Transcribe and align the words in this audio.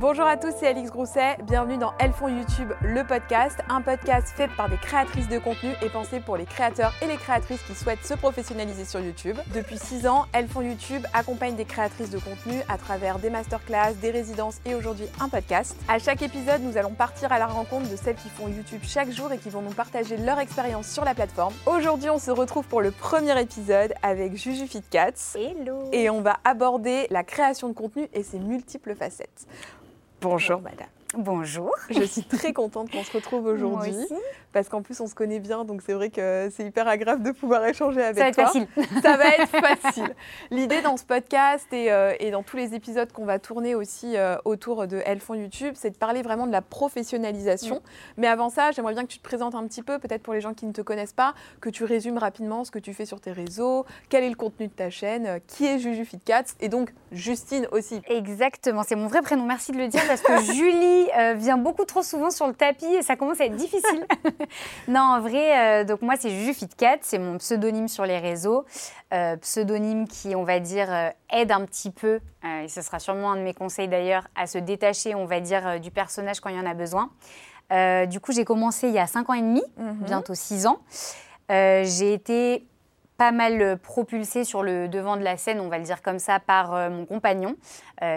Bonjour 0.00 0.26
à 0.26 0.36
tous, 0.36 0.52
c'est 0.56 0.68
Alix 0.68 0.92
Grousset. 0.92 1.38
Bienvenue 1.42 1.76
dans 1.76 1.92
Elles 1.98 2.12
font 2.12 2.28
YouTube, 2.28 2.68
le 2.82 3.04
podcast, 3.04 3.58
un 3.68 3.82
podcast 3.82 4.28
fait 4.28 4.46
par 4.56 4.68
des 4.68 4.76
créatrices 4.76 5.26
de 5.26 5.40
contenu 5.40 5.70
et 5.82 5.88
pensé 5.88 6.20
pour 6.20 6.36
les 6.36 6.44
créateurs 6.44 6.94
et 7.02 7.08
les 7.08 7.16
créatrices 7.16 7.62
qui 7.62 7.74
souhaitent 7.74 8.04
se 8.04 8.14
professionnaliser 8.14 8.84
sur 8.84 9.00
YouTube. 9.00 9.36
Depuis 9.52 9.76
6 9.76 10.06
ans, 10.06 10.26
Elles 10.32 10.46
font 10.46 10.62
YouTube 10.62 11.02
accompagne 11.12 11.56
des 11.56 11.64
créatrices 11.64 12.10
de 12.10 12.20
contenu 12.20 12.60
à 12.68 12.78
travers 12.78 13.18
des 13.18 13.28
masterclass, 13.28 13.94
des 14.00 14.12
résidences 14.12 14.60
et 14.64 14.76
aujourd'hui 14.76 15.06
un 15.20 15.28
podcast. 15.28 15.74
À 15.88 15.98
chaque 15.98 16.22
épisode, 16.22 16.62
nous 16.62 16.76
allons 16.76 16.94
partir 16.94 17.32
à 17.32 17.40
la 17.40 17.48
rencontre 17.48 17.90
de 17.90 17.96
celles 17.96 18.14
qui 18.14 18.28
font 18.28 18.46
YouTube 18.46 18.82
chaque 18.84 19.10
jour 19.10 19.32
et 19.32 19.38
qui 19.38 19.50
vont 19.50 19.62
nous 19.62 19.74
partager 19.74 20.16
leur 20.16 20.38
expérience 20.38 20.86
sur 20.86 21.04
la 21.04 21.16
plateforme. 21.16 21.54
Aujourd'hui, 21.66 22.08
on 22.08 22.20
se 22.20 22.30
retrouve 22.30 22.68
pour 22.68 22.82
le 22.82 22.92
premier 22.92 23.36
épisode 23.40 23.92
avec 24.04 24.36
Juju 24.36 24.68
Fitcats. 24.68 25.34
Hello 25.34 25.88
Et 25.90 26.08
on 26.08 26.20
va 26.20 26.36
aborder 26.44 27.08
la 27.10 27.24
création 27.24 27.66
de 27.68 27.74
contenu 27.74 28.08
et 28.12 28.22
ses 28.22 28.38
multiples 28.38 28.94
facettes. 28.94 29.48
Bonjour 30.20 30.60
madame. 30.60 30.97
Bonjour. 31.16 31.70
Je 31.88 32.02
suis 32.02 32.22
très 32.22 32.52
contente 32.52 32.90
qu'on 32.90 33.02
se 33.02 33.12
retrouve 33.12 33.46
aujourd'hui 33.46 33.96
parce 34.52 34.68
qu'en 34.68 34.82
plus 34.82 35.00
on 35.00 35.06
se 35.06 35.14
connaît 35.14 35.40
bien 35.40 35.64
donc 35.64 35.80
c'est 35.84 35.94
vrai 35.94 36.10
que 36.10 36.50
c'est 36.54 36.64
hyper 36.64 36.86
agréable 36.86 37.22
de 37.22 37.30
pouvoir 37.30 37.64
échanger 37.64 38.02
avec 38.02 38.16
Ça 38.18 38.24
va 38.24 38.28
être 38.28 38.34
toi. 38.34 38.44
facile. 38.46 38.66
Ça 39.02 39.16
va 39.16 39.24
être 39.28 39.48
facile. 39.80 40.14
L'idée 40.50 40.82
dans 40.82 40.98
ce 40.98 41.04
podcast 41.04 41.66
et, 41.72 41.90
euh, 41.90 42.12
et 42.20 42.30
dans 42.30 42.42
tous 42.42 42.58
les 42.58 42.74
épisodes 42.74 43.10
qu'on 43.10 43.24
va 43.24 43.38
tourner 43.38 43.74
aussi 43.74 44.16
euh, 44.18 44.36
autour 44.44 44.86
de 44.86 45.00
Elles 45.06 45.20
font 45.20 45.32
YouTube, 45.34 45.74
c'est 45.76 45.90
de 45.90 45.96
parler 45.96 46.20
vraiment 46.20 46.46
de 46.46 46.52
la 46.52 46.60
professionnalisation. 46.62 47.80
Mais 48.18 48.26
avant 48.26 48.50
ça, 48.50 48.70
j'aimerais 48.72 48.92
bien 48.92 49.04
que 49.04 49.10
tu 49.10 49.18
te 49.18 49.24
présentes 49.24 49.54
un 49.54 49.66
petit 49.66 49.82
peu, 49.82 49.98
peut-être 49.98 50.22
pour 50.22 50.34
les 50.34 50.40
gens 50.42 50.52
qui 50.52 50.66
ne 50.66 50.72
te 50.72 50.82
connaissent 50.82 51.12
pas, 51.14 51.34
que 51.62 51.70
tu 51.70 51.84
résumes 51.84 52.18
rapidement 52.18 52.64
ce 52.64 52.70
que 52.70 52.78
tu 52.78 52.92
fais 52.92 53.06
sur 53.06 53.20
tes 53.20 53.32
réseaux, 53.32 53.86
quel 54.10 54.24
est 54.24 54.30
le 54.30 54.36
contenu 54.36 54.68
de 54.68 54.72
ta 54.72 54.90
chaîne, 54.90 55.26
euh, 55.26 55.38
qui 55.46 55.66
est 55.66 55.78
Juju 55.78 56.04
Fitcats 56.04 56.54
et 56.60 56.68
donc 56.68 56.92
Justine 57.12 57.66
aussi. 57.72 58.02
Exactement, 58.08 58.82
c'est 58.86 58.96
mon 58.96 59.06
vrai 59.06 59.22
prénom. 59.22 59.44
Merci 59.46 59.72
de 59.72 59.78
le 59.78 59.88
dire 59.88 60.02
parce 60.06 60.20
que 60.20 60.36
Julie 60.52 60.97
euh, 61.18 61.34
vient 61.34 61.56
beaucoup 61.58 61.84
trop 61.84 62.02
souvent 62.02 62.30
sur 62.30 62.46
le 62.46 62.54
tapis 62.54 62.86
et 62.86 63.02
ça 63.02 63.16
commence 63.16 63.40
à 63.40 63.44
être 63.46 63.56
difficile. 63.56 64.06
non, 64.88 65.00
en 65.00 65.20
vrai, 65.20 65.58
euh, 65.82 65.84
donc 65.84 66.02
moi 66.02 66.14
c'est 66.18 66.30
Juju 66.30 66.54
Fitcat, 66.54 66.98
c'est 67.02 67.18
mon 67.18 67.38
pseudonyme 67.38 67.88
sur 67.88 68.04
les 68.06 68.18
réseaux, 68.18 68.64
Euh, 69.14 69.36
pseudonyme 69.38 70.06
qui, 70.06 70.36
on 70.36 70.44
va 70.44 70.60
dire, 70.60 70.88
aide 71.30 71.50
un 71.50 71.64
petit 71.64 71.90
peu, 71.90 72.20
et 72.62 72.68
ce 72.68 72.82
sera 72.82 72.98
sûrement 72.98 73.32
un 73.32 73.36
de 73.36 73.40
mes 73.42 73.54
conseils 73.54 73.88
d'ailleurs, 73.88 74.28
à 74.36 74.46
se 74.46 74.58
détacher, 74.58 75.14
on 75.14 75.24
va 75.24 75.40
dire, 75.40 75.80
du 75.80 75.90
personnage 75.90 76.40
quand 76.40 76.50
il 76.50 76.56
y 76.56 76.60
en 76.60 76.66
a 76.66 76.74
besoin. 76.74 77.08
Du 78.06 78.20
coup, 78.20 78.32
j'ai 78.32 78.44
commencé 78.44 78.88
il 78.88 78.92
y 78.94 78.98
a 78.98 79.06
5 79.06 79.30
ans 79.30 79.34
et 79.34 79.40
demi, 79.40 79.62
Mhm. 79.78 79.94
bientôt 80.04 80.34
6 80.34 80.66
ans. 80.66 80.80
J'ai 81.48 82.12
été 82.12 82.66
pas 83.16 83.32
mal 83.32 83.78
propulsée 83.78 84.44
sur 84.44 84.62
le 84.62 84.88
devant 84.88 85.16
de 85.16 85.22
la 85.24 85.36
scène, 85.38 85.58
on 85.60 85.68
va 85.68 85.78
le 85.78 85.84
dire 85.84 86.02
comme 86.02 86.18
ça, 86.18 86.38
par 86.38 86.90
mon 86.90 87.06
compagnon, 87.06 87.56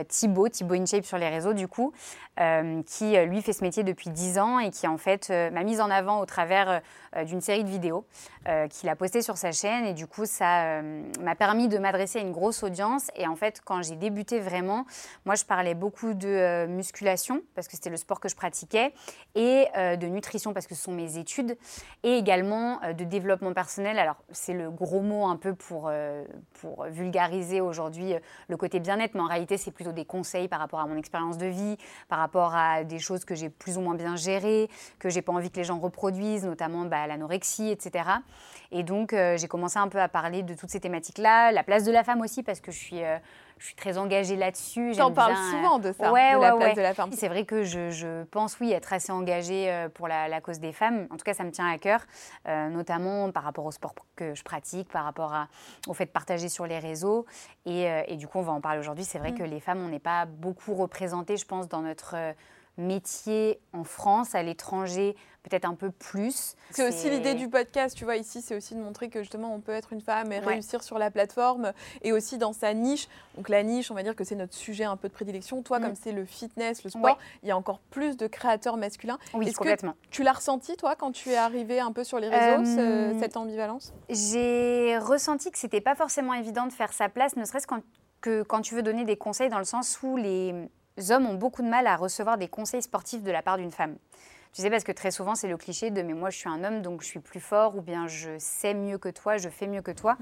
Thibaut, 0.07 0.49
Thibaut 0.49 0.75
InShape 0.75 1.05
sur 1.05 1.17
les 1.17 1.29
réseaux 1.29 1.53
du 1.53 1.67
coup, 1.67 1.93
euh, 2.39 2.81
qui 2.83 3.17
euh, 3.17 3.25
lui 3.25 3.41
fait 3.41 3.53
ce 3.53 3.63
métier 3.63 3.83
depuis 3.83 4.09
10 4.09 4.39
ans 4.39 4.59
et 4.59 4.69
qui 4.69 4.87
en 4.87 4.97
fait 4.97 5.29
euh, 5.29 5.49
m'a 5.51 5.63
mise 5.63 5.81
en 5.81 5.89
avant 5.89 6.19
au 6.19 6.25
travers 6.25 6.81
euh, 7.15 7.23
d'une 7.23 7.41
série 7.41 7.63
de 7.63 7.69
vidéos 7.69 8.05
euh, 8.47 8.67
qu'il 8.67 8.87
a 8.89 8.95
postées 8.95 9.21
sur 9.21 9.37
sa 9.37 9.51
chaîne 9.51 9.85
et 9.85 9.93
du 9.93 10.07
coup 10.07 10.25
ça 10.25 10.79
euh, 10.79 11.03
m'a 11.19 11.35
permis 11.35 11.67
de 11.67 11.77
m'adresser 11.77 12.19
à 12.19 12.21
une 12.21 12.31
grosse 12.31 12.63
audience 12.63 13.11
et 13.15 13.27
en 13.27 13.35
fait 13.35 13.61
quand 13.65 13.81
j'ai 13.81 13.95
débuté 13.95 14.39
vraiment, 14.39 14.85
moi 15.25 15.35
je 15.35 15.43
parlais 15.43 15.75
beaucoup 15.75 16.13
de 16.13 16.27
euh, 16.27 16.67
musculation 16.67 17.41
parce 17.55 17.67
que 17.67 17.75
c'était 17.75 17.89
le 17.89 17.97
sport 17.97 18.19
que 18.19 18.29
je 18.29 18.35
pratiquais 18.35 18.93
et 19.35 19.67
euh, 19.77 19.95
de 19.95 20.07
nutrition 20.07 20.53
parce 20.53 20.67
que 20.67 20.75
ce 20.75 20.83
sont 20.83 20.91
mes 20.91 21.17
études 21.17 21.57
et 22.03 22.17
également 22.17 22.81
euh, 22.83 22.93
de 22.93 23.03
développement 23.03 23.53
personnel. 23.53 23.99
Alors, 23.99 24.17
c'est 24.31 24.53
le 24.53 24.69
gros 24.69 25.01
mot 25.01 25.25
un 25.25 25.37
peu 25.37 25.53
pour, 25.53 25.87
euh, 25.87 26.23
pour 26.61 26.85
vulgariser 26.85 27.61
aujourd'hui 27.61 28.13
euh, 28.13 28.19
le 28.47 28.57
côté 28.57 28.79
bien-être, 28.79 29.15
mais 29.15 29.21
en 29.21 29.27
réalité, 29.27 29.57
c'est 29.57 29.70
plutôt 29.71 29.91
des 29.91 30.05
conseils 30.05 30.47
par 30.47 30.59
rapport 30.59 30.79
à 30.79 30.85
mon 30.85 30.97
expérience 30.97 31.37
de 31.37 31.47
vie, 31.47 31.77
par 32.07 32.19
rapport 32.19 32.53
à 32.55 32.83
des 32.83 32.99
choses 32.99 33.25
que 33.25 33.35
j'ai 33.35 33.49
plus 33.49 33.77
ou 33.77 33.81
moins 33.81 33.95
bien 33.95 34.15
gérées, 34.15 34.69
que 34.99 35.09
j'ai 35.09 35.21
pas 35.21 35.31
envie 35.31 35.49
que 35.49 35.57
les 35.57 35.63
gens 35.63 35.79
reproduisent, 35.79 36.45
notamment 36.45 36.85
bah, 36.85 37.07
l'anorexie, 37.07 37.69
etc. 37.69 38.05
Et 38.71 38.83
donc, 38.83 39.13
euh, 39.13 39.37
j'ai 39.37 39.47
commencé 39.47 39.77
un 39.79 39.87
peu 39.87 39.99
à 39.99 40.07
parler 40.07 40.43
de 40.43 40.53
toutes 40.53 40.69
ces 40.69 40.79
thématiques-là, 40.79 41.51
la 41.51 41.63
place 41.63 41.83
de 41.83 41.91
la 41.91 42.03
femme 42.03 42.21
aussi, 42.21 42.43
parce 42.43 42.59
que 42.59 42.71
je 42.71 42.77
suis, 42.77 43.03
euh, 43.03 43.17
je 43.61 43.67
suis 43.67 43.75
très 43.75 43.99
engagée 43.99 44.35
là-dessus. 44.35 44.93
Parles 44.97 45.13
bien, 45.13 45.29
euh, 45.29 45.51
souvent 45.51 45.77
de 45.77 45.91
ça, 45.91 46.11
ouais, 46.11 46.33
de 46.35 46.41
la 46.41 46.55
ouais, 46.55 46.57
place 46.57 46.69
ouais. 46.71 46.75
de 46.75 46.81
la 46.81 46.93
femme. 46.95 47.11
C'est 47.13 47.27
vrai 47.27 47.45
que 47.45 47.61
je, 47.61 47.91
je 47.91 48.23
pense, 48.23 48.59
oui, 48.59 48.71
être 48.71 48.91
assez 48.91 49.11
engagée 49.11 49.71
euh, 49.71 49.87
pour 49.87 50.07
la, 50.07 50.27
la 50.27 50.41
cause 50.41 50.59
des 50.59 50.71
femmes. 50.73 51.07
En 51.11 51.17
tout 51.17 51.23
cas, 51.23 51.35
ça 51.35 51.43
me 51.43 51.51
tient 51.51 51.69
à 51.71 51.77
cœur, 51.77 52.01
euh, 52.47 52.69
notamment 52.69 53.31
par 53.31 53.43
rapport 53.43 53.65
au 53.65 53.71
sport 53.71 53.93
que 54.15 54.33
je 54.33 54.43
pratique, 54.43 54.89
par 54.89 55.03
rapport 55.03 55.31
à- 55.33 55.47
au 55.87 55.93
fait 55.93 56.05
de 56.05 56.09
partager 56.11 56.49
sur 56.49 56.65
les 56.65 56.79
réseaux. 56.79 57.27
Et, 57.67 57.87
euh, 57.87 58.01
et 58.07 58.15
du 58.17 58.27
coup, 58.27 58.39
on 58.39 58.43
va 58.43 58.51
en 58.51 58.61
parler 58.61 58.79
aujourd'hui. 58.79 59.05
C'est 59.05 59.19
vrai 59.19 59.31
Mm. 59.31 59.37
que 59.37 59.43
les 59.43 59.59
femmes, 59.59 59.83
on 59.85 59.89
n'est 59.89 59.99
pas 59.99 60.25
beaucoup 60.25 60.73
représentées, 60.73 61.37
je 61.37 61.45
pense, 61.45 61.67
dans 61.69 61.81
notre 61.81 62.15
euh, 62.17 62.33
métier 62.77 63.59
en 63.73 63.83
France, 63.83 64.33
à 64.35 64.43
l'étranger, 64.43 65.15
peut-être 65.43 65.65
un 65.65 65.73
peu 65.73 65.91
plus. 65.91 66.55
C'est 66.69 66.87
aussi 66.87 67.09
l'idée 67.09 67.33
du 67.33 67.49
podcast, 67.49 67.95
tu 67.97 68.05
vois, 68.05 68.15
ici, 68.15 68.41
c'est 68.41 68.55
aussi 68.55 68.75
de 68.75 68.79
montrer 68.79 69.09
que 69.09 69.19
justement, 69.21 69.53
on 69.53 69.59
peut 69.59 69.71
être 69.71 69.91
une 69.91 70.01
femme 70.01 70.31
et 70.31 70.39
Ouais. 70.39 70.45
réussir 70.53 70.83
sur 70.83 70.99
la 70.99 71.09
plateforme 71.09 71.73
et 72.03 72.11
aussi 72.13 72.37
dans 72.37 72.53
sa 72.53 72.73
niche. 72.73 73.07
Donc 73.35 73.49
la 73.49 73.63
niche, 73.63 73.89
on 73.91 73.95
va 73.95 74.03
dire 74.03 74.15
que 74.15 74.23
c'est 74.23 74.35
notre 74.35 74.53
sujet 74.53 74.83
un 74.83 74.97
peu 74.97 75.07
de 75.09 75.13
prédilection. 75.13 75.61
Toi, 75.63 75.79
Mm. 75.79 75.83
comme 75.83 75.95
c'est 75.95 76.11
le 76.11 76.25
fitness, 76.25 76.83
le 76.83 76.89
sport, 76.91 77.03
Ouais. 77.03 77.15
il 77.43 77.49
y 77.49 77.51
a 77.51 77.57
encore 77.57 77.79
plus 77.89 78.17
de 78.17 78.27
créateurs 78.27 78.77
masculins. 78.77 79.17
Oui, 79.33 79.45
Est-ce 79.47 79.53
que 79.53 79.57
complètement. 79.59 79.95
Tu 80.11 80.21
l'as 80.23 80.33
ressenti, 80.33 80.75
toi, 80.77 80.95
quand 80.95 81.11
tu 81.11 81.29
es 81.31 81.35
arrivé 81.37 81.79
un 81.79 81.91
peu 81.91 82.03
sur 82.03 82.19
les 82.19 82.29
réseaux, 82.29 82.63
ce- 82.65 82.79
Euh, 83.15 83.19
cette 83.19 83.35
ambivalence? 83.35 83.93
J'ai 84.09 84.97
ressenti 84.99 85.49
que 85.51 85.57
c'était 85.57 85.81
pas 85.81 85.95
forcément 85.95 86.33
évident 86.35 86.67
de 86.67 86.73
faire 86.73 86.93
sa 86.93 87.09
place, 87.09 87.35
ne 87.35 87.45
serait-ce 87.45 87.67
que 88.21 88.43
quand 88.43 88.61
tu 88.61 88.75
veux 88.75 88.83
donner 88.83 89.03
des 89.05 89.17
conseils 89.17 89.49
dans 89.49 89.57
le 89.59 89.65
sens 89.65 89.99
où 90.03 90.15
les 90.17 90.53
hommes 91.09 91.25
ont 91.25 91.35
beaucoup 91.35 91.61
de 91.61 91.69
mal 91.69 91.87
à 91.87 91.95
recevoir 91.95 92.37
des 92.37 92.47
conseils 92.47 92.81
sportifs 92.81 93.23
de 93.23 93.31
la 93.31 93.41
part 93.41 93.57
d'une 93.57 93.71
femme. 93.71 93.97
Tu 94.53 94.61
sais, 94.61 94.69
parce 94.69 94.83
que 94.83 94.91
très 94.91 95.11
souvent, 95.11 95.33
c'est 95.33 95.47
le 95.47 95.55
cliché 95.55 95.91
de 95.91 96.01
mais 96.01 96.13
moi, 96.13 96.29
je 96.29 96.37
suis 96.37 96.49
un 96.49 96.65
homme, 96.65 96.81
donc 96.81 97.03
je 97.03 97.07
suis 97.07 97.21
plus 97.21 97.39
fort, 97.39 97.77
ou 97.77 97.81
bien 97.81 98.07
je 98.07 98.31
sais 98.37 98.73
mieux 98.73 98.97
que 98.97 99.07
toi, 99.07 99.37
je 99.37 99.47
fais 99.47 99.65
mieux 99.65 99.81
que 99.81 99.91
toi. 99.91 100.17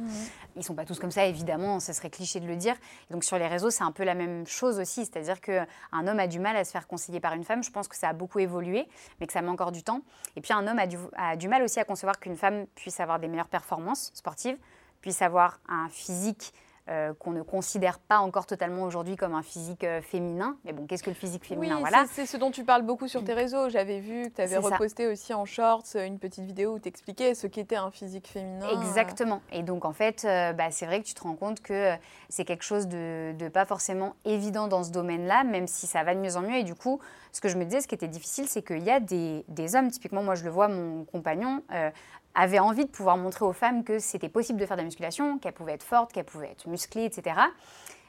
Ils 0.56 0.63
sont 0.63 0.75
pas 0.75 0.85
tous 0.85 1.00
comme 1.00 1.09
ça, 1.09 1.25
évidemment, 1.25 1.80
ce 1.80 1.94
serait 1.94 2.12
cliché 2.12 2.40
de 2.40 2.46
le 2.46 2.56
dire. 2.56 2.75
Et 3.09 3.13
donc 3.13 3.24
sur 3.24 3.40
les 3.40 3.47
réseaux, 3.47 3.72
c'est 3.72 3.84
un 3.84 3.91
peu 3.91 4.03
la 4.03 4.13
même 4.13 4.46
chose 4.46 4.80
aussi, 4.80 5.06
c'est-à-dire 5.06 5.41
qu'un 5.41 5.66
homme 6.07 6.19
a 6.19 6.28
du 6.28 6.40
mal 6.40 6.56
à 6.57 6.63
se 6.63 6.69
faire 6.69 6.88
conseiller 6.88 7.19
par 7.19 7.34
une 7.34 7.44
femme. 7.44 7.63
Je 7.63 7.72
pense 7.72 7.88
que 7.88 7.96
ça 7.96 8.09
a 8.09 8.13
beaucoup 8.13 8.38
évolué, 8.38 8.88
mais 9.19 9.25
que 9.25 9.34
ça 9.34 9.41
met 9.41 9.50
encore 9.50 9.72
du 9.72 9.81
temps. 9.81 10.01
Et 10.36 10.41
puis 10.41 10.53
un 10.53 10.68
homme 10.68 10.80
a 10.80 10.86
du, 10.86 10.97
a 11.18 11.36
du 11.36 11.47
mal 11.47 11.63
aussi 11.63 11.80
à 11.80 11.84
concevoir 11.84 12.19
qu'une 12.19 12.38
femme 12.38 12.68
puisse 12.75 13.00
avoir 13.00 13.18
des 13.18 13.28
meilleures 13.28 13.47
performances 13.47 14.12
sportives, 14.13 14.57
puisse 15.01 15.24
avoir 15.24 15.59
un 15.68 15.90
physique 15.90 16.53
euh, 16.89 17.13
qu'on 17.19 17.31
ne 17.31 17.41
considère 17.44 18.00
pas 18.00 18.19
encore 18.19 18.45
totalement 18.45 18.83
aujourd'hui 18.83 19.16
comme 19.16 19.35
un 19.35 19.44
physique 19.44 19.83
euh, 19.83 20.01
féminin. 20.01 20.57
Mais 20.66 20.73
bon, 20.73 20.88
qu'est-ce 20.88 21.03
que 21.03 21.09
le 21.11 21.16
physique 21.16 21.45
féminin 21.45 21.75
Oui, 21.75 21.81
Voilà. 21.81 22.05
c'est- 22.11 22.25
ce 22.25 22.38
dont 22.38 22.51
tu 22.51 22.63
parles 22.63 22.81
beaucoup 22.81 23.07
sur 23.07 23.23
tes 23.23 23.33
réseaux. 23.33 23.69
J'avais 23.69 24.00
vu 24.00 24.23
que 24.29 24.35
tu 24.35 24.41
avais 24.41 24.55
ça. 24.55 24.61
reposté 24.61 25.07
aussi 25.07 25.33
en 25.33 25.45
shorts 25.45 25.83
euh, 25.95 26.05
une 26.05 26.17
petite 26.19 26.45
vidéo 26.45 26.73
où 26.75 26.79
tu 26.79 26.88
expliquais 26.89 27.35
ce 27.35 27.47
qu'était 27.47 27.75
un 27.75 27.91
physique 27.91 28.27
féminin. 28.27 28.67
Exactement. 28.81 29.41
Et 29.51 29.61
donc, 29.63 29.85
en 29.85 29.94
fait, 29.94 30.25
euh, 30.25 30.53
bah, 30.53 30.72
c'est 30.72 30.85
vrai 30.85 31.01
que 31.01 31.05
tu 31.07 31.13
te 31.13 31.22
rends 31.22 31.35
compte 31.35 31.61
que 31.61 31.73
euh, 31.73 31.95
c'est 32.29 32.45
quelque 32.45 32.63
chose 32.63 32.88
de, 32.88 33.33
de 33.38 33.47
pas 33.50 33.66
forcément 33.66 34.16
évident 34.25 34.67
dans 34.67 34.83
ce 34.83 34.91
domaine-là, 34.91 35.44
même 35.44 35.67
si 35.67 35.85
ça 35.88 36.03
va 36.03 36.16
de 36.16 36.19
mieux 36.19 36.38
en 36.38 36.41
mieux. 36.41 36.56
Et 36.57 36.63
du 36.63 36.75
coup, 36.75 37.00
ce 37.31 37.41
que 37.41 37.50
je 37.50 37.57
me 37.57 37.66
disais, 37.66 37.81
ce 37.81 37.88
qui 37.88 37.94
était 37.95 38.07
difficile, 38.07 38.47
c'est 38.47 38.63
qu'il 38.63 38.83
y 38.83 38.89
a 38.89 39.00
des, 39.00 39.45
des 39.47 39.75
hommes, 39.75 39.91
typiquement, 39.91 40.23
moi 40.23 40.33
je 40.33 40.44
le 40.44 40.50
vois, 40.50 40.67
mon 40.67 41.06
compagnon 41.06 41.61
euh, 41.71 41.91
avait 42.35 42.59
envie 42.59 42.85
de 42.85 42.90
pouvoir 42.90 43.17
montrer 43.17 43.45
aux 43.45 43.53
femmes 43.53 43.84
que 43.84 44.00
c'était 44.00 44.29
possible 44.29 44.59
de 44.59 44.66
faire 44.66 44.78
de 44.78 44.81
la 44.81 44.85
musculation, 44.85 45.40
qu'elles 45.40 45.53
pouvaient 45.53 45.73
être 45.73 45.84
fortes, 45.84 46.12
qu'elles 46.13 46.25
pouvaient 46.25 46.51
être 46.51 46.67
musclées, 46.67 47.06
etc. 47.06 47.40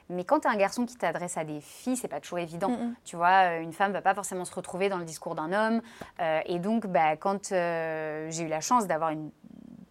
Mais 0.08 0.25
quand 0.25 0.41
tu 0.41 0.48
as 0.48 0.50
un 0.50 0.56
garçon 0.56 0.86
qui 0.86 0.97
t'adresse 0.97 1.36
à 1.36 1.44
des 1.44 1.60
filles, 1.60 1.97
c'est 1.97 2.08
pas 2.08 2.20
toujours 2.20 2.41
évident. 2.41 2.70
Mhm. 2.70 2.94
Tu 3.04 3.16
vois, 3.16 3.59
euh, 3.59 3.60
une 3.60 3.72
femme 3.72 3.92
va 3.92 4.03
pas 4.03 4.14
forcément 4.14 4.44
se 4.44 4.54
retrouver 4.54 4.88
dans 4.88 4.98
le 4.98 5.04
discours 5.04 5.36
d'un 5.36 5.53
homme. 5.53 5.82
Euh, 6.20 6.41
et 6.47 6.59
donc, 6.59 6.86
bah, 6.86 7.16
quand 7.16 7.53
euh, 7.53 8.28
j'ai 8.30 8.44
eu 8.44 8.48
la 8.48 8.60
chance 8.60 8.86
d'avoir 8.86 9.10
une 9.10 9.30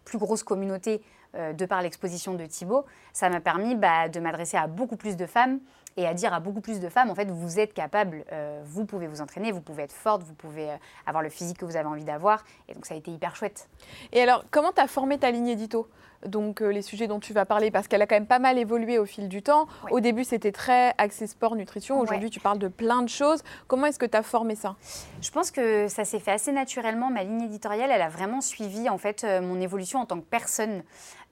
plus 0.04 0.18
grosse 0.18 0.42
communauté 0.42 1.02
euh, 1.36 1.52
de 1.52 1.64
par 1.64 1.80
l'exposition 1.80 2.34
de 2.34 2.44
Thibaut, 2.44 2.84
ça 3.12 3.30
m'a 3.30 3.40
permis 3.40 3.76
bah, 3.76 4.08
de 4.08 4.18
m'adresser 4.18 4.56
à 4.56 4.66
beaucoup 4.66 4.96
plus 4.96 5.16
de 5.16 5.26
femmes 5.26 5.60
et 5.96 6.06
à 6.06 6.14
dire 6.14 6.32
à 6.32 6.40
beaucoup 6.40 6.60
plus 6.60 6.80
de 6.80 6.88
femmes, 6.88 7.10
en 7.10 7.14
fait, 7.14 7.30
vous 7.30 7.58
êtes 7.58 7.74
capable, 7.74 8.24
euh, 8.32 8.62
vous 8.64 8.84
pouvez 8.84 9.06
vous 9.06 9.20
entraîner, 9.20 9.52
vous 9.52 9.60
pouvez 9.60 9.82
être 9.82 9.92
forte, 9.92 10.22
vous 10.22 10.34
pouvez 10.34 10.70
euh, 10.70 10.76
avoir 11.06 11.22
le 11.22 11.28
physique 11.28 11.58
que 11.58 11.64
vous 11.64 11.76
avez 11.76 11.88
envie 11.88 12.04
d'avoir. 12.04 12.44
Et 12.68 12.74
donc, 12.74 12.86
ça 12.86 12.94
a 12.94 12.96
été 12.96 13.10
hyper 13.10 13.36
chouette. 13.36 13.68
Et 14.12 14.20
alors, 14.20 14.44
comment 14.50 14.72
tu 14.72 14.80
as 14.80 14.86
formé 14.86 15.18
ta 15.18 15.30
ligne 15.30 15.48
édito 15.48 15.88
Donc, 16.24 16.62
euh, 16.62 16.68
les 16.68 16.82
sujets 16.82 17.06
dont 17.06 17.20
tu 17.20 17.32
vas 17.32 17.44
parler, 17.44 17.70
parce 17.70 17.88
qu'elle 17.88 18.02
a 18.02 18.06
quand 18.06 18.16
même 18.16 18.26
pas 18.26 18.38
mal 18.38 18.58
évolué 18.58 18.98
au 18.98 19.04
fil 19.04 19.28
du 19.28 19.42
temps. 19.42 19.66
Ouais. 19.84 19.92
Au 19.92 20.00
début, 20.00 20.24
c'était 20.24 20.52
très 20.52 20.94
axé 20.96 21.26
sport, 21.26 21.56
nutrition. 21.56 21.96
Ouais. 21.96 22.02
Aujourd'hui, 22.02 22.30
tu 22.30 22.40
parles 22.40 22.58
de 22.58 22.68
plein 22.68 23.02
de 23.02 23.08
choses. 23.08 23.42
Comment 23.66 23.86
est-ce 23.86 23.98
que 23.98 24.06
tu 24.06 24.16
as 24.16 24.22
formé 24.22 24.54
ça? 24.54 24.76
Je 25.20 25.30
pense 25.30 25.50
que 25.50 25.88
ça 25.88 26.04
s'est 26.04 26.20
fait 26.20 26.32
assez 26.32 26.52
naturellement. 26.52 27.10
Ma 27.10 27.24
ligne 27.24 27.42
éditoriale, 27.42 27.90
elle 27.92 28.02
a 28.02 28.08
vraiment 28.08 28.40
suivi 28.40 28.88
en 28.88 28.98
fait 28.98 29.26
mon 29.42 29.60
évolution 29.60 29.98
en 29.98 30.06
tant 30.06 30.18
que 30.18 30.24
personne. 30.24 30.82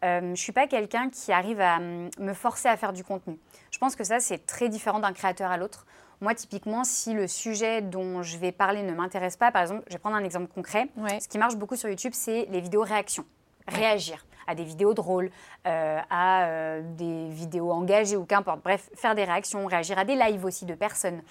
Euh, 0.04 0.20
je 0.20 0.26
ne 0.26 0.34
suis 0.36 0.52
pas 0.52 0.66
quelqu'un 0.66 1.10
qui 1.10 1.32
arrive 1.32 1.60
à 1.60 1.76
hum, 1.76 2.10
me 2.18 2.32
forcer 2.32 2.68
à 2.68 2.76
faire 2.76 2.92
du 2.92 3.04
contenu. 3.04 3.38
Je 3.70 3.78
pense 3.78 3.96
que 3.96 4.04
ça, 4.04 4.20
c'est 4.20 4.46
très 4.46 4.68
différent 4.68 5.00
d'un 5.00 5.12
créateur 5.12 5.50
à 5.50 5.56
l'autre. 5.56 5.86
Moi, 6.20 6.34
typiquement, 6.34 6.84
si 6.84 7.14
le 7.14 7.28
sujet 7.28 7.80
dont 7.80 8.22
je 8.22 8.38
vais 8.38 8.50
parler 8.50 8.82
ne 8.82 8.92
m'intéresse 8.92 9.36
pas, 9.36 9.52
par 9.52 9.62
exemple, 9.62 9.84
je 9.86 9.92
vais 9.92 9.98
prendre 9.98 10.16
un 10.16 10.24
exemple 10.24 10.48
concret. 10.52 10.88
Ouais. 10.96 11.20
Ce 11.20 11.28
qui 11.28 11.38
marche 11.38 11.56
beaucoup 11.56 11.76
sur 11.76 11.88
YouTube, 11.88 12.12
c'est 12.14 12.46
les 12.50 12.60
vidéos 12.60 12.82
réactions. 12.82 13.24
Réagir 13.68 14.24
à 14.48 14.54
des 14.54 14.64
vidéos 14.64 14.94
drôles, 14.94 15.30
euh, 15.66 16.00
à 16.10 16.46
euh, 16.46 16.82
des 16.96 17.28
vidéos 17.28 17.70
engagées 17.70 18.16
ou 18.16 18.24
qu'importe. 18.24 18.62
Bref, 18.64 18.88
faire 18.94 19.14
des 19.14 19.24
réactions, 19.24 19.66
réagir 19.66 19.98
à 19.98 20.04
des 20.04 20.16
lives 20.16 20.44
aussi 20.44 20.64
de 20.64 20.74
personnes. 20.74 21.22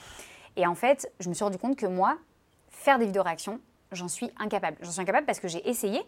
Et 0.56 0.66
en 0.66 0.76
fait, 0.76 1.12
je 1.20 1.28
me 1.28 1.34
suis 1.34 1.44
rendu 1.44 1.58
compte 1.58 1.76
que 1.76 1.88
moi, 1.88 2.18
faire 2.70 3.00
des 3.00 3.06
vidéos 3.06 3.24
réactions, 3.24 3.60
j'en 3.92 4.08
suis 4.08 4.30
incapable. 4.38 4.78
J'en 4.82 4.92
suis 4.92 5.02
incapable 5.02 5.26
parce 5.26 5.40
que 5.40 5.48
j'ai 5.48 5.68
essayé, 5.68 6.02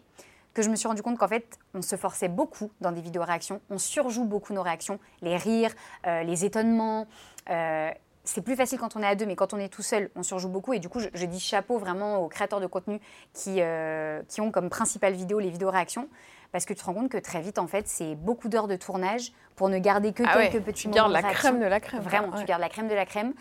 que 0.54 0.62
je 0.62 0.70
me 0.70 0.76
suis 0.76 0.88
rendu 0.88 1.02
compte 1.02 1.18
qu'en 1.18 1.28
fait, 1.28 1.58
on 1.74 1.82
se 1.82 1.96
forçait 1.96 2.28
beaucoup 2.28 2.70
dans 2.80 2.92
des 2.92 3.00
vidéos 3.00 3.22
réactions, 3.22 3.60
on 3.70 3.78
surjoue 3.78 4.24
beaucoup 4.24 4.52
nos 4.52 4.62
réactions, 4.62 4.98
les 5.22 5.36
rires, 5.36 5.74
euh, 6.06 6.22
les 6.22 6.44
étonnements. 6.44 7.06
Euh, 7.50 7.90
c'est 8.24 8.42
plus 8.42 8.56
facile 8.56 8.78
quand 8.78 8.96
on 8.96 9.02
est 9.02 9.06
à 9.06 9.14
deux, 9.14 9.26
mais 9.26 9.36
quand 9.36 9.54
on 9.54 9.58
est 9.58 9.68
tout 9.68 9.82
seul, 9.82 10.10
on 10.14 10.22
surjoue 10.22 10.48
beaucoup. 10.48 10.72
Et 10.72 10.78
du 10.78 10.88
coup, 10.88 11.00
je, 11.00 11.26
dis 11.26 11.40
chapeau 11.40 11.78
vraiment 11.78 12.18
aux 12.18 12.28
créateurs 12.28 12.60
de 12.60 12.66
contenu 12.66 13.00
qui, 13.32 13.56
euh, 13.58 14.20
qui 14.28 14.40
ont 14.40 14.50
comme 14.50 14.68
principale 14.68 15.14
vidéo 15.14 15.38
les 15.38 15.50
vidéos 15.50 15.70
réactions. 15.70 16.08
Parce 16.52 16.64
que 16.64 16.74
tu 16.74 16.80
te 16.80 16.84
rends 16.84 16.94
compte 16.94 17.08
que 17.08 17.18
très 17.18 17.40
vite, 17.40 17.58
en 17.58 17.68
fait, 17.68 17.86
c'est 17.86 18.16
beaucoup 18.16 18.48
d'heures 18.48 18.66
de 18.66 18.74
tournage 18.74 19.32
pour 19.54 19.68
ne 19.68 19.78
garder 19.78 20.12
que 20.12 20.24
ah 20.26 20.34
quelques 20.34 20.64
petits 20.64 20.88
moments. 20.88 21.06
Tu 21.06 21.12
gardes 21.12 21.12
la 21.12 21.22
crème 21.22 21.60
de 21.60 21.64
la 21.64 21.80
crème. 21.80 22.02
Vraiment, 22.02 22.32
tu 22.32 22.44
gardes 22.44 22.60
la 22.60 22.68
crème 22.68 22.88
de 22.88 22.94
la 22.94 23.06
crème. 23.06 23.34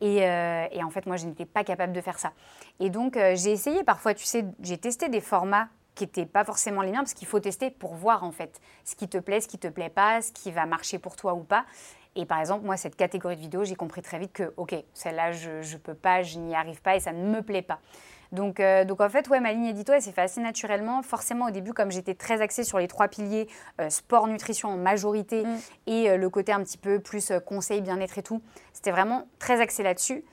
Et, 0.00 0.16
et, 0.16 0.82
en 0.82 0.90
fait, 0.90 1.06
moi, 1.06 1.16
je 1.16 1.26
n'étais 1.26 1.44
pas 1.44 1.62
capable 1.62 1.92
de 1.92 2.00
faire 2.00 2.18
ça. 2.18 2.32
Et 2.80 2.90
donc, 2.90 3.14
j'ai 3.16 3.52
essayé 3.52 3.84
parfois, 3.84 4.14
tu 4.14 4.24
sais, 4.24 4.44
j'ai 4.62 4.78
testé 4.78 5.08
des 5.08 5.20
formats 5.20 5.68
qui 5.94 6.04
n'étaient 6.04 6.26
pas 6.26 6.44
forcément 6.44 6.82
les 6.82 6.90
miens, 6.90 7.00
parce 7.00 7.14
qu'il 7.14 7.28
faut 7.28 7.40
tester 7.40 7.70
pour 7.70 7.94
voir 7.94 8.24
en 8.24 8.32
fait 8.32 8.60
ce 8.84 8.94
qui 8.96 9.08
te 9.08 9.18
plaît, 9.18 9.40
ce 9.40 9.48
qui 9.48 9.58
te 9.58 9.68
plaît 9.68 9.90
pas, 9.90 10.22
ce 10.22 10.32
qui 10.32 10.50
va 10.50 10.66
marcher 10.66 10.98
pour 10.98 11.16
toi 11.16 11.34
ou 11.34 11.42
pas. 11.42 11.64
Et 12.16 12.26
par 12.26 12.38
exemple, 12.38 12.64
moi, 12.64 12.76
cette 12.76 12.96
catégorie 12.96 13.36
de 13.36 13.40
vidéos, 13.40 13.64
j'ai 13.64 13.74
compris 13.74 14.00
très 14.00 14.18
vite 14.18 14.32
que, 14.32 14.54
ok, 14.56 14.74
celle-là, 14.92 15.32
je 15.32 15.50
ne 15.50 15.78
peux 15.78 15.94
pas, 15.94 16.22
je 16.22 16.38
n'y 16.38 16.54
arrive 16.54 16.80
pas 16.80 16.94
et 16.94 17.00
ça 17.00 17.12
ne 17.12 17.28
me 17.28 17.42
plaît 17.42 17.62
pas. 17.62 17.80
Donc, 18.34 18.58
euh, 18.58 18.84
donc 18.84 19.00
en 19.00 19.08
fait, 19.08 19.28
ouais, 19.28 19.40
ma 19.40 19.52
ligne 19.52 19.66
édito, 19.66 19.92
elle 19.92 20.02
s'est 20.02 20.12
fait 20.12 20.22
assez 20.22 20.40
naturellement. 20.40 21.02
Forcément, 21.02 21.46
au 21.46 21.50
début, 21.50 21.72
comme 21.72 21.90
j'étais 21.90 22.14
très 22.14 22.40
axée 22.40 22.64
sur 22.64 22.78
les 22.78 22.88
trois 22.88 23.06
piliers, 23.08 23.48
euh, 23.80 23.88
sport, 23.90 24.26
nutrition 24.26 24.70
en 24.70 24.76
majorité, 24.76 25.44
mm. 25.44 25.58
et 25.86 26.10
euh, 26.10 26.16
le 26.16 26.28
côté 26.28 26.52
un 26.52 26.62
petit 26.62 26.78
peu 26.78 26.98
plus 26.98 27.32
conseil, 27.46 27.80
bien-être 27.80 28.18
et 28.18 28.22
tout, 28.22 28.42
c'était 28.72 28.90
vraiment 28.90 29.28
très 29.38 29.60
axé 29.60 29.82
là-dessus. 29.84 30.24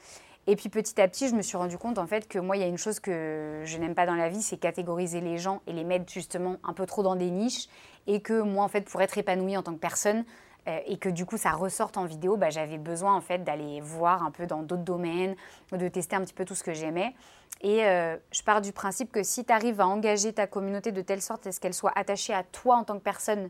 Et 0.48 0.56
puis 0.56 0.70
petit 0.70 1.00
à 1.00 1.08
petit, 1.08 1.28
je 1.30 1.36
me 1.36 1.42
suis 1.42 1.58
rendu 1.58 1.78
compte 1.78 1.98
en 1.98 2.08
fait 2.08 2.28
que 2.28 2.40
moi, 2.40 2.58
il 2.58 2.62
y 2.62 2.64
a 2.64 2.68
une 2.68 2.78
chose 2.78 3.00
que 3.00 3.62
je 3.64 3.78
n'aime 3.78 3.94
pas 3.94 4.06
dans 4.06 4.16
la 4.16 4.30
vie, 4.30 4.42
c'est 4.42 4.58
catégoriser 4.58 5.22
les 5.22 5.38
gens 5.38 5.62
et 5.68 5.74
les 5.74 5.84
mettre 5.84 6.12
justement 6.12 6.58
un 6.64 6.74
peu 6.74 6.86
trop 6.86 7.04
dans 7.04 7.16
des 7.16 7.30
niches. 7.30 7.68
Et 8.08 8.22
que 8.22 8.42
moi, 8.42 8.64
en 8.64 8.68
fait, 8.68 8.90
pour 8.90 9.02
être 9.02 9.18
épanouie 9.20 9.56
en 9.56 9.62
tant 9.62 9.74
que 9.74 9.80
personne, 9.80 10.26
euh, 10.68 10.80
et 10.86 10.98
que 10.98 11.10
du 11.10 11.26
coup 11.26 11.38
ça 11.38 11.52
ressorte 11.54 11.98
en 11.98 12.06
vidéo, 12.06 12.38
bah, 12.38 12.52
j'avais 12.52 12.78
besoin 12.78 13.16
en 13.16 13.22
fait 13.22 13.44
d'aller 13.44 13.82
voir 13.82 14.24
un 14.24 14.30
peu 14.30 14.46
dans 14.46 14.62
d'autres 14.62 14.84
domaines, 14.84 15.36
de 15.72 15.88
tester 15.88 16.16
un 16.16 16.22
petit 16.22 16.36
peu 16.36 16.46
tout 16.46 16.54
ce 16.54 16.64
que 16.64 16.74
j'aimais. 16.74 17.16
Et 17.62 17.84
euh, 17.84 18.16
je 18.32 18.44
pars 18.44 18.62
du 18.62 18.72
principe 18.72 19.12
que 19.12 19.24
si 19.24 19.44
tu 19.44 19.52
arrives 19.52 19.82
à 19.82 19.88
engager 19.88 20.34
ta 20.34 20.46
communauté 20.46 20.92
de 20.92 21.02
telle 21.02 21.22
sorte 21.22 21.48
à 21.48 21.52
ce 21.52 21.60
qu'elle 21.60 21.74
soit 21.74 21.92
attachée 21.96 22.34
à 22.34 22.44
toi 22.44 22.76
en 22.76 22.84
tant 22.84 22.96
que 22.96 23.04
personne 23.04 23.50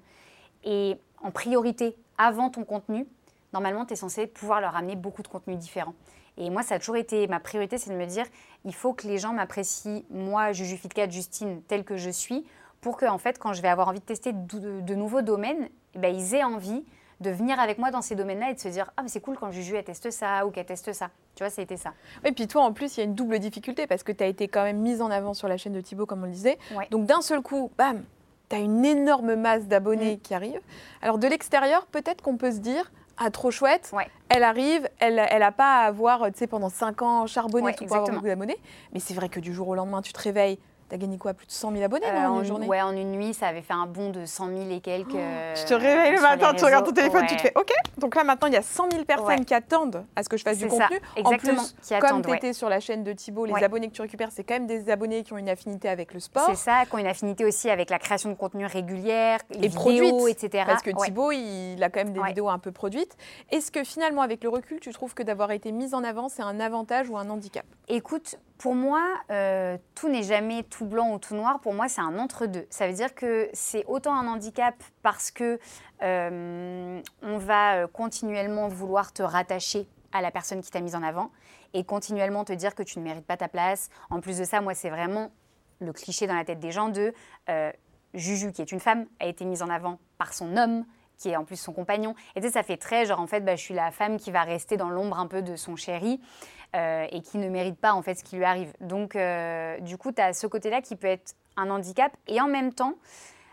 et 0.63 0.97
en 1.21 1.31
priorité 1.31 1.97
avant 2.17 2.49
ton 2.49 2.63
contenu, 2.63 3.05
normalement 3.51 3.85
tu 3.85 3.93
es 3.93 3.97
censé 3.97 4.25
pouvoir 4.25 4.61
leur 4.61 4.77
amener 4.77 4.95
beaucoup 4.95 5.21
de 5.21 5.27
contenus 5.27 5.57
différents. 5.57 5.95
Et 6.37 6.49
moi, 6.49 6.63
ça 6.63 6.75
a 6.75 6.79
toujours 6.79 6.95
été 6.95 7.27
ma 7.27 7.39
priorité, 7.39 7.77
c'est 7.77 7.91
de 7.91 7.95
me 7.95 8.05
dire, 8.05 8.25
il 8.65 8.73
faut 8.73 8.93
que 8.93 9.07
les 9.07 9.17
gens 9.17 9.33
m'apprécient, 9.33 10.03
moi, 10.09 10.53
Juju 10.53 10.77
Fitcat, 10.77 11.09
Justine, 11.09 11.61
telle 11.67 11.83
que 11.83 11.97
je 11.97 12.09
suis, 12.09 12.45
pour 12.79 12.97
que, 12.97 13.05
en 13.05 13.17
fait, 13.17 13.37
quand 13.37 13.53
je 13.53 13.61
vais 13.61 13.67
avoir 13.67 13.89
envie 13.89 13.99
de 13.99 14.05
tester 14.05 14.33
de, 14.33 14.95
nouveaux 14.95 15.21
domaines, 15.21 15.69
eh 15.95 15.99
ben, 15.99 16.15
ils 16.15 16.33
aient 16.33 16.43
envie 16.43 16.83
de 17.21 17.29
venir 17.29 17.59
avec 17.59 17.77
moi 17.77 17.91
dans 17.91 18.01
ces 18.01 18.15
domaines-là 18.15 18.49
et 18.49 18.53
de 18.55 18.59
se 18.59 18.67
dire 18.67 18.91
ah 18.97 19.03
mais 19.03 19.07
c'est 19.07 19.21
cool 19.21 19.37
quand 19.37 19.51
Juju 19.51 19.75
elle 19.75 19.83
teste 19.83 20.09
ça 20.09 20.45
ou 20.45 20.49
qu'elle 20.49 20.65
teste 20.65 20.91
ça. 20.91 21.11
Tu 21.35 21.43
vois, 21.43 21.51
ça 21.51 21.61
a 21.61 21.63
été 21.63 21.77
ça. 21.77 21.93
Et 22.25 22.31
puis 22.31 22.47
toi 22.47 22.63
en 22.63 22.73
plus, 22.73 22.97
il 22.97 22.99
y 22.99 23.03
a 23.03 23.05
une 23.05 23.13
double 23.13 23.37
difficulté 23.37 23.85
parce 23.85 24.01
que 24.01 24.11
tu 24.11 24.23
as 24.23 24.27
été 24.27 24.47
quand 24.47 24.63
même 24.63 24.79
mise 24.79 25.01
en 25.01 25.11
avant 25.11 25.33
sur 25.35 25.47
la 25.47 25.57
chaîne 25.57 25.73
de 25.73 25.81
Thibaut 25.81 26.07
comme 26.07 26.23
on 26.23 26.25
le 26.25 26.31
disait. 26.31 26.57
Donc 26.89 27.05
d'un 27.05 27.21
seul 27.21 27.41
coup, 27.41 27.71
bam, 27.77 28.03
tu 28.49 28.55
as 28.55 28.59
une 28.59 28.83
énorme 28.83 29.35
masse 29.35 29.67
d'abonnés 29.67 30.15
mm. 30.15 30.19
qui 30.21 30.33
arrivent. 30.33 30.61
Alors 31.03 31.19
de 31.19 31.27
l'extérieur, 31.27 31.85
peut-être 31.85 32.23
qu'on 32.23 32.37
peut 32.37 32.51
se 32.51 32.57
dire 32.57 32.91
ah, 33.23 33.31
trop 33.31 33.51
chouette. 33.51 33.91
Elle 34.29 34.43
arrive, 34.43 34.89
elle 34.99 35.15
n'a 35.15 35.51
pas 35.51 35.81
à 35.81 35.85
avoir, 35.85 36.25
tu 36.31 36.39
sais, 36.39 36.47
pendant 36.47 36.69
5 36.69 37.01
ans 37.01 37.27
charbonné 37.27 37.73
pour 37.73 37.85
avoir 37.95 38.09
beaucoup 38.09 38.25
d'abonnés. 38.25 38.57
Mais 38.93 38.99
c'est 38.99 39.13
vrai 39.13 39.29
que 39.29 39.39
du 39.39 39.53
jour 39.53 39.67
au 39.67 39.75
lendemain, 39.75 40.01
tu 40.01 40.13
te 40.13 40.21
réveilles, 40.21 40.57
T'as 40.91 40.97
gagné 40.97 41.17
quoi 41.17 41.33
Plus 41.33 41.47
de 41.47 41.53
100 41.53 41.71
000 41.71 41.83
abonnés 41.85 42.05
dans 42.11 42.35
une 42.35 42.41
euh, 42.41 42.43
journée? 42.43 42.67
Ouais, 42.67 42.81
en 42.81 42.91
une 42.91 43.13
nuit, 43.13 43.33
ça 43.33 43.47
avait 43.47 43.61
fait 43.61 43.71
un 43.71 43.85
bond 43.85 44.09
de 44.09 44.25
100 44.25 44.47
000 44.47 44.71
et 44.71 44.81
quelques. 44.81 45.15
Euh, 45.15 45.55
tu 45.55 45.63
te 45.63 45.73
réveilles 45.73 46.11
le 46.11 46.21
matin, 46.21 46.53
tu 46.53 46.65
regardes 46.65 46.85
ton 46.85 46.91
téléphone, 46.91 47.25
tu 47.29 47.37
te 47.37 47.43
fais 47.43 47.53
OK. 47.55 47.71
Donc 47.97 48.13
là, 48.13 48.25
maintenant, 48.25 48.49
il 48.49 48.55
y 48.55 48.57
a 48.57 48.61
100 48.61 48.91
000 48.91 49.05
personnes 49.05 49.45
qui 49.45 49.53
attendent 49.53 50.03
à 50.17 50.23
ce 50.23 50.27
que 50.27 50.35
je 50.35 50.43
fasse 50.43 50.57
du 50.57 50.67
contenu. 50.67 50.99
Exactement. 51.15 51.61
En 51.61 51.63
plus, 51.63 51.75
qui 51.81 51.97
comme 51.97 52.21
tu 52.21 52.35
étais 52.35 52.51
sur 52.51 52.67
la 52.67 52.81
chaîne 52.81 53.05
de 53.05 53.13
Thibaut, 53.13 53.45
les 53.45 53.63
abonnés 53.63 53.87
que 53.87 53.93
tu 53.93 54.01
récupères, 54.01 54.33
c'est 54.33 54.43
quand 54.43 54.55
même 54.55 54.67
des 54.67 54.89
abonnés 54.89 55.23
qui 55.23 55.31
ont 55.31 55.37
une 55.37 55.47
affinité 55.47 55.87
avec 55.87 56.13
le 56.13 56.19
sport. 56.19 56.47
C'est 56.49 56.57
ça, 56.57 56.85
qui 56.85 56.93
ont 56.93 56.97
une 56.97 57.07
affinité 57.07 57.45
aussi 57.45 57.69
avec 57.69 57.89
la 57.89 57.97
création 57.97 58.29
de 58.29 58.35
contenu 58.35 58.65
régulière, 58.65 59.39
les 59.51 59.67
et 59.67 59.69
vidéos, 59.69 60.27
etc. 60.27 60.65
Parce 60.67 60.83
que 60.83 60.91
Thibaut, 61.05 61.31
il 61.31 61.81
a 61.81 61.89
quand 61.89 62.03
même 62.03 62.11
des 62.11 62.21
vidéos 62.21 62.49
un 62.49 62.59
peu 62.59 62.73
produites. 62.73 63.15
Est-ce 63.49 63.71
que 63.71 63.85
finalement, 63.85 64.23
avec 64.23 64.43
le 64.43 64.49
recul, 64.49 64.81
tu 64.81 64.91
trouves 64.91 65.13
que 65.13 65.23
d'avoir 65.23 65.51
été 65.51 65.71
mise 65.71 65.93
en 65.93 66.03
avant, 66.03 66.27
c'est 66.27 66.43
un 66.43 66.59
avantage 66.59 67.09
ou 67.09 67.17
un 67.17 67.29
handicap? 67.29 67.65
Écoute, 67.87 68.35
pour 68.61 68.75
moi, 68.75 69.03
euh, 69.31 69.75
tout 69.95 70.07
n'est 70.07 70.21
jamais 70.21 70.61
tout 70.61 70.85
blanc 70.85 71.15
ou 71.15 71.17
tout 71.17 71.33
noir. 71.33 71.59
Pour 71.61 71.73
moi, 71.73 71.89
c'est 71.89 72.01
un 72.01 72.19
entre-deux. 72.19 72.67
Ça 72.69 72.87
veut 72.87 72.93
dire 72.93 73.15
que 73.15 73.49
c'est 73.53 73.83
autant 73.85 74.13
un 74.13 74.27
handicap 74.27 74.75
parce 75.01 75.31
que 75.31 75.59
euh, 76.03 77.01
on 77.23 77.37
va 77.39 77.77
euh, 77.77 77.87
continuellement 77.87 78.67
vouloir 78.67 79.13
te 79.13 79.23
rattacher 79.23 79.87
à 80.11 80.21
la 80.21 80.29
personne 80.29 80.61
qui 80.61 80.69
t'a 80.69 80.79
mise 80.79 80.93
en 80.93 81.01
avant 81.01 81.31
et 81.73 81.83
continuellement 81.83 82.45
te 82.45 82.53
dire 82.53 82.75
que 82.75 82.83
tu 82.83 82.99
ne 82.99 83.03
mérites 83.03 83.25
pas 83.25 83.35
ta 83.35 83.47
place. 83.47 83.89
En 84.11 84.21
plus 84.21 84.37
de 84.37 84.43
ça, 84.43 84.61
moi, 84.61 84.75
c'est 84.75 84.91
vraiment 84.91 85.31
le 85.79 85.91
cliché 85.91 86.27
dans 86.27 86.35
la 86.35 86.45
tête 86.45 86.59
des 86.59 86.71
gens 86.71 86.89
de 86.89 87.15
Juju, 88.13 88.51
qui 88.51 88.61
est 88.61 88.71
une 88.71 88.79
femme, 88.79 89.07
a 89.19 89.25
été 89.25 89.43
mise 89.43 89.63
en 89.63 89.69
avant 89.69 89.97
par 90.19 90.33
son 90.33 90.55
homme 90.55 90.85
qui 91.21 91.29
est 91.29 91.35
en 91.35 91.45
plus 91.45 91.57
son 91.57 91.71
compagnon. 91.71 92.15
Et 92.35 92.41
tu 92.41 92.47
sais, 92.47 92.53
ça 92.53 92.63
fait 92.63 92.77
très 92.77 93.05
genre, 93.05 93.19
en 93.19 93.27
fait, 93.27 93.41
bah, 93.41 93.55
je 93.55 93.61
suis 93.61 93.73
la 93.73 93.91
femme 93.91 94.17
qui 94.17 94.31
va 94.31 94.43
rester 94.43 94.75
dans 94.75 94.89
l'ombre 94.89 95.19
un 95.19 95.27
peu 95.27 95.41
de 95.41 95.55
son 95.55 95.75
chéri 95.75 96.19
euh, 96.75 97.05
et 97.11 97.21
qui 97.21 97.37
ne 97.37 97.49
mérite 97.49 97.79
pas, 97.79 97.93
en 97.93 98.01
fait, 98.01 98.15
ce 98.15 98.23
qui 98.23 98.37
lui 98.37 98.45
arrive. 98.45 98.73
Donc, 98.81 99.15
euh, 99.15 99.79
du 99.79 99.97
coup, 99.97 100.11
tu 100.11 100.21
as 100.21 100.33
ce 100.33 100.47
côté-là 100.47 100.81
qui 100.81 100.95
peut 100.95 101.07
être 101.07 101.35
un 101.57 101.69
handicap. 101.69 102.11
Et 102.27 102.41
en 102.41 102.47
même 102.47 102.73
temps, 102.73 102.95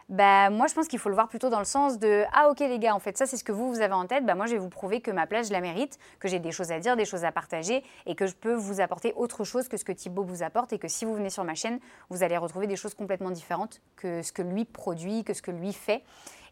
bah, 0.09 0.49
moi, 0.49 0.67
je 0.69 0.75
pense 0.75 0.89
qu'il 0.89 0.99
faut 0.99 1.11
le 1.11 1.15
voir 1.15 1.29
plutôt 1.29 1.51
dans 1.51 1.59
le 1.59 1.67
sens 1.67 1.99
de 1.99 2.25
Ah, 2.33 2.49
ok, 2.49 2.61
les 2.61 2.79
gars, 2.79 2.95
en 2.95 2.99
fait, 2.99 3.19
ça, 3.19 3.27
c'est 3.27 3.37
ce 3.37 3.45
que 3.45 3.53
vous, 3.53 3.69
vous 3.69 3.83
avez 3.83 3.93
en 3.93 4.07
tête. 4.07 4.25
Bah, 4.25 4.35
moi, 4.35 4.47
je 4.47 4.53
vais 4.53 4.59
vous 4.59 4.71
prouver 4.71 5.03
que 5.03 5.11
ma 5.11 5.27
place, 5.27 5.49
je 5.49 5.53
la 5.53 5.61
mérite, 5.61 5.99
que 6.21 6.29
j'ai 6.29 6.39
des 6.39 6.53
choses 6.53 6.73
à 6.73 6.79
dire, 6.79 6.97
des 6.97 7.05
choses 7.05 7.25
à 7.25 7.33
partager 7.33 7.85
et 8.07 8.15
que 8.15 8.27
je 8.27 8.35
peux 8.35 8.55
vous 8.55 8.81
apporter 8.81 9.13
autre 9.17 9.45
chose 9.45 9.69
que 9.69 9.77
ce 9.77 9.85
que 9.85 9.93
Thibaut 9.93 10.25
vous 10.25 10.43
apporte 10.43 10.73
et 10.73 10.79
que 10.79 10.89
si 10.89 11.05
vous 11.05 11.15
venez 11.15 11.29
sur 11.29 11.45
ma 11.45 11.55
chaîne, 11.55 11.79
vous 12.09 12.23
allez 12.23 12.39
retrouver 12.39 12.67
des 12.67 12.77
choses 12.77 12.95
complètement 12.95 13.31
différentes 13.31 13.83
que 13.97 14.23
ce 14.23 14.33
que 14.33 14.41
lui 14.41 14.65
produit, 14.65 15.25
que 15.25 15.35
ce 15.35 15.43
que 15.43 15.51
lui 15.51 15.75
fait. 15.75 16.03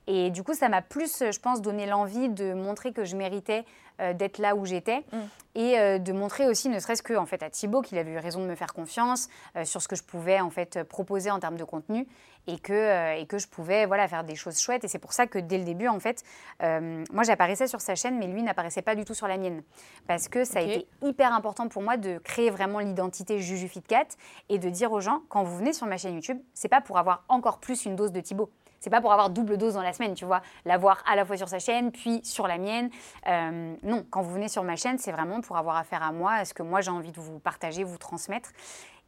Et 0.07 0.31
du 0.31 0.43
coup, 0.43 0.55
ça 0.55 0.69
m'a 0.69 0.83
plus, 0.83 1.19
je 1.19 1.39
pense, 1.41 1.61
donné 1.61 1.87
l'envie 1.87 2.29
de 2.29 2.55
montrer 2.55 2.93
que 2.93 3.05
je 3.05 3.17
méritais 3.17 3.65
euh, 4.01 4.13
d'être 4.13 4.37
là 4.37 4.55
où 4.55 4.67
j'étais 4.67 4.99
mm. 4.99 5.19
et 5.55 5.79
euh, 5.79 5.99
de 5.99 6.13
montrer 6.13 6.47
aussi, 6.47 6.69
ne 6.69 6.79
serait-ce 6.79 7.03
que 7.03 7.15
en 7.15 7.25
fait 7.25 7.43
à 7.43 7.49
Thibaut, 7.49 7.81
qu'il 7.81 7.97
avait 7.97 8.11
eu 8.11 8.19
raison 8.19 8.43
de 8.43 8.47
me 8.47 8.55
faire 8.55 8.75
confiance 8.75 9.31
euh, 9.57 9.65
sur 9.65 9.81
ce 9.81 9.89
que 9.89 9.97
je 9.97 10.03
pouvais 10.03 10.39
en 10.39 10.51
fait 10.51 10.85
proposer 10.85 11.31
en 11.31 11.41
termes 11.41 11.57
de 11.57 11.65
contenu 11.65 12.07
et 12.47 12.59
que, 12.59 13.19
et 13.19 13.25
que 13.25 13.39
je 13.39 13.49
pouvais 13.49 13.87
voilà 13.87 14.07
faire 14.07 14.23
des 14.23 14.35
choses 14.35 14.61
chouettes. 14.61 14.85
Et 14.85 14.89
c'est 14.89 14.99
pour 14.99 15.15
ça 15.15 15.27
que 15.27 15.39
dès 15.39 15.57
le 15.57 15.65
début, 15.65 15.89
en 15.89 15.99
fait, 15.99 16.23
moi 16.61 17.25
j'apparaissais 17.25 17.67
sur 17.67 17.81
sa 17.81 17.97
chaîne, 17.97 18.19
mais 18.19 18.29
lui 18.29 18.43
n'apparaissait 18.43 18.83
pas 18.83 18.95
du 18.95 19.05
tout 19.05 19.15
sur 19.15 19.27
la 19.27 19.37
mienne 19.37 19.63
parce 20.07 20.29
que 20.29 20.45
ça 20.45 20.61
a 20.61 20.63
été 20.63 20.87
hyper 21.03 21.35
important 21.35 21.67
pour 21.67 21.83
moi 21.83 21.97
de 21.97 22.19
créer 22.19 22.51
vraiment 22.51 22.79
l'identité 22.79 23.41
Juju 23.41 23.67
Fitcat 23.67 24.07
et 24.49 24.59
de 24.61 24.69
dire 24.69 24.93
aux 24.93 25.01
gens 25.01 25.23
quand 25.29 25.43
vous 25.43 25.57
venez 25.57 25.73
sur 25.73 25.89
ma 25.89 25.97
chaîne 25.97 26.15
YouTube, 26.15 26.39
c'est 26.55 26.69
pas 26.69 26.81
pour 26.81 26.99
avoir 26.99 27.25
encore 27.29 27.59
plus 27.59 27.85
une 27.85 27.97
dose 27.97 28.13
de 28.13 28.21
Thibaut 28.21 28.53
c'est 28.81 28.91
pas 28.91 29.01
pour 29.01 29.13
avoir 29.13 29.31
double 29.31 29.57
dose 29.57 29.75
dans 29.75 29.83
la 29.83 29.93
semaine, 29.93 30.15
tu 30.15 30.25
vois, 30.25 30.43
l'avoir 30.65 31.03
à 31.07 31.17
la 31.17 31.25
fois 31.25 31.37
sur 31.37 31.49
sa 31.49 31.59
chaîne, 31.59 31.93
puis 31.93 32.21
sur 32.25 32.47
la 32.47 32.59
mienne. 32.59 32.91
Euh, 33.27 33.75
non, 33.83 34.05
quand 34.11 34.23
vous 34.23 34.33
venez 34.33 34.49
sur 34.49 34.63
ma 34.65 34.77
chaîne, 34.77 34.99
c'est 34.99 35.13
vraiment 35.13 35.41
pour 35.41 35.57
avoir 35.57 35.77
affaire 35.77 36.03
à 36.03 36.13
moi, 36.13 36.33
à 36.33 36.45
ce 36.45 36.55
que 36.55 36.63
moi 36.63 36.81
j'ai 36.81 36.91
envie 36.91 37.13
de 37.13 37.21
vous 37.21 37.39
partager, 37.39 37.85
vous 37.85 37.99
transmettre. 37.99 38.51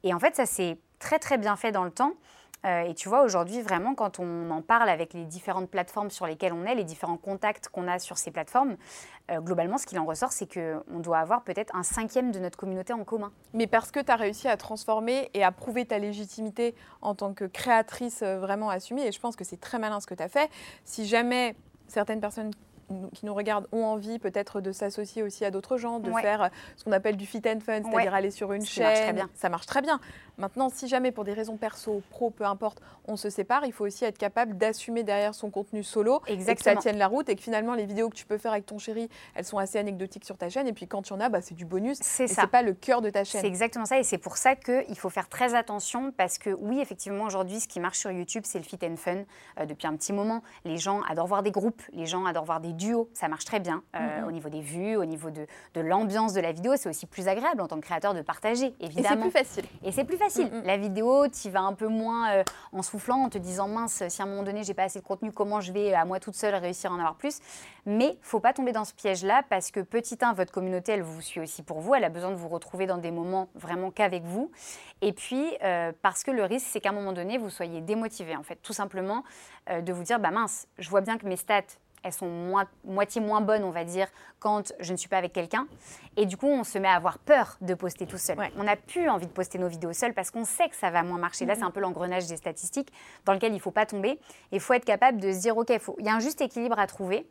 Et 0.04 0.14
en 0.14 0.18
fait, 0.18 0.37
ça 0.37 0.46
s'est 0.46 0.78
très 0.98 1.18
très 1.18 1.38
bien 1.38 1.56
fait 1.56 1.72
dans 1.72 1.84
le 1.84 1.90
temps. 1.90 2.12
Euh, 2.67 2.83
et 2.83 2.95
tu 2.95 3.09
vois, 3.09 3.23
aujourd'hui, 3.23 3.62
vraiment, 3.62 3.95
quand 3.95 4.19
on 4.19 4.50
en 4.50 4.62
parle 4.62 4.88
avec 4.88 5.15
les 5.15 5.25
différentes 5.25 5.71
plateformes 5.71 6.11
sur 6.11 6.27
lesquelles 6.27 6.53
on 6.53 6.65
est, 6.65 6.75
les 6.75 6.85
différents 6.85 7.17
contacts 7.17 7.69
qu'on 7.69 7.87
a 7.87 7.99
sur 7.99 8.19
ces 8.19 8.31
plateformes, 8.31 8.77
euh, 9.31 9.41
globalement, 9.41 9.79
ce 9.79 9.87
qu'il 9.87 9.99
en 9.99 10.05
ressort, 10.05 10.33
c'est 10.33 10.53
qu'on 10.53 10.99
doit 10.99 11.19
avoir 11.19 11.43
peut-être 11.43 11.75
un 11.77 11.83
cinquième 11.83 12.33
de 12.33 12.38
notre 12.38 12.59
communauté 12.59 12.93
en 12.93 13.05
commun. 13.05 13.33
Mais 13.53 13.67
parce 13.67 13.91
que 13.91 14.00
tu 14.00 14.11
as 14.11 14.17
réussi 14.17 14.49
à 14.49 14.57
transformer 14.57 15.31
et 15.35 15.45
à 15.45 15.53
prouver 15.53 15.85
ta 15.87 15.99
légitimité 15.99 16.75
en 17.00 17.15
tant 17.15 17.33
que 17.33 17.45
créatrice 17.45 18.23
euh, 18.23 18.38
vraiment 18.38 18.71
assumée, 18.71 19.07
et 19.07 19.12
je 19.12 19.21
pense 19.21 19.37
que 19.37 19.45
c'est 19.45 19.61
très 19.61 19.79
malin 19.79 20.00
ce 20.00 20.07
que 20.07 20.15
tu 20.15 20.23
as 20.23 20.29
fait, 20.29 20.50
si 20.85 21.07
jamais 21.07 21.55
certaines 21.87 22.21
personnes 22.21 22.50
qui 23.12 23.27
nous 23.27 23.35
regardent 23.35 23.67
ont 23.71 23.85
envie 23.85 24.19
peut-être 24.19 24.62
de 24.62 24.73
s'associer 24.73 25.23
aussi 25.23 25.45
à 25.45 25.50
d'autres 25.50 25.77
gens, 25.77 25.99
de 26.00 26.11
faire 26.23 26.50
ce 26.77 26.85
qu'on 26.85 26.93
appelle 26.93 27.19
du 27.19 27.27
fit 27.27 27.43
and 27.47 27.61
fun, 27.61 27.83
c'est-à-dire 27.85 28.15
aller 28.15 28.31
sur 28.31 28.53
une 28.55 28.65
chaîne. 28.65 29.29
Ça 29.35 29.50
marche 29.50 29.67
très 29.67 29.83
bien. 29.83 30.00
Maintenant, 30.38 30.68
si 30.68 30.87
jamais 30.87 31.11
pour 31.11 31.25
des 31.25 31.33
raisons 31.33 31.57
perso, 31.57 32.00
pro, 32.11 32.30
peu 32.30 32.45
importe, 32.45 32.80
on 33.07 33.16
se 33.16 33.28
sépare, 33.28 33.64
il 33.66 33.73
faut 33.73 33.85
aussi 33.85 34.04
être 34.04 34.18
capable 34.18 34.57
d'assumer 34.57 35.02
derrière 35.02 35.35
son 35.35 35.50
contenu 35.50 35.83
solo 35.83 36.23
et 36.28 36.38
que 36.38 36.62
ça 36.62 36.76
tienne 36.76 36.97
la 36.97 37.09
route 37.09 37.28
et 37.28 37.35
que 37.35 37.42
finalement 37.42 37.75
les 37.75 37.87
vidéos 37.87 38.09
que 38.09 38.14
tu 38.14 38.25
peux 38.25 38.38
faire 38.38 38.52
avec 38.52 38.64
ton 38.64 38.78
chéri, 38.78 39.09
elles 39.35 39.45
sont 39.45 39.59
assez 39.59 39.78
anecdotiques 39.78 40.25
sur 40.25 40.37
ta 40.37 40.49
chaîne 40.49 40.68
et 40.68 40.73
puis 40.73 40.87
quand 40.87 41.09
y 41.09 41.12
en 41.12 41.18
a, 41.18 41.28
bah, 41.28 41.40
c'est 41.40 41.57
du 41.57 41.64
bonus. 41.64 41.99
C'est 42.02 42.28
ça. 42.28 42.42
C'est 42.42 42.50
pas 42.50 42.62
le 42.62 42.73
cœur 42.73 43.02
de 43.02 43.11
ta 43.11 43.25
chaîne. 43.25 43.40
C'est 43.40 43.49
exactement 43.49 43.85
ça 43.85 43.99
et 43.99 44.04
c'est 44.04 44.18
pour 44.18 44.37
ça 44.37 44.54
qu'il 44.54 44.97
faut 44.97 45.11
faire 45.11 45.28
très 45.28 45.54
attention 45.54 46.12
parce 46.16 46.38
que 46.38 46.50
oui, 46.50 46.80
effectivement, 46.80 47.25
aujourd'hui, 47.25 47.59
ce 47.59 47.66
qui 47.66 47.80
marche 47.80 47.99
sur 47.99 48.12
YouTube, 48.12 48.45
c'est 48.47 48.59
le 48.59 48.64
fit 48.64 48.78
and 48.85 48.97
fun. 48.97 49.25
Euh, 49.59 49.66
depuis 49.66 49.88
un 49.88 49.97
petit 49.97 50.12
moment, 50.12 50.42
les 50.64 50.78
gens 50.78 51.02
adorent 51.02 51.26
voir 51.26 51.42
des 51.42 51.50
groupes, 51.50 51.83
les 51.92 52.07
gens 52.07 52.26
adorent 52.26 52.45
voir 52.45 52.61
des 52.61 52.73
duos, 52.73 53.11
ça 53.12 53.26
marche 53.26 53.45
très 53.45 53.59
bien 53.59 53.83
euh, 53.97 54.25
au 54.25 54.30
niveau 54.30 54.49
des 54.49 54.61
vues, 54.61 54.97
au 54.97 55.04
niveau 55.04 55.30
de, 55.30 55.47
de 55.75 55.80
l'ambiance 55.80 56.33
de 56.33 56.40
la 56.40 56.52
vidéo. 56.52 56.75
C'est 56.76 56.88
aussi 56.88 57.07
plus 57.07 57.26
agréable 57.26 57.61
en 57.61 57.66
tant 57.66 57.76
que 57.76 57.85
créateur 57.85 58.14
de 58.14 58.23
partager, 58.23 58.73
évidemment. 58.78 59.09
Et 59.09 59.09
c'est 59.09 59.21
plus 59.21 59.30
facile. 59.30 59.64
Et 59.83 59.92
c'est 59.92 60.04
plus 60.04 60.16
facile. 60.16 60.27
La 60.64 60.76
vidéo, 60.76 61.28
tu 61.28 61.50
vas 61.50 61.61
un 61.61 61.73
peu 61.73 61.88
moins 61.88 62.30
euh, 62.30 62.44
en 62.73 62.82
soufflant, 62.82 63.25
en 63.25 63.28
te 63.28 63.38
disant 63.38 63.68
mince, 63.68 64.02
si 64.08 64.23
à 64.23 64.25
un 64.25 64.28
moment 64.28 64.42
donné 64.42 64.62
j'ai 64.62 64.75
pas 64.75 64.85
assez 64.85 65.00
de 65.00 65.04
contenu, 65.04 65.32
comment 65.32 65.61
je 65.61 65.73
vais 65.73 65.94
à 65.94 66.04
moi 66.04 66.20
toute 66.20 66.35
seule 66.35 66.54
réussir 66.54 66.92
à 66.92 66.94
en 66.94 66.99
avoir 66.99 67.14
plus? 67.14 67.38
Mais 67.87 68.18
faut 68.23 68.40
pas 68.40 68.52
tomber 68.52 68.73
dans 68.73 68.85
ce 68.85 68.92
piège-là 68.94 69.42
parce 69.49 69.70
que 69.70 69.80
petit 69.80 70.18
1, 70.20 70.35
votre 70.35 70.52
communauté, 70.52 70.92
elle 70.92 71.02
vous 71.02 71.20
suit 71.20 71.40
aussi 71.40 71.62
pour 71.62 71.80
vous, 71.80 71.94
elle 71.94 72.04
a 72.04 72.11
besoin 72.11 72.30
de 72.30 72.37
vous 72.37 72.49
retrouver 72.49 72.87
dans 72.87 72.99
des 72.99 73.11
moments 73.11 73.49
vraiment 73.54 73.90
qu'avec 73.90 74.25
vous. 74.25 74.50
Et 75.00 75.12
puis 75.12 75.56
euh, 75.62 75.92
parce 76.02 76.25
que 76.25 76.30
le 76.30 76.44
risque, 76.44 76.66
c'est 76.70 76.80
qu'à 76.80 76.90
un 76.90 76.92
moment 76.92 77.12
donné, 77.12 77.38
vous 77.38 77.50
soyez 77.50 77.80
démotivé 77.80 78.37
en 78.37 78.42
fait, 78.42 78.56
tout 78.56 78.73
simplement 78.73 79.25
euh, 79.70 79.80
de 79.80 79.92
vous 79.92 80.02
dire 80.02 80.18
bah 80.20 80.30
mince, 80.30 80.66
je 80.78 80.90
vois 80.90 81.00
bien 81.00 81.18
que 81.18 81.26
mes 81.26 81.37
stats 81.37 81.62
elles 82.02 82.12
sont 82.12 82.31
moitié 82.85 83.21
moins 83.21 83.40
bonnes, 83.40 83.64
on 83.64 83.71
va 83.71 83.85
dire, 83.85 84.07
quand 84.38 84.73
je 84.81 84.93
ne 84.93 84.97
suis 84.97 85.09
pas 85.09 85.19
avec 85.19 85.33
quelqu'un. 85.33 85.67
Et 86.17 86.26
du 86.26 86.37
coup, 86.37 86.47
on 86.47 86.64
se 86.64 86.78
met 86.78 86.88
à 86.88 86.95
avoir 86.95 87.19
peur 87.19 87.57
de 87.61 87.75
poster 87.75 88.07
tout 88.07 88.19
seul. 88.19 88.37
On 88.57 88.64
n'a 88.64 88.76
plus 88.76 89.09
envie 89.09 89.26
de 89.26 89.33
poster 89.33 89.59
nos 89.59 89.69
vidéos 89.69 89.93
seuls 89.93 90.14
parce 90.14 90.31
qu'on 90.31 90.45
sait 90.45 90.69
que 90.69 90.76
ça 90.76 90.90
va 90.90 91.02
moins 91.02 91.19
marcher. 91.19 91.45
Là, 91.47 91.55
c'est 91.55 91.62
un 91.62 91.71
peu 91.71 91.81
l'engrenage 91.81 92.26
des 92.26 92.37
statistiques 92.37 92.93
dans 93.25 93.33
lequel 93.33 93.52
il 93.52 93.57
ne 93.57 93.61
faut 93.61 93.71
pas 93.71 93.87
tomber. 93.87 94.19
Il 94.52 94.61
faut 94.61 94.75
être 94.75 94.85
capable 94.85 95.21
de 95.21 95.33
se 95.33 95.40
dire, 95.40 95.57
OK, 95.57 95.71
il 95.99 96.05
y 96.05 96.09
a 96.09 96.14
un 96.14 96.21
juste 96.21 96.40
équilibre 96.40 96.78
à 96.78 96.87
trouver. 96.87 97.26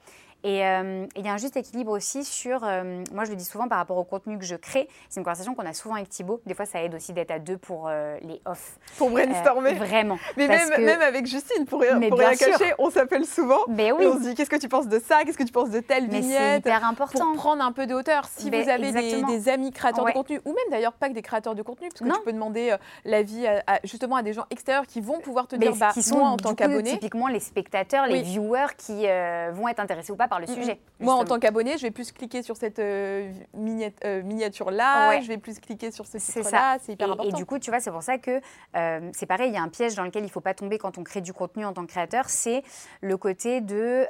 Euh, 0.46 1.06
et 1.16 1.20
il 1.20 1.26
y 1.26 1.30
a 1.30 1.34
un 1.34 1.38
juste 1.38 1.58
équilibre 1.58 1.92
aussi 1.92 2.24
sur, 2.24 2.64
euh, 2.64 3.04
moi 3.14 3.26
je 3.26 3.32
le 3.32 3.36
dis 3.36 3.44
souvent 3.44 3.68
par 3.68 3.80
rapport 3.80 3.98
au 3.98 4.04
contenu 4.04 4.38
que 4.38 4.46
je 4.46 4.56
crée, 4.56 4.88
c'est 5.10 5.20
une 5.20 5.24
conversation 5.24 5.56
qu'on 5.56 5.66
a 5.66 5.74
souvent 5.74 5.96
avec 5.96 6.10
Thibaut. 6.10 6.42
Des 6.46 6.54
fois, 6.54 6.66
ça 6.66 6.82
aide 6.84 6.94
aussi 6.94 7.12
d'être 7.12 7.32
à 7.32 7.40
deux 7.40 7.58
pour 7.58 7.88
euh, 7.88 8.18
les 8.22 8.40
off. 8.46 8.78
Pour 8.98 9.10
brainstormer. 9.10 9.74
vraiment. 9.74 10.18
Mais 10.38 10.48
même, 10.48 10.70
même, 10.80 11.02
avec 11.02 11.26
Justine, 11.26 11.66
pour 11.66 11.82
rien, 11.82 12.00
pour 12.00 12.20
rien 12.20 12.36
cacher, 12.36 12.74
on 12.78 12.90
s'appelle 12.92 13.26
souvent. 13.26 13.60
Mais 13.68 13.92
oui. 13.92 14.04
Et 14.04 14.08
on 14.08 14.18
se 14.18 14.22
dit 14.22 14.36
qu'est-ce 14.36 14.50
que 14.50 14.58
tu 14.58 14.70
penses 14.70 14.88
de 14.88 15.00
ça, 15.00 15.24
qu'est-ce 15.24 15.38
que 15.38 15.44
tu 15.44 15.52
penses 15.52 15.72
de 15.72 15.80
telle 15.80 16.08
Mais 16.08 16.22
vignette? 16.22 16.64
C'est 16.64 16.70
hyper 16.70 16.86
important. 16.86 17.26
Pour 17.34 17.36
prendre 17.36 17.64
un 17.64 17.72
peu 17.72 17.88
de 17.88 17.96
hauteur. 17.96 18.26
Si 18.36 18.50
vous 18.50 18.70
avez 18.70 18.92
des, 18.92 19.50
amis 19.50 19.72
créateurs 19.72 20.06
de 20.06 20.12
contenu, 20.12 20.40
ou 20.46 20.50
même 20.50 20.58
d'ailleurs 20.72 20.94
pas 20.94 21.10
que 21.10 21.14
des 21.14 21.22
créateurs 21.22 21.56
de 21.56 21.62
contenu, 21.62 21.90
parce 21.90 22.00
que 22.00 22.16
tu 22.16 22.24
peux 22.24 22.34
demander 22.34 22.76
l'avis 23.06 23.48
à, 23.48 23.80
justement 23.84 24.18
à 24.18 24.24
des 24.24 24.34
gens 24.34 24.46
extérieurs 24.50 24.86
qui 24.86 25.02
vont 25.02 25.20
pouvoir 25.20 25.48
te 25.48 25.56
dire, 25.56 25.76
bah, 25.76 25.90
qui 25.94 26.04
sont 26.04 26.20
moi 26.20 26.30
en 26.30 26.38
tant 26.38 26.54
qu'abonné. 26.54 26.92
Typiquement 26.92 27.28
les 27.28 27.40
spectateurs, 27.40 28.06
les 28.06 28.22
viewers 28.22 28.76
qui 28.78 29.08
vont 29.54 29.68
être 29.68 29.80
intéressés 29.80 30.12
ou 30.12 30.16
pas 30.16 30.27
par 30.28 30.40
le 30.40 30.48
sujet. 30.48 30.80
Moi, 31.00 31.14
en 31.14 31.26
tant 31.26 31.40
qu'abonné, 31.40 31.78
je 31.78 31.84
vais 31.84 31.92
plus 31.92 32.12
cliquer 32.12 32.42
sur 32.42 32.58
cette 32.58 32.80
euh, 32.80 33.32
euh, 33.56 34.24
miniature-là, 34.24 35.22
je 35.22 35.28
vais 35.28 35.38
plus 35.38 35.60
cliquer 35.60 35.92
sur 35.92 36.06
ce 36.06 36.18
titre-là, 36.18 36.78
c'est 36.82 36.94
hyper 36.94 37.12
important. 37.12 37.30
Et 37.30 37.34
du 37.34 37.46
coup, 37.46 37.60
tu 37.60 37.70
vois, 37.70 37.80
c'est 37.80 37.92
pour 37.92 38.04
ça 38.04 38.18
que 38.18 38.42
euh, 38.76 39.10
c'est 39.14 39.26
pareil, 39.26 39.50
il 39.50 39.56
y 39.56 39.58
a 39.58 39.62
un 39.62 39.70
piège 39.70 39.96
dans 39.96 40.04
lequel 40.04 40.24
il 40.24 40.28
ne 40.28 40.32
faut 40.32 40.42
pas 40.42 40.54
tomber 40.54 40.78
quand 40.78 40.98
on 40.98 41.04
crée 41.04 41.22
du 41.22 41.34
contenu 41.34 41.66
en 41.66 41.74
tant 41.74 41.86
que 41.86 41.92
créateur, 41.92 42.30
c'est 42.30 42.64
le 43.02 43.18
côté 43.18 43.62
de 43.62 44.08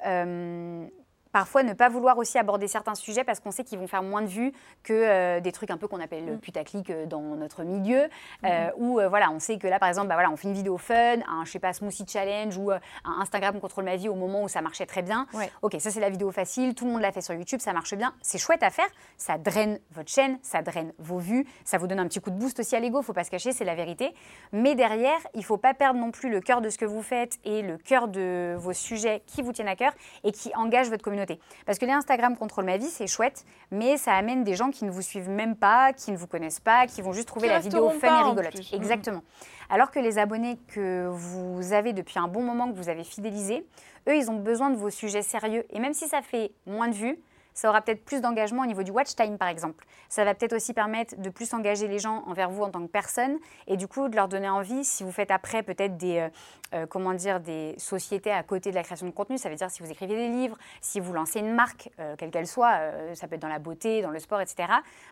parfois 1.37 1.61
ne 1.61 1.73
pas 1.73 1.87
vouloir 1.87 2.17
aussi 2.17 2.39
aborder 2.39 2.67
certains 2.67 2.95
sujets 2.95 3.23
parce 3.23 3.39
qu'on 3.39 3.51
sait 3.51 3.63
qu'ils 3.63 3.77
vont 3.77 3.85
faire 3.85 4.01
moins 4.01 4.23
de 4.23 4.27
vues 4.27 4.53
que 4.81 4.91
euh, 4.91 5.39
des 5.39 5.51
trucs 5.51 5.69
un 5.69 5.77
peu 5.77 5.87
qu'on 5.87 5.99
appelle 5.99 6.33
mm. 6.33 6.39
putaclic 6.39 6.89
euh, 6.89 7.05
dans 7.05 7.21
notre 7.21 7.61
milieu. 7.63 8.05
Euh, 8.43 8.47
mm-hmm. 8.47 8.71
Ou 8.77 8.99
voilà, 9.07 9.29
on 9.29 9.37
sait 9.37 9.59
que 9.59 9.67
là, 9.67 9.77
par 9.77 9.87
exemple, 9.87 10.07
bah, 10.07 10.15
voilà, 10.15 10.31
on 10.31 10.35
fait 10.35 10.47
une 10.47 10.55
vidéo 10.55 10.79
fun, 10.79 11.17
un 11.27 11.45
je 11.45 11.51
sais 11.51 11.59
pas 11.59 11.73
smoothie 11.73 12.05
challenge 12.07 12.57
ou 12.57 12.71
un 12.71 12.81
Instagram 13.19 13.59
contrôle 13.59 13.83
ma 13.83 13.97
vie 13.97 14.09
au 14.09 14.15
moment 14.15 14.41
où 14.41 14.47
ça 14.47 14.63
marchait 14.63 14.87
très 14.87 15.03
bien. 15.03 15.27
Ok, 15.61 15.75
ça 15.77 15.91
c'est 15.91 15.99
la 15.99 16.09
vidéo 16.09 16.31
facile, 16.31 16.73
tout 16.73 16.85
le 16.85 16.91
monde 16.91 17.01
l'a 17.01 17.11
fait 17.11 17.21
sur 17.21 17.35
YouTube, 17.35 17.59
ça 17.59 17.71
marche 17.71 17.93
bien, 17.93 18.15
c'est 18.23 18.39
chouette 18.39 18.63
à 18.63 18.71
faire, 18.71 18.87
ça 19.17 19.37
draine 19.37 19.77
votre 19.91 20.09
chaîne, 20.09 20.39
ça 20.41 20.63
draine 20.63 20.91
vos 20.97 21.19
vues, 21.19 21.45
ça 21.65 21.77
vous 21.77 21.85
donne 21.85 21.99
un 21.99 22.07
petit 22.07 22.19
coup 22.19 22.31
de 22.31 22.39
boost 22.39 22.59
aussi 22.61 22.75
à 22.75 22.79
l'ego, 22.79 23.03
faut 23.03 23.13
pas 23.13 23.23
se 23.23 23.29
cacher, 23.29 23.51
c'est 23.51 23.63
la 23.63 23.75
vérité. 23.75 24.15
Mais 24.53 24.73
derrière, 24.73 25.19
il 25.35 25.45
faut 25.45 25.57
pas 25.57 25.75
perdre 25.75 25.99
non 25.99 26.09
plus 26.09 26.31
le 26.31 26.41
cœur 26.41 26.61
de 26.61 26.69
ce 26.71 26.79
que 26.79 26.85
vous 26.85 27.03
faites 27.03 27.37
et 27.45 27.61
le 27.61 27.77
cœur 27.77 28.07
de 28.07 28.55
vos 28.57 28.73
sujets 28.73 29.21
qui 29.27 29.43
vous 29.43 29.51
tiennent 29.51 29.67
à 29.67 29.75
cœur 29.75 29.93
et 30.23 30.31
qui 30.31 30.51
engagent 30.55 30.89
votre 30.89 31.03
communauté. 31.03 31.26
Parce 31.65 31.77
que 31.79 31.85
les 31.85 31.91
Instagram 31.91 32.37
contrôle 32.37 32.65
ma 32.65 32.77
vie, 32.77 32.87
c'est 32.87 33.07
chouette, 33.07 33.45
mais 33.71 33.97
ça 33.97 34.13
amène 34.13 34.43
des 34.43 34.55
gens 34.55 34.69
qui 34.69 34.85
ne 34.85 34.91
vous 34.91 35.01
suivent 35.01 35.29
même 35.29 35.55
pas, 35.55 35.93
qui 35.93 36.11
ne 36.11 36.17
vous 36.17 36.27
connaissent 36.27 36.59
pas, 36.59 36.87
qui 36.87 37.01
vont 37.01 37.13
juste 37.13 37.27
trouver 37.27 37.47
la 37.47 37.59
vidéo 37.59 37.89
fun 37.89 38.21
et 38.21 38.23
rigolote. 38.29 38.55
Mm. 38.55 38.75
Exactement. 38.75 39.23
Alors 39.69 39.91
que 39.91 39.99
les 39.99 40.17
abonnés 40.17 40.57
que 40.67 41.07
vous 41.09 41.73
avez 41.73 41.93
depuis 41.93 42.19
un 42.19 42.27
bon 42.27 42.41
moment, 42.41 42.71
que 42.71 42.77
vous 42.77 42.89
avez 42.89 43.03
fidélisés, 43.03 43.65
eux, 44.07 44.15
ils 44.15 44.31
ont 44.31 44.39
besoin 44.39 44.69
de 44.69 44.77
vos 44.77 44.89
sujets 44.89 45.21
sérieux. 45.21 45.65
Et 45.71 45.79
même 45.79 45.93
si 45.93 46.07
ça 46.07 46.21
fait 46.21 46.51
moins 46.65 46.87
de 46.87 46.95
vues, 46.95 47.19
ça 47.57 47.69
aura 47.69 47.81
peut-être 47.81 48.05
plus 48.05 48.21
d'engagement 48.21 48.61
au 48.61 48.65
niveau 48.67 48.83
du 48.83 48.91
watch 48.91 49.15
time, 49.15 49.39
par 49.39 49.47
exemple. 49.47 49.83
Ça 50.09 50.23
va 50.23 50.35
peut-être 50.35 50.53
aussi 50.53 50.73
permettre 50.73 51.19
de 51.19 51.29
plus 51.31 51.55
engager 51.55 51.87
les 51.87 51.97
gens 51.97 52.23
envers 52.27 52.51
vous 52.51 52.61
en 52.61 52.69
tant 52.69 52.81
que 52.81 52.91
personne 52.91 53.39
et 53.65 53.77
du 53.77 53.87
coup 53.87 54.09
de 54.09 54.15
leur 54.15 54.27
donner 54.27 54.47
envie, 54.47 54.85
si 54.85 55.03
vous 55.03 55.11
faites 55.11 55.31
après 55.31 55.63
peut-être 55.63 55.97
des, 55.97 56.29
euh, 56.73 56.77
euh, 56.77 56.85
comment 56.85 57.13
dire, 57.13 57.39
des 57.39 57.75
sociétés 57.77 58.31
à 58.31 58.43
côté 58.43 58.69
de 58.69 58.75
la 58.75 58.83
création 58.83 59.05
de 59.05 59.11
contenu, 59.11 59.37
ça 59.37 59.49
veut 59.49 59.55
dire 59.55 59.69
si 59.69 59.81
vous 59.81 59.91
écrivez 59.91 60.15
des 60.15 60.29
livres, 60.29 60.57
si 60.81 60.99
vous 60.99 61.13
lancez 61.13 61.39
une 61.39 61.53
marque, 61.53 61.89
euh, 61.99 62.15
quelle 62.17 62.31
qu'elle 62.31 62.47
soit, 62.47 62.79
ça 63.13 63.27
peut 63.27 63.35
être 63.35 63.41
dans 63.41 63.47
la 63.47 63.59
beauté, 63.59 64.01
dans 64.01 64.11
le 64.11 64.19
sport, 64.19 64.41
etc., 64.41 64.67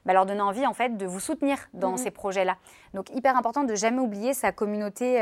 bah, 0.06 0.14
leur 0.14 0.26
donner 0.26 0.42
envie 0.42 0.66
en 0.66 0.74
fait 0.74 0.98
de 0.98 1.06
vous 1.06 1.20
soutenir 1.20 1.58
dans 1.74 1.92
mhm. 1.92 1.98
ces 1.98 2.12
projets-là. 2.12 2.58
Donc 2.94 3.10
hyper 3.12 3.36
important 3.38 3.64
de 3.64 3.76
jamais 3.76 4.00
oublier 4.00 4.34
sa 4.34 4.52
communauté, 4.52 5.16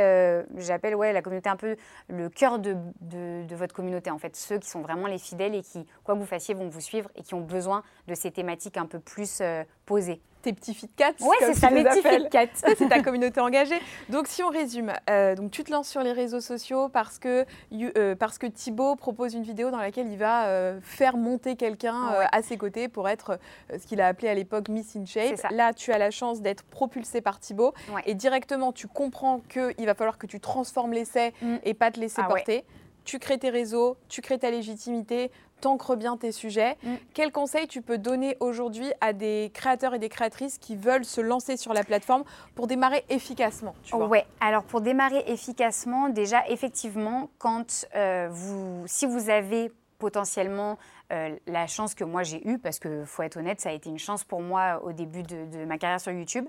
j'appelle 0.57 0.95
ouais, 0.95 1.13
la 1.13 1.21
communauté 1.21 1.49
un 1.49 1.55
peu 1.55 1.75
le 2.07 2.29
cœur 2.29 2.59
de, 2.59 2.75
de, 3.01 3.45
de 3.45 3.55
votre 3.55 3.73
communauté 3.73 4.11
en 4.11 4.17
fait, 4.17 4.35
ceux 4.35 4.59
qui 4.59 4.69
sont 4.69 4.81
vraiment 4.81 5.07
les 5.07 5.17
fidèles 5.17 5.55
et 5.55 5.61
qui, 5.61 5.85
quoi 6.03 6.15
que 6.15 6.19
vous 6.19 6.25
fassiez, 6.25 6.53
vont 6.53 6.67
vous 6.67 6.81
suivre 6.81 7.09
et 7.15 7.23
qui 7.23 7.33
ont 7.33 7.41
besoin 7.41 7.83
de 8.07 8.15
ces 8.15 8.31
thématiques 8.31 8.77
un 8.77 8.85
peu 8.85 8.99
plus 8.99 9.39
euh, 9.41 9.63
posées 9.85 10.21
tes 10.43 10.53
petits 10.53 10.73
fit 10.73 10.89
cats. 10.89 11.13
Ouais, 11.21 11.37
c'est 11.39 11.55
ça, 11.55 11.71
mes 11.71 11.83
petits 11.83 12.01
fit 12.01 12.29
cats. 12.29 12.45
c'est 12.77 12.89
ta 12.89 13.01
communauté 13.01 13.39
engagée. 13.39 13.79
Donc, 14.09 14.27
si 14.27 14.43
on 14.43 14.49
résume, 14.49 14.93
euh, 15.09 15.35
donc 15.35 15.49
tu 15.49 15.63
te 15.63 15.71
lances 15.71 15.89
sur 15.89 16.03
les 16.03 16.11
réseaux 16.11 16.41
sociaux 16.41 16.89
parce 16.89 17.17
que, 17.17 17.45
euh, 17.73 18.15
parce 18.15 18.37
que 18.37 18.45
Thibaut 18.45 18.95
propose 18.95 19.33
une 19.33 19.43
vidéo 19.43 19.71
dans 19.71 19.79
laquelle 19.79 20.07
il 20.11 20.17
va 20.17 20.73
faire 20.81 21.17
monter 21.17 21.55
quelqu'un 21.55 22.09
à 22.31 22.41
ses 22.41 22.57
côtés 22.57 22.87
pour 22.87 23.09
être 23.09 23.39
ce 23.71 23.87
qu'il 23.87 24.01
a 24.01 24.07
appelé 24.07 24.27
à 24.27 24.33
l'époque 24.33 24.69
Miss 24.69 24.95
in 24.95 25.05
Shape. 25.05 25.39
Là, 25.51 25.73
tu 25.73 25.91
as 25.91 25.97
la 25.97 26.11
chance 26.11 26.41
d'être 26.41 26.63
propulsé 26.63 27.21
par 27.21 27.39
Thibaut 27.39 27.73
et 28.05 28.13
directement, 28.13 28.71
tu 28.71 28.87
comprends 28.87 29.39
qu'il 29.49 29.85
va 29.85 29.95
falloir 29.95 30.17
que 30.17 30.27
tu 30.27 30.39
transformes 30.39 30.93
l'essai 30.93 31.33
mm. 31.41 31.55
et 31.63 31.73
pas 31.73 31.91
te 31.91 31.99
laisser 31.99 32.21
ah 32.23 32.27
porter. 32.27 32.63
Tu 33.05 33.19
crées 33.19 33.37
tes 33.37 33.49
réseaux, 33.49 33.97
tu 34.07 34.21
crées 34.21 34.39
ta 34.39 34.49
légitimité, 34.49 35.29
t'ancres 35.63 35.95
bien 35.95 36.17
tes 36.17 36.33
sujets. 36.33 36.77
Mm. 36.83 36.95
Quels 37.13 37.31
conseils 37.31 37.67
tu 37.67 37.81
peux 37.81 37.97
donner 37.97 38.35
aujourd'hui 38.41 38.91
à 38.99 39.13
des 39.13 39.49
créateurs 39.53 39.93
et 39.93 39.99
des 39.99 40.09
créatrices 40.09 40.57
qui 40.57 40.75
veulent 40.75 41.05
se 41.05 41.21
lancer 41.21 41.55
sur 41.55 41.73
la 41.73 41.85
plateforme 41.85 42.23
pour 42.53 42.67
démarrer 42.67 43.05
efficacement 43.09 43.73
tu 43.83 43.95
Ouais, 43.95 44.25
alors 44.41 44.63
pour 44.63 44.81
démarrer 44.81 45.23
efficacement, 45.27 46.09
déjà 46.09 46.45
effectivement, 46.49 47.29
quand 47.37 47.85
euh, 47.95 48.27
vous, 48.29 48.83
si 48.87 49.05
vous 49.05 49.29
avez 49.29 49.71
potentiellement 49.99 50.77
euh, 51.13 51.37
la 51.47 51.65
chance 51.67 51.95
que 51.95 52.03
moi 52.03 52.23
j'ai 52.23 52.45
eue, 52.45 52.59
parce 52.59 52.77
que 52.77 53.05
faut 53.05 53.23
être 53.23 53.37
honnête, 53.37 53.61
ça 53.61 53.69
a 53.69 53.71
été 53.71 53.89
une 53.89 53.99
chance 53.99 54.25
pour 54.25 54.41
moi 54.41 54.81
au 54.83 54.91
début 54.91 55.23
de, 55.23 55.63
ma 55.63 55.77
carrière 55.77 56.01
sur 56.01 56.11
YouTube. 56.11 56.45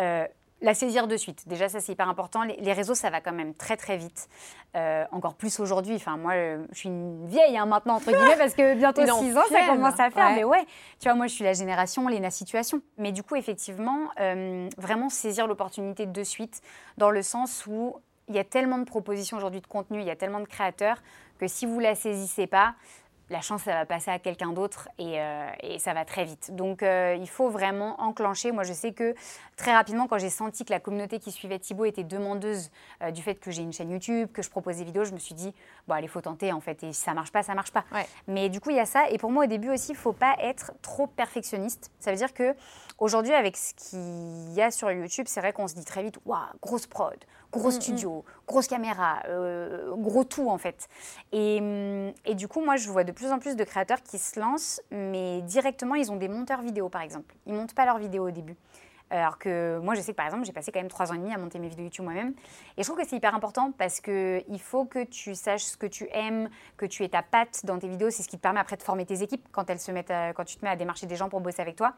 Euh, 0.00 0.26
la 0.62 0.74
saisir 0.74 1.06
de 1.06 1.16
suite. 1.16 1.46
Déjà, 1.46 1.68
ça 1.68 1.80
c'est 1.80 1.92
hyper 1.92 2.08
important. 2.08 2.42
Les, 2.42 2.72
réseaux, 2.72 2.94
ça 2.94 3.10
va 3.10 3.20
quand 3.20 3.32
même 3.32 3.54
très 3.54 3.76
très 3.76 3.96
vite. 3.96 4.28
Euh, 4.74 5.04
encore 5.10 5.34
plus 5.34 5.60
aujourd'hui. 5.60 5.96
Enfin, 5.96 6.16
moi, 6.16 6.32
euh, 6.32 6.64
je 6.72 6.78
suis 6.78 6.88
une 6.88 7.26
vieille 7.26 7.56
hein, 7.56 7.66
maintenant, 7.66 7.96
entre 7.96 8.10
guillemets, 8.10 8.36
parce 8.36 8.54
que 8.54 8.74
bientôt 8.78 9.02
6 9.02 9.36
ans, 9.36 9.42
ça 9.50 9.66
commence 9.66 10.00
à 10.00 10.10
faire. 10.10 10.32
Mais 10.34 10.44
ouais, 10.44 10.64
tu 10.98 11.08
vois, 11.08 11.14
moi, 11.14 11.26
je 11.26 11.34
suis 11.34 11.44
la 11.44 11.52
génération 11.52 12.08
Léna 12.08 12.30
Situation. 12.30 12.80
Mais 12.98 13.12
du 13.12 13.22
coup, 13.22 13.36
effectivement, 13.36 14.08
euh, 14.20 14.68
vraiment 14.78 15.08
saisir 15.08 15.46
l'opportunité 15.46 16.06
de 16.06 16.24
suite, 16.24 16.62
dans 16.96 17.10
le 17.10 17.22
sens 17.22 17.66
où 17.66 17.96
il 18.28 18.34
y 18.34 18.38
a 18.38 18.44
tellement 18.44 18.78
de 18.78 18.84
propositions 18.84 19.36
aujourd'hui 19.36 19.60
de 19.60 19.66
contenu, 19.66 20.00
il 20.00 20.06
y 20.06 20.10
a 20.10 20.16
tellement 20.16 20.40
de 20.40 20.46
créateurs, 20.46 21.02
que 21.38 21.46
si 21.46 21.66
vous 21.66 21.78
la 21.78 21.94
saisissez 21.94 22.46
pas, 22.46 22.74
la 23.28 23.40
chance, 23.40 23.62
ça 23.62 23.72
va 23.72 23.86
passer 23.86 24.10
à 24.10 24.18
quelqu'un 24.18 24.52
d'autre 24.52 24.88
et, 24.98 25.20
euh, 25.20 25.48
ça 25.78 25.94
va 25.94 26.04
très 26.04 26.24
vite. 26.24 26.54
Donc, 26.54 26.82
euh, 26.82 27.16
il 27.18 27.28
faut 27.28 27.48
vraiment 27.48 28.00
enclencher. 28.00 28.52
Moi, 28.52 28.62
je 28.62 28.72
sais 28.72 28.92
que 28.92 29.14
très 29.56 29.72
rapidement, 29.72 30.06
quand 30.06 30.18
j'ai 30.18 30.30
senti 30.30 30.64
que 30.64 30.72
la 30.72 30.80
communauté 30.80 31.18
qui 31.18 31.32
suivait 31.32 31.58
Thibaut 31.58 31.84
était 31.84 32.04
demandeuse 32.04 32.70
euh, 33.02 33.10
du 33.10 33.22
fait 33.22 33.34
que 33.34 33.50
j'ai 33.50 33.62
une 33.62 33.72
chaîne 33.72 33.90
YouTube, 33.90 34.30
que 34.32 34.42
je 34.42 34.50
propose 34.50 34.76
des 34.76 34.84
vidéos, 34.84 35.04
je 35.04 35.12
me 35.12 35.18
suis 35.18 35.34
dit, 35.34 35.52
bon, 35.88 35.94
allez, 35.94 36.08
faut 36.08 36.20
tenter 36.20 36.52
en 36.52 36.60
fait. 36.60 36.82
Et 36.84 36.92
si 36.92 37.00
ça 37.00 37.14
marche 37.14 37.32
pas, 37.32 37.42
ça 37.42 37.54
marche 37.54 37.72
pas. 37.72 37.84
Mais 38.28 38.48
du 38.48 38.60
coup, 38.60 38.70
il 38.70 38.76
y 38.76 38.80
a 38.80 38.86
ça. 38.86 39.08
Et 39.10 39.18
pour 39.18 39.30
moi, 39.30 39.44
au 39.44 39.48
début 39.48 39.70
aussi, 39.70 39.92
il 39.92 39.96
faut 39.96 40.12
pas 40.12 40.36
être 40.40 40.72
trop 40.80 41.06
perfectionniste. 41.06 41.90
Ça 41.98 42.12
veut 42.12 42.16
dire 42.16 42.32
que 42.32 42.54
aujourd'hui, 42.98 43.32
avec 43.32 43.56
ce 43.56 43.74
qu'il 43.74 44.52
y 44.54 44.62
a 44.62 44.70
sur 44.70 44.90
YouTube, 44.90 45.26
c'est 45.28 45.40
vrai 45.40 45.52
qu'on 45.52 45.68
se 45.68 45.74
dit 45.74 45.84
très 45.84 46.02
vite, 46.02 46.18
waouh, 46.24 46.38
grosse 46.62 46.86
prod, 46.86 47.16
gros 47.52 47.70
mm, 47.70 47.76
mm. 47.76 47.80
studio, 47.80 48.24
grosse 48.46 48.66
caméra, 48.66 49.22
euh, 49.28 49.94
gros 49.96 50.24
tout 50.24 50.48
en 50.48 50.58
fait. 50.58 50.88
Et, 51.32 51.60
et, 52.24 52.34
du 52.34 52.48
coup, 52.48 52.64
moi, 52.64 52.76
je 52.76 52.88
vois 52.88 53.04
de 53.04 53.12
plus 53.12 53.32
en 53.32 53.38
plus 53.38 53.56
de 53.56 53.64
créateurs 53.64 54.02
qui 54.02 54.18
se 54.18 54.38
lancent, 54.38 54.80
mais 54.90 55.42
directement, 55.42 55.94
ils 55.94 56.10
ont 56.12 56.16
des 56.16 56.28
monteurs 56.28 56.62
vidéo 56.62 56.88
par 56.88 57.02
exemple. 57.02 57.34
Ils 57.46 57.54
montent 57.54 57.74
pas 57.74 57.84
leurs 57.84 57.98
vidéos 57.98 58.28
au 58.28 58.30
début. 58.30 58.56
Alors 59.08 59.38
que 59.38 59.78
moi, 59.78 59.94
je 59.94 60.00
sais 60.00 60.12
que 60.12 60.16
par 60.16 60.26
exemple, 60.26 60.44
j'ai 60.44 60.52
passé 60.52 60.72
quand 60.72 60.80
même 60.80 60.88
trois 60.88 61.12
ans 61.12 61.14
et 61.14 61.18
demi 61.18 61.32
à 61.32 61.38
monter 61.38 61.60
mes 61.60 61.68
vidéos 61.68 61.84
YouTube 61.84 62.04
moi-même. 62.04 62.34
Et 62.76 62.82
je 62.82 62.88
trouve 62.88 63.00
que 63.00 63.06
c'est 63.08 63.16
hyper 63.16 63.34
important 63.36 63.70
parce 63.70 64.00
qu'il 64.00 64.60
faut 64.60 64.84
que 64.84 65.04
tu 65.04 65.36
saches 65.36 65.62
ce 65.62 65.76
que 65.76 65.86
tu 65.86 66.08
aimes, 66.10 66.48
que 66.76 66.86
tu 66.86 67.04
aies 67.04 67.08
ta 67.08 67.22
patte 67.22 67.64
dans 67.64 67.78
tes 67.78 67.88
vidéos. 67.88 68.10
C'est 68.10 68.24
ce 68.24 68.28
qui 68.28 68.36
te 68.36 68.42
permet 68.42 68.58
après 68.58 68.76
de 68.76 68.82
former 68.82 69.06
tes 69.06 69.22
équipes 69.22 69.46
quand, 69.52 69.70
elles 69.70 69.78
se 69.78 69.92
mettent 69.92 70.12
quand 70.34 70.44
tu 70.44 70.56
te 70.56 70.64
mets 70.64 70.70
à 70.70 70.76
démarcher 70.76 71.06
des 71.06 71.14
gens 71.14 71.28
pour 71.28 71.40
bosser 71.40 71.62
avec 71.62 71.76
toi. 71.76 71.94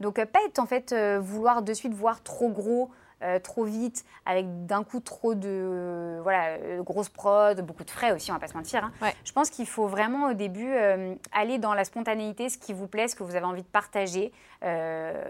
Donc, 0.00 0.14
pas 0.24 0.38
être 0.46 0.58
en 0.58 0.66
fait, 0.66 0.94
vouloir 1.20 1.62
de 1.62 1.74
suite 1.74 1.92
voir 1.92 2.22
trop 2.22 2.48
gros. 2.48 2.90
Euh, 3.22 3.38
trop 3.38 3.64
vite, 3.64 4.04
avec 4.26 4.66
d'un 4.66 4.84
coup 4.84 5.00
trop 5.00 5.34
de 5.34 6.18
voilà, 6.22 6.48
euh, 6.58 6.82
grosses 6.82 7.08
prod, 7.08 7.58
beaucoup 7.62 7.82
de 7.82 7.90
frais 7.90 8.12
aussi, 8.12 8.30
on 8.30 8.34
va 8.34 8.40
pas 8.40 8.46
se 8.46 8.54
mentir. 8.54 8.84
Hein. 8.84 9.10
Je 9.24 9.32
pense 9.32 9.48
qu'il 9.48 9.66
faut 9.66 9.86
vraiment 9.86 10.28
au 10.28 10.34
début 10.34 10.68
euh, 10.68 11.14
aller 11.32 11.56
dans 11.56 11.72
la 11.72 11.86
spontanéité, 11.86 12.50
ce 12.50 12.58
qui 12.58 12.74
vous 12.74 12.86
plaît, 12.86 13.08
ce 13.08 13.16
que 13.16 13.22
vous 13.22 13.34
avez 13.34 13.46
envie 13.46 13.62
de 13.62 13.68
partager, 13.68 14.32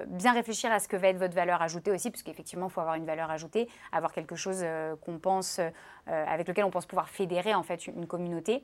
bien 0.06 0.32
réfléchir 0.32 0.72
à 0.72 0.78
ce 0.78 0.88
que 0.88 0.96
va 0.96 1.08
être 1.08 1.18
votre 1.18 1.34
valeur 1.34 1.62
ajoutée 1.62 1.90
aussi, 1.90 2.10
parce 2.10 2.22
qu'effectivement, 2.22 2.66
il 2.66 2.72
faut 2.72 2.80
avoir 2.80 2.96
une 2.96 3.06
valeur 3.06 3.30
ajoutée, 3.30 3.68
avoir 3.92 4.12
quelque 4.12 4.36
chose 4.36 4.64
qu'on 5.02 5.18
pense 5.18 5.60
euh, 6.08 6.24
avec 6.28 6.46
lequel 6.46 6.64
on 6.64 6.70
pense 6.70 6.86
pouvoir 6.86 7.08
fédérer 7.08 7.52
en 7.52 7.64
fait 7.64 7.88
une 7.88 8.06
communauté. 8.06 8.62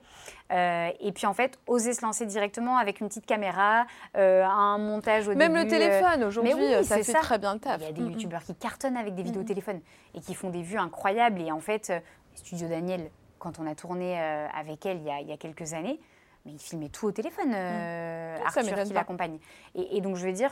Euh, 0.53 0.91
et 1.01 1.11
puis 1.11 1.27
en 1.27 1.35
fait, 1.35 1.59
oser 1.67 1.93
se 1.93 2.03
lancer 2.03 2.25
directement 2.25 2.77
avec 2.77 3.01
une 3.01 3.09
petite 3.09 3.27
caméra, 3.27 3.85
euh, 4.17 4.45
un 4.45 4.79
montage 4.79 5.27
au 5.27 5.35
Même 5.35 5.53
début. 5.53 5.65
le 5.65 5.71
téléphone 5.71 6.23
aujourd'hui, 6.23 6.53
ça 6.85 7.03
fait 7.03 7.13
très 7.13 7.39
bien 7.39 7.55
le 7.55 7.61
taf. 7.61 7.81
Il 7.81 7.87
y 7.87 7.89
a 7.89 7.93
des 7.93 8.03
youtubeurs 8.03 8.45
qui 8.45 8.55
cartonnent 8.55 8.97
avec 8.97 9.17
des 9.17 9.25
vidéos 9.25 9.43
téléphone 9.43 9.81
et 10.15 10.21
qui 10.21 10.35
font 10.35 10.51
des 10.51 10.63
vues 10.63 10.79
incroyables. 10.79 11.41
Et 11.41 11.51
en 11.51 11.59
fait, 11.59 11.93
Studio 12.37 12.69
Daniel, 12.69 13.11
quand 13.41 13.59
on 13.59 13.67
a 13.67 13.75
tourné 13.75 14.21
avec 14.21 14.87
elle 14.87 14.99
il 14.99 15.05
y 15.05 15.11
a, 15.11 15.21
il 15.21 15.29
y 15.29 15.33
a 15.33 15.37
quelques 15.37 15.73
années, 15.73 15.99
mais 16.45 16.53
il 16.53 16.59
filmait 16.59 16.89
tout 16.89 17.07
au 17.07 17.13
téléphone, 17.13 17.51
mmh. 17.51 17.55
euh, 17.55 18.37
Arthur 18.45 18.83
qui 18.85 18.93
l'accompagne. 18.93 19.39
Et, 19.75 20.01
donc 20.01 20.17
je 20.17 20.27
veux 20.27 20.33
dire, 20.33 20.51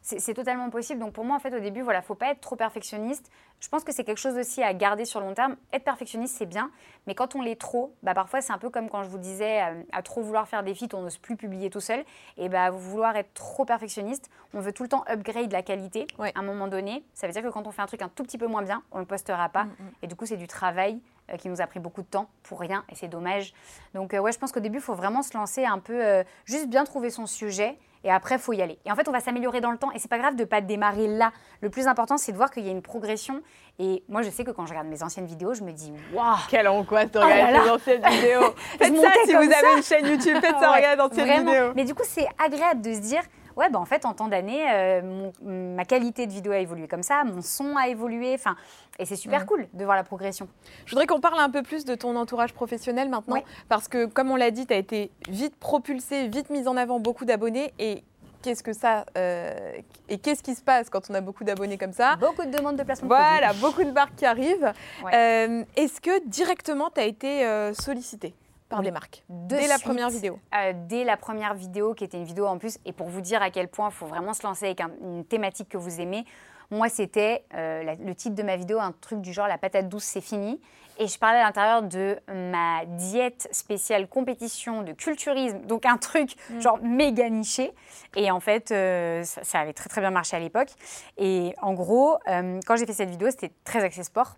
c'est 0.00 0.34
totalement 0.34 0.70
possible. 0.70 1.00
Donc 1.00 1.12
pour 1.12 1.24
moi, 1.24 1.36
en 1.36 1.40
fait, 1.40 1.54
au 1.54 1.60
début, 1.60 1.82
voilà, 1.82 2.02
faut 2.02 2.14
pas 2.14 2.30
être 2.30 2.40
trop 2.40 2.56
perfectionniste. 2.56 3.30
Je 3.60 3.68
pense 3.68 3.84
que 3.84 3.92
c'est 3.92 4.04
quelque 4.04 4.18
chose 4.18 4.36
aussi 4.36 4.62
à 4.62 4.74
garder 4.74 5.04
sur 5.04 5.20
le 5.20 5.26
long 5.26 5.34
terme. 5.34 5.56
Être 5.72 5.84
perfectionniste, 5.84 6.36
c'est 6.36 6.46
bien, 6.46 6.70
mais 7.06 7.14
quand 7.14 7.34
on 7.34 7.42
l'est 7.42 7.60
trop, 7.60 7.94
bah 8.02 8.14
parfois 8.14 8.40
c'est 8.40 8.52
un 8.52 8.58
peu 8.58 8.70
comme 8.70 8.88
quand 8.88 9.04
je 9.04 9.08
vous 9.08 9.18
disais, 9.18 9.62
euh, 9.62 9.82
à 9.92 10.02
trop 10.02 10.22
vouloir 10.22 10.48
faire 10.48 10.62
des 10.62 10.74
feats, 10.74 10.94
on 10.94 11.02
n'ose 11.02 11.18
plus 11.18 11.36
publier 11.36 11.70
tout 11.70 11.80
seul. 11.80 12.04
Et 12.36 12.48
bah 12.48 12.70
vouloir 12.70 13.16
être 13.16 13.32
trop 13.34 13.64
perfectionniste, 13.64 14.30
on 14.54 14.60
veut 14.60 14.72
tout 14.72 14.82
le 14.82 14.88
temps 14.88 15.04
upgrade 15.08 15.52
la 15.52 15.62
qualité. 15.62 16.06
À 16.18 16.30
un 16.34 16.42
moment 16.42 16.68
donné, 16.68 17.04
ça 17.14 17.26
veut 17.26 17.32
dire 17.32 17.42
que 17.42 17.48
quand 17.48 17.66
on 17.66 17.70
fait 17.70 17.82
un 17.82 17.86
truc 17.86 18.02
un 18.02 18.08
tout 18.08 18.22
petit 18.22 18.38
peu 18.38 18.46
moins 18.46 18.62
bien, 18.62 18.82
on 18.92 18.98
le 18.98 19.06
postera 19.06 19.48
pas. 19.48 19.64
Mmh, 19.64 19.68
mmh. 19.68 19.90
Et 20.02 20.06
du 20.06 20.16
coup, 20.16 20.26
c'est 20.26 20.36
du 20.36 20.46
travail 20.46 21.00
euh, 21.30 21.36
qui 21.36 21.48
nous 21.48 21.60
a 21.60 21.66
pris 21.66 21.80
beaucoup 21.80 22.02
de 22.02 22.06
temps 22.06 22.28
pour 22.42 22.60
rien 22.60 22.84
et 22.90 22.94
c'est 22.94 23.08
dommage. 23.08 23.52
Donc 23.94 24.14
euh, 24.14 24.18
ouais, 24.18 24.32
je 24.32 24.38
pense 24.38 24.52
qu'au 24.52 24.60
début, 24.60 24.78
il 24.78 24.82
faut 24.82 24.94
vraiment 24.94 25.22
se 25.22 25.36
lancer 25.36 25.64
un 25.64 25.78
peu, 25.78 26.04
euh, 26.04 26.24
juste 26.44 26.68
bien 26.68 26.84
trouver 26.84 27.10
son 27.10 27.26
sujet 27.26 27.78
et 28.04 28.10
après, 28.10 28.34
il 28.34 28.40
faut 28.40 28.52
y 28.52 28.60
aller. 28.60 28.78
Et 28.84 28.90
en 28.90 28.96
fait, 28.96 29.08
on 29.08 29.12
va 29.12 29.20
s'améliorer 29.20 29.60
dans 29.60 29.70
le 29.70 29.78
temps 29.78 29.92
et 29.92 29.98
c'est 29.98 30.10
pas 30.10 30.18
grave 30.18 30.34
de 30.34 30.44
pas 30.44 30.60
démarrer 30.60 31.06
là. 31.06 31.32
Le 31.60 31.70
plus 31.70 31.86
important, 31.86 32.16
c'est 32.16 32.32
de 32.32 32.36
voir 32.36 32.50
qu'il 32.50 32.64
y 32.64 32.68
a 32.68 32.72
une 32.72 32.82
progression. 32.82 33.42
Et 33.78 34.02
moi, 34.08 34.22
je 34.22 34.30
sais 34.30 34.44
que 34.44 34.50
quand 34.50 34.66
je 34.66 34.70
regarde 34.70 34.88
mes 34.88 35.02
anciennes 35.02 35.26
vidéos, 35.26 35.54
je 35.54 35.62
me 35.62 35.72
dis 35.72 35.92
waouh 36.12 36.36
Quelle 36.48 36.66
angoisse 36.68 37.10
de 37.10 37.20
oh 37.20 37.22
regarder 37.22 37.58
mes 37.58 37.70
anciennes 37.70 38.02
vidéos. 38.04 38.54
Faites 38.78 38.96
ça 38.96 39.12
si 39.24 39.32
vous 39.32 39.38
avez 39.38 39.76
une 39.76 39.82
chaîne 39.82 40.06
YouTube, 40.06 40.38
faites 40.40 40.58
ça, 40.58 40.72
regarde 40.74 41.00
anciennes 41.00 41.46
vidéos. 41.46 41.72
Mais 41.76 41.84
du 41.84 41.94
coup, 41.94 42.02
c'est 42.04 42.26
agréable 42.44 42.80
de 42.80 42.92
se 42.92 43.00
dire 43.00 43.22
ouais, 43.56 43.70
bah, 43.70 43.78
en 43.78 43.84
fait, 43.84 44.04
en 44.04 44.14
temps 44.14 44.28
d'année, 44.28 44.64
euh, 44.70 45.30
ma 45.42 45.84
qualité 45.84 46.26
de 46.26 46.32
vidéo 46.32 46.52
a 46.52 46.58
évolué 46.58 46.88
comme 46.88 47.02
ça, 47.02 47.24
mon 47.24 47.42
son 47.42 47.76
a 47.76 47.88
évolué, 47.88 48.34
enfin, 48.34 48.56
et 48.98 49.04
c'est 49.04 49.16
super 49.16 49.46
cool 49.46 49.68
de 49.72 49.84
voir 49.84 49.96
la 49.96 50.04
progression. 50.04 50.48
Je 50.84 50.90
voudrais 50.90 51.06
qu'on 51.06 51.20
parle 51.20 51.40
un 51.40 51.50
peu 51.50 51.62
plus 51.62 51.84
de 51.84 51.94
ton 51.94 52.16
entourage 52.16 52.52
professionnel 52.52 53.08
maintenant, 53.08 53.42
parce 53.68 53.88
que 53.88 54.06
comme 54.06 54.30
on 54.30 54.36
l'a 54.36 54.50
dit, 54.50 54.66
tu 54.66 54.74
as 54.74 54.78
été 54.78 55.10
vite 55.28 55.56
propulsé, 55.56 56.28
vite 56.28 56.50
mise 56.50 56.68
en 56.68 56.76
avant, 56.76 57.00
beaucoup 57.00 57.24
d'abonnés, 57.24 57.72
et 57.78 58.04
qu'est-ce 58.42 58.62
que 58.62 58.72
ça 58.72 59.06
euh, 59.16 59.72
et 60.08 60.18
qu'est-ce 60.18 60.42
qui 60.42 60.56
se 60.56 60.62
passe 60.62 60.90
quand 60.90 61.10
on 61.10 61.14
a 61.14 61.20
beaucoup 61.20 61.44
d'abonnés 61.44 61.78
comme 61.78 61.92
ça? 61.92 62.16
Beaucoup 62.16 62.44
de 62.44 62.50
demandes 62.50 62.76
de 62.76 62.82
placement. 62.82 63.08
Voilà, 63.08 63.52
beaucoup 63.54 63.84
de 63.84 63.92
marques 63.92 64.16
qui 64.16 64.26
arrivent. 64.26 64.72
Euh, 65.12 65.64
est-ce 65.76 66.00
que 66.00 66.26
directement 66.26 66.90
tu 66.90 67.00
as 67.00 67.04
été 67.04 67.72
sollicité 67.74 68.34
par 68.72 68.82
des 68.82 68.90
marques 68.90 69.22
Dès 69.28 69.68
la 69.68 69.78
première 69.78 70.10
vidéo 70.10 70.38
euh, 70.54 70.72
Dès 70.88 71.04
la 71.04 71.16
première 71.16 71.54
vidéo, 71.54 71.94
qui 71.94 72.04
était 72.04 72.16
une 72.16 72.24
vidéo 72.24 72.46
en 72.46 72.58
plus, 72.58 72.78
et 72.84 72.92
pour 72.92 73.08
vous 73.08 73.20
dire 73.20 73.42
à 73.42 73.50
quel 73.50 73.68
point 73.68 73.90
il 73.90 73.94
faut 73.94 74.06
vraiment 74.06 74.32
se 74.32 74.42
lancer 74.42 74.64
avec 74.66 74.80
une 74.80 75.24
thématique 75.24 75.68
que 75.68 75.76
vous 75.76 76.00
aimez, 76.00 76.24
moi 76.70 76.88
c'était 76.88 77.44
euh, 77.54 77.94
le 78.04 78.14
titre 78.14 78.34
de 78.34 78.42
ma 78.42 78.56
vidéo, 78.56 78.80
un 78.80 78.92
truc 78.92 79.20
du 79.20 79.32
genre 79.32 79.46
la 79.46 79.58
patate 79.58 79.88
douce 79.88 80.04
c'est 80.04 80.20
fini. 80.20 80.60
Et 80.98 81.06
je 81.06 81.18
parlais 81.18 81.40
à 81.40 81.44
l'intérieur 81.44 81.82
de 81.82 82.18
ma 82.28 82.84
diète 82.84 83.48
spéciale 83.50 84.06
compétition 84.08 84.82
de 84.82 84.92
culturisme, 84.92 85.60
donc 85.60 85.86
un 85.86 85.96
truc 85.96 86.36
mm. 86.50 86.60
genre 86.60 86.78
méga 86.82 87.28
niché. 87.30 87.72
Et 88.14 88.30
en 88.30 88.40
fait, 88.40 88.70
euh, 88.70 89.24
ça, 89.24 89.42
ça, 89.42 89.60
avait 89.60 89.72
très 89.72 89.88
très 89.88 90.02
bien 90.02 90.10
marché 90.10 90.36
à 90.36 90.40
l'époque. 90.40 90.68
Et 91.16 91.54
en 91.62 91.72
gros, 91.72 92.18
quand 92.26 92.76
j'ai 92.76 92.84
fait 92.84 92.92
cette 92.92 93.08
vidéo, 93.08 93.30
c'était 93.30 93.52
très 93.64 93.82
axé 93.82 94.02
sport. 94.02 94.36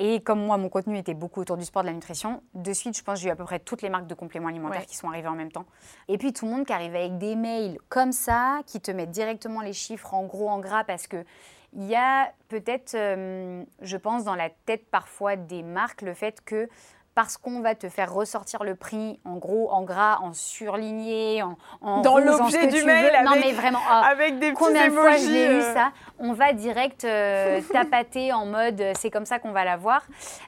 Et 0.00 0.20
comme 0.20 0.44
moi, 0.44 0.56
mon 0.58 0.68
contenu 0.68 0.96
était 0.96 1.14
beaucoup 1.14 1.40
autour 1.40 1.56
du 1.56 1.64
sport, 1.64 1.82
de 1.82 1.88
la 1.88 1.92
nutrition, 1.92 2.42
de 2.54 2.72
suite, 2.72 2.96
je 2.96 3.02
pense 3.02 3.18
que 3.18 3.22
j'ai 3.22 3.28
eu 3.28 3.32
à 3.32 3.36
peu 3.36 3.44
près 3.44 3.58
toutes 3.58 3.82
les 3.82 3.90
marques 3.90 4.06
de 4.06 4.14
compléments 4.14 4.48
alimentaires 4.48 4.86
qui 4.86 4.96
sont 4.96 5.08
arrivées 5.08 5.28
en 5.28 5.34
même 5.34 5.50
temps. 5.50 5.66
Et 6.06 6.18
puis 6.18 6.32
tout 6.32 6.46
le 6.46 6.52
monde 6.52 6.66
qui 6.66 6.72
arrive 6.72 6.94
avec 6.94 7.18
des 7.18 7.34
mails 7.34 7.78
comme 7.88 8.12
ça, 8.12 8.60
qui 8.66 8.80
te 8.80 8.92
mettent 8.92 9.10
directement 9.10 9.60
les 9.60 9.72
chiffres 9.72 10.14
en 10.14 10.24
gros, 10.24 10.48
en 10.48 10.60
gras, 10.60 10.84
parce 10.84 11.08
que 11.08 11.24
il 11.74 11.84
y 11.84 11.96
a 11.96 12.32
peut-être, 12.48 12.94
euh, 12.94 13.62
je 13.82 13.96
pense, 13.96 14.24
dans 14.24 14.34
la 14.34 14.48
tête 14.48 14.86
parfois 14.90 15.36
des 15.36 15.62
marques, 15.62 16.02
le 16.02 16.14
fait 16.14 16.40
que 16.42 16.68
parce 17.18 17.36
qu'on 17.36 17.62
va 17.62 17.74
te 17.74 17.88
faire 17.88 18.14
ressortir 18.14 18.62
le 18.62 18.76
prix 18.76 19.18
en 19.24 19.38
gros, 19.38 19.72
en 19.72 19.82
gras, 19.82 20.20
en 20.20 20.32
surligné, 20.32 21.42
en, 21.42 21.58
en 21.80 22.00
dans 22.02 22.18
l'objet 22.18 22.68
du 22.68 22.84
mail, 22.84 23.12
avec, 23.12 23.24
non 23.24 23.32
mais 23.44 23.50
vraiment, 23.50 23.80
oh, 23.84 24.02
avec 24.08 24.38
des 24.38 24.52
combien 24.52 24.86
de 24.86 24.92
fois 24.92 25.16
j'ai 25.16 25.46
eu 25.46 25.56
euh. 25.56 25.74
ça 25.74 25.90
On 26.20 26.32
va 26.32 26.52
direct 26.52 27.02
euh, 27.02 27.60
tapater 27.72 28.32
en 28.32 28.46
mode 28.46 28.80
euh, 28.80 28.92
c'est 28.96 29.10
comme 29.10 29.26
ça 29.26 29.40
qu'on 29.40 29.50
va 29.50 29.64
la 29.64 29.76
voir. 29.76 30.06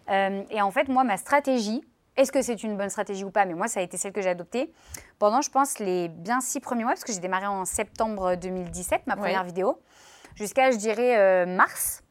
et 0.09 0.62
en 0.62 0.70
fait, 0.70 0.87
moi, 0.87 1.02
ma 1.02 1.16
stratégie, 1.16 1.83
est-ce 2.16 2.30
que 2.30 2.40
c'est 2.40 2.62
une 2.62 2.76
bonne 2.76 2.88
stratégie 2.88 3.24
ou 3.24 3.33
pas? 3.33 3.46
Mais 3.46 3.54
moi, 3.54 3.66
ça 3.66 3.80
a 3.80 3.83
été 3.83 3.96
celle 3.96 4.12
que 4.12 4.22
j'ai 4.22 4.28
adoptée 4.28 4.72
pendant, 5.18 5.40
je 5.40 5.50
pense, 5.50 5.80
les 5.80 6.06
bien 6.06 6.40
six 6.40 6.61
premiers 6.61 6.85
mois, 6.85 6.92
parce 6.92 7.02
que 7.02 7.12
j'ai 7.12 7.18
démarré 7.18 7.48
en 7.48 7.64
septembre 7.64 8.37
2017, 8.37 9.09
ma 9.09 9.16
première 9.16 9.42
vidéo, 9.42 9.83
jusqu'à, 10.37 10.70
je 10.70 10.76
dirais, 10.76 11.46
mars, 11.46 12.04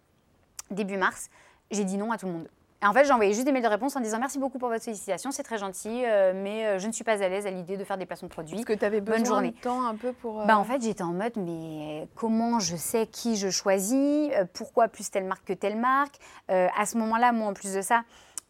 début 0.70 0.98
mars. 0.98 1.30
J'ai 1.72 1.86
dit 1.86 1.98
non 1.98 2.12
à 2.12 2.18
tout 2.18 2.26
le 2.26 2.34
monde 2.34 2.50
en 2.88 2.94
fait, 2.94 3.04
j'ai 3.06 3.12
envoyé 3.12 3.34
juste 3.34 3.46
des 3.46 3.52
mails 3.52 3.64
de 3.64 3.68
réponse 3.68 3.96
en 3.96 4.00
disant 4.00 4.20
merci 4.20 4.40
beaucoup 4.40 4.58
pour 4.58 4.70
votre 4.70 4.84
sollicitation, 4.84 5.32
c'est 5.32 5.44
très 5.44 5.58
gentil, 5.58 6.06
euh, 6.06 6.32
mais 6.34 6.66
euh, 6.66 6.80
je 6.80 6.88
ne 6.88 6.94
suis 6.94 7.04
pas 7.04 7.22
à 7.22 7.30
l'aise 7.30 7.46
à 7.46 7.52
l'idée 7.52 7.76
de 7.76 7.84
faire 7.84 7.98
des 7.98 8.06
placements 8.06 8.30
de 8.30 8.34
produits. 8.34 8.56
Parce 8.56 8.66
que 8.66 8.74
tu 8.74 8.86
avais 8.86 9.02
besoin 9.02 9.42
de 9.42 9.50
temps 9.50 9.86
un 9.86 9.96
peu 9.96 10.14
pour. 10.14 10.42
Euh, 10.42 10.46
bah, 10.46 10.58
en 10.58 10.64
fait, 10.64 10.82
j'étais 10.82 11.04
en 11.04 11.12
mode 11.14 11.34
mais 11.36 12.08
comment 12.16 12.60
je 12.60 12.76
sais 12.78 13.08
qui 13.08 13.36
je 13.36 13.50
choisis 13.50 14.32
Pourquoi 14.54 14.88
plus 14.88 15.10
telle 15.12 15.26
marque 15.26 15.46
que 15.46 15.54
telle 15.54 15.78
marque 15.78 16.16
À 16.48 16.86
ce 16.86 16.98
moment-là, 16.98 17.32
moi, 17.34 17.50
en 17.50 17.54
plus 17.54 17.74
de 17.74 17.82
ça, 17.82 18.04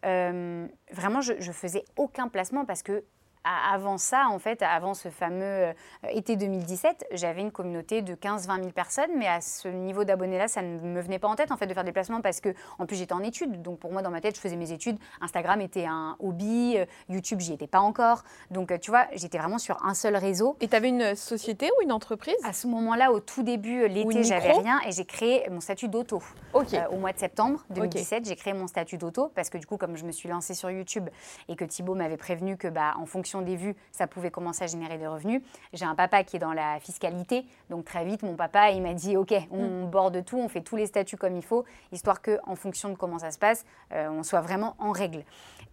vraiment, 0.04 1.22
je, 1.22 1.34
je 1.40 1.52
faisais 1.52 1.84
aucun 1.98 2.28
placement 2.28 2.66
parce 2.66 2.84
que 2.84 3.04
avant 3.44 3.98
ça, 3.98 4.28
en 4.30 4.40
fait, 4.40 4.62
avant 4.62 4.94
ce 4.94 5.10
fameux 5.10 5.44
euh, 5.44 5.74
été 6.10 6.36
2017, 6.36 7.08
j'avais 7.14 7.42
une 7.42 7.52
communauté 7.52 8.02
de 8.02 8.14
15-20 8.14 8.58
000 8.58 8.70
personnes, 8.72 9.12
mais 9.18 9.28
à 9.28 9.40
ce 9.40 9.68
niveau 9.68 10.04
d'abonnés-là, 10.04 10.48
ça 10.48 10.62
ne 10.62 10.80
me 10.80 11.02
venait 11.02 11.20
pas 11.20 11.28
en 11.28 11.36
tête 11.36 11.52
en 11.52 11.58
fait 11.58 11.68
de 11.68 11.74
faire 11.74 11.84
des 11.84 11.92
placements 11.92 12.22
parce 12.22 12.42
que, 12.42 12.54
en 12.80 12.86
plus, 12.86 12.98
j'étais 12.98 13.14
en 13.14 13.24
études. 13.24 13.62
Donc 13.62 13.80
pour 13.80 13.92
moi, 13.92 14.02
dans 14.02 14.10
ma 14.10 14.20
tête, 14.20 14.36
je 14.36 14.42
faisais 14.42 14.58
mes 14.58 14.72
études. 14.72 14.98
Instagram 15.22 15.62
était 15.62 15.86
un 15.86 16.18
hobby, 16.20 16.76
euh, 16.78 16.86
YouTube, 17.08 17.40
j'y 17.40 17.54
étais 17.54 17.68
pas 17.68 17.80
encore. 17.80 18.24
Donc 18.52 18.72
euh, 18.72 18.78
tu 18.78 18.92
vois, 18.92 19.08
j'étais 19.14 19.38
vraiment 19.38 19.58
sur 19.58 19.84
un 19.86 19.94
seul 19.94 20.16
réseau. 20.16 20.58
Et 20.60 20.68
tu 20.68 20.76
avais 20.76 20.90
une 20.90 21.16
société 21.16 21.70
ou 21.78 21.84
une 21.84 21.92
entreprise? 21.92 22.36
À 22.44 22.54
ce 22.54 22.68
moment-là, 22.68 23.12
au 23.12 23.20
tout 23.20 23.44
début, 23.44 23.88
l'été, 23.88 24.24
j'avais 24.24 24.52
rien 24.52 24.80
et 24.86 24.92
j'ai 24.92 25.06
créé 25.06 25.48
mon 25.50 25.62
statut 25.62 25.88
d'auto. 25.88 26.22
au 26.54 26.98
mois 26.98 27.14
de 27.14 27.20
septembre 27.20 27.64
2017, 27.70 28.26
j'ai 28.28 28.36
créé 28.36 28.54
mon 28.54 28.68
statut 28.68 28.98
d'auto 28.98 29.32
parce 29.34 29.50
que 29.50 29.58
du 29.58 29.66
coup, 29.66 29.78
comme 29.78 29.96
je 29.96 30.04
me 30.04 30.12
suis 30.12 30.28
lancée 30.28 30.54
sur 30.54 30.70
YouTube 30.70 31.08
et 31.48 31.56
que 31.56 31.64
Thibaut 31.64 31.96
m'avait 31.96 32.18
prévenu 32.18 32.58
que, 32.58 32.68
bah, 32.68 32.96
en 33.00 33.06
fonction 33.06 33.29
des 33.42 33.56
vues, 33.56 33.76
ça 33.92 34.08
pouvait 34.08 34.32
commencer 34.32 34.64
à 34.64 34.68
générer 34.68 34.98
des 34.98 35.08
revenus. 35.08 35.42
J'ai 35.74 35.86
un 35.86 35.96
papa 35.96 36.24
qui 36.24 36.36
est 36.36 36.40
dans 36.40 36.54
la 36.54 36.80
fiscalité, 36.80 37.46
donc 37.70 37.86
très 37.86 38.04
vite, 38.06 38.24
mon 38.24 38.36
papa, 38.36 38.72
il 38.72 38.82
m'a 38.82 38.94
dit, 38.94 39.16
OK, 39.16 39.34
on 39.52 39.86
mm. 39.86 39.90
borde 39.90 40.26
tout, 40.26 40.38
on 40.38 40.50
fait 40.50 40.62
tous 40.62 40.76
les 40.76 40.88
statuts 40.88 41.18
comme 41.18 41.36
il 41.36 41.44
faut, 41.44 41.66
histoire 41.92 42.22
que, 42.22 42.40
en 42.46 42.56
fonction 42.56 42.90
de 42.90 42.96
comment 42.96 43.20
ça 43.20 43.32
se 43.32 43.40
passe, 43.40 43.66
euh, 43.94 44.10
on 44.10 44.24
soit 44.24 44.42
vraiment 44.42 44.76
en 44.80 44.92
règle. 44.92 45.24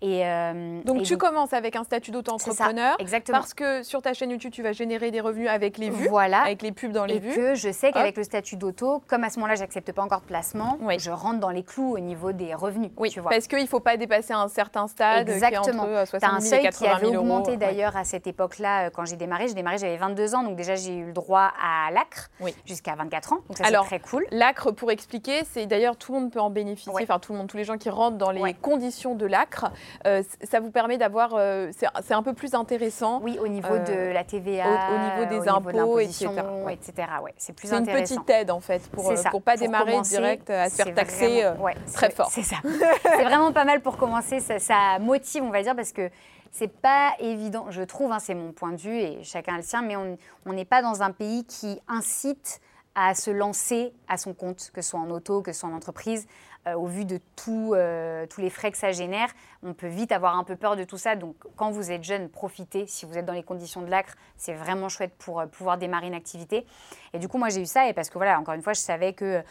Et, 0.02 0.26
euh, 0.26 0.82
donc, 0.82 1.02
tu 1.02 1.16
commences 1.16 1.52
avec 1.52 1.74
un 1.74 1.85
statut 1.85 2.11
d'auto-entrepreneur. 2.11 2.96
Exactement. 2.98 3.38
Parce 3.38 3.54
que 3.54 3.82
sur 3.82 4.02
ta 4.02 4.12
chaîne 4.12 4.30
YouTube, 4.30 4.52
tu 4.52 4.62
vas 4.62 4.72
générer 4.72 5.11
des 5.11 5.20
revenus 5.20 5.48
avec 5.48 5.78
les 5.78 5.90
vues, 5.90 6.09
voilà. 6.09 6.42
avec 6.42 6.62
les 6.62 6.72
pubs 6.72 6.92
dans 6.92 7.06
les 7.06 7.18
vues. 7.18 7.32
Et 7.32 7.35
que 7.35 7.54
je 7.54 7.72
sais 7.72 7.92
qu'avec 7.92 8.16
le 8.16 8.24
statut 8.24 8.56
d'auto, 8.56 9.02
comme 9.06 9.24
à 9.24 9.30
ce 9.30 9.38
moment-là, 9.38 9.54
j'accepte 9.54 9.92
pas 9.92 10.02
encore 10.02 10.20
de 10.20 10.26
placement, 10.26 10.78
je 10.98 11.11
rentre 11.11 11.40
dans 11.40 11.50
les 11.50 11.62
clous 11.62 11.94
au 11.94 11.98
niveau 11.98 12.32
des 12.32 12.54
revenus. 12.54 12.90
Oui, 12.96 13.11
tu 13.11 13.20
vois. 13.20 13.30
parce 13.30 13.46
qu'il 13.46 13.61
ne 13.61 13.66
faut 13.66 13.80
pas 13.80 13.96
dépasser 13.96 14.32
un 14.32 14.48
certain 14.48 14.87
stade 14.87 15.28
Exactement. 15.28 15.62
qui 15.62 15.70
est 15.70 16.00
entre 16.00 16.09
60 16.09 16.40
000 16.40 16.61
et 16.61 16.64
80 16.64 16.98
000 17.00 17.12
euros. 17.12 17.22
augmenté 17.22 17.56
d'ailleurs 17.56 17.96
à 17.96 18.04
cette 18.04 18.26
époque-là 18.26 18.90
quand 18.90 19.04
j'ai 19.04 19.16
démarré. 19.16 19.48
J'ai 19.48 19.54
démarré, 19.54 19.78
j'avais 19.78 19.96
22 19.96 20.35
ans, 20.35 20.42
donc 20.42 20.56
déjà 20.56 20.74
j'ai 20.74 20.94
eu 20.94 21.06
le 21.06 21.12
droit 21.12 21.52
à 21.62 21.90
l'ACRE 21.90 22.28
jusqu'à 22.64 22.94
24 22.94 23.32
ans. 23.32 23.38
Donc 23.48 23.59
ça 23.59 23.64
c'est 23.66 23.74
très 23.74 24.00
cool. 24.00 24.26
L'ACRE, 24.30 24.74
pour 24.74 24.90
expliquer, 24.90 25.42
c'est 25.50 25.66
d'ailleurs 25.66 25.96
tout 25.96 26.12
le 26.14 26.20
monde 26.20 26.30
peut 26.30 26.40
en 26.40 26.50
bénéficier, 26.50 26.92
enfin 27.02 27.18
tout 27.18 27.32
le 27.32 27.38
monde, 27.38 27.48
tous 27.48 27.56
les 27.56 27.64
gens 27.64 27.78
qui 27.78 27.90
rentrent 27.90 28.18
dans 28.18 28.30
les 28.30 28.54
conditions 28.54 29.14
de 29.14 29.26
l'ACRE, 29.26 29.70
ça 30.05 30.61
vous 30.61 30.70
permet 30.70 30.99
d'avoir, 30.99 31.38
c'est 31.72 32.14
un 32.14 32.22
peu 32.22 32.33
plus 32.33 32.55
intéressant. 32.55 33.20
Oui, 33.22 33.38
au 33.40 33.49
niveau 33.49 33.79
de 33.79 34.12
la 34.12 34.25
TVA, 34.25 34.64
au, 34.66 35.20
niveau 35.20 35.40
des 35.40 35.49
impôts, 35.49 35.99
etc. 35.99 36.29
etc. 36.70 37.09
Ouais, 37.22 37.35
c'est 37.37 37.53
plus 37.53 37.68
C'est 37.68 37.79
une 37.79 37.87
petite 37.87 38.29
aide 38.31 38.51
en 38.51 38.61
fait 38.61 38.88
pour 38.90 39.11
ne 39.11 39.40
pas 39.40 39.57
démarrer 39.57 40.01
direct 40.03 40.51
à 40.51 40.68
se 40.68 40.77
faire 40.77 40.94
taxer 40.94 41.44
très 41.94 42.11
fort. 42.11 42.31
C'est 42.31 42.42
ça. 42.42 42.57
c'est 43.03 43.25
vraiment 43.25 43.53
pas 43.53 43.64
mal 43.64 43.81
pour 43.81 43.96
commencer. 43.96 44.40
Ça, 44.40 44.99
motive, 45.01 45.42
on 45.42 45.51
va 45.51 45.62
dire, 45.62 45.77
parce 45.77 45.92
que 45.92 46.11
c'est 46.51 46.72
pas 46.72 47.12
évident, 47.18 47.66
je 47.70 47.83
trouve, 47.83 48.12
hein, 48.12 48.18
c'est 48.18 48.35
mon 48.35 48.53
point 48.53 48.72
de 48.72 48.79
vue 48.79 48.99
et 48.99 49.22
chacun 49.25 49.57
le 49.57 49.62
sien, 49.62 49.83
mais 49.83 49.96
on 49.96 50.53
n'est 50.53 50.64
pas 50.64 50.83
dans 50.83 51.03
un 51.03 51.11
pays 51.11 51.44
qui 51.44 51.81
incite 51.88 52.61
à 52.94 53.14
se 53.14 53.31
lancer 53.31 53.92
à 54.09 54.16
son 54.16 54.33
compte, 54.33 54.70
que 54.72 54.81
ce 54.81 54.90
soit 54.90 55.01
en 55.01 55.11
auto, 55.11 55.42
que 55.42 55.53
ce 55.53 55.61
soit 55.61 55.68
en 55.68 55.75
entreprise. 55.75 56.27
Euh, 56.66 56.74
au 56.74 56.87
vu 56.87 57.05
de 57.05 57.20
tout, 57.37 57.74
euh, 57.74 58.26
tous 58.26 58.40
les 58.40 58.50
frais 58.50 58.72
que 58.72 58.76
ça 58.76 58.90
génère, 58.90 59.29
on 59.62 59.72
peut 59.72 59.87
vite 59.87 60.11
avoir 60.11 60.37
un 60.37 60.42
peu 60.42 60.57
peur 60.57 60.74
de 60.74 60.83
tout 60.83 60.98
ça. 60.98 61.14
Donc, 61.14 61.37
quand 61.55 61.70
vous 61.70 61.92
êtes 61.92 62.02
jeune, 62.02 62.29
profitez. 62.29 62.87
Si 62.88 63.07
vous 63.07 63.16
êtes 63.16 63.24
dans 63.24 63.33
les 63.33 63.44
conditions 63.44 63.83
de 63.83 63.90
l'acre, 63.90 64.14
c'est 64.37 64.52
vraiment 64.52 64.88
chouette 64.88 65.12
pour 65.16 65.38
euh, 65.38 65.46
pouvoir 65.46 65.79
démarrer 65.79 66.09
une 66.09 66.14
activité. 66.14 66.66
Et 67.12 67.20
du 67.20 67.29
coup, 67.29 67.38
moi, 67.38 67.50
j'ai 67.50 67.61
eu 67.61 67.66
ça. 67.66 67.88
Et 67.88 67.92
parce 67.92 68.11
que, 68.11 68.18
voilà, 68.18 68.40
encore 68.40 68.55
une 68.55 68.62
fois, 68.62 68.72
je 68.72 68.81
savais 68.81 69.12
que 69.12 69.42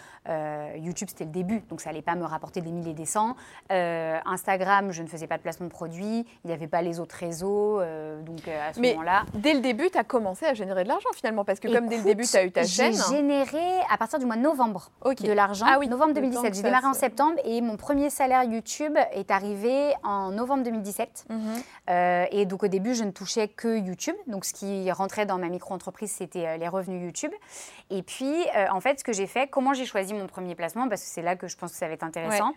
YouTube, 0.77 1.07
c'était 1.09 1.23
le 1.23 1.31
début. 1.31 1.61
Donc, 1.69 1.81
ça 1.81 1.89
n'allait 1.89 2.01
pas 2.01 2.15
me 2.15 2.25
rapporter 2.25 2.61
des 2.61 2.71
milliers 2.71 2.91
et 2.91 2.95
des 2.95 3.05
cents. 3.05 3.35
Instagram, 3.69 4.91
je 4.91 5.01
ne 5.01 5.07
faisais 5.07 5.25
pas 5.25 5.37
de 5.37 5.41
placement 5.41 5.65
de 5.65 5.71
produits. 5.71 6.25
Il 6.43 6.47
n'y 6.47 6.53
avait 6.53 6.67
pas 6.67 6.81
les 6.81 6.99
autres 6.99 7.15
réseaux. 7.15 7.79
donc, 8.23 8.47
à 8.47 8.73
ce 8.73 8.81
moment-là. 8.81 9.23
Dès 9.33 9.53
le 9.53 9.61
début, 9.61 9.89
tu 9.89 9.97
as 9.97 10.03
commencé 10.03 10.45
à 10.45 10.53
générer 10.53 10.83
de 10.83 10.89
l'argent 10.89 11.09
finalement. 11.15 11.43
Parce 11.43 11.59
que, 11.59 11.67
comme 11.67 11.87
dès 11.87 11.97
le 11.97 12.03
début, 12.03 12.25
tu 12.25 12.37
as 12.37 12.43
eu 12.43 12.51
ta 12.51 12.65
chaîne. 12.65 12.93
J'ai 12.93 13.15
généré 13.15 13.79
à 13.89 13.97
partir 13.97 14.19
du 14.19 14.25
mois 14.25 14.35
de 14.35 14.41
novembre 14.41 14.91
de 15.03 15.31
l'argent. 15.31 15.65
Ah 15.67 15.77
oui, 15.79 15.87
novembre 15.87 16.13
2017. 16.13 16.53
J'ai 16.53 16.61
démarré 16.61 16.85
en 16.85 16.93
septembre 16.93 17.04
et 17.43 17.61
mon 17.61 17.77
premier 17.77 18.09
salaire 18.09 18.43
YouTube 18.43 18.97
est 19.11 19.31
arrivé 19.31 19.93
en 20.03 20.31
novembre 20.31 20.63
2017. 20.63 21.25
Mhm. 21.29 21.39
Euh, 21.89 22.25
et 22.31 22.45
donc 22.45 22.63
au 22.63 22.67
début, 22.67 22.95
je 22.95 23.03
ne 23.03 23.11
touchais 23.11 23.47
que 23.47 23.77
YouTube. 23.77 24.15
Donc 24.27 24.45
ce 24.45 24.53
qui 24.53 24.91
rentrait 24.91 25.25
dans 25.25 25.37
ma 25.37 25.49
micro-entreprise, 25.49 26.11
c'était 26.11 26.47
euh, 26.47 26.57
les 26.57 26.67
revenus 26.67 27.03
YouTube. 27.03 27.31
Et 27.89 28.03
puis, 28.03 28.33
euh, 28.55 28.67
en 28.71 28.81
fait, 28.81 28.99
ce 28.99 29.03
que 29.03 29.13
j'ai 29.13 29.27
fait, 29.27 29.47
comment 29.47 29.73
j'ai 29.73 29.85
choisi 29.85 30.13
mon 30.13 30.27
premier 30.27 30.55
placement, 30.55 30.87
parce 30.87 31.01
que 31.01 31.07
c'est 31.07 31.21
là 31.21 31.35
que 31.35 31.47
je 31.47 31.57
pense 31.57 31.71
que 31.71 31.77
ça 31.77 31.87
va 31.87 31.93
être 31.93 32.03
intéressant, 32.03 32.53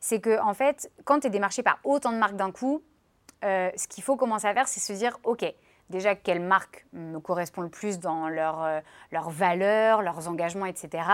c'est 0.00 0.20
que 0.20 0.40
en 0.40 0.54
fait, 0.54 0.90
quand 1.04 1.20
tu 1.20 1.26
es 1.28 1.30
démarché 1.30 1.62
par 1.62 1.78
autant 1.84 2.12
de 2.12 2.18
marques 2.18 2.36
d'un 2.36 2.52
coup, 2.52 2.82
ce 3.42 3.86
qu'il 3.88 4.02
faut 4.02 4.16
commencer 4.16 4.46
à 4.46 4.54
faire, 4.54 4.66
c'est 4.66 4.80
se 4.80 4.92
dire, 4.92 5.18
OK, 5.24 5.44
déjà 5.88 6.14
quelle 6.16 6.40
marque 6.40 6.86
me 6.92 7.18
correspond 7.18 7.62
le 7.62 7.68
plus 7.68 8.00
dans 8.00 8.28
leurs 8.28 8.82
leur 9.12 9.30
valeurs, 9.30 10.02
leurs 10.02 10.28
engagements, 10.28 10.66
etc. 10.66 11.04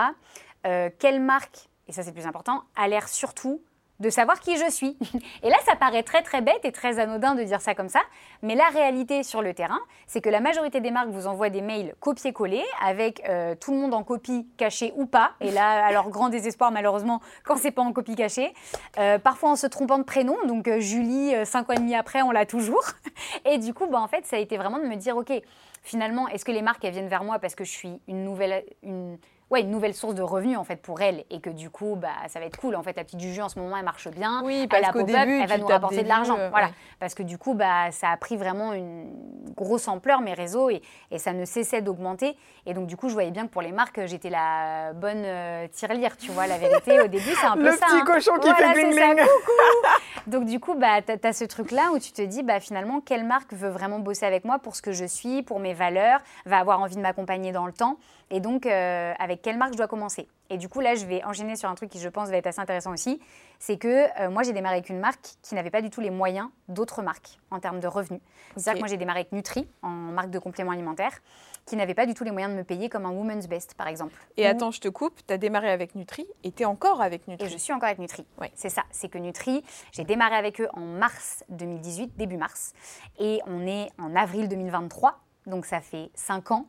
quelle 0.63 1.21
marque 1.21 1.69
et 1.87 1.91
ça 1.91 2.03
c'est 2.03 2.13
plus 2.13 2.25
important, 2.25 2.63
a 2.75 2.87
l'air 2.87 3.07
surtout 3.07 3.61
de 3.99 4.09
savoir 4.09 4.39
qui 4.39 4.57
je 4.57 4.69
suis. 4.69 4.97
Et 5.43 5.49
là, 5.49 5.57
ça 5.65 5.75
paraît 5.75 6.03
très 6.03 6.21
très 6.21 6.41
bête 6.41 6.59
et 6.63 6.71
très 6.71 6.99
anodin 6.99 7.35
de 7.35 7.43
dire 7.43 7.61
ça 7.61 7.75
comme 7.75 7.89
ça, 7.89 8.01
mais 8.41 8.55
la 8.55 8.67
réalité 8.69 9.23
sur 9.23 9.41
le 9.41 9.53
terrain, 9.53 9.79
c'est 10.07 10.21
que 10.21 10.29
la 10.29 10.39
majorité 10.39 10.81
des 10.81 10.91
marques 10.91 11.09
vous 11.09 11.27
envoient 11.27 11.49
des 11.49 11.61
mails 11.61 11.95
copier-coller 11.99 12.63
avec 12.83 13.23
euh, 13.27 13.55
tout 13.55 13.71
le 13.71 13.77
monde 13.79 13.93
en 13.93 14.03
copie 14.03 14.47
cachée 14.57 14.93
ou 14.95 15.05
pas. 15.05 15.31
Et 15.41 15.51
là, 15.51 15.91
leur 15.91 16.09
grand 16.09 16.29
désespoir, 16.29 16.71
malheureusement, 16.71 17.21
quand 17.45 17.55
c'est 17.55 17.71
pas 17.71 17.81
en 17.81 17.93
copie 17.93 18.15
cachée, 18.15 18.53
euh, 18.97 19.19
parfois 19.19 19.51
en 19.51 19.55
se 19.55 19.67
trompant 19.67 19.97
de 19.97 20.03
prénom. 20.03 20.35
Donc 20.47 20.67
euh, 20.67 20.79
Julie, 20.79 21.33
cinq 21.45 21.69
ans 21.69 21.73
et 21.73 21.79
demi 21.79 21.95
après, 21.95 22.21
on 22.21 22.31
l'a 22.31 22.45
toujours. 22.45 22.83
Et 23.45 23.57
du 23.57 23.73
coup, 23.73 23.87
bah, 23.87 23.99
en 23.99 24.07
fait, 24.07 24.25
ça 24.25 24.35
a 24.35 24.39
été 24.39 24.57
vraiment 24.57 24.79
de 24.79 24.85
me 24.85 24.95
dire, 24.95 25.15
ok, 25.15 25.31
finalement, 25.83 26.27
est-ce 26.27 26.45
que 26.45 26.51
les 26.51 26.61
marques 26.61 26.83
elles 26.83 26.93
viennent 26.93 27.07
vers 27.07 27.23
moi 27.23 27.39
parce 27.39 27.55
que 27.55 27.63
je 27.63 27.71
suis 27.71 28.01
une 28.07 28.23
nouvelle, 28.23 28.63
une, 28.81 29.17
ouais, 29.49 29.61
une 29.61 29.69
nouvelle 29.69 29.93
source 29.93 30.15
de 30.15 30.21
revenus 30.21 30.57
en 30.57 30.63
fait 30.63 30.77
pour 30.77 31.01
elle. 31.01 31.23
Et 31.29 31.39
que 31.39 31.49
du 31.49 31.69
coup 31.69 31.95
bah 31.95 32.09
ça 32.27 32.39
va 32.39 32.45
être 32.45 32.57
cool. 32.57 32.75
En 32.75 32.83
fait 32.83 32.95
la 32.95 33.03
petite 33.03 33.19
Juju 33.19 33.41
en 33.41 33.49
ce 33.49 33.59
moment 33.59 33.77
elle 33.77 33.85
marche 33.85 34.07
bien. 34.09 34.41
Oui 34.43 34.67
parce 34.67 34.91
qu'au 34.91 35.03
début 35.03 35.39
elle 35.39 35.47
va 35.47 35.57
nous 35.57 35.67
rapporter 35.67 36.03
de 36.03 36.07
l'argent. 36.07 36.37
voilà. 36.49 36.69
parce 36.99 37.13
que 37.13 37.23
du 37.23 37.37
coup 37.37 37.53
bah 37.53 37.91
ça 37.91 38.09
a 38.09 38.17
pris 38.17 38.37
vraiment 38.37 38.73
une 38.73 39.09
grosse 39.55 39.87
ampleur 39.87 40.21
mes 40.21 40.33
réseaux 40.33 40.69
et, 40.69 40.81
et 41.11 41.19
ça 41.19 41.33
ne 41.33 41.45
cessait 41.45 41.81
d'augmenter. 41.81 42.35
Et 42.65 42.73
donc 42.73 42.87
du 42.87 42.97
coup 42.97 43.09
je 43.09 43.13
voyais 43.13 43.31
bien 43.31 43.45
que 43.45 43.51
pour 43.51 43.61
les 43.61 43.71
marques 43.71 44.05
j'étais 44.05 44.29
la 44.29 44.93
bonne 44.93 45.23
euh, 45.25 45.67
tirelire 45.67 46.17
tu 46.17 46.31
vois 46.31 46.47
la 46.47 46.57
vérité. 46.57 46.99
Au 46.99 47.07
début 47.07 47.33
c'est 47.39 47.47
un 47.47 47.53
peu 47.57 47.71
ça 47.71 47.85
le 47.87 48.01
petit 48.01 48.01
hein. 48.01 48.05
cochon 48.05 48.33
qui 48.39 48.53
fait 48.53 48.73
bling 48.73 48.95
bling 48.95 49.25
donc 50.27 50.45
du 50.45 50.59
coup 50.59 50.75
bah 50.75 51.01
tu 51.01 51.27
as, 51.27 51.33
ce 51.33 51.45
truc 51.45 51.71
là 51.71 51.91
où 51.93 51.99
tu 51.99 52.11
te 52.11 52.21
dis 52.21 52.43
bah 52.43 52.59
finalement 52.59 53.01
quelle 53.01 53.25
marque 53.25 53.53
veut 53.53 53.69
vraiment 53.69 53.99
bosser 53.99 54.25
avec 54.25 54.45
moi 54.45 54.59
pour 54.59 54.75
ce 54.75 54.81
que 54.81 54.91
je 54.91 55.05
suis 55.05 55.43
pour 55.43 55.59
mes 55.59 55.73
valeurs 55.73 56.19
va 56.45 56.59
avoir 56.59 56.79
envie 56.79 56.95
de 56.95 57.01
m'accompagner 57.01 57.51
dans 57.51 57.65
le 57.65 57.73
temps. 57.73 57.97
Et 58.29 58.39
donc, 58.39 58.65
euh, 58.65 59.13
avec 59.19 59.32
quelle 59.37 59.57
marque 59.57 59.73
je 59.73 59.77
dois 59.77 59.87
commencer 59.87 60.27
Et 60.49 60.57
du 60.57 60.69
coup, 60.69 60.79
là, 60.79 60.95
je 60.95 61.05
vais 61.05 61.23
enchaîner 61.23 61.55
sur 61.55 61.69
un 61.69 61.75
truc 61.75 61.89
qui, 61.89 61.99
je 61.99 62.09
pense, 62.09 62.29
va 62.29 62.37
être 62.37 62.47
assez 62.47 62.59
intéressant 62.59 62.91
aussi. 62.91 63.19
C'est 63.59 63.77
que 63.77 64.07
euh, 64.21 64.29
moi, 64.29 64.43
j'ai 64.43 64.53
démarré 64.53 64.75
avec 64.75 64.89
une 64.89 64.99
marque 64.99 65.35
qui 65.41 65.55
n'avait 65.55 65.69
pas 65.69 65.81
du 65.81 65.89
tout 65.89 66.01
les 66.01 66.09
moyens 66.09 66.49
d'autres 66.67 67.01
marques 67.01 67.39
en 67.51 67.59
termes 67.59 67.79
de 67.79 67.87
revenus. 67.87 68.21
C'est-à-dire 68.55 68.73
que 68.73 68.79
moi, 68.79 68.87
j'ai 68.87 68.97
démarré 68.97 69.19
avec 69.21 69.31
Nutri, 69.31 69.67
en 69.81 69.89
marque 69.89 70.29
de 70.29 70.39
compléments 70.39 70.71
alimentaires, 70.71 71.19
qui 71.65 71.75
n'avait 71.75 71.93
pas 71.93 72.05
du 72.05 72.13
tout 72.13 72.23
les 72.23 72.31
moyens 72.31 72.51
de 72.51 72.57
me 72.57 72.63
payer 72.63 72.89
comme 72.89 73.05
un 73.05 73.11
Woman's 73.11 73.47
Best, 73.47 73.75
par 73.75 73.87
exemple. 73.87 74.13
Et 74.37 74.45
attends, 74.45 74.71
je 74.71 74.81
te 74.81 74.89
coupe, 74.89 75.25
tu 75.25 75.33
as 75.33 75.37
démarré 75.37 75.69
avec 75.69 75.95
Nutri 75.95 76.27
et 76.43 76.51
tu 76.51 76.63
es 76.63 76.65
encore 76.65 77.01
avec 77.01 77.27
Nutri. 77.27 77.47
Et 77.47 77.49
je 77.49 77.57
suis 77.57 77.73
encore 77.73 77.87
avec 77.87 77.99
Nutri. 77.99 78.25
Oui. 78.41 78.47
C'est 78.55 78.69
ça, 78.69 78.83
c'est 78.91 79.09
que 79.09 79.17
Nutri, 79.17 79.63
j'ai 79.91 80.03
démarré 80.03 80.35
avec 80.35 80.59
eux 80.59 80.67
en 80.73 80.81
mars 80.81 81.43
2018, 81.49 82.17
début 82.17 82.37
mars, 82.37 82.73
et 83.19 83.39
on 83.47 83.65
est 83.65 83.89
en 83.97 84.15
avril 84.15 84.49
2023 84.49 85.19
donc 85.47 85.65
ça 85.65 85.81
fait 85.81 86.09
5 86.15 86.51
ans 86.51 86.67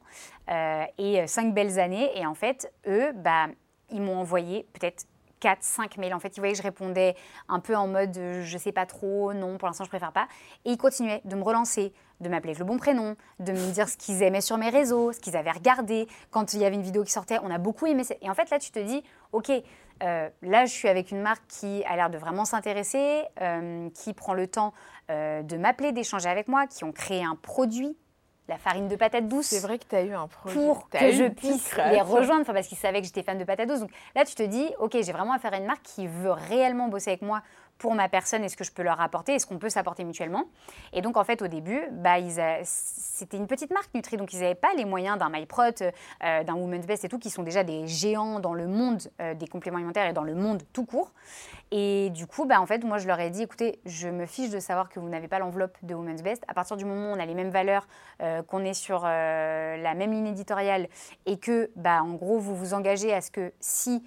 euh, 0.50 0.84
et 0.98 1.26
5 1.26 1.54
belles 1.54 1.78
années. 1.78 2.10
Et 2.18 2.26
en 2.26 2.34
fait, 2.34 2.72
eux, 2.86 3.12
bah, 3.12 3.46
ils 3.90 4.00
m'ont 4.00 4.16
envoyé 4.18 4.66
peut-être 4.72 5.06
4, 5.40 5.62
5 5.62 5.98
mails. 5.98 6.14
En 6.14 6.20
fait, 6.20 6.36
ils 6.36 6.40
voyaient 6.40 6.54
je 6.54 6.62
répondais 6.62 7.14
un 7.48 7.60
peu 7.60 7.76
en 7.76 7.86
mode 7.86 8.16
euh, 8.16 8.42
je 8.42 8.58
sais 8.58 8.72
pas 8.72 8.86
trop, 8.86 9.32
non, 9.34 9.58
pour 9.58 9.68
l'instant 9.68 9.84
je 9.84 9.90
préfère 9.90 10.12
pas. 10.12 10.26
Et 10.64 10.72
ils 10.72 10.78
continuaient 10.78 11.20
de 11.24 11.36
me 11.36 11.42
relancer, 11.42 11.92
de 12.20 12.28
m'appeler 12.28 12.54
le 12.54 12.64
bon 12.64 12.78
prénom, 12.78 13.14
de 13.40 13.52
me 13.52 13.72
dire 13.72 13.88
ce 13.88 13.96
qu'ils 13.96 14.22
aimaient 14.22 14.40
sur 14.40 14.56
mes 14.56 14.70
réseaux, 14.70 15.12
ce 15.12 15.20
qu'ils 15.20 15.36
avaient 15.36 15.50
regardé. 15.50 16.08
Quand 16.30 16.54
il 16.54 16.60
y 16.60 16.64
avait 16.64 16.76
une 16.76 16.82
vidéo 16.82 17.04
qui 17.04 17.12
sortait, 17.12 17.38
on 17.42 17.50
a 17.50 17.58
beaucoup 17.58 17.86
aimé. 17.86 18.04
Et 18.22 18.30
en 18.30 18.34
fait, 18.34 18.48
là, 18.50 18.58
tu 18.58 18.70
te 18.70 18.78
dis 18.78 19.02
ok, 19.32 19.50
euh, 20.02 20.28
là, 20.42 20.64
je 20.64 20.72
suis 20.72 20.88
avec 20.88 21.10
une 21.10 21.20
marque 21.20 21.46
qui 21.46 21.84
a 21.84 21.94
l'air 21.94 22.08
de 22.08 22.16
vraiment 22.16 22.46
s'intéresser, 22.46 23.24
qui 23.94 24.14
prend 24.14 24.32
le 24.32 24.46
temps 24.48 24.72
de 25.10 25.56
m'appeler, 25.58 25.92
d'échanger 25.92 26.30
avec 26.30 26.48
moi, 26.48 26.66
qui 26.66 26.84
ont 26.84 26.92
créé 26.92 27.22
un 27.22 27.36
produit 27.36 27.98
la 28.48 28.58
farine 28.58 28.88
de 28.88 28.96
patate 28.96 29.26
douce. 29.26 29.46
C'est 29.46 29.60
vrai 29.60 29.78
que 29.78 29.84
tu 29.88 29.96
as 29.96 30.02
eu 30.02 30.12
un 30.12 30.28
projet. 30.28 30.54
Pour 30.54 30.88
que 30.88 31.12
je 31.12 31.28
puisse 31.28 31.74
les 31.76 32.00
rejoindre, 32.00 32.44
parce 32.44 32.68
qu'ils 32.68 32.78
savaient 32.78 33.00
que 33.00 33.06
j'étais 33.06 33.22
fan 33.22 33.38
de 33.38 33.44
patate 33.44 33.68
douce. 33.68 33.80
Donc 33.80 33.90
là, 34.14 34.24
tu 34.24 34.34
te 34.34 34.42
dis, 34.42 34.68
OK, 34.78 34.92
j'ai 34.92 35.12
vraiment 35.12 35.32
affaire 35.32 35.54
à 35.54 35.56
une 35.56 35.66
marque 35.66 35.82
qui 35.82 36.06
veut 36.06 36.32
réellement 36.32 36.88
bosser 36.88 37.10
avec 37.10 37.22
moi 37.22 37.42
pour 37.78 37.94
ma 37.94 38.08
personne, 38.08 38.44
est-ce 38.44 38.56
que 38.56 38.64
je 38.64 38.72
peux 38.72 38.82
leur 38.82 39.00
apporter, 39.00 39.34
est-ce 39.34 39.46
qu'on 39.46 39.58
peut 39.58 39.68
s'apporter 39.68 40.04
mutuellement. 40.04 40.44
Et 40.92 41.02
donc, 41.02 41.16
en 41.16 41.24
fait, 41.24 41.42
au 41.42 41.48
début, 41.48 41.82
bah, 41.92 42.16
c'était 42.64 43.36
une 43.36 43.46
petite 43.46 43.72
marque 43.72 43.92
Nutri, 43.94 44.16
donc 44.16 44.32
ils 44.32 44.40
n'avaient 44.40 44.54
pas 44.54 44.72
les 44.76 44.84
moyens 44.84 45.18
d'un 45.18 45.28
MyProt, 45.28 45.82
euh, 45.82 46.44
d'un 46.44 46.54
Women's 46.54 46.86
Best 46.86 47.04
et 47.04 47.08
tout, 47.08 47.18
qui 47.18 47.30
sont 47.30 47.42
déjà 47.42 47.64
des 47.64 47.86
géants 47.86 48.40
dans 48.40 48.54
le 48.54 48.66
monde 48.66 49.02
euh, 49.20 49.34
des 49.34 49.46
compléments 49.46 49.78
alimentaires 49.78 50.06
et 50.06 50.12
dans 50.12 50.22
le 50.22 50.34
monde 50.34 50.62
tout 50.72 50.84
court. 50.84 51.12
Et 51.70 52.10
du 52.10 52.26
coup, 52.26 52.44
bah, 52.44 52.60
en 52.60 52.66
fait, 52.66 52.84
moi, 52.84 52.98
je 52.98 53.06
leur 53.06 53.20
ai 53.20 53.30
dit, 53.30 53.42
écoutez, 53.42 53.80
je 53.84 54.08
me 54.08 54.26
fiche 54.26 54.50
de 54.50 54.60
savoir 54.60 54.88
que 54.88 55.00
vous 55.00 55.08
n'avez 55.08 55.28
pas 55.28 55.38
l'enveloppe 55.38 55.76
de 55.82 55.94
Women's 55.94 56.22
Best. 56.22 56.44
À 56.48 56.54
partir 56.54 56.76
du 56.76 56.84
moment 56.84 57.12
où 57.12 57.16
on 57.16 57.20
a 57.20 57.26
les 57.26 57.34
mêmes 57.34 57.50
valeurs, 57.50 57.86
euh, 58.22 58.42
qu'on 58.42 58.64
est 58.64 58.74
sur 58.74 59.02
la 59.04 59.94
même 59.94 60.12
ligne 60.12 60.28
éditoriale 60.28 60.88
et 61.26 61.38
que, 61.38 61.70
bah, 61.76 62.02
en 62.02 62.12
gros, 62.14 62.38
vous 62.38 62.54
vous 62.54 62.74
engagez 62.74 63.12
à 63.12 63.20
ce 63.20 63.30
que 63.30 63.52
si, 63.60 64.04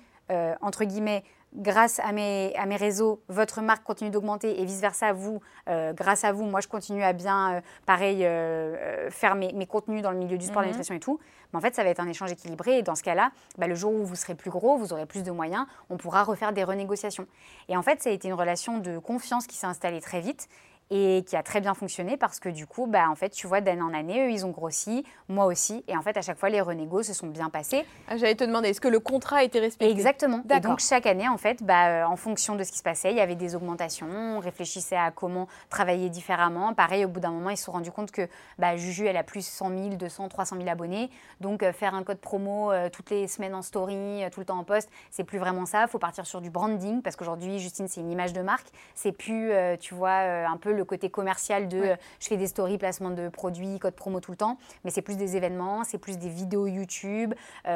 entre 0.62 0.84
guillemets, 0.84 1.23
grâce 1.58 2.00
à 2.00 2.12
mes, 2.12 2.56
à 2.56 2.65
mes 2.65 2.76
réseaux, 2.76 3.22
votre 3.28 3.62
marque 3.62 3.84
continue 3.84 4.10
d'augmenter 4.10 4.62
et 4.62 4.65
vice-versa, 4.65 5.12
vous, 5.12 5.41
euh, 5.67 5.91
grâce 5.91 6.24
à 6.24 6.32
vous, 6.32 6.46
moi, 6.46 6.62
je 6.62 6.67
continue 6.67 7.04
à 7.04 7.13
bien, 7.13 7.56
euh, 7.56 7.62
pareil, 7.86 8.26
euh, 8.26 9.10
faire 9.10 9.36
mes, 9.36 9.52
mes, 9.54 9.65
contenus 9.65 10.02
dans 10.02 10.12
le 10.12 10.17
milieu 10.17 10.38
du 10.38 10.46
sport, 10.46 10.62
de 10.62 10.67
la 10.67 10.67
mhm. 10.67 10.74
nutrition 10.74 10.96
et 10.96 11.00
tout. 11.00 11.20
Mais 11.52 11.58
en 11.58 11.62
fait, 11.62 11.76
ça 11.76 11.84
va 11.84 11.89
être 11.89 12.00
un 12.00 12.08
échange 12.08 12.32
équilibré. 12.32 12.78
Et 12.78 12.84
dans 12.84 12.96
ce 12.96 13.04
cas-là, 13.04 13.32
bah, 13.58 13.67
le 13.67 13.76
jour 13.76 13.91
où 13.91 14.06
vous 14.06 14.15
serez 14.15 14.36
plus 14.36 14.52
gros, 14.52 14.78
vous 14.78 14.93
aurez 14.93 15.06
plus 15.06 15.24
de 15.24 15.32
moyens, 15.32 15.65
on 15.89 15.98
pourra 15.98 16.24
refaire 16.24 16.54
des 16.54 16.63
renégociations. 16.63 17.28
Et 17.70 17.76
en 17.76 17.82
fait, 17.82 18.02
ça 18.02 18.10
a 18.10 18.13
été 18.13 18.28
une 18.28 18.36
relation 18.36 18.78
de 18.78 19.00
confiance 19.00 19.48
qui 19.48 19.58
s'est 19.58 19.67
installée 19.67 20.02
très 20.02 20.22
vite 20.22 20.48
et 20.89 21.23
qui 21.28 21.36
a 21.36 21.43
très 21.43 21.60
bien 21.60 21.73
fonctionné 21.73 22.17
parce 22.17 22.39
que 22.39 22.50
du 22.50 22.65
coup, 22.65 22.88
bah, 22.88 23.10
en 23.10 23.15
fait, 23.15 23.30
tu 23.30 23.47
vois, 23.47 23.62
d'année 23.62 23.82
en 23.82 23.93
année, 23.93 24.26
eux, 24.26 24.32
ils 24.32 24.45
ont 24.45 24.52
grossi, 24.52 25.04
moi 25.28 25.45
aussi, 25.45 25.84
et 25.88 25.97
en 25.97 26.02
fait, 26.02 26.15
à 26.15 26.21
chaque 26.21 26.38
fois, 26.38 26.50
les 26.50 26.62
renégos 26.62 27.04
se 27.04 27.13
sont 27.13 27.28
bien 27.28 27.50
passés. 27.50 27.86
Ah, 28.08 28.17
J'allais 28.17 28.36
te 28.36 28.43
demander, 28.43 28.69
est-ce 28.69 28.82
que 28.82 28.88
le 28.88 29.00
contrat 29.00 29.38
a 29.38 29.43
été 29.43 29.60
respecté? 29.60 29.91
Exactement. 29.91 30.43
Et 30.50 30.60
donc, 30.60 30.80
chaque 30.80 31.06
année, 31.06 31.28
en 31.28 31.38
fait, 31.38 31.62
bah, 31.63 31.88
euh, 31.88 32.04
en 32.06 32.15
fonction 32.15 32.56
de 32.56 32.63
ce 32.63 32.71
qui 32.71 32.78
se 32.78 32.84
passait, 32.84 33.12
il 33.12 33.17
y 33.17 33.21
avait 33.21 33.36
des 33.36 33.56
augmentations, 33.56 34.08
on 34.10 34.39
réfléchissait 34.39 34.95
à 34.95 35.12
comment 35.12 35.47
travailler 35.69 36.10
différemment. 36.10 36.73
Pareil, 36.73 37.04
au 37.04 37.10
bout 37.10 37.19
d'un 37.19 37.32
moment, 37.32 37.50
ils 37.50 37.58
se 37.58 37.65
sont 37.65 37.73
rendus 37.73 37.91
compte 37.91 38.12
que 38.12 38.28
bah, 38.58 38.78
Juju, 38.78 39.06
elle 39.06 39.17
a 39.17 39.23
plus 39.23 39.45
100 39.45 39.69
000, 39.69 39.89
200, 39.95 40.30
300 40.30 40.56
000 40.58 40.69
abonnés, 40.69 41.10
donc 41.41 41.63
euh, 41.63 41.73
faire 41.73 41.95
un 41.95 42.04
code 42.04 42.19
promo 42.19 42.71
euh, 42.71 42.89
toutes 42.89 43.10
les 43.10 43.28
semaines 43.28 43.56
en 43.56 43.62
story, 43.62 44.23
tout 44.32 44.39
le 44.39 44.45
temps 44.45 44.58
en 44.58 44.63
post, 44.63 44.89
c'est 45.12 45.23
plus 45.23 45.38
vraiment 45.38 45.65
ça. 45.65 45.82
Il 45.84 45.89
faut 45.89 46.00
partir 46.00 46.26
sur 46.26 46.39
du 46.39 46.50
branding, 46.50 47.02
parce 47.02 47.15
qu'aujourd'hui, 47.15 47.60
Justine, 47.60 47.88
c'est 47.88 48.00
une 48.00 48.12
image 48.12 48.32
de 48.34 48.41
marque, 48.41 48.67
c'est 48.95 49.12
plus, 49.12 49.52
tu 49.80 49.93
vois, 49.93 50.12
un 50.12 50.58
peu 50.58 50.77
le 50.78 50.86
côté 50.86 51.10
commercial 51.10 51.68
de 51.68 51.96
je 52.20 52.28
fais 52.28 52.38
des 52.38 52.48
stories, 52.48 52.78
placement 52.78 53.10
de 53.10 53.30
produits, 53.30 53.80
code 53.80 53.96
promo 53.96 54.20
tout 54.20 54.32
le 54.32 54.38
temps, 54.38 54.58
mais 54.84 54.92
c'est 54.92 55.02
plus 55.02 55.18
des 55.18 55.36
événements, 55.36 55.84
c'est 55.84 55.98
plus 55.98 56.18
des 56.18 56.30
vidéos 56.30 56.68
YouTube, 56.68 57.34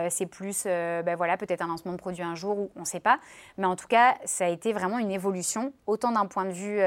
c'est 0.10 0.26
plus 0.26 0.64
ben 0.66 1.16
voilà, 1.16 1.38
peut-être 1.38 1.62
un 1.62 1.68
lancement 1.68 1.92
de 1.92 1.98
produit 1.98 2.24
un 2.24 2.36
jour, 2.36 2.58
ou 2.58 2.72
on 2.76 2.82
ne 2.82 2.86
sait 2.86 3.00
pas. 3.00 3.20
Mais 3.58 3.66
en 3.66 3.76
tout 3.76 3.88
cas, 3.88 4.16
ça 4.26 4.46
a 4.46 4.50
été 4.50 4.72
vraiment 4.74 5.00
une 5.00 5.12
évolution, 5.12 5.74
autant 5.88 6.12
d'un 6.12 6.26
point 6.26 6.46
de 6.46 6.52
vue 6.52 6.80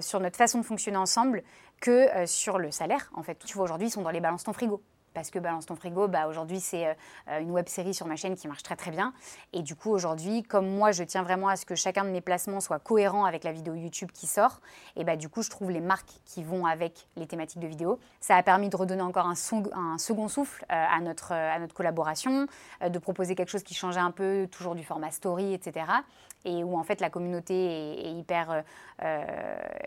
sur 0.00 0.20
notre 0.20 0.36
façon 0.36 0.58
de 0.58 0.64
fonctionner 0.64 0.96
ensemble 0.96 1.42
que 1.80 2.08
sur 2.26 2.58
le 2.58 2.70
salaire. 2.70 3.10
En 3.14 3.22
fait, 3.22 3.38
tu 3.44 3.54
vois, 3.54 3.64
aujourd'hui, 3.64 3.88
ils 3.88 3.92
sont 3.92 4.02
dans 4.02 4.10
les 4.10 4.20
balances 4.20 4.44
ton 4.44 4.52
frigo 4.52 4.82
parce 5.14 5.30
que 5.30 5.38
Balance 5.38 5.66
ton 5.66 5.76
frigo, 5.76 6.08
bah, 6.08 6.26
aujourd'hui, 6.26 6.60
c'est 6.60 6.86
euh, 6.86 7.40
une 7.40 7.50
web 7.50 7.68
série 7.68 7.94
sur 7.94 8.06
ma 8.06 8.16
chaîne 8.16 8.36
qui 8.36 8.48
marche 8.48 8.62
très 8.62 8.76
très 8.76 8.90
bien. 8.90 9.12
Et 9.52 9.62
du 9.62 9.74
coup, 9.74 9.90
aujourd'hui, 9.90 10.42
comme 10.42 10.68
moi, 10.68 10.92
je 10.92 11.04
tiens 11.04 11.22
vraiment 11.22 11.48
à 11.48 11.56
ce 11.56 11.64
que 11.64 11.74
chacun 11.74 12.04
de 12.04 12.10
mes 12.10 12.20
placements 12.20 12.60
soit 12.60 12.78
cohérent 12.78 13.24
avec 13.24 13.44
la 13.44 13.52
vidéo 13.52 13.74
YouTube 13.74 14.10
qui 14.12 14.26
sort, 14.26 14.60
et 14.96 15.04
bah, 15.04 15.16
du 15.16 15.28
coup, 15.28 15.42
je 15.42 15.50
trouve 15.50 15.70
les 15.70 15.80
marques 15.80 16.12
qui 16.24 16.42
vont 16.42 16.66
avec 16.66 17.08
les 17.16 17.26
thématiques 17.26 17.60
de 17.60 17.66
vidéo. 17.66 17.98
Ça 18.20 18.36
a 18.36 18.42
permis 18.42 18.68
de 18.68 18.76
redonner 18.76 19.02
encore 19.02 19.26
un, 19.26 19.34
un 19.72 19.98
second 19.98 20.28
souffle 20.28 20.64
euh, 20.64 20.74
à, 20.74 21.00
notre, 21.00 21.32
à 21.32 21.58
notre 21.58 21.74
collaboration, 21.74 22.46
euh, 22.82 22.88
de 22.88 22.98
proposer 22.98 23.34
quelque 23.34 23.50
chose 23.50 23.62
qui 23.62 23.74
changeait 23.74 24.00
un 24.00 24.10
peu, 24.10 24.48
toujours 24.50 24.74
du 24.74 24.84
format 24.84 25.10
story, 25.10 25.54
etc 25.54 25.86
et 26.44 26.64
où 26.64 26.76
en 26.76 26.82
fait 26.82 27.00
la 27.00 27.10
communauté 27.10 28.06
est, 28.06 28.12
hyper, 28.12 28.50
euh, 28.50 28.62
euh, 29.02 29.24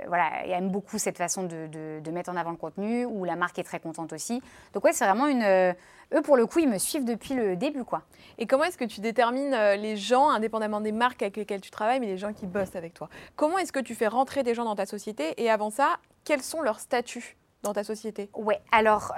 voilà, 0.08 0.46
aime 0.48 0.70
beaucoup 0.70 0.98
cette 0.98 1.18
façon 1.18 1.44
de, 1.44 1.68
de, 2.00 2.12
mettre 2.12 2.30
en 2.30 2.36
avant 2.36 2.52
le 2.52 2.58
contenu, 2.58 3.06
où 3.06 3.24
la 3.26 3.36
marque 3.36 3.60
est 3.60 3.64
très 3.64 3.80
contente 3.80 4.14
aussi. 4.14 4.42
Donc 4.74 4.84
ouais, 4.86 4.94
c'est 4.94 5.06
vraiment 5.06 5.28
une, 5.28 5.44
euh, 5.44 5.74
eux 6.14 6.22
pour 6.22 6.38
le 6.38 6.46
coup, 6.46 6.60
ils 6.60 6.70
me 6.70 6.78
suivent 6.78 7.06
depuis 7.06 7.34
le 7.34 7.56
début 7.56 7.84
quoi. 7.84 8.04
Et 8.38 8.48
comment 8.48 8.64
est-ce 8.64 8.78
que 8.78 8.86
tu 8.86 9.02
détermines 9.02 9.56
les 9.76 9.98
gens, 9.98 10.30
indépendamment 10.30 10.82
des 10.82 10.92
marques 10.92 11.22
avec 11.22 11.38
lesquelles 11.38 11.62
tu 11.62 11.72
travailles, 11.72 12.00
mais 12.00 12.08
les 12.08 12.18
gens 12.18 12.34
qui 12.34 12.46
bossent 12.46 12.76
avec 12.76 12.94
toi? 12.94 13.10
Comment 13.36 13.58
est-ce 13.58 13.72
que 13.72 13.80
tu 13.80 13.96
fais 13.96 14.08
rentrer 14.08 14.44
des 14.44 14.54
gens 14.54 14.66
dans 14.66 14.76
ta 14.76 14.86
société? 14.86 15.34
Et 15.42 15.50
avant 15.50 15.70
ça, 15.70 15.98
quels 16.24 16.42
sont 16.42 16.62
leurs 16.62 16.80
statuts 16.80 17.38
dans 17.64 17.74
ta 17.74 17.84
société? 17.84 18.30
Ouais, 18.34 18.62
alors 18.72 19.14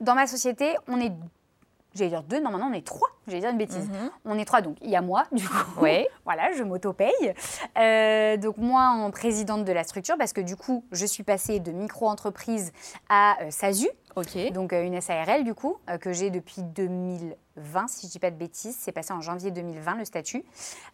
dans 0.00 0.14
ma 0.14 0.26
société, 0.26 0.76
on 0.86 1.00
est 1.00 1.12
J'allais 1.98 2.10
dire 2.10 2.22
deux, 2.22 2.40
non, 2.40 2.50
maintenant 2.50 2.70
on 2.70 2.74
est 2.74 2.86
trois. 2.86 3.08
J'allais 3.26 3.40
dire 3.40 3.50
une 3.50 3.58
bêtise. 3.58 3.88
Mhm. 3.88 4.10
On 4.24 4.38
est 4.38 4.44
trois, 4.44 4.62
donc 4.62 4.76
il 4.80 4.90
y 4.90 4.96
a 4.96 5.02
moi, 5.02 5.24
du 5.32 5.46
coup. 5.48 5.80
Oui. 5.82 6.06
voilà, 6.24 6.52
je 6.52 6.62
m'auto-paye. 6.62 7.34
Euh, 7.76 8.36
donc 8.36 8.56
moi, 8.56 8.88
en 8.88 9.10
présidente 9.10 9.64
de 9.64 9.72
la 9.72 9.82
structure, 9.82 10.16
parce 10.16 10.32
que 10.32 10.40
du 10.40 10.56
coup, 10.56 10.84
je 10.92 11.04
suis 11.04 11.24
passée 11.24 11.58
de 11.58 11.72
micro-entreprise 11.72 12.72
à 13.08 13.42
euh, 13.42 13.50
SASU. 13.50 13.88
Ok. 14.16 14.52
Donc 14.52 14.72
euh, 14.72 14.84
une 14.84 15.00
SARL, 15.00 15.42
du 15.42 15.54
coup, 15.54 15.76
que 16.00 16.12
j'ai 16.12 16.30
depuis 16.30 16.62
2020, 16.62 17.88
si 17.88 18.02
je 18.02 18.06
ne 18.06 18.12
dis 18.12 18.18
pas 18.18 18.30
de 18.30 18.36
bêtises. 18.36 18.76
C'est 18.78 18.92
passé 18.92 19.12
en 19.12 19.20
janvier 19.20 19.50
2020, 19.50 19.96
le 19.96 20.04
statut. 20.04 20.44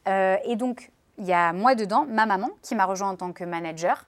et 0.06 0.56
donc, 0.56 0.90
il 1.18 1.26
y 1.26 1.32
a 1.32 1.52
moi 1.52 1.74
dedans, 1.74 2.06
ma 2.08 2.26
maman 2.26 2.50
qui 2.62 2.74
m'a 2.74 2.84
rejoint 2.84 3.10
en 3.10 3.16
tant 3.16 3.32
que 3.32 3.44
manager. 3.44 4.04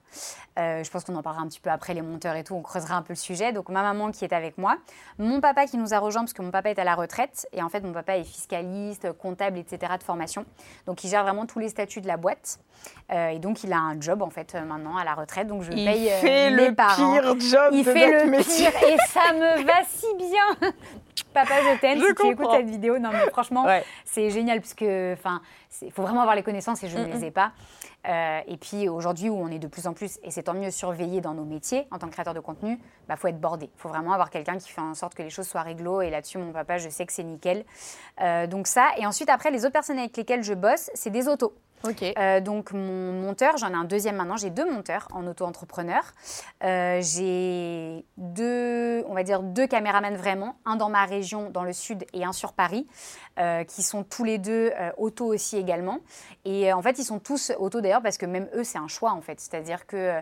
Euh, 0.59 0.83
je 0.83 0.89
pense 0.89 1.03
qu'on 1.03 1.15
en 1.15 1.21
parlera 1.21 1.43
un 1.43 1.47
petit 1.47 1.59
peu 1.59 1.69
après 1.69 1.93
les 1.93 2.01
monteurs 2.01 2.35
et 2.35 2.43
tout, 2.43 2.55
on 2.55 2.61
creusera 2.61 2.95
un 2.95 3.01
peu 3.01 3.13
le 3.13 3.17
sujet. 3.17 3.53
Donc 3.53 3.69
ma 3.69 3.81
maman 3.83 4.11
qui 4.11 4.25
est 4.25 4.33
avec 4.33 4.57
moi, 4.57 4.75
mon 5.19 5.39
papa 5.39 5.67
qui 5.67 5.77
nous 5.77 5.93
a 5.93 5.99
rejoint 5.99 6.23
parce 6.23 6.33
que 6.33 6.41
mon 6.41 6.51
papa 6.51 6.71
est 6.71 6.79
à 6.79 6.83
la 6.83 6.95
retraite 6.95 7.47
et 7.53 7.61
en 7.61 7.69
fait 7.69 7.81
mon 7.81 7.93
papa 7.93 8.17
est 8.17 8.23
fiscaliste, 8.23 9.11
comptable, 9.13 9.57
etc. 9.59 9.93
de 9.97 10.03
formation. 10.03 10.45
Donc 10.85 11.03
il 11.03 11.09
gère 11.09 11.23
vraiment 11.23 11.45
tous 11.45 11.59
les 11.59 11.69
statuts 11.69 12.01
de 12.01 12.07
la 12.07 12.17
boîte 12.17 12.59
euh, 13.11 13.29
et 13.29 13.39
donc 13.39 13.63
il 13.63 13.71
a 13.71 13.77
un 13.77 14.01
job 14.01 14.21
en 14.21 14.29
fait 14.29 14.55
euh, 14.55 14.61
maintenant 14.61 14.97
à 14.97 15.03
la 15.03 15.13
retraite. 15.13 15.47
Donc 15.47 15.61
je 15.63 15.71
il 15.71 15.85
paye 15.85 16.09
fait 16.09 16.49
les 16.49 16.69
le 16.69 16.75
parents. 16.75 17.13
Pire 17.13 17.39
job 17.39 17.69
il 17.71 17.85
de 17.85 17.91
fait 17.91 18.11
notre 18.11 18.25
le 18.25 18.31
métier. 18.31 18.69
pire 18.71 18.89
et 18.89 18.97
ça 19.07 19.33
me 19.33 19.63
va 19.63 19.83
si 19.87 20.07
bien. 20.17 20.71
Papa, 21.37 21.61
je 21.61 21.79
t'aime. 21.79 21.99
Si 21.99 22.15
tu 22.15 22.27
écoutes 22.27 22.51
cette 22.51 22.69
vidéo, 22.69 22.97
non 22.97 23.09
mais 23.11 23.29
franchement, 23.29 23.67
c'est 24.05 24.29
génial 24.29 24.59
parce 24.59 24.73
que, 24.73 25.13
enfin, 25.13 25.41
il 25.81 25.91
faut 25.91 26.01
vraiment 26.01 26.21
avoir 26.21 26.35
les 26.35 26.43
connaissances 26.43 26.83
et 26.83 26.87
je 26.87 26.97
ne 26.97 27.05
les 27.05 27.25
ai 27.25 27.31
pas. 27.31 27.51
Euh, 28.07 28.39
et 28.47 28.57
puis 28.57 28.87
aujourd'hui 28.87 29.29
où 29.29 29.35
on 29.35 29.49
est 29.49 29.59
de 29.59 29.67
plus 29.67 29.85
en 29.85 29.93
plus, 29.93 30.17
et 30.23 30.31
c'est 30.31 30.43
tant 30.43 30.53
mieux 30.53 30.71
surveillé 30.71 31.19
dans 31.19 31.33
nos 31.33 31.43
métiers 31.43 31.87
en 31.91 31.97
tant 31.97 32.07
que 32.07 32.13
créateur 32.13 32.33
de 32.33 32.39
contenu, 32.39 32.73
il 32.73 33.07
bah, 33.07 33.17
faut 33.17 33.27
être 33.27 33.39
bordé. 33.39 33.69
Il 33.75 33.79
faut 33.79 33.89
vraiment 33.89 34.13
avoir 34.13 34.29
quelqu'un 34.29 34.57
qui 34.57 34.69
fait 34.69 34.81
en 34.81 34.93
sorte 34.93 35.13
que 35.13 35.23
les 35.23 35.29
choses 35.29 35.47
soient 35.47 35.61
réglo. 35.61 36.01
Et 36.01 36.09
là-dessus, 36.09 36.37
mon 36.37 36.53
papa, 36.53 36.77
je 36.77 36.89
sais 36.89 37.05
que 37.05 37.11
c'est 37.11 37.23
nickel. 37.23 37.65
Euh, 38.21 38.47
donc 38.47 38.67
ça. 38.67 38.89
Et 38.97 39.05
ensuite, 39.05 39.29
après, 39.29 39.51
les 39.51 39.65
autres 39.65 39.73
personnes 39.73 39.99
avec 39.99 40.15
lesquelles 40.15 40.43
je 40.43 40.53
bosse, 40.53 40.89
c'est 40.93 41.09
des 41.09 41.27
autos. 41.27 41.53
Ok. 41.83 42.03
Euh, 42.17 42.41
donc 42.41 42.71
mon 42.71 43.11
monteur, 43.13 43.57
j'en 43.57 43.69
ai 43.69 43.75
un 43.75 43.83
deuxième 43.83 44.15
maintenant. 44.15 44.37
J'ai 44.37 44.49
deux 44.49 44.69
monteurs 44.69 45.07
en 45.13 45.25
auto-entrepreneur. 45.27 46.03
Euh, 46.63 46.99
j'ai 47.01 48.05
deux, 48.17 49.03
on 49.07 49.13
va 49.13 49.23
dire 49.23 49.43
deux 49.43 49.67
caméramans 49.67 50.15
vraiment, 50.15 50.55
un 50.65 50.75
dans 50.75 50.89
ma 50.89 51.05
région, 51.05 51.49
dans 51.49 51.63
le 51.63 51.73
sud, 51.73 52.05
et 52.13 52.25
un 52.25 52.33
sur 52.33 52.53
Paris, 52.53 52.87
euh, 53.39 53.63
qui 53.63 53.83
sont 53.83 54.03
tous 54.03 54.23
les 54.23 54.37
deux 54.37 54.71
auto 54.97 55.25
aussi 55.25 55.57
également. 55.57 55.99
Et 56.45 56.73
en 56.73 56.81
fait, 56.81 56.97
ils 56.99 57.05
sont 57.05 57.19
tous 57.19 57.51
auto 57.59 57.81
d'ailleurs 57.81 58.01
parce 58.01 58.17
que 58.17 58.25
même 58.25 58.49
eux, 58.55 58.63
c'est 58.63 58.79
un 58.79 58.87
choix 58.87 59.11
en 59.11 59.21
fait. 59.21 59.39
C'est-à-dire 59.39 59.85
que 59.85 60.19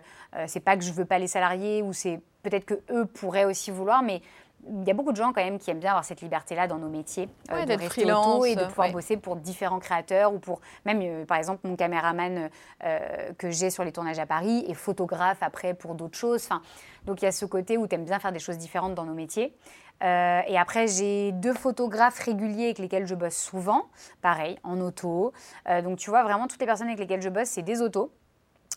c'est 0.47 0.59
pas 0.59 0.75
que 0.77 0.83
je 0.83 0.91
veux 0.91 1.05
pas 1.05 1.19
les 1.19 1.27
salariés 1.27 1.81
ou 1.81 1.93
c'est 1.93 2.19
peut-être 2.43 2.65
que 2.65 2.79
eux 2.91 3.05
pourraient 3.05 3.45
aussi 3.45 3.71
vouloir, 3.71 4.03
mais 4.03 4.21
il 4.67 4.87
y 4.87 4.91
a 4.91 4.93
beaucoup 4.93 5.11
de 5.11 5.17
gens 5.17 5.31
quand 5.33 5.43
même 5.43 5.59
qui 5.59 5.69
aiment 5.71 5.79
bien 5.79 5.91
avoir 5.91 6.05
cette 6.05 6.21
liberté-là 6.21 6.67
dans 6.67 6.77
nos 6.77 6.89
métiers, 6.89 7.29
euh, 7.51 7.65
de 7.65 7.73
rester 7.73 8.11
auto 8.11 8.45
et 8.45 8.55
de 8.55 8.65
pouvoir 8.65 8.91
bosser 8.91 9.17
pour 9.17 9.35
différents 9.35 9.79
créateurs 9.79 10.33
ou 10.33 10.39
pour 10.39 10.59
même, 10.85 10.99
euh, 11.01 11.25
par 11.25 11.37
exemple, 11.37 11.67
mon 11.67 11.75
caméraman 11.75 12.49
euh, 12.83 13.31
que 13.37 13.51
j'ai 13.51 13.69
sur 13.69 13.83
les 13.83 13.91
tournages 13.91 14.19
à 14.19 14.25
Paris 14.25 14.65
est 14.67 14.73
photographe 14.73 15.37
après 15.41 15.73
pour 15.73 15.95
d'autres 15.95 16.17
choses. 16.17 16.43
Enfin, 16.45 16.61
donc 17.05 17.21
il 17.21 17.25
y 17.25 17.27
a 17.27 17.31
ce 17.31 17.45
côté 17.45 17.77
où 17.77 17.87
tu 17.87 17.95
aimes 17.95 18.05
bien 18.05 18.19
faire 18.19 18.31
des 18.31 18.39
choses 18.39 18.57
différentes 18.57 18.95
dans 18.95 19.05
nos 19.05 19.13
métiers. 19.13 19.53
et 20.01 20.57
après, 20.57 20.87
j'ai 20.87 21.31
deux 21.31 21.53
photographes 21.53 22.19
réguliers 22.19 22.65
avec 22.65 22.79
lesquels 22.79 23.07
je 23.07 23.15
bosse 23.15 23.37
souvent, 23.37 23.85
pareil, 24.21 24.59
en 24.63 24.81
auto. 24.81 25.31
donc 25.83 25.97
tu 25.97 26.09
vois, 26.09 26.23
vraiment, 26.23 26.47
toutes 26.47 26.59
les 26.59 26.65
personnes 26.65 26.87
avec 26.87 26.99
lesquelles 26.99 27.21
je 27.21 27.29
bosse, 27.29 27.49
c'est 27.49 27.63
des 27.63 27.81
autos. 27.81 28.11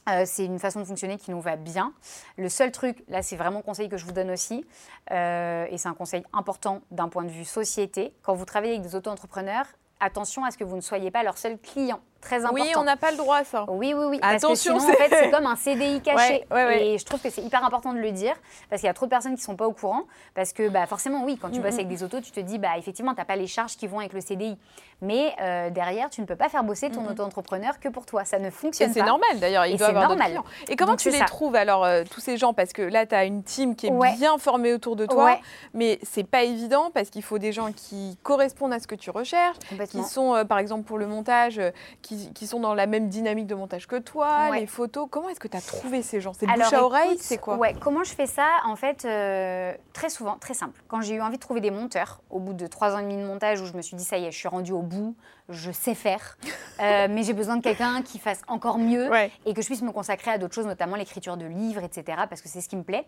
Euh, 0.09 0.23
c'est 0.27 0.45
une 0.45 0.59
façon 0.59 0.81
de 0.81 0.85
fonctionner 0.85 1.19
qui 1.19 1.31
nous 1.31 1.41
va 1.41 1.57
bien. 1.57 1.93
Le 2.37 2.49
seul 2.49 2.73
truc, 2.73 3.05
là 3.09 3.23
c'est 3.23 3.37
vraiment 3.37 3.61
un 3.61 3.63
conseil 3.63 3.89
que 3.89 3.97
je 3.97 4.05
vous 4.05 4.13
donne 4.13 4.31
aussi, 4.31 4.65
euh, 5.11 5.67
et 5.71 5.79
c'est 5.79 5.89
un 5.89 5.95
conseil 5.95 6.23
important 6.33 6.81
d'un 6.91 7.09
point 7.09 7.25
de 7.25 7.31
vue 7.31 7.45
société, 7.45 8.13
quand 8.23 8.35
vous 8.35 8.45
travaillez 8.45 8.75
avec 8.75 8.83
des 8.83 8.95
auto-entrepreneurs, 8.95 9.67
attention 10.01 10.45
à 10.45 10.51
ce 10.51 10.59
que 10.59 10.65
vous 10.65 10.77
ne 10.77 10.81
soyez 10.81 11.11
pas 11.11 11.23
leur 11.23 11.37
seul 11.37 11.59
client 11.59 12.01
très 12.21 12.45
important. 12.45 12.63
Oui, 12.63 12.73
on 12.77 12.85
n'a 12.85 12.97
pas 12.97 13.11
le 13.11 13.17
droit 13.17 13.39
à 13.39 13.45
ça. 13.45 13.65
Oui, 13.69 13.95
oui, 13.97 14.05
oui. 14.09 14.19
Attention, 14.23 14.75
parce 14.75 14.87
que 14.87 14.93
sinon, 14.93 15.05
en 15.05 15.09
fait, 15.09 15.17
c'est 15.25 15.31
comme 15.31 15.47
un 15.47 15.57
CDI 15.57 16.01
caché. 16.05 16.45
Ouais, 16.51 16.65
ouais, 16.65 16.87
et 16.87 16.99
je 16.99 17.05
trouve 17.05 17.21
que 17.21 17.31
c'est 17.31 17.43
hyper 17.43 17.65
important 17.65 17.93
de 17.93 17.99
le 17.99 18.13
dire 18.13 18.35
parce 18.69 18.81
qu'il 18.81 18.87
y 18.87 18.91
a 18.91 18.95
trop 18.95 19.07
de 19.07 19.11
personnes 19.11 19.35
qui 19.35 19.41
ne 19.41 19.45
sont 19.45 19.57
pas 19.57 19.67
au 19.67 19.73
courant. 19.73 20.03
Parce 20.35 20.53
que 20.53 20.69
bah, 20.69 20.87
forcément, 20.87 21.25
oui, 21.25 21.39
quand 21.41 21.51
tu 21.51 21.61
bosses 21.61 21.75
avec 21.75 21.89
des 21.89 22.03
autos, 22.03 22.21
tu 22.21 22.31
te 22.31 22.41
dis, 22.41 22.59
bah, 22.59 22.77
effectivement, 22.79 23.15
tu 23.15 23.19
n'as 23.19 23.25
pas 23.25 23.37
les 23.37 23.47
charges 23.47 23.77
qui 23.77 23.87
vont 23.87 23.99
avec 24.01 24.13
le 24.13 24.21
CDI. 24.21 24.57
Mais 25.01 25.33
euh, 25.41 25.71
derrière, 25.71 26.11
tu 26.11 26.21
ne 26.21 26.27
peux 26.27 26.35
pas 26.35 26.49
faire 26.49 26.65
bosser 26.65 26.91
ton 26.91 27.07
auto-entrepreneur 27.09 27.79
que 27.79 27.89
pour 27.89 28.05
toi. 28.05 28.25
Ça 28.25 28.39
ne 28.39 28.51
fonctionne 28.51 28.89
pas. 28.89 28.95
c'est 28.95 29.07
normal 29.07 29.39
d'ailleurs, 29.39 29.67
il 29.67 29.75
et 29.75 29.77
doit 29.77 29.89
avoir 29.89 30.09
normal. 30.09 30.41
Et 30.69 30.77
comment 30.77 30.97
tu 30.97 31.11
les 31.11 31.25
trouves 31.25 31.55
alors, 31.55 31.85
euh, 31.85 32.03
tous 32.11 32.21
ces 32.21 32.37
gens? 32.37 32.53
Parce 32.53 32.73
que 32.73 32.83
là, 32.83 33.07
tu 33.07 33.15
as 33.15 33.25
une 33.25 33.43
team 33.43 33.77
qui 33.77 33.87
est 33.87 34.17
bien 34.17 34.39
formée 34.39 34.73
autour 34.73 34.97
de 34.97 35.07
toi, 35.07 35.39
mais 35.75 35.99
c'est 36.03 36.25
pas 36.25 36.43
évident 36.43 36.91
parce 36.93 37.11
qu'il 37.11 37.23
faut 37.23 37.39
des 37.39 37.53
gens 37.53 37.73
qui 37.73 38.19
correspondent 38.23 38.73
à 38.73 38.81
ce 38.81 38.87
que 38.87 38.95
tu 38.95 39.11
recherches, 39.11 39.59
qui 39.89 40.03
sont, 40.03 40.35
euh, 40.35 40.45
par 40.45 40.59
exemple, 40.59 40.85
pour 40.85 40.99
le 40.99 41.07
montage, 41.07 41.61
qui, 42.03 42.08
qui 42.35 42.47
sont 42.47 42.61
dans 42.61 42.75
la 42.75 42.87
même 42.87 43.09
dynamique 43.09 43.47
de 43.47 43.55
montage 43.55 43.87
que 43.87 43.97
toi, 43.97 44.57
les 44.57 44.67
photos. 44.67 45.09
Comment 45.11 45.29
est-ce 45.29 45.41
que 45.41 45.49
tu 45.49 45.57
as 45.57 45.61
trouvé 45.61 46.03
ces 46.03 46.21
gens? 46.21 46.33
C'est 46.33 46.47
bouche 46.47 46.73
à 46.73 46.85
oreille 46.85 47.17
C'est 47.19 47.39
quoi? 47.39 47.57
Ouais, 47.57 47.75
comment 47.79 48.05
je 48.05 48.13
fais 48.13 48.27
ça? 48.27 48.47
En 48.65 48.77
fait, 48.77 49.05
euh, 49.05 49.75
très 49.93 50.09
souvent, 50.09 50.37
très 50.39 50.55
simple. 50.55 50.81
Quand 50.89 51.01
j'ai 51.01 51.15
eu 51.15 51.21
envie 51.21 51.37
de 51.37 51.43
trouver 51.43 51.61
des 51.61 51.71
monteurs, 51.71 52.21
au 52.31 52.41
bout 52.41 52.55
de 52.55 52.67
trois 52.67 52.95
ans 52.95 52.99
et 52.99 53.03
demi 53.03 53.17
de 53.17 53.27
montage, 53.27 53.61
où 53.61 53.67
je 53.67 53.75
me 53.75 53.83
suis 53.83 53.97
dit, 53.97 54.05
ça 54.05 54.19
y 54.19 54.25
est, 54.25 54.31
je 54.31 54.37
suis 54.37 54.49
rendue 54.49 54.73
au 54.73 54.83
bout, 54.83 55.17
je 55.49 55.71
sais 55.71 55.95
faire, 55.95 56.39
euh, 56.81 57.09
mais 57.11 57.23
j'ai 57.23 57.33
besoin 57.33 57.57
de 57.57 57.63
quelqu'un 57.63 58.03
qui 58.03 58.19
fasse 58.19 58.41
encore 58.49 58.79
mieux 58.79 59.11
et 59.47 59.55
que 59.55 59.63
je 59.63 59.67
puisse 59.67 59.83
me 59.83 59.93
consacrer 59.93 60.31
à 60.31 60.39
d'autres 60.39 60.55
choses, 60.55 60.67
notamment 60.67 60.97
l'écriture 60.97 61.37
de 61.37 61.47
livres, 61.47 61.83
etc., 61.83 62.23
parce 62.29 62.41
que 62.41 62.49
c'est 62.49 62.61
ce 62.61 62.69
qui 62.69 62.77
me 62.77 62.85
plaît. 62.85 63.07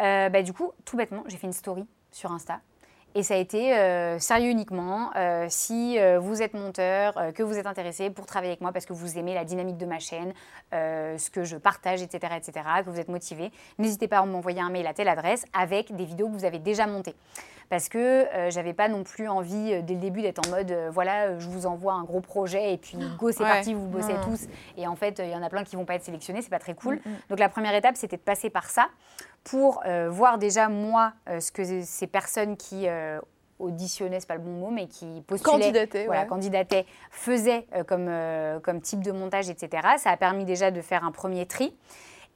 Euh, 0.00 0.28
bah, 0.28 0.42
du 0.42 0.52
coup, 0.52 0.72
tout 0.84 0.96
bêtement, 0.96 1.24
j'ai 1.26 1.36
fait 1.36 1.46
une 1.46 1.52
story 1.52 1.86
sur 2.10 2.32
Insta 2.32 2.60
et 3.14 3.22
ça 3.22 3.34
a 3.34 3.36
été 3.38 3.76
euh, 3.76 4.18
sérieux 4.18 4.50
uniquement. 4.50 5.10
Euh, 5.16 5.46
si 5.48 5.98
euh, 5.98 6.18
vous 6.20 6.42
êtes 6.42 6.54
monteur, 6.54 7.14
que 7.34 7.42
vous 7.42 7.58
êtes 7.58 7.66
intéressé 7.66 8.10
pour 8.10 8.26
travailler 8.26 8.52
avec 8.52 8.60
moi 8.60 8.72
parce 8.72 8.86
que 8.86 8.92
vous 8.92 9.18
aimez 9.18 9.34
la 9.34 9.44
dynamique 9.44 9.76
de 9.76 9.86
ma 9.86 9.98
chaîne, 9.98 10.32
ce 10.72 11.30
que 11.30 11.44
je 11.44 11.56
partage, 11.56 12.02
etc., 12.02 12.34
etc., 12.36 12.66
que 12.84 12.90
vous 12.90 13.00
êtes 13.00 13.08
motivé, 13.08 13.50
n'hésitez 13.78 14.08
pas 14.08 14.18
à 14.18 14.24
m'envoyer 14.24 14.60
un 14.60 14.70
mail 14.70 14.86
à 14.86 14.94
telle 14.94 15.08
adresse 15.08 15.44
avec 15.52 15.94
des 15.94 16.04
vidéos 16.04 16.28
que 16.28 16.34
vous 16.34 16.44
avez 16.44 16.58
déjà 16.58 16.86
montées. 16.86 17.14
Parce 17.68 17.88
que 17.88 18.26
j'avais 18.48 18.72
pas 18.72 18.88
non 18.88 19.04
plus 19.04 19.28
envie 19.28 19.80
dès 19.82 19.94
le 19.94 20.00
début 20.00 20.22
d'être 20.22 20.46
en 20.46 20.50
mode 20.50 20.74
voilà, 20.92 21.38
je 21.38 21.48
vous 21.48 21.66
envoie 21.66 21.94
un 21.94 22.02
gros 22.02 22.20
projet 22.20 22.72
et 22.72 22.78
puis 22.78 22.98
go, 23.18 23.30
c'est 23.30 23.44
parti, 23.44 23.74
vous 23.74 23.86
bossez 23.86 24.14
tous. 24.24 24.46
Et 24.76 24.86
en 24.86 24.96
fait, 24.96 25.20
il 25.22 25.30
y 25.30 25.36
en 25.36 25.42
a 25.42 25.48
plein 25.48 25.64
qui 25.64 25.76
vont 25.76 25.84
pas 25.84 25.94
être 25.94 26.04
sélectionnés, 26.04 26.42
c'est 26.42 26.50
pas 26.50 26.58
très 26.58 26.74
cool. 26.74 26.96
Mm, 26.96 27.10
mm. 27.10 27.16
Donc 27.30 27.38
la 27.38 27.48
première 27.48 27.74
étape, 27.74 27.96
c'était 27.96 28.16
de 28.16 28.22
passer 28.22 28.50
par 28.50 28.70
ça 28.70 28.88
pour 29.44 29.82
euh, 29.86 30.08
voir 30.10 30.38
déjà 30.38 30.68
moi 30.68 31.12
euh, 31.28 31.40
ce 31.40 31.50
que 31.52 31.82
ces 31.82 32.06
personnes 32.06 32.56
qui 32.56 32.88
euh, 32.88 33.20
auditionnaient, 33.58 34.20
c'est 34.20 34.28
pas 34.28 34.34
le 34.34 34.40
bon 34.40 34.52
mot, 34.52 34.70
mais 34.70 34.86
qui 34.86 35.22
postulaient, 35.26 35.88
voilà, 36.06 36.24
candidataient, 36.24 36.86
faisaient 37.10 37.66
comme, 37.86 38.10
comme 38.62 38.80
type 38.80 39.02
de 39.02 39.12
montage, 39.12 39.50
etc. 39.50 39.86
Ça 39.98 40.10
a 40.10 40.16
permis 40.16 40.46
déjà 40.46 40.70
de 40.70 40.80
faire 40.80 41.04
un 41.04 41.12
premier 41.12 41.44
tri. 41.44 41.76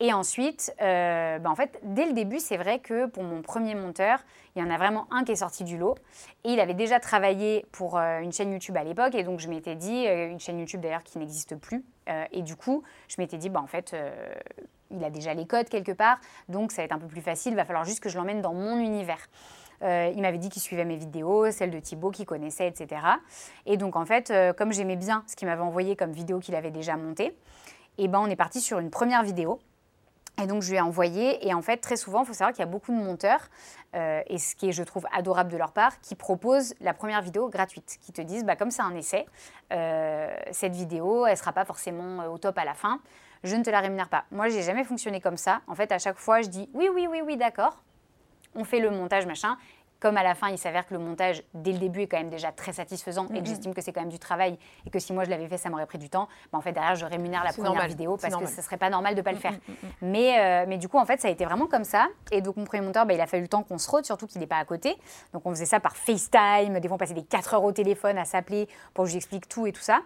Et 0.01 0.13
ensuite, 0.13 0.75
bah, 0.81 1.39
en 1.47 1.55
fait, 1.55 1.81
dès 1.83 2.05
le 2.05 2.13
début, 2.13 2.41
c'est 2.41 2.59
vrai 2.59 2.79
que 2.79 3.07
pour 3.07 3.23
mon 3.23 3.41
premier 3.41 3.75
monteur, 3.75 4.19
il 4.55 4.63
y 4.63 4.67
en 4.67 4.69
a 4.69 4.77
vraiment 4.77 5.07
un 5.11 5.25
qui 5.25 5.33
est 5.33 5.37
sorti 5.37 5.65
du 5.65 5.79
lot. 5.79 5.95
Et 6.45 6.51
il 6.51 6.61
avait 6.61 6.75
déjà 6.75 7.01
travaillé 7.01 7.65
pour 7.73 7.97
une 7.97 8.33
chaîne 8.33 8.53
YouTube 8.53 8.77
à 8.77 8.85
l'époque. 8.85 9.15
Et 9.15 9.23
donc, 9.23 9.41
je 9.41 9.49
m'étais 9.49 9.77
dit, 9.77 10.05
une 10.05 10.41
chaîne 10.41 10.59
YouTube 10.59 10.83
d'ailleurs 10.83 11.05
qui 11.05 11.17
n'existe 11.19 11.57
plus. 11.57 11.87
et 12.33 12.43
du 12.43 12.55
coup, 12.55 12.83
je 13.09 13.15
m'étais 13.17 13.39
dit, 13.39 13.49
bah, 13.49 13.63
en 13.63 13.67
fait, 13.67 13.97
il 14.95 15.05
a 15.05 15.11
déjà 15.11 15.35
les 15.35 15.47
codes 15.47 15.69
quelque 15.69 15.93
part, 15.93 16.19
donc 16.49 16.73
ça 16.73 16.83
va 16.83 16.87
être 16.87 16.93
un 16.93 16.99
peu 16.99 17.07
plus 17.07 17.21
facile. 17.21 17.53
Il 17.53 17.57
va 17.57 17.65
falloir 17.65 17.85
juste 17.85 18.01
que 18.01 18.09
je 18.09 18.17
l'emmène 18.17 18.41
dans 18.41 18.55
mon 18.55 18.79
univers. 18.79 19.29
Euh, 19.83 20.11
il 20.15 20.23
m'avait 20.23 20.39
dit 20.39 20.49
qu'il 20.49 20.63
suivait 20.63 20.85
mes 20.85 20.97
vidéos, 20.97 21.51
celles 21.51 21.71
de 21.71 21.79
Thibaut 21.79 22.11
qu'il 22.11 22.27
connaissait, 22.27 22.67
etc. 22.67 23.03
Et 23.67 23.77
donc 23.77 23.97
en 23.97 24.07
fait, 24.07 24.31
euh, 24.31 24.53
comme 24.53 24.73
j'aimais 24.73 24.97
bien 24.97 25.25
ce 25.27 25.37
qu'il 25.37 25.49
m'avait 25.49 25.63
envoyé 25.63 25.97
comme 25.97 26.13
vidéo 26.13 26.39
qu'il 26.39 26.55
avait 26.55 26.71
déjà 26.71 26.97
montée, 26.97 27.37
et 27.97 28.05
eh 28.05 28.09
ben 28.09 28.19
on 28.19 28.27
est 28.27 28.37
parti 28.37 28.61
sur 28.61 28.79
une 28.79 28.91
première 28.91 29.23
vidéo. 29.23 29.61
Et 30.43 30.49
donc 30.49 30.63
je 30.63 30.71
lui 30.71 30.79
ai 30.79 30.81
envoyé, 30.81 31.47
et 31.47 31.55
en 31.55 31.63
fait 31.63 31.77
très 31.77 31.97
souvent, 31.97 32.23
il 32.23 32.27
faut 32.27 32.33
savoir 32.33 32.53
qu'il 32.53 32.65
y 32.65 32.67
a 32.67 32.71
beaucoup 32.71 32.91
de 32.91 32.99
monteurs, 33.01 33.49
euh, 33.95 34.21
et 34.27 34.39
ce 34.39 34.57
qui 34.57 34.69
est, 34.69 34.73
je 34.73 34.83
trouve, 34.83 35.07
adorable 35.13 35.53
de 35.53 35.57
leur 35.57 35.71
part, 35.71 36.01
qui 36.01 36.17
proposent 36.17 36.75
la 36.81 36.93
première 36.93 37.23
vidéo 37.23 37.49
gratuite, 37.49 37.99
qui 38.01 38.13
te 38.13 38.21
disent, 38.21 38.45
bah, 38.45 38.57
comme 38.57 38.73
c'est 38.73 38.83
un 38.83 38.97
essai, 38.97 39.27
cette 40.51 40.75
vidéo, 40.75 41.25
elle 41.27 41.33
ne 41.35 41.39
sera 41.39 41.53
pas 41.53 41.65
forcément 41.65 42.27
au 42.27 42.39
top 42.39 42.59
à 42.59 42.65
la 42.65 42.75
fin, 42.75 43.01
je 43.45 43.55
ne 43.55 43.63
te 43.63 43.71
la 43.71 43.81
rémunère 43.81 44.09
pas. 44.09 44.25
Moi, 44.31 44.49
j'ai 44.49 44.63
jamais 44.63 44.85
fonctionné 44.85 45.21
comme 45.21 45.37
ça. 45.37 45.61
En 45.67 45.75
fait, 45.75 45.93
à 45.93 45.99
chaque 45.99 46.19
fois, 46.19 46.43
je 46.43 46.49
dis, 46.49 46.69
oui, 46.73 46.89
oui, 46.93 47.07
oui, 47.09 47.21
oui, 47.25 47.37
d'accord, 47.37 47.83
on 48.55 48.65
fait 48.65 48.81
le 48.81 48.91
montage, 48.91 49.27
machin. 49.27 49.57
Comme 50.05 50.19
à 50.19 50.23
la 50.23 50.35
fin, 50.35 50.51
il 50.51 50.59
s'avère 50.59 50.87
que 50.87 50.93
le 50.93 51.01
montage, 51.01 51.43
dès 51.55 51.73
le 51.73 51.79
début, 51.79 52.03
est 52.03 52.07
quand 52.07 52.19
même 52.19 52.29
déjà 52.29 52.53
très 52.53 52.75
satisfaisant 52.75 53.27
et 53.35 53.41
que 53.41 53.49
j'estime 53.49 53.73
que 53.73 53.81
c'est 53.81 53.91
quand 53.91 54.03
même 54.03 54.11
du 54.11 54.19
travail 54.19 54.59
et 54.85 54.91
que 54.91 54.99
si 54.99 55.15
moi 55.15 55.25
je 55.25 55.31
l'avais 55.31 55.49
fait, 55.49 55.57
ça 55.57 55.71
m'aurait 55.71 55.87
pris 55.87 55.97
du 55.97 56.11
temps, 56.11 56.29
bah, 56.53 56.59
en 56.59 56.61
fait, 56.61 56.73
derrière, 56.73 56.95
je 56.95 57.07
rémunère 57.07 57.43
la 57.43 57.55
première 57.55 57.87
vidéo 57.87 58.19
parce 58.19 58.37
que 58.37 58.45
ce 58.45 58.61
serait 58.61 58.77
pas 58.77 58.91
normal 58.91 59.15
de 59.15 59.23
pas 59.23 59.33
le 59.33 59.39
faire. 59.39 59.55
mais, 60.03 60.39
euh, 60.39 60.67
mais 60.69 60.77
du 60.77 60.89
coup, 60.89 60.99
en 60.99 61.07
fait, 61.07 61.23
ça 61.23 61.29
a 61.29 61.31
été 61.31 61.47
vraiment 61.47 61.67
comme 61.67 61.85
ça. 61.85 62.09
Et 62.33 62.43
donc, 62.43 62.59
mon 62.59 62.65
premier 62.65 62.83
monteur, 62.83 63.07
bah, 63.07 63.15
il 63.15 63.21
a 63.23 63.27
fallu 63.27 63.45
le 63.45 63.49
temps 63.49 63.63
qu'on 63.63 63.79
se 63.79 63.91
rôde, 63.91 64.05
surtout 64.05 64.27
qu'il 64.27 64.43
n'est 64.43 64.47
pas 64.47 64.59
à 64.59 64.67
côté. 64.67 64.95
Donc, 65.33 65.47
on 65.47 65.51
faisait 65.53 65.65
ça 65.65 65.81
par 65.81 65.97
FaceTime. 65.97 66.79
Des 66.81 66.89
fois, 66.89 66.97
on 66.97 66.99
passait 66.99 67.15
des 67.15 67.25
4 67.25 67.55
heures 67.55 67.65
au 67.65 67.73
téléphone 67.73 68.19
à 68.19 68.27
s'appeler 68.27 68.69
pour 68.93 69.05
que 69.05 69.09
je 69.09 69.15
lui 69.15 69.17
explique 69.17 69.49
tout 69.49 69.67
et 69.67 69.73
tout 69.73 69.81
ça. 69.81 70.01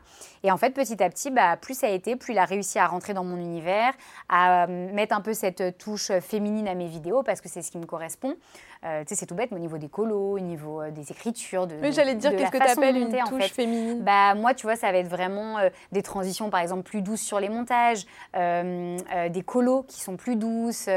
Et 0.44 0.52
en 0.52 0.58
fait, 0.58 0.70
petit 0.70 1.02
à 1.02 1.10
petit, 1.10 1.32
bah, 1.32 1.56
plus 1.56 1.76
ça 1.76 1.88
a 1.88 1.90
été, 1.90 2.14
plus 2.14 2.34
il 2.34 2.38
a 2.38 2.44
réussi 2.44 2.78
à 2.78 2.86
rentrer 2.86 3.14
dans 3.14 3.24
mon 3.24 3.36
univers, 3.36 3.94
à 4.28 4.62
euh, 4.68 4.92
mettre 4.92 5.16
un 5.16 5.22
peu 5.22 5.34
cette 5.34 5.76
touche 5.76 6.12
féminine 6.20 6.68
à 6.68 6.76
mes 6.76 6.86
vidéos 6.86 7.24
parce 7.24 7.40
que 7.40 7.48
c'est 7.48 7.62
ce 7.62 7.72
qui 7.72 7.78
me 7.78 7.86
correspond. 7.86 8.36
Euh, 8.84 9.02
tu 9.02 9.08
sais, 9.08 9.14
c'est 9.16 9.26
tout 9.26 9.34
bête, 9.34 9.50
mais 9.50 9.56
au 9.56 9.60
niveau 9.60 9.78
des 9.78 9.88
colos, 9.88 10.36
au 10.36 10.40
niveau 10.40 10.80
euh, 10.80 10.90
des 10.90 11.10
écritures, 11.10 11.66
de. 11.66 11.74
Mais 11.76 11.92
j'allais 11.92 12.14
te 12.14 12.20
dire, 12.20 12.30
qu'est-ce 12.30 12.50
que 12.50 12.58
tu 12.58 12.62
appelles 12.62 12.96
une 12.96 13.10
touche 13.28 13.42
fait. 13.42 13.48
féminine 13.48 14.02
Bah, 14.02 14.34
moi, 14.34 14.54
tu 14.54 14.66
vois, 14.66 14.76
ça 14.76 14.92
va 14.92 14.98
être 14.98 15.08
vraiment 15.08 15.58
euh, 15.58 15.68
des 15.90 16.02
transitions, 16.02 16.48
par 16.50 16.60
exemple, 16.60 16.82
plus 16.82 17.02
douces 17.02 17.20
sur 17.20 17.40
les 17.40 17.48
montages, 17.48 18.06
des 18.34 19.42
colos 19.44 19.82
qui 19.82 20.00
sont 20.00 20.16
plus 20.16 20.36
douces. 20.36 20.88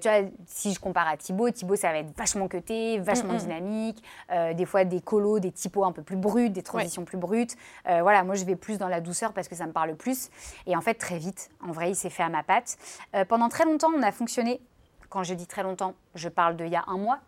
tu 0.00 0.08
vois, 0.08 0.28
si 0.46 0.72
je 0.72 0.80
compare 0.80 1.08
à 1.08 1.16
Thibaut, 1.16 1.50
Thibaut, 1.50 1.76
ça 1.76 1.92
va 1.92 1.98
être 1.98 2.16
vachement 2.16 2.48
cuté, 2.48 2.98
vachement 2.98 3.34
dynamique. 3.34 4.02
des 4.54 4.66
fois, 4.66 4.84
des 4.84 5.00
colos, 5.00 5.38
des 5.38 5.52
typos 5.52 5.84
un 5.84 5.92
peu 5.92 6.02
plus 6.02 6.16
bruts, 6.16 6.50
des 6.50 6.62
transitions 6.62 7.04
plus 7.04 7.18
brutes. 7.18 7.56
voilà, 7.84 8.24
moi, 8.24 8.34
je 8.34 8.44
vais 8.44 8.56
plus 8.56 8.78
dans 8.78 8.88
la 8.88 9.00
douceur 9.00 9.32
parce 9.32 9.48
que 9.48 9.54
ça 9.54 9.66
me 9.66 9.72
parle 9.72 9.94
plus. 9.94 10.30
Et 10.66 10.76
en 10.76 10.80
fait, 10.80 10.94
très 10.94 11.18
vite, 11.18 11.50
en 11.66 11.72
vrai, 11.72 11.90
il 11.90 11.96
s'est 11.96 12.10
fait 12.10 12.22
à 12.22 12.28
ma 12.28 12.42
patte. 12.42 12.76
pendant 13.28 13.48
très 13.48 13.64
longtemps, 13.64 13.90
on 13.96 14.02
a 14.02 14.12
fonctionné 14.12 14.60
quand 15.10 15.24
je 15.24 15.34
dis 15.34 15.46
très 15.46 15.62
longtemps, 15.62 15.94
je 16.14 16.28
parle 16.28 16.56
d'il 16.56 16.68
y 16.68 16.76
a 16.76 16.84
un 16.86 16.96
mois, 16.96 17.18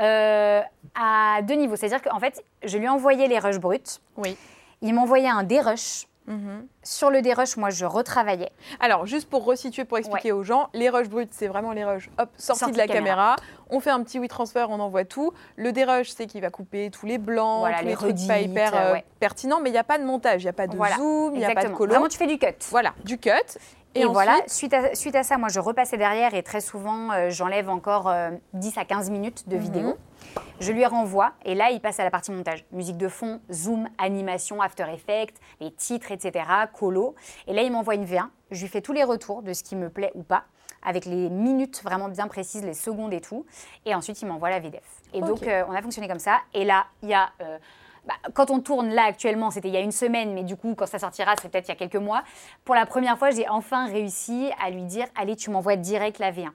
euh, 0.00 0.62
à 0.94 1.42
deux 1.42 1.54
niveaux. 1.54 1.76
C'est-à-dire 1.76 2.00
qu'en 2.00 2.20
fait, 2.20 2.42
je 2.62 2.78
lui 2.78 2.88
envoyais 2.88 3.26
les 3.26 3.38
rushs 3.38 3.58
bruts. 3.58 4.00
Oui. 4.16 4.38
Il 4.80 4.94
m'envoyait 4.94 5.28
un 5.28 5.42
dérush. 5.42 6.06
Mhm. 6.26 6.66
Sur 6.82 7.10
le 7.10 7.20
dérush, 7.20 7.58
moi, 7.58 7.68
je 7.68 7.84
retravaillais. 7.84 8.50
Alors, 8.80 9.04
juste 9.04 9.28
pour 9.28 9.44
resituer, 9.44 9.84
pour 9.84 9.98
expliquer 9.98 10.32
aux 10.32 10.42
gens, 10.42 10.70
les 10.72 10.88
rushs 10.88 11.10
bruts, 11.10 11.28
c'est 11.30 11.48
vraiment 11.48 11.72
les 11.72 11.84
rushs, 11.84 12.08
hop, 12.18 12.30
sortis 12.38 12.70
de 12.70 12.78
la 12.78 12.86
caméra. 12.86 13.36
On 13.68 13.78
fait 13.80 13.90
un 13.90 14.02
petit 14.02 14.18
WeTransfer, 14.18 14.66
on 14.70 14.80
envoie 14.80 15.04
tout. 15.04 15.34
Le 15.56 15.72
dérush, 15.72 16.10
c'est 16.10 16.26
qu'il 16.26 16.40
va 16.40 16.48
couper 16.48 16.90
tous 16.90 17.04
les 17.04 17.18
blancs, 17.18 17.68
tous 17.78 17.84
les, 17.84 17.92
trucs 17.92 18.26
pas 18.26 18.38
hyper 18.38 18.74
euh, 18.74 18.96
pertinents, 19.20 19.60
mais 19.60 19.68
il 19.68 19.74
n'y 19.74 19.78
a 19.78 19.84
pas 19.84 19.98
de 19.98 20.04
montage, 20.04 20.42
il 20.42 20.46
n'y 20.46 20.50
a 20.50 20.54
pas 20.54 20.66
de 20.66 20.76
zoom, 20.96 21.34
il 21.34 21.40
n'y 21.40 21.44
a 21.44 21.54
pas 21.54 21.64
de 21.64 21.74
colon. 21.74 21.92
Vraiment, 21.92 22.08
tu 22.08 22.16
fais 22.16 22.26
du 22.26 22.38
cut. 22.38 22.46
Voilà, 22.70 22.94
du 23.04 23.18
cut. 23.18 23.58
Et, 23.94 24.04
voilà, 24.06 24.40
suite 24.46 24.74
à, 24.74 24.94
suite 24.94 25.14
à 25.14 25.22
ça, 25.22 25.38
moi, 25.38 25.48
je 25.48 25.60
repassais 25.60 25.96
derrière 25.96 26.34
et 26.34 26.42
très 26.42 26.60
souvent, 26.60 27.12
euh, 27.12 27.30
j'enlève 27.30 27.68
encore 27.68 28.12
10 28.52 28.76
euh, 28.76 28.80
à 28.80 28.84
15 28.84 29.10
minutes 29.10 29.48
de 29.48 29.56
mhm. 29.56 29.62
vidéo. 29.62 29.96
Je 30.60 30.72
lui 30.72 30.84
renvoie 30.84 31.32
et 31.44 31.54
là, 31.54 31.70
il 31.70 31.80
passe 31.80 32.00
à 32.00 32.04
la 32.04 32.10
partie 32.10 32.32
montage. 32.32 32.64
Musique 32.72 32.96
de 32.96 33.08
fond, 33.08 33.40
zoom, 33.52 33.88
animation, 33.98 34.60
After 34.60 34.86
Effects, 34.92 35.36
les 35.60 35.70
titres, 35.70 36.10
etc., 36.10 36.44
colo. 36.72 37.14
Et 37.46 37.52
là, 37.52 37.62
il 37.62 37.70
m'envoie 37.70 37.94
une 37.94 38.04
V1. 38.04 38.28
Je 38.50 38.62
lui 38.62 38.68
fais 38.68 38.80
tous 38.80 38.92
les 38.92 39.04
retours 39.04 39.42
de 39.42 39.52
ce 39.52 39.62
qui 39.62 39.76
me 39.76 39.88
plaît 39.90 40.12
ou 40.14 40.22
pas, 40.22 40.44
avec 40.82 41.04
les 41.04 41.28
minutes 41.28 41.82
vraiment 41.82 42.08
bien 42.08 42.26
précises, 42.26 42.64
les 42.64 42.74
secondes 42.74 43.12
et 43.12 43.20
tout. 43.20 43.46
Et 43.86 43.94
ensuite, 43.94 44.20
il 44.22 44.26
m'envoie 44.26 44.50
la 44.50 44.58
VDF. 44.58 45.02
Et 45.12 45.20
donc, 45.20 45.44
euh, 45.44 45.64
on 45.68 45.72
a 45.72 45.82
fonctionné 45.82 46.08
comme 46.08 46.18
ça. 46.18 46.38
Et 46.52 46.64
là, 46.64 46.86
il 47.02 47.10
y 47.10 47.14
a 47.14 47.30
bah, 48.06 48.14
quand 48.34 48.50
on 48.50 48.60
tourne 48.60 48.90
là 48.90 49.04
actuellement, 49.04 49.50
c'était 49.50 49.68
il 49.68 49.74
y 49.74 49.76
a 49.76 49.80
une 49.80 49.92
semaine, 49.92 50.34
mais 50.34 50.44
du 50.44 50.56
coup, 50.56 50.74
quand 50.74 50.86
ça 50.86 50.98
sortira, 50.98 51.34
c'est 51.40 51.48
peut-être 51.48 51.68
il 51.68 51.70
y 51.70 51.72
a 51.72 51.76
quelques 51.76 51.96
mois. 51.96 52.22
Pour 52.64 52.74
la 52.74 52.86
première 52.86 53.18
fois, 53.18 53.30
j'ai 53.30 53.48
enfin 53.48 53.86
réussi 53.86 54.50
à 54.62 54.70
lui 54.70 54.82
dire 54.82 55.06
Allez, 55.16 55.36
tu 55.36 55.50
m'envoies 55.50 55.76
direct 55.76 56.18
la 56.18 56.32
V1. 56.32 56.50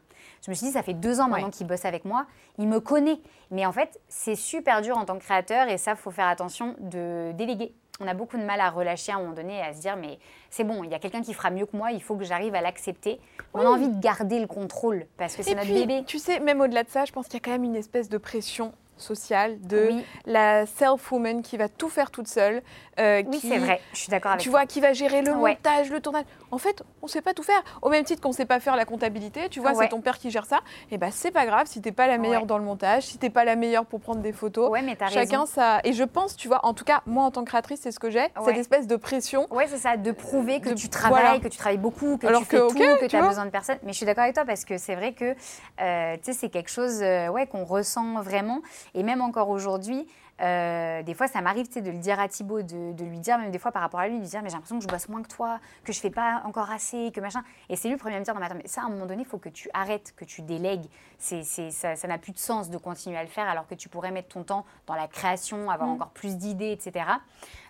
Je 0.45 0.51
me 0.51 0.55
suis 0.55 0.67
dit, 0.67 0.73
ça 0.73 0.83
fait 0.83 0.93
deux 0.93 1.19
ans 1.19 1.27
maintenant 1.27 1.49
qu'il 1.49 1.67
bosse 1.67 1.85
avec 1.85 2.05
moi, 2.05 2.25
il 2.57 2.67
me 2.67 2.79
connaît. 2.79 3.19
Mais 3.51 3.65
en 3.65 3.71
fait, 3.71 3.99
c'est 4.07 4.35
super 4.35 4.81
dur 4.81 4.97
en 4.97 5.05
tant 5.05 5.17
que 5.17 5.23
créateur 5.23 5.67
et 5.67 5.77
ça, 5.77 5.95
faut 5.95 6.12
faire 6.12 6.27
attention 6.27 6.75
de 6.79 7.31
déléguer. 7.33 7.73
On 8.01 8.07
a 8.07 8.13
beaucoup 8.13 8.38
de 8.38 8.43
mal 8.43 8.62
à 8.62 8.69
relâcher 8.69 9.12
à 9.12 9.15
un 9.15 9.19
moment 9.19 9.33
donné 9.33 9.57
et 9.57 9.62
à 9.62 9.73
se 9.73 9.81
dire, 9.81 9.97
mais 9.97 10.19
c'est 10.49 10.63
bon, 10.63 10.85
il 10.85 10.89
y 10.89 10.93
a 10.93 10.99
quelqu'un 10.99 11.21
qui 11.21 11.33
fera 11.33 11.49
mieux 11.49 11.65
que 11.65 11.75
moi, 11.75 11.91
il 11.91 12.01
faut 12.01 12.15
que 12.15 12.23
j'arrive 12.23 12.55
à 12.55 12.62
l'accepter. 12.62 13.19
On 13.53 13.59
a 13.59 13.65
envie 13.65 13.89
de 13.89 13.99
garder 13.99 14.39
le 14.39 14.47
contrôle 14.47 15.05
parce 15.17 15.35
que 15.35 15.43
c'est 15.43 15.55
notre 15.55 15.73
bébé. 15.73 16.03
Tu 16.07 16.17
sais, 16.17 16.39
même 16.39 16.62
au-delà 16.62 16.83
de 16.83 16.89
ça, 16.89 17.03
je 17.03 17.12
pense 17.12 17.25
qu'il 17.25 17.33
y 17.33 17.38
a 17.38 17.41
quand 17.41 17.51
même 17.51 17.65
une 17.65 17.75
espèce 17.75 18.07
de 18.07 18.17
pression 18.17 18.73
sociale 19.01 19.59
de 19.62 19.89
la 20.25 20.65
self-woman 20.65 21.41
qui 21.41 21.57
va 21.57 21.69
tout 21.69 21.89
faire 21.89 22.12
toute 22.12 22.27
seule. 22.27 22.62
Euh, 22.99 23.23
oui, 23.27 23.39
c'est 23.41 23.57
vrai, 23.57 23.81
je 23.93 23.99
suis 23.99 24.09
d'accord 24.09 24.31
avec 24.31 24.41
Tu 24.41 24.49
vois, 24.49 24.65
qui 24.65 24.81
va 24.81 24.93
gérer 24.93 25.21
le 25.21 25.33
montage, 25.33 25.89
le 25.89 26.01
tournage. 26.01 26.25
En 26.51 26.57
fait, 26.57 26.83
on 27.01 27.05
ne 27.05 27.12
sait 27.12 27.21
pas 27.21 27.33
tout 27.33 27.43
faire. 27.43 27.62
Au 27.81 27.89
même 27.89 28.03
titre 28.03 28.21
qu'on 28.21 28.29
ne 28.29 28.33
sait 28.33 28.45
pas 28.45 28.59
faire 28.59 28.75
la 28.75 28.85
comptabilité, 28.85 29.49
tu 29.49 29.59
vois, 29.59 29.73
c'est 29.73 29.89
ton 29.89 30.01
père 30.01 30.17
qui 30.17 30.31
gère 30.31 30.45
ça. 30.45 30.57
Et 30.91 30.95
eh 30.95 30.97
ben, 30.97 31.12
c'est 31.12 31.31
pas 31.31 31.45
grave 31.45 31.67
si 31.67 31.81
tu 31.81 31.88
n'es 31.88 31.93
pas 31.93 32.07
la 32.07 32.17
meilleure 32.17 32.45
dans 32.45 32.57
le 32.57 32.63
montage, 32.63 33.03
si 33.03 33.17
tu 33.17 33.25
n'es 33.25 33.29
pas 33.29 33.45
la 33.45 33.55
meilleure 33.55 33.85
pour 33.85 33.99
prendre 33.99 34.21
des 34.21 34.33
photos. 34.33 34.69
Ouais, 34.69 34.81
mais 34.81 34.97
as 35.01 35.09
Chacun 35.09 35.45
ça. 35.45 35.79
Et 35.83 35.93
je 35.93 36.03
pense, 36.03 36.35
tu 36.35 36.47
vois, 36.47 36.65
en 36.65 36.73
tout 36.73 36.83
cas, 36.83 37.01
moi 37.05 37.23
en 37.23 37.31
tant 37.31 37.43
que 37.43 37.49
créatrice, 37.49 37.79
c'est 37.81 37.91
ce 37.91 37.99
que 37.99 38.09
j'ai, 38.09 38.27
cette 38.45 38.57
espèce 38.57 38.88
de 38.88 38.95
pression. 38.95 39.47
Ouais, 39.51 39.67
c'est 39.67 39.77
ça, 39.77 39.97
de 39.97 40.12
prouver 40.12 40.59
que 40.59 40.73
tu 40.73 40.89
travailles, 40.89 41.39
que 41.41 41.47
tu 41.47 41.57
travailles 41.57 41.77
beaucoup, 41.77 42.17
que 42.17 42.27
tu 42.27 42.45
fais 42.45 42.57
tout, 42.57 42.73
que 42.73 43.05
tu 43.05 43.15
as 43.15 43.27
besoin 43.27 43.45
de 43.45 43.51
personne. 43.51 43.77
Mais 43.83 43.93
je 43.93 43.97
suis 43.97 44.05
d'accord 44.05 44.23
avec 44.23 44.35
toi 44.35 44.45
parce 44.45 44.65
que 44.65 44.77
c'est 44.77 44.95
vrai 44.95 45.13
que, 45.13 45.35
euh, 45.81 46.15
tu 46.17 46.23
sais, 46.23 46.33
c'est 46.33 46.49
quelque 46.49 46.69
chose, 46.69 47.01
euh, 47.01 47.29
ouais, 47.29 47.47
qu'on 47.47 47.65
ressent 47.65 48.21
vraiment. 48.21 48.62
Et 48.93 49.04
même 49.04 49.21
encore 49.21 49.49
aujourd'hui 49.49 50.08
euh, 50.41 51.04
des 51.04 51.13
fois, 51.13 51.28
ça 51.28 51.41
m'arrive 51.41 51.69
de 51.69 51.91
le 51.91 51.97
dire 51.97 52.19
à 52.19 52.28
Thibaut, 52.28 52.62
de, 52.62 53.04
lui 53.04 53.19
dire, 53.19 53.38
même 53.38 53.52
des 53.52 53.60
fois 53.60 53.71
par 53.71 53.82
rapport 53.82 53.99
à 53.99 54.08
lui, 54.08 54.15
de 54.15 54.21
lui 54.21 54.28
dire 54.28 54.41
Mais 54.41 54.49
j'ai 54.49 54.54
l'impression 54.54 54.78
que 54.78 54.84
je 54.84 54.88
bosse 54.88 55.10
moins 55.10 55.21
que 55.21 55.28
toi, 55.28 55.60
que 55.84 55.91
je 55.91 55.99
fais 55.99 56.10
pas 56.10 56.41
encore 56.45 56.71
assez, 56.71 57.12
que 57.13 57.19
machin. 57.19 57.43
Et 57.67 57.75
c'est 57.75 57.89
lui 57.89 57.95
le 57.95 57.99
premier 57.99 58.15
à 58.15 58.19
me 58.19 58.25
dire 58.25 58.34
Non, 58.34 58.39
mais 58.39 58.45
attends, 58.45 58.56
mais 58.56 58.67
ça, 58.67 58.82
à 58.82 58.86
un 58.86 58.89
moment 58.89 59.06
donné, 59.06 59.23
il 59.23 59.28
faut 59.28 59.38
que 59.38 59.49
tu 59.49 59.69
arrêtes, 59.73 60.13
que 60.15 60.25
tu 60.25 60.41
délègues. 60.41 60.86
C'est, 61.17 61.43
ça 61.43 62.08
n'a 62.08 62.17
plus 62.17 62.32
de 62.32 62.38
sens 62.38 62.69
de 62.69 62.78
continuer 62.78 63.17
à 63.17 63.23
le 63.23 63.30
faire 63.30 63.47
alors 63.47 63.67
que 63.67 63.75
tu 63.75 63.89
pourrais 63.89 64.12
mettre 64.12 64.30
ton 64.30 64.43
temps 64.43 64.65
dans 64.88 64.95
la 64.95 65.08
création, 65.08 65.69
avoir 65.69 65.89
mm. 65.89 65.93
encore 65.93 66.10
plus 66.10 66.38
d'idées, 66.38 66.71
etc. 66.71 67.06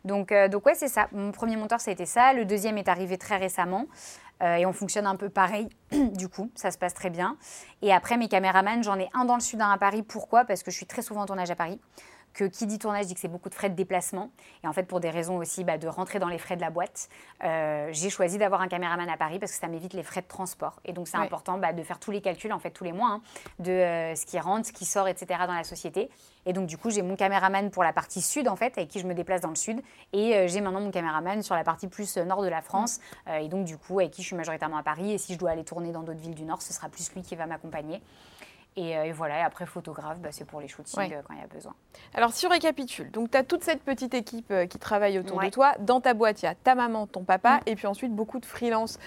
Donc, 0.05 0.31
euh, 0.31 0.47
donc 0.47 0.65
ouais, 0.67 0.75
c'est 0.75 0.87
ça. 0.87 1.07
Mon 1.11 1.31
premier 1.31 1.55
monteur, 1.55 1.81
ça 1.81 1.89
a 1.89 1.93
été 1.93 2.05
ça. 2.05 2.33
Le 2.33 2.45
deuxième 2.45 2.77
est 2.77 2.87
arrivé 2.87 3.17
très 3.17 3.37
récemment. 3.37 3.85
Euh, 4.41 4.55
et 4.55 4.65
on 4.65 4.73
fonctionne 4.73 5.05
un 5.05 5.15
peu 5.15 5.29
pareil, 5.29 5.69
du 5.91 6.29
coup, 6.29 6.51
ça 6.55 6.71
se 6.71 6.77
passe 6.77 6.93
très 6.93 7.09
bien. 7.09 7.37
Et 7.81 7.93
après, 7.93 8.17
mes 8.17 8.27
caméramans, 8.27 8.83
j'en 8.83 8.97
ai 8.97 9.09
un 9.13 9.25
dans 9.25 9.35
le 9.35 9.41
sud, 9.41 9.61
un 9.61 9.69
à 9.69 9.77
Paris. 9.77 10.03
Pourquoi? 10.03 10.45
Parce 10.45 10.63
que 10.63 10.71
je 10.71 10.77
suis 10.77 10.85
très 10.85 11.01
souvent 11.01 11.21
en 11.21 11.25
tournage 11.25 11.51
à 11.51 11.55
Paris 11.55 11.79
que 12.33 12.45
qui 12.45 12.65
dit 12.65 12.79
tournage 12.79 13.07
dit 13.07 13.13
que 13.13 13.19
c'est 13.19 13.27
beaucoup 13.27 13.49
de 13.49 13.53
frais 13.53 13.69
de 13.69 13.75
déplacement. 13.75 14.31
Et 14.63 14.67
en 14.67 14.73
fait, 14.73 14.83
pour 14.83 14.99
des 14.99 15.09
raisons 15.09 15.37
aussi 15.37 15.63
bah, 15.63 15.77
de 15.77 15.87
rentrer 15.87 16.19
dans 16.19 16.27
les 16.27 16.37
frais 16.37 16.55
de 16.55 16.61
la 16.61 16.69
boîte, 16.69 17.09
euh, 17.43 17.89
j'ai 17.91 18.09
choisi 18.09 18.37
d'avoir 18.37 18.61
un 18.61 18.67
caméraman 18.67 19.09
à 19.09 19.17
Paris 19.17 19.39
parce 19.39 19.51
que 19.51 19.57
ça 19.57 19.67
m'évite 19.67 19.93
les 19.93 20.03
frais 20.03 20.21
de 20.21 20.27
transport. 20.27 20.79
Et 20.85 20.93
donc, 20.93 21.07
c'est 21.07 21.17
important 21.17 21.57
bah, 21.57 21.73
de 21.73 21.83
faire 21.83 21.99
tous 21.99 22.11
les 22.11 22.21
calculs, 22.21 22.53
en 22.53 22.59
fait, 22.59 22.71
tous 22.71 22.83
les 22.83 22.93
mois, 22.93 23.09
hein, 23.09 23.21
de 23.59 23.71
euh, 23.71 24.15
ce 24.15 24.25
qui 24.25 24.39
rentre, 24.39 24.67
ce 24.67 24.73
qui 24.73 24.85
sort, 24.85 25.07
etc. 25.07 25.41
dans 25.47 25.53
la 25.53 25.63
société. 25.63 26.09
Et 26.45 26.53
donc, 26.53 26.67
du 26.67 26.77
coup, 26.77 26.89
j'ai 26.89 27.01
mon 27.01 27.15
caméraman 27.15 27.69
pour 27.69 27.83
la 27.83 27.93
partie 27.93 28.21
sud, 28.21 28.47
en 28.47 28.55
fait, 28.55 28.77
avec 28.77 28.89
qui 28.89 28.99
je 28.99 29.07
me 29.07 29.13
déplace 29.13 29.41
dans 29.41 29.49
le 29.49 29.55
sud. 29.55 29.81
Et 30.13 30.35
euh, 30.35 30.47
j'ai 30.47 30.61
maintenant 30.61 30.81
mon 30.81 30.91
caméraman 30.91 31.43
sur 31.43 31.55
la 31.55 31.63
partie 31.63 31.87
plus 31.87 32.17
nord 32.17 32.41
de 32.41 32.47
la 32.47 32.61
France. 32.61 32.99
et 33.39 33.47
donc, 33.47 33.65
du 33.65 33.77
coup, 33.77 33.99
avec 33.99 34.11
qui 34.11 34.21
je 34.21 34.27
suis 34.27 34.35
majoritairement 34.35 34.77
à 34.77 34.83
Paris. 34.83 35.13
Et 35.13 35.17
si 35.17 35.33
je 35.33 35.39
dois 35.39 35.51
aller 35.51 35.63
tourner 35.63 35.91
dans 35.91 36.03
d'autres 36.03 36.19
villes 36.19 36.35
du 36.35 36.43
nord, 36.43 36.61
ce 36.61 36.73
sera 36.73 36.89
plus 36.89 37.11
lui 37.13 37.21
qui 37.21 37.35
va 37.35 37.45
m'accompagner. 37.45 38.01
Euh, 38.79 39.03
et, 39.03 39.11
voilà, 39.11 39.39
et 39.39 39.41
après 39.41 39.65
photographe, 39.65 40.19
bah, 40.19 40.29
c'est 40.31 40.45
pour 40.45 40.61
les 40.61 40.67
shootings 40.67 41.13
euh, 41.13 41.21
quand 41.27 41.33
il 41.33 41.39
y 41.39 41.43
a 41.43 41.47
besoin. 41.47 41.73
Alors 42.13 42.31
si 42.31 42.45
on 42.45 42.49
récapitule, 42.49 43.11
donc 43.11 43.31
tu 43.31 43.37
as 43.37 43.43
toute 43.43 43.63
cette 43.63 43.81
petite 43.83 44.13
équipe 44.13 44.51
euh, 44.51 44.65
qui 44.65 44.79
travaille 44.79 45.19
autour 45.19 45.41
de 45.41 45.49
toi. 45.49 45.73
Dans 45.79 46.01
ta 46.01 46.13
boîte, 46.13 46.41
il 46.41 46.45
y 46.45 46.47
a 46.47 46.55
ta 46.55 46.75
maman, 46.75 47.07
ton 47.07 47.23
papa, 47.23 47.57
mm. 47.57 47.61
et 47.67 47.75
puis 47.75 47.87
ensuite 47.87 48.13
beaucoup 48.13 48.39
de 48.39 48.45
freelance 48.45 48.99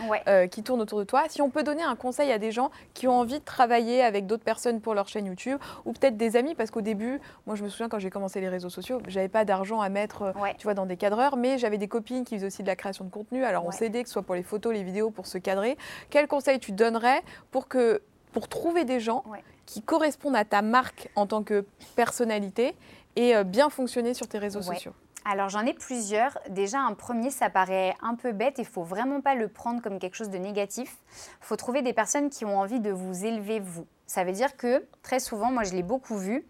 qui 0.50 0.62
tournent 0.62 0.80
autour 0.80 0.98
de 0.98 1.04
toi. 1.04 1.24
Si 1.28 1.42
on 1.42 1.50
peut 1.50 1.62
donner 1.62 1.82
un 1.82 1.96
conseil 1.96 2.30
à 2.32 2.38
des 2.38 2.52
gens 2.52 2.70
qui 2.94 3.06
ont 3.08 3.18
envie 3.18 3.38
de 3.38 3.44
travailler 3.44 4.02
avec 4.02 4.26
d'autres 4.26 4.44
personnes 4.44 4.80
pour 4.80 4.94
leur 4.94 5.08
chaîne 5.08 5.26
YouTube, 5.26 5.58
ou 5.84 5.92
peut-être 5.92 6.16
des 6.16 6.36
amis, 6.36 6.54
parce 6.54 6.70
qu'au 6.70 6.80
début, 6.80 7.20
moi 7.46 7.56
je 7.56 7.64
me 7.64 7.68
souviens 7.68 7.88
quand 7.88 7.98
j'ai 7.98 8.10
commencé 8.10 8.40
les 8.40 8.48
réseaux 8.48 8.70
sociaux, 8.70 9.00
j'avais 9.08 9.28
pas 9.28 9.44
d'argent 9.44 9.80
à 9.80 9.88
mettre 9.88 10.32
tu 10.58 10.64
vois, 10.64 10.74
dans 10.74 10.86
des 10.86 10.96
cadreurs, 10.96 11.36
mais 11.36 11.58
j'avais 11.58 11.78
des 11.78 11.88
copines 11.88 12.24
qui 12.24 12.36
faisaient 12.36 12.46
aussi 12.46 12.62
de 12.62 12.68
la 12.68 12.76
création 12.76 13.04
de 13.04 13.10
contenu. 13.10 13.44
Alors 13.44 13.64
on 13.66 13.70
s'aidait, 13.70 14.02
que 14.02 14.08
ce 14.08 14.14
soit 14.14 14.22
pour 14.22 14.34
les 14.34 14.42
photos, 14.42 14.72
les 14.72 14.82
vidéos, 14.82 15.10
pour 15.10 15.26
se 15.26 15.38
cadrer. 15.38 15.76
Quel 16.10 16.26
conseil 16.28 16.58
tu 16.58 16.72
donnerais 16.72 17.22
pour 17.50 17.68
que 17.68 18.02
pour 18.32 18.48
trouver 18.48 18.84
des 18.84 18.98
gens 18.98 19.24
qui 19.66 19.82
correspondent 19.82 20.36
à 20.36 20.44
ta 20.44 20.62
marque 20.62 21.08
en 21.16 21.26
tant 21.26 21.42
que 21.42 21.64
personnalité 21.96 22.74
et 23.16 23.36
euh, 23.36 23.44
bien 23.44 23.70
fonctionner 23.70 24.14
sur 24.14 24.28
tes 24.28 24.38
réseaux 24.38 24.62
sociaux 24.62 24.92
Alors 25.24 25.48
j'en 25.48 25.64
ai 25.66 25.74
plusieurs. 25.74 26.38
Déjà 26.48 26.80
un 26.80 26.94
premier, 26.94 27.30
ça 27.30 27.50
paraît 27.50 27.94
un 28.02 28.14
peu 28.14 28.32
bête, 28.32 28.54
il 28.58 28.64
faut 28.64 28.84
vraiment 28.84 29.20
pas 29.20 29.34
le 29.34 29.48
prendre 29.48 29.82
comme 29.82 29.98
quelque 29.98 30.16
chose 30.16 30.30
de 30.30 30.38
négatif. 30.38 30.96
Il 31.40 31.46
faut 31.46 31.56
trouver 31.56 31.82
des 31.82 31.92
personnes 31.92 32.30
qui 32.30 32.44
ont 32.44 32.58
envie 32.58 32.80
de 32.80 32.90
vous 32.90 33.24
élever 33.24 33.60
vous. 33.60 33.86
Ça 34.06 34.24
veut 34.24 34.32
dire 34.32 34.56
que 34.56 34.84
très 35.02 35.20
souvent, 35.20 35.50
moi 35.50 35.64
je 35.64 35.72
l'ai 35.72 35.82
beaucoup 35.82 36.16
vu, 36.16 36.44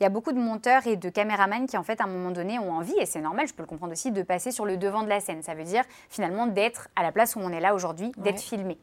il 0.00 0.02
y 0.02 0.06
a 0.06 0.08
beaucoup 0.08 0.32
de 0.32 0.38
monteurs 0.38 0.86
et 0.86 0.96
de 0.96 1.08
caméramans 1.10 1.66
qui 1.66 1.76
en 1.76 1.82
fait 1.82 2.00
à 2.00 2.04
un 2.04 2.06
moment 2.08 2.30
donné 2.30 2.58
ont 2.58 2.72
envie, 2.72 2.98
et 2.98 3.06
c'est 3.06 3.20
normal, 3.20 3.46
je 3.46 3.54
peux 3.54 3.62
le 3.62 3.68
comprendre 3.68 3.92
aussi, 3.92 4.10
de 4.10 4.22
passer 4.22 4.50
sur 4.50 4.64
le 4.64 4.76
devant 4.76 5.02
de 5.02 5.08
la 5.08 5.20
scène. 5.20 5.42
Ça 5.42 5.54
veut 5.54 5.64
dire 5.64 5.84
finalement 6.08 6.46
d'être 6.46 6.88
à 6.96 7.02
la 7.02 7.12
place 7.12 7.36
où 7.36 7.40
on 7.40 7.50
est 7.50 7.60
là 7.60 7.74
aujourd'hui, 7.74 8.12
d'être 8.16 8.40
filmé. 8.40 8.78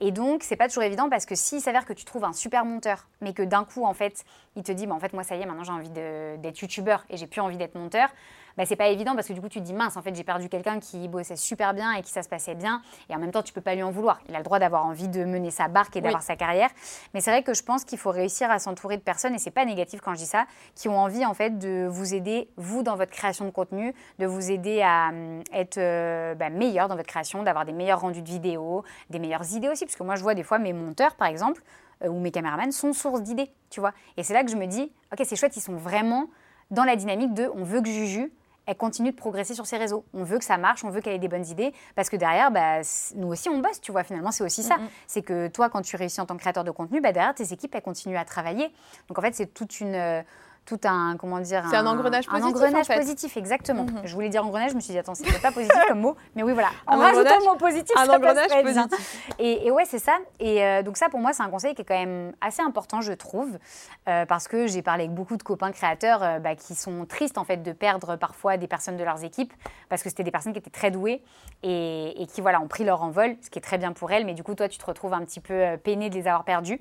Et 0.00 0.12
donc, 0.12 0.42
c'est 0.42 0.56
pas 0.56 0.66
toujours 0.66 0.82
évident 0.82 1.10
parce 1.10 1.26
que 1.26 1.34
s'il 1.34 1.60
s'avère 1.60 1.84
que 1.84 1.92
tu 1.92 2.06
trouves 2.06 2.24
un 2.24 2.32
super 2.32 2.64
monteur, 2.64 3.06
mais 3.20 3.34
que 3.34 3.42
d'un 3.42 3.64
coup, 3.64 3.84
en 3.84 3.92
fait, 3.92 4.24
il 4.56 4.62
te 4.62 4.72
dit, 4.72 4.86
bah, 4.86 4.94
en 4.94 5.00
fait, 5.00 5.12
moi, 5.12 5.24
ça 5.24 5.36
y 5.36 5.42
est, 5.42 5.46
maintenant 5.46 5.64
j'ai 5.64 5.72
envie 5.72 5.90
d'être 5.90 6.58
youtubeur 6.60 7.04
et 7.10 7.18
j'ai 7.18 7.26
plus 7.26 7.42
envie 7.42 7.58
d'être 7.58 7.74
monteur, 7.74 8.08
bah, 8.56 8.64
c'est 8.66 8.76
pas 8.76 8.88
évident 8.88 9.14
parce 9.14 9.28
que 9.28 9.32
du 9.32 9.40
coup, 9.40 9.48
tu 9.48 9.60
te 9.60 9.64
dis, 9.64 9.72
mince, 9.72 9.96
en 9.96 10.02
fait, 10.02 10.14
j'ai 10.14 10.24
perdu 10.24 10.48
quelqu'un 10.48 10.80
qui 10.80 11.08
bossait 11.08 11.36
super 11.36 11.74
bien 11.74 11.92
et 11.92 12.02
qui 12.02 12.10
ça 12.10 12.22
se 12.22 12.28
passait 12.28 12.54
bien. 12.54 12.82
Et 13.08 13.14
en 13.14 13.18
même 13.18 13.30
temps, 13.30 13.42
tu 13.42 13.52
peux 13.52 13.60
pas 13.60 13.74
lui 13.74 13.82
en 13.82 13.90
vouloir. 13.90 14.20
Il 14.28 14.34
a 14.34 14.38
le 14.38 14.44
droit 14.44 14.58
d'avoir 14.58 14.86
envie 14.86 15.08
de 15.08 15.24
mener 15.24 15.50
sa 15.50 15.68
barque 15.68 15.96
et 15.96 16.00
d'avoir 16.00 16.22
sa 16.22 16.36
carrière. 16.36 16.70
Mais 17.14 17.20
c'est 17.20 17.30
vrai 17.30 17.42
que 17.42 17.54
je 17.54 17.62
pense 17.62 17.84
qu'il 17.84 17.98
faut 17.98 18.10
réussir 18.10 18.50
à 18.50 18.58
s'entourer 18.58 18.96
de 18.96 19.02
personnes, 19.02 19.34
et 19.34 19.38
c'est 19.38 19.50
pas 19.50 19.64
négatif 19.64 20.00
quand 20.00 20.14
je 20.14 20.18
dis 20.18 20.26
ça, 20.26 20.46
qui 20.74 20.88
ont 20.88 20.98
envie, 20.98 21.24
en 21.24 21.34
fait, 21.34 21.58
de 21.58 21.86
vous 21.88 22.14
aider, 22.14 22.48
vous, 22.56 22.82
dans 22.82 22.96
votre 22.96 23.12
création 23.12 23.44
de 23.44 23.50
contenu, 23.50 23.94
de 24.18 24.26
vous 24.26 24.50
aider 24.50 24.82
à 24.82 25.08
hum, 25.08 25.42
être 25.52 25.78
euh, 25.78 26.34
bah, 26.34 26.50
meilleur 26.50 26.88
dans 26.88 26.96
votre 26.96 27.08
création, 27.08 27.42
d'avoir 27.42 27.64
des 27.64 27.72
meilleurs 27.72 28.00
rendus 28.00 28.22
de 28.22 28.28
vidéos, 28.28 28.84
des 29.10 29.18
meilleures 29.18 29.54
idées 29.54 29.68
aussi. 29.68 29.84
Parce 29.84 29.96
que 29.96 30.02
moi, 30.02 30.16
je 30.16 30.22
vois 30.22 30.34
des 30.34 30.42
fois 30.42 30.58
mes 30.58 30.72
monteurs, 30.72 31.14
par 31.14 31.28
exemple, 31.28 31.62
euh, 32.04 32.08
ou 32.08 32.20
mes 32.20 32.30
caméramans 32.30 32.72
sont 32.72 32.92
source 32.92 33.22
d'idées, 33.22 33.50
tu 33.70 33.80
vois. 33.80 33.92
Et 34.16 34.22
c'est 34.22 34.34
là 34.34 34.44
que 34.44 34.50
je 34.50 34.56
me 34.56 34.66
dis, 34.66 34.92
ok, 35.12 35.24
c'est 35.24 35.36
chouette, 35.36 35.56
ils 35.56 35.60
sont 35.60 35.76
vraiment 35.76 36.28
dans 36.70 36.84
la 36.84 36.96
dynamique 36.96 37.34
de 37.34 37.50
on 37.54 37.64
veut 37.64 37.80
que 37.80 37.88
Juju 37.88 38.32
elle 38.70 38.76
continue 38.76 39.10
de 39.10 39.16
progresser 39.16 39.54
sur 39.54 39.66
ses 39.66 39.78
réseaux. 39.78 40.04
On 40.14 40.22
veut 40.22 40.38
que 40.38 40.44
ça 40.44 40.56
marche, 40.56 40.84
on 40.84 40.90
veut 40.90 41.00
qu'elle 41.00 41.14
ait 41.14 41.18
des 41.18 41.26
bonnes 41.26 41.46
idées, 41.46 41.74
parce 41.96 42.08
que 42.08 42.14
derrière, 42.14 42.52
bah, 42.52 42.82
nous 43.16 43.26
aussi, 43.26 43.48
on 43.48 43.58
bosse, 43.58 43.80
tu 43.80 43.90
vois, 43.90 44.04
finalement, 44.04 44.30
c'est 44.30 44.44
aussi 44.44 44.62
ça. 44.62 44.76
C'est 45.08 45.22
que 45.22 45.48
toi, 45.48 45.68
quand 45.68 45.82
tu 45.82 45.96
réussis 45.96 46.20
en 46.20 46.26
tant 46.26 46.36
que 46.36 46.40
créateur 46.40 46.62
de 46.62 46.70
contenu, 46.70 47.00
bah, 47.00 47.10
derrière, 47.10 47.34
tes 47.34 47.52
équipes, 47.52 47.74
elles 47.74 47.82
continuent 47.82 48.16
à 48.16 48.24
travailler. 48.24 48.72
Donc, 49.08 49.18
en 49.18 49.22
fait, 49.22 49.34
c'est 49.34 49.52
toute 49.52 49.80
une... 49.80 49.94
Euh, 49.96 50.22
tout 50.70 50.88
un 50.88 51.16
comment 51.16 51.40
dire 51.40 51.64
c'est 51.68 51.76
un, 51.76 51.86
engrenage 51.86 52.26
positif 52.28 52.44
un 52.44 52.48
engrenage 52.48 52.88
positif 52.88 53.36
exactement. 53.36 53.84
Mhm. 53.84 54.02
je 54.04 54.14
voulais 54.14 54.28
dire 54.28 54.46
engrenage 54.46 54.70
je 54.70 54.76
me 54.76 54.80
suis 54.80 54.92
dit 54.92 54.98
attends 54.98 55.16
c'est 55.16 55.42
pas 55.42 55.50
positif 55.50 55.80
comme 55.88 56.00
mot 56.00 56.16
mais 56.36 56.44
oui 56.44 56.52
voilà. 56.52 56.68
En 56.86 56.96
rajoutant 56.96 57.38
le 57.40 57.44
mot 57.44 57.56
positif 57.56 57.96
un 57.96 58.08
engrenage 58.08 58.50
positif. 58.62 59.32
Et, 59.40 59.66
et, 59.66 59.70
ouais 59.72 59.84
c'est 59.84 59.98
ça. 59.98 60.16
Et 60.38 60.62
euh, 60.62 60.82
donc 60.82 60.96
ça 60.96 61.08
pour 61.08 61.18
moi 61.18 61.32
c'est 61.32 61.42
un 61.42 61.50
conseil 61.50 61.74
qui 61.74 61.82
est 61.82 61.84
quand 61.84 61.98
même 61.98 62.32
assez 62.40 62.62
important 62.62 63.00
je 63.00 63.12
trouve 63.12 63.58
euh, 64.08 64.24
parce 64.26 64.46
que 64.46 64.68
j'ai 64.68 64.82
parlé 64.82 65.04
avec 65.04 65.14
beaucoup 65.14 65.36
de 65.36 65.42
copains 65.42 65.72
créateurs 65.72 66.22
euh, 66.22 66.38
bah, 66.38 66.54
qui 66.54 66.76
sont 66.76 67.04
tristes 67.04 67.36
en 67.36 67.44
fait 67.44 67.58
de 67.58 67.72
perdre 67.72 68.14
parfois 68.14 68.56
des 68.56 68.68
personnes 68.68 68.96
de 68.96 69.04
leurs 69.04 69.24
équipes 69.24 69.52
parce 69.88 70.04
que 70.04 70.08
c'était 70.08 70.22
des 70.22 70.30
personnes 70.30 70.52
qui 70.52 70.60
étaient 70.60 70.70
très 70.70 70.92
douées 70.92 71.20
et, 71.64 72.22
et, 72.22 72.26
qui 72.26 72.40
voilà 72.40 72.60
ont 72.60 72.68
pris 72.68 72.84
leur 72.84 73.02
envol 73.02 73.36
ce 73.42 73.50
qui 73.50 73.58
est 73.58 73.62
très 73.62 73.78
bien 73.78 73.92
pour 73.92 74.12
elles. 74.12 74.24
Mais 74.24 74.34
du 74.34 74.44
coup 74.44 74.54
toi 74.54 74.68
tu 74.68 74.78
te 74.78 74.86
retrouves 74.86 75.14
un 75.14 75.24
petit 75.24 75.40
peu 75.40 75.76
peiné 75.82 76.10
de 76.10 76.14
les 76.14 76.28
avoir 76.28 76.44
perdues 76.44 76.80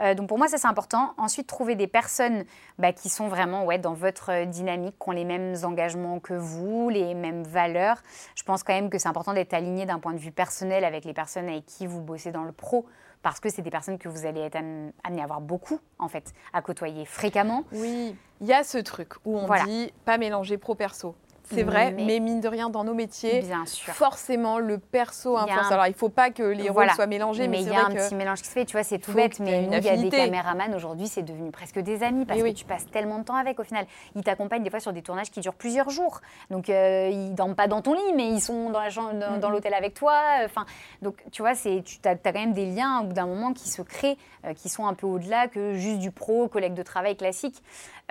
euh, 0.00 0.14
donc 0.14 0.28
pour 0.28 0.38
moi, 0.38 0.48
ça 0.48 0.58
c'est 0.58 0.66
important. 0.66 1.14
Ensuite, 1.16 1.46
trouver 1.46 1.74
des 1.74 1.86
personnes 1.86 2.44
bah, 2.78 2.92
qui 2.92 3.08
sont 3.08 3.28
vraiment 3.28 3.64
ouais, 3.64 3.78
dans 3.78 3.94
votre 3.94 4.44
dynamique, 4.46 4.96
qui 5.02 5.08
ont 5.08 5.12
les 5.12 5.24
mêmes 5.24 5.54
engagements 5.64 6.20
que 6.20 6.34
vous, 6.34 6.88
les 6.88 7.14
mêmes 7.14 7.42
valeurs. 7.42 8.02
Je 8.34 8.42
pense 8.42 8.62
quand 8.62 8.74
même 8.74 8.90
que 8.90 8.98
c'est 8.98 9.08
important 9.08 9.34
d'être 9.34 9.54
aligné 9.54 9.86
d'un 9.86 9.98
point 9.98 10.12
de 10.12 10.18
vue 10.18 10.32
personnel 10.32 10.84
avec 10.84 11.04
les 11.04 11.14
personnes 11.14 11.48
avec 11.48 11.66
qui 11.66 11.86
vous 11.86 12.00
bossez 12.00 12.30
dans 12.30 12.44
le 12.44 12.52
pro 12.52 12.86
parce 13.22 13.40
que 13.40 13.50
c'est 13.50 13.62
des 13.62 13.70
personnes 13.70 13.98
que 13.98 14.08
vous 14.08 14.26
allez 14.26 14.40
être 14.40 14.56
amené 14.56 15.20
à 15.20 15.24
avoir 15.24 15.40
beaucoup, 15.40 15.80
en 15.98 16.08
fait, 16.08 16.32
à 16.52 16.62
côtoyer 16.62 17.04
fréquemment. 17.04 17.64
Oui, 17.72 18.14
il 18.40 18.46
y 18.46 18.52
a 18.52 18.62
ce 18.62 18.78
truc 18.78 19.14
où 19.24 19.36
on 19.36 19.48
dit 19.64 19.92
pas 20.04 20.18
mélanger 20.18 20.56
pro-perso. 20.56 21.16
C'est 21.50 21.62
vrai, 21.62 21.92
mais, 21.92 22.20
mine 22.20 22.40
de 22.40 22.48
rien, 22.48 22.68
dans 22.68 22.84
nos 22.84 22.94
métiers, 22.94 23.40
bien 23.40 23.64
sûr. 23.66 23.92
forcément, 23.94 24.58
le 24.58 24.78
perso 24.78 25.36
influence. 25.36 25.72
Alors, 25.72 25.86
il 25.86 25.90
ne 25.92 25.96
faut 25.96 26.08
pas 26.08 26.30
que 26.30 26.42
les 26.42 26.68
rôles 26.68 26.90
soient 26.90 27.06
mélangés, 27.06 27.48
mais, 27.48 27.62
il 27.62 27.68
y 27.68 27.74
a 27.74 27.86
un 27.86 27.90
petit 27.90 28.14
mélange 28.14 28.42
qui 28.42 28.48
se 28.48 28.52
fait. 28.52 28.64
Tu 28.64 28.72
vois, 28.72 28.82
c'est 28.82 28.98
tout 28.98 29.12
bête, 29.12 29.40
mais 29.40 29.62
nous, 29.62 29.72
il 29.72 29.84
y 29.84 29.88
a 29.88 29.96
des 29.96 30.08
caméramans 30.08 30.74
aujourd'hui, 30.74 31.08
c'est 31.08 31.22
devenu 31.22 31.50
presque 31.50 31.78
des 31.78 32.02
amis 32.02 32.24
parce 32.24 32.42
que 32.42 32.52
tu 32.52 32.64
passes 32.64 32.86
tellement 32.90 33.18
de 33.18 33.24
temps 33.24 33.36
avec. 33.36 33.58
Au 33.60 33.64
final, 33.64 33.86
ils 34.14 34.22
t'accompagnent 34.22 34.62
des 34.62 34.70
fois 34.70 34.80
sur 34.80 34.92
des 34.92 35.02
tournages 35.02 35.30
qui 35.30 35.40
durent 35.40 35.54
plusieurs 35.54 35.90
jours. 35.90 36.20
Donc, 36.50 36.68
euh, 36.70 37.10
ils 37.12 37.34
dorment 37.34 37.54
pas 37.54 37.66
dans 37.66 37.82
ton 37.82 37.94
lit, 37.94 38.12
mais 38.14 38.28
ils 38.28 38.40
sont 38.40 38.70
dans 38.70 39.50
l'hôtel 39.50 39.74
avec 39.74 39.94
toi. 39.94 40.20
Enfin, 40.44 40.64
donc, 41.02 41.16
tu 41.32 41.42
vois, 41.42 41.54
tu 41.54 41.82
as, 42.04 42.16
quand 42.16 42.32
même 42.32 42.52
des 42.52 42.66
liens 42.66 43.00
au 43.00 43.04
bout 43.04 43.12
d'un 43.12 43.26
moment 43.26 43.52
qui 43.52 43.68
se 43.68 43.82
créent, 43.82 44.18
euh, 44.44 44.54
qui 44.54 44.68
sont 44.68 44.86
un 44.86 44.94
peu 44.94 45.06
au-delà 45.06 45.48
que 45.48 45.74
juste 45.74 45.98
du 45.98 46.10
pro, 46.10 46.48
collègue 46.48 46.74
de 46.74 46.82
travail 46.82 47.16
classique. 47.16 47.62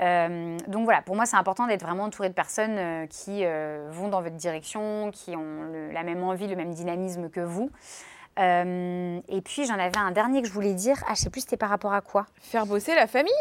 Euh, 0.02 0.58
donc 0.68 0.86
voilà, 0.86 1.02
pour 1.02 1.16
moi, 1.16 1.26
c'est 1.26 1.38
important 1.38 1.68
d'être 1.68 1.82
vraiment 1.82 2.04
entouré 2.04 2.30
de 2.30 2.34
personnes 2.34 2.78
euh, 2.78 3.08
qui 3.08 3.41
euh, 3.43 3.88
vont 3.91 4.10
dans 4.10 4.22
votre 4.22 4.36
direction, 4.36 5.12
qui 5.12 5.36
ont 5.36 5.91
la 5.91 6.04
même 6.04 6.24
envie, 6.24 6.48
le 6.48 6.56
même 6.56 6.74
dynamisme 6.74 7.30
que 7.30 7.39
vous. 7.39 7.72
Et 8.39 9.41
puis 9.41 9.66
j'en 9.66 9.80
avais 9.80 9.98
un 9.98 10.12
dernier 10.12 10.43
que 10.43 10.48
je 10.48 10.54
voulais 10.54 10.76
dire. 10.76 10.98
Ah, 11.08 11.16
je 11.16 11.22
sais 11.22 11.32
plus 11.32 11.41
c'était 11.41 11.58
par 11.58 11.70
rapport 11.70 11.93
à 11.93 12.02
quoi? 12.02 12.28
Faire 12.39 12.68
bosser 12.68 12.93
la 12.93 13.08
famille. 13.08 13.34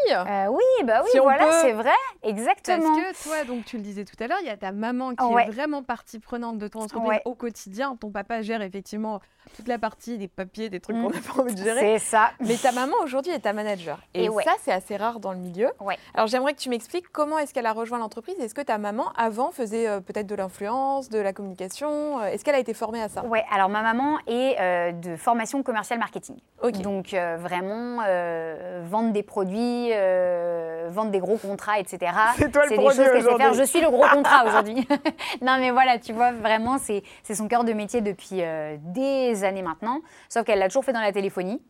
Oui, 0.49 0.85
bah 0.85 1.03
oui, 1.03 1.19
voilà, 1.21 1.61
c'est 1.61 1.73
vrai, 1.73 1.91
exactement. 2.23 2.95
Parce 2.95 3.23
que 3.23 3.29
toi, 3.29 3.43
donc 3.43 3.65
tu 3.65 3.77
le 3.77 3.83
disais 3.83 4.05
tout 4.05 4.15
à 4.19 4.25
l'heure, 4.25 4.39
il 4.41 4.47
y 4.47 4.49
a 4.49 4.57
ta 4.57 4.71
maman 4.71 5.13
qui 5.13 5.23
est 5.23 5.51
vraiment 5.51 5.83
partie 5.83 6.17
prenante 6.17 6.57
de 6.57 6.67
ton 6.67 6.81
entreprise 6.81 7.19
au 7.25 7.35
quotidien. 7.35 7.95
Ton 7.95 8.09
papa 8.09 8.41
gère 8.41 8.63
effectivement 8.63 9.21
toute 9.55 9.67
la 9.67 9.77
partie 9.77 10.17
des 10.17 10.27
papiers, 10.27 10.69
des 10.69 10.79
trucs 10.79 10.95
qu'on 10.95 11.09
n'a 11.09 11.19
pas 11.19 11.41
envie 11.41 11.53
de 11.53 11.63
gérer. 11.63 11.99
C'est 11.99 12.05
ça. 12.05 12.31
Mais 12.39 12.55
ta 12.55 12.71
maman 12.71 12.95
aujourd'hui 13.03 13.31
est 13.31 13.39
ta 13.39 13.53
manager. 13.53 13.99
Et, 14.13 14.27
ça, 14.43 14.53
c'est 14.61 14.71
assez 14.71 14.97
rare 14.97 15.19
dans 15.19 15.31
le 15.31 15.39
milieu. 15.39 15.69
Alors 16.13 16.27
j'aimerais 16.27 16.53
que 16.53 16.59
tu 16.59 16.69
m'expliques 16.69 17.09
comment 17.11 17.37
est-ce 17.39 17.53
qu'elle 17.53 17.65
a 17.65 17.73
rejoint 17.73 17.97
l'entreprise. 17.97 18.35
Est-ce 18.39 18.55
que 18.55 18.61
ta 18.61 18.77
maman 18.77 19.11
avant 19.15 19.51
faisait 19.51 19.87
euh, 19.87 19.99
peut-être 19.99 20.27
de 20.27 20.35
l'influence, 20.35 21.09
de 21.09 21.19
la 21.19 21.33
communication 21.33 22.21
Est-ce 22.23 22.43
qu'elle 22.43 22.55
a 22.55 22.59
été 22.59 22.73
formée 22.73 23.01
à 23.01 23.09
ça? 23.09 23.23
Ouais. 23.25 23.43
Alors 23.51 23.69
ma 23.69 23.81
maman 23.81 24.17
est 24.27 24.57
de 24.93 25.15
formation 25.15 25.63
commerciale 25.63 25.99
marketing. 25.99 26.37
Donc 26.83 27.13
euh, 27.13 27.37
vraiment 27.39 27.99
euh, 28.05 28.83
vendre 28.89 29.11
des 29.13 29.23
produits, 29.23 29.89
euh, 29.93 30.87
vendre 30.89 31.11
des 31.11 31.19
gros 31.19 31.37
contrats, 31.37 31.79
etc. 31.79 32.11
C'est 32.37 32.51
toi 32.51 32.63
le 32.65 32.69
des 32.69 32.75
choses 32.75 33.37
faire. 33.37 33.53
Je 33.53 33.63
suis 33.63 33.81
le 33.81 33.89
gros 33.89 34.07
contrat 34.07 34.43
aujourd'hui. 34.47 34.87
non 35.41 35.57
mais 35.59 35.71
voilà, 35.71 35.99
tu 35.99 36.13
vois, 36.13 36.31
vraiment 36.31 36.77
c'est 36.77 37.03
son 37.33 37.47
cœur 37.47 37.63
de 37.63 37.73
métier 37.73 38.01
depuis 38.01 38.41
des 38.81 39.36
années 39.43 39.61
maintenant. 39.61 40.01
Sauf 40.29 40.43
qu'elle 40.43 40.59
l'a 40.59 40.67
toujours 40.67 40.85
fait 40.85 40.93
dans 40.93 41.01
la 41.01 41.11
téléphonie. 41.11 41.61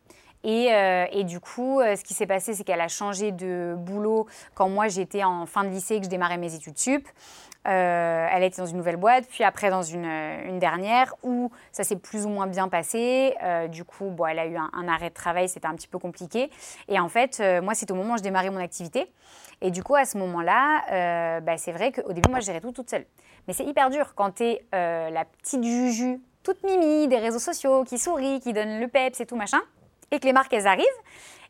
Et, 0.44 0.68
et, 1.10 1.24
du 1.24 1.40
coup, 1.40 1.80
ce 1.80 2.04
qui 2.04 2.14
s'est 2.14 2.28
passé, 2.28 2.54
c'est 2.54 2.62
qu'elle 2.62 2.80
a 2.80 2.86
changé 2.86 3.32
de 3.32 3.74
boulot 3.76 4.28
quand 4.54 4.68
moi 4.68 4.86
j'étais 4.86 5.24
en 5.24 5.46
fin 5.46 5.64
de 5.64 5.68
lycée 5.68 5.96
et 5.96 5.98
que 5.98 6.04
je 6.04 6.10
démarrais 6.10 6.38
mes 6.38 6.54
études 6.54 6.78
sup. 6.78 7.08
Euh, 7.68 8.26
elle 8.30 8.44
était 8.44 8.62
dans 8.62 8.66
une 8.66 8.78
nouvelle 8.78 8.96
boîte, 8.96 9.26
puis 9.28 9.44
après 9.44 9.68
dans 9.68 9.82
une, 9.82 10.06
une 10.06 10.58
dernière 10.58 11.14
où 11.22 11.50
ça 11.70 11.84
s'est 11.84 11.96
plus 11.96 12.24
ou 12.24 12.30
moins 12.30 12.46
bien 12.46 12.68
passé. 12.68 13.34
Euh, 13.42 13.68
du 13.68 13.84
coup, 13.84 14.10
bon, 14.10 14.26
elle 14.26 14.38
a 14.38 14.46
eu 14.46 14.56
un, 14.56 14.88
arrêt 14.88 15.10
de 15.10 15.14
travail, 15.14 15.48
c'était 15.48 15.66
un 15.66 15.74
petit 15.74 15.88
peu 15.88 15.98
compliqué. 15.98 16.50
Et 16.88 16.98
en 16.98 17.08
fait, 17.08 17.38
euh, 17.40 17.60
moi, 17.60 17.74
c'était 17.74 17.92
au 17.92 17.96
moment 17.96 18.14
où 18.14 18.18
je 18.18 18.22
démarrais 18.22 18.50
mon 18.50 18.60
activité. 18.60 19.12
Et 19.60 19.70
du 19.70 19.82
coup, 19.82 19.96
à 19.96 20.04
ce 20.04 20.16
moment-là, 20.18 21.40
bah, 21.40 21.56
c'est 21.58 21.72
vrai 21.72 21.90
qu'au 21.90 22.12
début, 22.12 22.30
moi, 22.30 22.38
je 22.40 22.46
gérais 22.46 22.60
tout 22.60 22.70
toute 22.70 22.88
seule. 22.88 23.04
Mais 23.46 23.52
c'est 23.52 23.64
hyper 23.64 23.90
dur 23.90 24.14
quand 24.14 24.36
tu 24.36 24.44
es 24.44 24.64
la 24.72 25.24
petite 25.24 25.64
juju, 25.64 26.20
toute 26.48 26.62
mimi 26.62 27.08
des 27.08 27.18
réseaux 27.18 27.38
sociaux, 27.38 27.84
qui 27.84 27.98
sourit, 27.98 28.40
qui 28.40 28.54
donne 28.54 28.80
le 28.80 28.88
peps 28.88 29.20
et 29.20 29.26
tout 29.26 29.36
machin, 29.36 29.60
et 30.10 30.18
que 30.18 30.24
les 30.24 30.32
marques, 30.32 30.52
elles 30.54 30.66
arrivent 30.66 30.86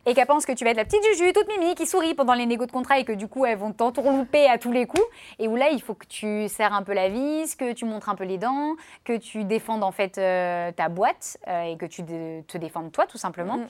et 0.07 0.15
qu'elle 0.15 0.27
pense 0.27 0.47
que 0.47 0.53
tu 0.53 0.65
vas 0.65 0.71
être 0.71 0.77
la 0.77 0.85
petite 0.85 1.05
Juju, 1.05 1.33
toute 1.33 1.47
mimi, 1.49 1.75
qui 1.75 1.87
sourit 1.87 2.15
pendant 2.15 2.33
les 2.33 2.47
négos 2.47 2.67
de 2.67 2.73
contrat 2.73 2.99
et 2.99 3.05
que 3.05 3.13
du 3.13 3.29
coup, 3.29 3.45
elles 3.45 3.59
vont 3.59 3.73
t'entourlouper 3.73 4.49
à 4.49 4.57
tous 4.57 4.73
les 4.73 4.87
coups. 4.87 5.05
Et 5.39 5.49
où 5.49 5.57
là, 5.57 5.69
il 5.71 5.83
faut 5.83 5.95
que 5.95 6.07
tu 6.07 6.49
serres 6.49 6.73
un 6.73 6.83
peu 6.83 6.95
la 6.95 7.09
vis, 7.11 7.55
que 7.57 7.73
tu 7.73 7.85
montres 7.85 8.09
un 8.09 8.15
peu 8.15 8.25
les 8.25 8.39
dents, 8.39 8.75
que 9.05 9.17
tu 9.19 9.45
défendes 9.45 9.85
en 9.85 9.93
fait 9.93 10.17
euh, 10.17 10.73
ta 10.73 10.89
boîte 10.89 11.37
euh, 11.47 11.63
et 11.65 11.77
que 11.77 11.85
tu 11.85 12.05
te 12.05 12.59
défendes 12.59 12.91
toi, 12.91 13.07
tout 13.07 13.19
simplement. 13.19 13.59
Mm. 13.59 13.67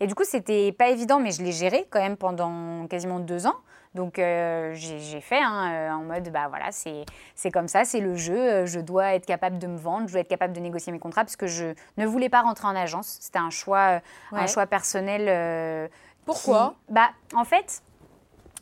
Et 0.00 0.06
du 0.08 0.14
coup, 0.14 0.24
c'était 0.24 0.72
pas 0.72 0.88
évident, 0.88 1.20
mais 1.20 1.30
je 1.30 1.42
l'ai 1.42 1.52
géré 1.52 1.86
quand 1.88 2.00
même 2.00 2.16
pendant 2.16 2.86
quasiment 2.88 3.20
deux 3.20 3.46
ans. 3.46 3.56
Donc 3.96 4.18
euh, 4.18 4.74
j'ai 4.74 5.20
fait 5.20 5.40
hein, 5.40 5.72
euh, 5.72 5.90
en 5.90 6.02
mode, 6.02 6.30
bah 6.30 6.48
voilà, 6.48 6.70
c'est 6.70 7.50
comme 7.50 7.66
ça, 7.66 7.84
c'est 7.84 8.00
le 8.00 8.14
jeu, 8.14 8.36
euh, 8.36 8.66
je 8.66 8.78
dois 8.78 9.14
être 9.14 9.26
capable 9.26 9.58
de 9.58 9.66
me 9.66 9.78
vendre, 9.78 10.06
je 10.06 10.12
dois 10.12 10.20
être 10.20 10.28
capable 10.28 10.52
de 10.52 10.60
négocier 10.60 10.92
mes 10.92 10.98
contrats 10.98 11.24
parce 11.24 11.36
que 11.36 11.46
je 11.46 11.74
ne 11.96 12.06
voulais 12.06 12.28
pas 12.28 12.42
rentrer 12.42 12.68
en 12.68 12.76
agence. 12.76 13.18
C'était 13.20 13.38
un 13.38 13.50
choix, 13.50 14.00
un 14.32 14.46
choix 14.46 14.66
personnel. 14.66 15.90
Pourquoi? 16.26 16.74
Bah 16.90 17.08
en 17.34 17.44
fait, 17.44 17.82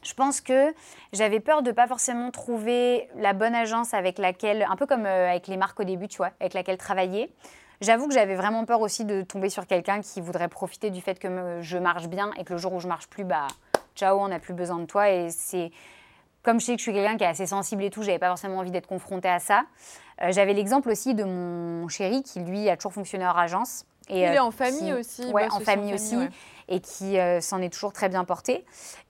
je 0.02 0.14
pense 0.14 0.40
que 0.40 0.72
j'avais 1.12 1.40
peur 1.40 1.62
de 1.62 1.72
pas 1.72 1.88
forcément 1.88 2.30
trouver 2.30 3.08
la 3.16 3.32
bonne 3.32 3.54
agence 3.54 3.92
avec 3.92 4.18
laquelle, 4.18 4.64
un 4.70 4.76
peu 4.76 4.86
comme 4.86 5.04
avec 5.04 5.48
les 5.48 5.56
marques 5.56 5.80
au 5.80 5.84
début, 5.84 6.06
tu 6.08 6.18
vois, 6.18 6.30
avec 6.40 6.54
laquelle 6.54 6.78
travailler. 6.78 7.34
J'avoue 7.80 8.08
que 8.08 8.14
j'avais 8.14 8.34
vraiment 8.34 8.64
peur 8.64 8.80
aussi 8.80 9.04
de 9.04 9.22
tomber 9.22 9.50
sur 9.50 9.66
quelqu'un 9.66 10.00
qui 10.00 10.20
voudrait 10.20 10.48
profiter 10.48 10.90
du 10.90 11.00
fait 11.00 11.18
que 11.18 11.58
je 11.60 11.78
marche 11.78 12.08
bien 12.08 12.30
et 12.38 12.44
que 12.44 12.52
le 12.52 12.58
jour 12.58 12.72
où 12.72 12.80
je 12.80 12.88
marche 12.88 13.08
plus, 13.08 13.24
bah 13.24 13.48
ciao, 13.96 14.18
on 14.20 14.28
n'a 14.28 14.38
plus 14.38 14.54
besoin 14.54 14.78
de 14.78 14.86
toi. 14.86 15.10
Et 15.10 15.30
c'est 15.30 15.70
comme 16.44 16.60
je 16.60 16.66
sais 16.66 16.72
que 16.72 16.78
je 16.78 16.82
suis 16.82 16.92
quelqu'un 16.92 17.16
qui 17.16 17.24
est 17.24 17.28
assez 17.28 17.46
sensible 17.46 17.82
et 17.82 17.90
tout, 17.90 18.02
j'avais 18.02 18.18
pas 18.18 18.28
forcément 18.28 18.58
envie 18.58 18.70
d'être 18.70 18.86
confrontée 18.86 19.28
à 19.28 19.40
ça. 19.40 19.64
Euh, 20.22 20.30
j'avais 20.30 20.52
l'exemple 20.52 20.90
aussi 20.90 21.14
de 21.14 21.24
mon 21.24 21.88
chéri 21.88 22.22
qui 22.22 22.40
lui 22.40 22.68
a 22.68 22.76
toujours 22.76 22.92
fonctionné 22.92 23.26
hors 23.26 23.38
agence. 23.38 23.86
Et, 24.08 24.20
il 24.20 24.24
est 24.24 24.38
en 24.38 24.50
famille 24.50 24.92
aussi. 24.92 25.24
Ouais, 25.32 25.50
en 25.50 25.60
famille 25.60 25.94
aussi. 25.94 26.16
Et 26.68 26.80
qui 26.80 27.18
euh, 27.18 27.40
s'en 27.40 27.62
est 27.62 27.72
toujours 27.72 27.94
très 27.94 28.10
bien 28.10 28.24
porté. 28.24 28.66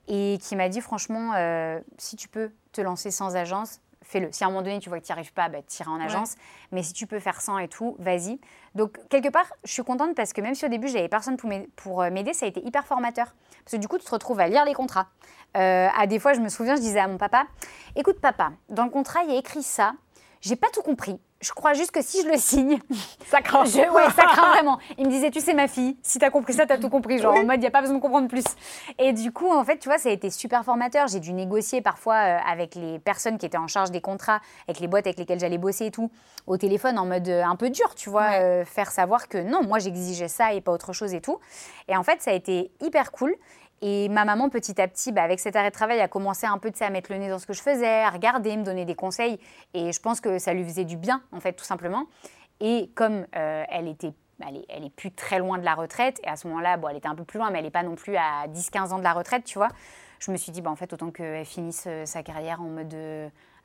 Et 0.06 0.38
qui 0.40 0.54
m'a 0.54 0.68
dit 0.68 0.80
franchement, 0.80 1.32
euh, 1.34 1.80
si 1.98 2.14
tu 2.14 2.28
peux 2.28 2.52
te 2.72 2.80
lancer 2.80 3.10
sans 3.10 3.34
agence, 3.34 3.80
fais-le. 4.04 4.30
Si 4.30 4.44
à 4.44 4.46
un 4.46 4.50
moment 4.50 4.62
donné, 4.62 4.78
tu 4.78 4.88
vois 4.88 5.00
que 5.00 5.04
tu 5.04 5.12
n'y 5.12 5.18
arrives 5.18 5.32
pas, 5.32 5.48
bah, 5.48 5.62
t'iras 5.62 5.90
en 5.90 6.00
agence. 6.00 6.36
Mais 6.70 6.82
si 6.82 6.92
tu 6.92 7.06
peux 7.06 7.18
faire 7.18 7.40
sans 7.40 7.58
et 7.58 7.68
tout, 7.68 7.96
vas-y. 7.98 8.38
Donc, 8.74 8.98
quelque 9.08 9.30
part, 9.30 9.52
je 9.64 9.72
suis 9.72 9.82
contente 9.82 10.14
parce 10.14 10.32
que 10.32 10.40
même 10.40 10.54
si 10.54 10.64
au 10.64 10.68
début, 10.68 10.88
j'avais 10.88 11.08
personne 11.08 11.36
pour 11.76 12.02
euh, 12.02 12.10
m'aider, 12.10 12.32
ça 12.32 12.46
a 12.46 12.48
été 12.48 12.64
hyper 12.64 12.86
formateur. 12.86 13.34
Parce 13.64 13.72
que 13.72 13.80
du 13.80 13.88
coup, 13.88 13.98
tu 13.98 14.04
te 14.04 14.10
retrouves 14.10 14.40
à 14.40 14.48
lire 14.48 14.64
les 14.64 14.74
contrats. 14.74 15.08
Euh, 15.56 15.88
à 15.96 16.06
des 16.06 16.18
fois, 16.18 16.34
je 16.34 16.40
me 16.40 16.48
souviens, 16.48 16.76
je 16.76 16.80
disais 16.80 17.00
à 17.00 17.08
mon 17.08 17.18
papa 17.18 17.46
Écoute, 17.96 18.20
papa, 18.20 18.52
dans 18.68 18.84
le 18.84 18.90
contrat, 18.90 19.22
il 19.24 19.30
y 19.32 19.34
a 19.34 19.38
écrit 19.38 19.62
ça. 19.62 19.94
J'ai 20.40 20.56
pas 20.56 20.68
tout 20.72 20.82
compris 20.82 21.18
je 21.44 21.52
crois 21.52 21.74
juste 21.74 21.90
que 21.90 22.02
si 22.02 22.22
je 22.22 22.28
le 22.28 22.38
signe, 22.38 22.78
ça 23.30 23.42
craint. 23.42 23.66
Ça 23.66 23.84
craint 23.84 24.48
vraiment. 24.52 24.78
Il 24.98 25.06
me 25.06 25.10
disait, 25.10 25.30
tu 25.30 25.40
sais, 25.40 25.52
ma 25.52 25.68
fille, 25.68 25.96
si 26.02 26.18
t'as 26.18 26.30
compris 26.30 26.54
ça, 26.54 26.64
t'as 26.64 26.78
tout 26.78 26.88
compris. 26.88 27.18
Genre, 27.18 27.34
en 27.34 27.44
mode, 27.44 27.56
il 27.56 27.60
n'y 27.60 27.66
a 27.66 27.70
pas 27.70 27.82
besoin 27.82 27.96
de 27.96 28.00
comprendre 28.00 28.28
plus. 28.28 28.44
Et 28.98 29.12
du 29.12 29.30
coup, 29.30 29.52
en 29.52 29.64
fait, 29.64 29.78
tu 29.78 29.88
vois, 29.88 29.98
ça 29.98 30.08
a 30.08 30.12
été 30.12 30.30
super 30.30 30.64
formateur. 30.64 31.06
J'ai 31.08 31.20
dû 31.20 31.32
négocier 31.32 31.82
parfois 31.82 32.14
euh, 32.14 32.38
avec 32.50 32.74
les 32.74 32.98
personnes 32.98 33.36
qui 33.36 33.44
étaient 33.44 33.58
en 33.58 33.68
charge 33.68 33.90
des 33.90 34.00
contrats, 34.00 34.40
avec 34.66 34.80
les 34.80 34.88
boîtes 34.88 35.06
avec 35.06 35.18
lesquelles 35.18 35.40
j'allais 35.40 35.58
bosser 35.58 35.86
et 35.86 35.90
tout, 35.90 36.10
au 36.46 36.56
téléphone 36.56 36.98
en 36.98 37.04
mode 37.04 37.28
euh, 37.28 37.44
un 37.44 37.56
peu 37.56 37.68
dur, 37.68 37.94
tu 37.94 38.08
vois, 38.08 38.40
euh, 38.40 38.64
faire 38.64 38.90
savoir 38.90 39.28
que 39.28 39.38
non, 39.38 39.62
moi, 39.62 39.78
j'exigeais 39.78 40.28
ça 40.28 40.54
et 40.54 40.60
pas 40.62 40.72
autre 40.72 40.92
chose 40.92 41.12
et 41.12 41.20
tout. 41.20 41.38
Et 41.88 41.96
en 41.96 42.02
fait, 42.02 42.22
ça 42.22 42.30
a 42.30 42.34
été 42.34 42.70
hyper 42.80 43.12
cool. 43.12 43.36
Et 43.86 44.08
ma 44.08 44.24
maman, 44.24 44.48
petit 44.48 44.80
à 44.80 44.88
petit, 44.88 45.12
bah, 45.12 45.22
avec 45.22 45.38
cet 45.38 45.56
arrêt 45.56 45.68
de 45.68 45.74
travail, 45.74 46.00
a 46.00 46.08
commencé 46.08 46.46
un 46.46 46.56
peu 46.56 46.72
à 46.80 46.88
mettre 46.88 47.12
le 47.12 47.18
nez 47.18 47.28
dans 47.28 47.38
ce 47.38 47.46
que 47.46 47.52
je 47.52 47.60
faisais, 47.60 48.00
à 48.00 48.08
regarder, 48.08 48.56
me 48.56 48.64
donner 48.64 48.86
des 48.86 48.94
conseils. 48.94 49.38
Et 49.74 49.92
je 49.92 50.00
pense 50.00 50.22
que 50.22 50.38
ça 50.38 50.54
lui 50.54 50.64
faisait 50.64 50.86
du 50.86 50.96
bien, 50.96 51.20
en 51.32 51.40
fait, 51.40 51.52
tout 51.52 51.66
simplement. 51.66 52.06
Et 52.60 52.90
comme 52.94 53.26
euh, 53.36 53.64
elle 53.68 53.86
était 53.88 54.14
elle 54.40 54.56
est, 54.56 54.64
elle 54.70 54.84
est, 54.84 54.90
plus 54.90 55.12
très 55.12 55.38
loin 55.38 55.58
de 55.58 55.64
la 55.64 55.74
retraite. 55.74 56.18
Et 56.24 56.28
à 56.28 56.36
ce 56.36 56.48
moment-là, 56.48 56.78
bon, 56.78 56.88
elle 56.88 56.96
était 56.96 57.08
un 57.08 57.14
peu 57.14 57.24
plus 57.24 57.38
loin, 57.38 57.50
mais 57.50 57.58
elle 57.58 57.66
n'est 57.66 57.70
pas 57.70 57.82
non 57.82 57.94
plus 57.94 58.16
à 58.16 58.48
10-15 58.48 58.92
ans 58.92 58.98
de 58.98 59.04
la 59.04 59.12
retraite, 59.12 59.44
tu 59.44 59.58
vois. 59.58 59.68
Je 60.18 60.32
me 60.32 60.38
suis 60.38 60.50
dit, 60.50 60.62
bah, 60.62 60.70
en 60.70 60.76
fait, 60.76 60.90
autant 60.94 61.10
qu'elle 61.10 61.44
finisse 61.44 61.84
euh, 61.86 62.06
sa 62.06 62.22
carrière 62.22 62.62
en 62.62 62.68
mode 62.68 62.96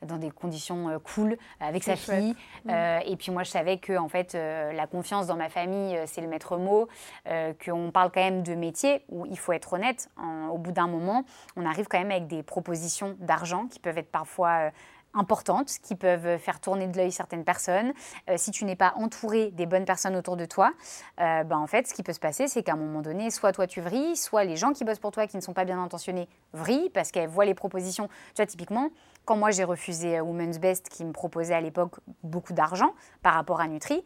dans 0.06 0.18
des 0.18 0.32
conditions 0.32 0.90
euh, 0.90 1.00
cool 1.00 1.38
avec 1.60 1.84
sa 1.84 1.96
fille. 1.96 2.36
Mm. 2.66 2.70
Euh, 2.70 3.00
et 3.06 3.16
puis 3.16 3.32
moi, 3.32 3.44
je 3.44 3.52
savais 3.52 3.78
que 3.78 3.98
en 3.98 4.08
fait, 4.08 4.36
euh, 4.36 4.72
la 4.74 4.88
confiance 4.88 5.28
dans 5.28 5.36
ma 5.36 5.50
famille, 5.50 6.00
c'est 6.06 6.22
le 6.22 6.28
maître 6.28 6.58
mot. 6.58 6.88
qu'on 7.64 7.92
parle 7.92 8.12
quand 8.12 8.22
même 8.22 8.44
de 8.44 8.56
métier 8.56 9.04
où 9.10 9.26
il 9.26 9.38
faut 9.38 9.54
être 9.54 9.74
honnête. 9.74 10.10
au 10.52 10.58
bout 10.58 10.72
d'un 10.72 10.88
moment, 10.88 11.24
on 11.56 11.66
arrive 11.66 11.88
quand 11.88 12.00
même 12.00 12.12
avec 12.12 12.28
des 12.28 12.44
propositions 12.44 13.16
d'argent 13.20 13.68
qui 13.68 13.80
peuvent 13.80 13.98
être 13.98 14.12
parfois 14.12 14.72
importantes 15.14 15.72
qui 15.82 15.96
peuvent 15.96 16.38
faire 16.38 16.60
tourner 16.60 16.88
de 16.88 16.98
l'œil 16.98 17.12
certaines 17.12 17.44
personnes. 17.44 17.94
Euh, 18.30 18.36
si 18.38 18.52
tu 18.52 18.66
n'es 18.66 18.76
pas 18.76 18.94
entouré 18.96 19.52
des 19.52 19.66
bonnes 19.66 19.86
personnes 19.86 20.16
autour 20.16 20.38
de 20.38 20.46
toi, 20.46 20.72
euh, 21.20 21.44
ben 21.44 21.58
en 21.58 21.68
fait, 21.68 21.88
ce 21.88 21.94
qui 21.94 22.04
peut 22.04 22.14
se 22.14 22.20
passer, 22.20 22.48
c'est 22.48 22.64
qu'à 22.64 22.74
un 22.74 22.78
moment 22.78 23.02
donné, 23.02 23.32
soit 23.32 23.52
toi 23.52 23.68
tu 23.68 23.82
vrilles, 23.82 24.16
soit 24.16 24.44
les 24.44 24.56
gens 24.56 24.74
qui 24.74 24.84
bossent 24.84 25.00
pour 25.00 25.12
toi 25.12 25.28
qui 25.28 25.36
ne 25.38 25.42
sont 25.42 25.54
pas 25.54 25.66
bien 25.66 25.82
intentionnés 25.82 26.28
vrillent 26.54 26.90
parce 26.90 27.12
qu'elles 27.12 27.30
voient 27.30 27.46
les 27.46 27.56
propositions. 27.56 28.08
Tu 28.08 28.36
vois, 28.38 28.46
typiquement, 28.46 28.90
quand 29.30 29.38
moi 29.38 29.52
j'ai 29.52 29.64
refusé 29.64 30.18
euh, 30.18 30.24
Women's 30.24 30.58
Best 30.58 30.90
qui 30.90 31.06
me 31.06 31.12
proposait 31.12 31.54
à 31.54 31.62
l'époque 31.62 32.00
beaucoup 32.24 32.52
d'argent 32.52 32.96
par 33.22 33.36
rapport 33.36 33.62
à 33.62 33.68
Nutri, 33.68 34.04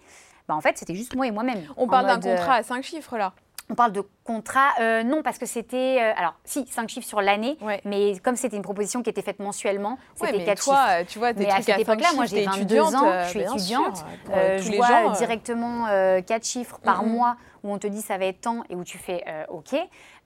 ben 0.49 0.55
en 0.55 0.59
fait, 0.59 0.77
c'était 0.77 0.95
juste 0.95 1.15
moi 1.15 1.25
et 1.25 1.31
moi-même. 1.31 1.63
On 1.77 1.87
parle 1.87 2.07
d'un 2.07 2.19
contrat 2.19 2.55
à 2.55 2.63
cinq 2.63 2.83
chiffres 2.83 3.17
là. 3.17 3.31
On 3.69 3.75
parle 3.75 3.93
de 3.93 4.03
contrat, 4.25 4.71
euh, 4.81 5.03
non, 5.03 5.23
parce 5.23 5.37
que 5.37 5.45
c'était. 5.45 5.97
Euh, 6.01 6.19
alors, 6.19 6.35
si, 6.43 6.67
5 6.67 6.89
chiffres 6.89 7.07
sur 7.07 7.21
l'année, 7.21 7.57
mais 7.85 8.19
comme 8.21 8.35
c'était 8.35 8.57
une 8.57 8.61
proposition 8.61 9.01
qui 9.01 9.09
était 9.09 9.21
faite 9.21 9.39
mensuellement, 9.39 9.97
c'était 10.15 10.43
4 10.43 10.63
toi, 10.63 10.75
chiffres. 10.75 10.89
Euh, 10.89 11.03
tu 11.07 11.19
vois, 11.19 11.33
mais 11.33 11.49
à 11.49 11.61
cette 11.61 11.79
époque-là, 11.79 12.09
moi 12.13 12.25
j'ai 12.25 12.43
22 12.43 12.81
ans, 12.81 13.23
je 13.23 13.29
suis 13.29 13.39
étudiante, 13.39 14.03
je 14.27 14.75
vois 14.75 15.15
directement 15.17 15.85
4 16.21 16.45
chiffres 16.45 16.79
par 16.83 17.05
mois 17.05 17.37
où 17.63 17.71
on 17.71 17.77
te 17.77 17.87
dit 17.87 18.01
ça 18.01 18.17
va 18.17 18.25
être 18.25 18.41
temps 18.41 18.63
et 18.69 18.75
où 18.75 18.83
tu 18.83 18.97
fais 18.97 19.23
OK. 19.47 19.73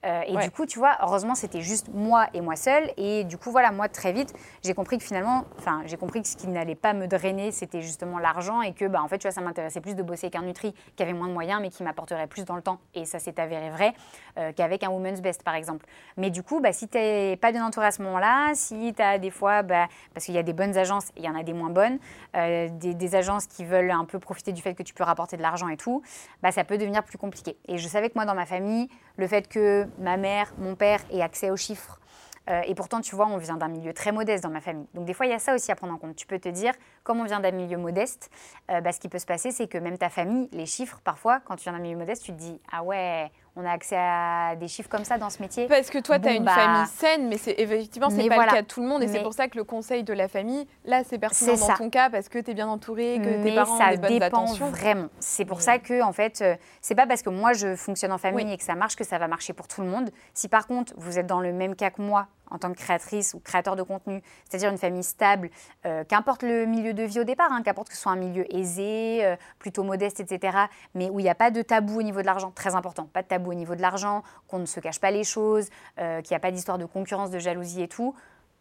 Et 0.04 0.36
du 0.36 0.50
coup, 0.50 0.64
tu 0.64 0.78
vois, 0.78 0.96
heureusement, 1.02 1.34
c'était 1.34 1.60
juste 1.60 1.88
moi 1.92 2.26
et 2.32 2.40
moi 2.40 2.56
seule. 2.56 2.90
Et 2.96 3.24
du 3.24 3.36
coup, 3.36 3.50
voilà, 3.50 3.72
moi, 3.72 3.88
très 3.88 4.12
vite, 4.12 4.32
j'ai 4.62 4.74
compris 4.74 4.98
que 4.98 5.04
finalement, 5.04 5.44
enfin, 5.58 5.82
j'ai 5.86 5.96
compris 5.96 6.22
que 6.22 6.28
ce 6.28 6.36
qui 6.36 6.46
n'allait 6.46 6.74
pas 6.74 6.92
me 6.92 7.06
drainer, 7.06 7.50
c'était 7.50 7.82
justement 7.82 8.18
l'argent 8.18 8.62
et 8.62 8.72
que, 8.72 8.84
bah, 8.84 9.02
en 9.02 9.08
fait, 9.08 9.18
tu 9.18 9.26
vois, 9.26 9.32
ça 9.32 9.40
m'intéressait 9.40 9.80
plus 9.80 9.94
de 9.94 10.02
bosser 10.02 10.30
qu'un 10.30 10.42
Nutri 10.42 10.74
qui 10.96 11.02
avait 11.02 11.12
moins 11.12 11.28
de 11.28 11.32
moyens, 11.32 11.60
mais 11.60 11.70
qui 11.70 11.82
m'apporterait 11.82 12.26
plus 12.26 12.44
dans 12.44 12.56
le 12.56 12.62
temps. 12.62 12.78
Et 12.94 13.04
ça 13.04 13.18
s'est 13.18 13.38
avéré 13.40 13.70
vrai. 13.70 13.94
Euh, 14.38 14.52
qu'avec 14.52 14.84
un 14.84 14.90
Women's 14.90 15.20
Best, 15.20 15.42
par 15.42 15.54
exemple. 15.54 15.84
Mais 16.16 16.30
du 16.30 16.42
coup, 16.42 16.60
bah, 16.60 16.72
si 16.72 16.86
tu 16.86 16.96
n'es 16.96 17.36
pas 17.36 17.50
bien 17.50 17.66
entouré 17.66 17.86
à 17.86 17.90
ce 17.90 18.02
moment-là, 18.02 18.52
si 18.54 18.94
tu 18.94 19.02
as 19.02 19.18
des 19.18 19.30
fois, 19.30 19.62
bah, 19.62 19.88
parce 20.14 20.26
qu'il 20.26 20.34
y 20.34 20.38
a 20.38 20.42
des 20.44 20.52
bonnes 20.52 20.76
agences, 20.76 21.08
il 21.16 21.24
y 21.24 21.28
en 21.28 21.34
a 21.34 21.42
des 21.42 21.52
moins 21.52 21.70
bonnes, 21.70 21.98
euh, 22.36 22.68
des, 22.70 23.14
agences 23.14 23.46
qui 23.46 23.64
veulent 23.64 23.90
un 23.90 24.04
peu 24.04 24.18
profiter 24.18 24.52
du 24.52 24.62
fait 24.62 24.74
que 24.74 24.82
tu 24.82 24.94
peux 24.94 25.02
rapporter 25.02 25.36
de 25.36 25.42
l'argent 25.42 25.68
et 25.68 25.76
tout, 25.76 26.02
bah, 26.42 26.52
ça 26.52 26.62
peut 26.62 26.78
devenir 26.78 27.02
plus 27.02 27.18
compliqué. 27.18 27.56
Et 27.66 27.78
je 27.78 27.88
savais 27.88 28.10
que 28.10 28.14
moi, 28.14 28.26
dans 28.26 28.34
ma 28.34 28.46
famille, 28.46 28.88
le 29.18 29.26
fait 29.26 29.46
que 29.48 29.86
ma 29.98 30.16
mère, 30.16 30.54
mon 30.56 30.74
père 30.74 31.00
aient 31.10 31.20
accès 31.20 31.50
aux 31.50 31.56
chiffres, 31.56 32.00
euh, 32.48 32.62
et 32.66 32.74
pourtant, 32.74 33.02
tu 33.02 33.14
vois, 33.14 33.26
on 33.26 33.36
vient 33.36 33.58
d'un 33.58 33.68
milieu 33.68 33.92
très 33.92 34.10
modeste 34.10 34.42
dans 34.42 34.48
ma 34.48 34.62
famille. 34.62 34.86
Donc 34.94 35.04
des 35.04 35.12
fois, 35.12 35.26
il 35.26 35.30
y 35.30 35.34
a 35.34 35.38
ça 35.38 35.54
aussi 35.54 35.70
à 35.70 35.76
prendre 35.76 35.92
en 35.92 35.98
compte. 35.98 36.16
Tu 36.16 36.26
peux 36.26 36.38
te 36.38 36.48
dire, 36.48 36.72
comme 37.04 37.20
on 37.20 37.24
vient 37.24 37.40
d'un 37.40 37.50
milieu 37.50 37.76
modeste, 37.76 38.30
bah, 38.68 38.90
ce 38.90 39.00
qui 39.00 39.10
peut 39.10 39.18
se 39.18 39.26
passer, 39.26 39.50
c'est 39.50 39.68
que 39.68 39.76
même 39.76 39.98
ta 39.98 40.08
famille, 40.08 40.48
les 40.52 40.64
chiffres, 40.64 40.98
parfois, 41.04 41.40
quand 41.40 41.56
tu 41.56 41.64
viens 41.64 41.74
d'un 41.74 41.78
milieu 41.80 41.98
modeste, 41.98 42.24
tu 42.24 42.32
te 42.32 42.38
dis, 42.38 42.58
ah 42.72 42.82
ouais, 42.82 43.30
on 43.56 43.64
a 43.64 43.70
accès 43.70 43.96
à 43.98 44.54
des 44.56 44.68
chiffres 44.68 44.88
comme 44.88 45.04
ça 45.04 45.18
dans 45.18 45.30
ce 45.30 45.42
métier. 45.42 45.66
Parce 45.66 45.90
que 45.90 45.98
toi, 45.98 46.18
tu 46.18 46.28
as 46.28 46.32
une 46.32 46.44
bah, 46.44 46.52
famille 46.54 46.86
saine, 46.86 47.28
mais 47.28 47.38
c'est 47.38 47.54
effectivement, 47.58 48.10
c'est 48.10 48.28
pas 48.28 48.44
le 48.46 48.50
cas 48.50 48.62
de 48.62 48.66
tout 48.66 48.80
le 48.80 48.88
monde. 48.88 49.02
Et 49.02 49.08
c'est 49.08 49.22
pour 49.22 49.34
ça 49.34 49.48
que 49.48 49.56
le 49.56 49.64
conseil 49.64 50.04
de 50.04 50.12
la 50.12 50.28
famille, 50.28 50.66
là, 50.84 51.02
c'est 51.04 51.18
pertinent 51.18 51.54
dans 51.54 51.74
ton 51.74 51.90
cas 51.90 52.10
parce 52.10 52.28
que 52.28 52.38
tu 52.38 52.50
es 52.50 52.54
bien 52.54 52.68
entouré, 52.68 53.20
que 53.22 53.42
tes 53.42 53.54
parents 53.54 53.76
ont 53.76 53.90
des 53.90 53.96
bonnes 53.96 54.22
attentions. 54.22 54.66
Ça 54.66 54.72
dépend 54.72 54.76
vraiment. 54.76 55.08
C'est 55.18 55.44
pour 55.44 55.60
ça 55.60 55.78
que, 55.78 56.02
en 56.02 56.12
fait, 56.12 56.40
euh, 56.40 56.56
c'est 56.80 56.94
pas 56.94 57.06
parce 57.06 57.22
que 57.22 57.30
moi, 57.30 57.52
je 57.52 57.76
fonctionne 57.76 58.12
en 58.12 58.18
famille 58.18 58.52
et 58.52 58.56
que 58.56 58.64
ça 58.64 58.74
marche 58.74 58.96
que 58.96 59.04
ça 59.04 59.18
va 59.18 59.28
marcher 59.28 59.52
pour 59.52 59.68
tout 59.68 59.82
le 59.82 59.88
monde. 59.88 60.10
Si 60.34 60.48
par 60.48 60.66
contre, 60.66 60.92
vous 60.96 61.18
êtes 61.18 61.26
dans 61.26 61.40
le 61.40 61.52
même 61.52 61.74
cas 61.74 61.90
que 61.90 62.02
moi, 62.02 62.28
en 62.50 62.58
tant 62.58 62.72
que 62.72 62.78
créatrice 62.78 63.34
ou 63.34 63.40
créateur 63.40 63.76
de 63.76 63.82
contenu, 63.82 64.22
c'est-à-dire 64.48 64.70
une 64.70 64.78
famille 64.78 65.02
stable, 65.02 65.50
euh, 65.86 66.04
qu'importe 66.04 66.42
le 66.42 66.66
milieu 66.66 66.94
de 66.94 67.02
vie 67.02 67.20
au 67.20 67.24
départ, 67.24 67.52
hein, 67.52 67.62
qu'importe 67.62 67.88
que 67.88 67.94
ce 67.94 68.00
soit 68.00 68.12
un 68.12 68.16
milieu 68.16 68.44
aisé, 68.54 69.24
euh, 69.24 69.36
plutôt 69.58 69.82
modeste, 69.82 70.20
etc., 70.20 70.56
mais 70.94 71.10
où 71.10 71.20
il 71.20 71.24
n'y 71.24 71.28
a 71.28 71.34
pas 71.34 71.50
de 71.50 71.62
tabou 71.62 71.98
au 71.98 72.02
niveau 72.02 72.20
de 72.20 72.26
l'argent, 72.26 72.50
très 72.50 72.74
important, 72.74 73.08
pas 73.12 73.22
de 73.22 73.28
tabou 73.28 73.50
au 73.50 73.54
niveau 73.54 73.74
de 73.74 73.82
l'argent, 73.82 74.22
qu'on 74.46 74.58
ne 74.58 74.66
se 74.66 74.80
cache 74.80 75.00
pas 75.00 75.10
les 75.10 75.24
choses, 75.24 75.68
euh, 75.98 76.20
qu'il 76.22 76.32
n'y 76.34 76.36
a 76.36 76.40
pas 76.40 76.50
d'histoire 76.50 76.78
de 76.78 76.84
concurrence, 76.84 77.30
de 77.30 77.38
jalousie 77.38 77.82
et 77.82 77.88
tout. 77.88 78.14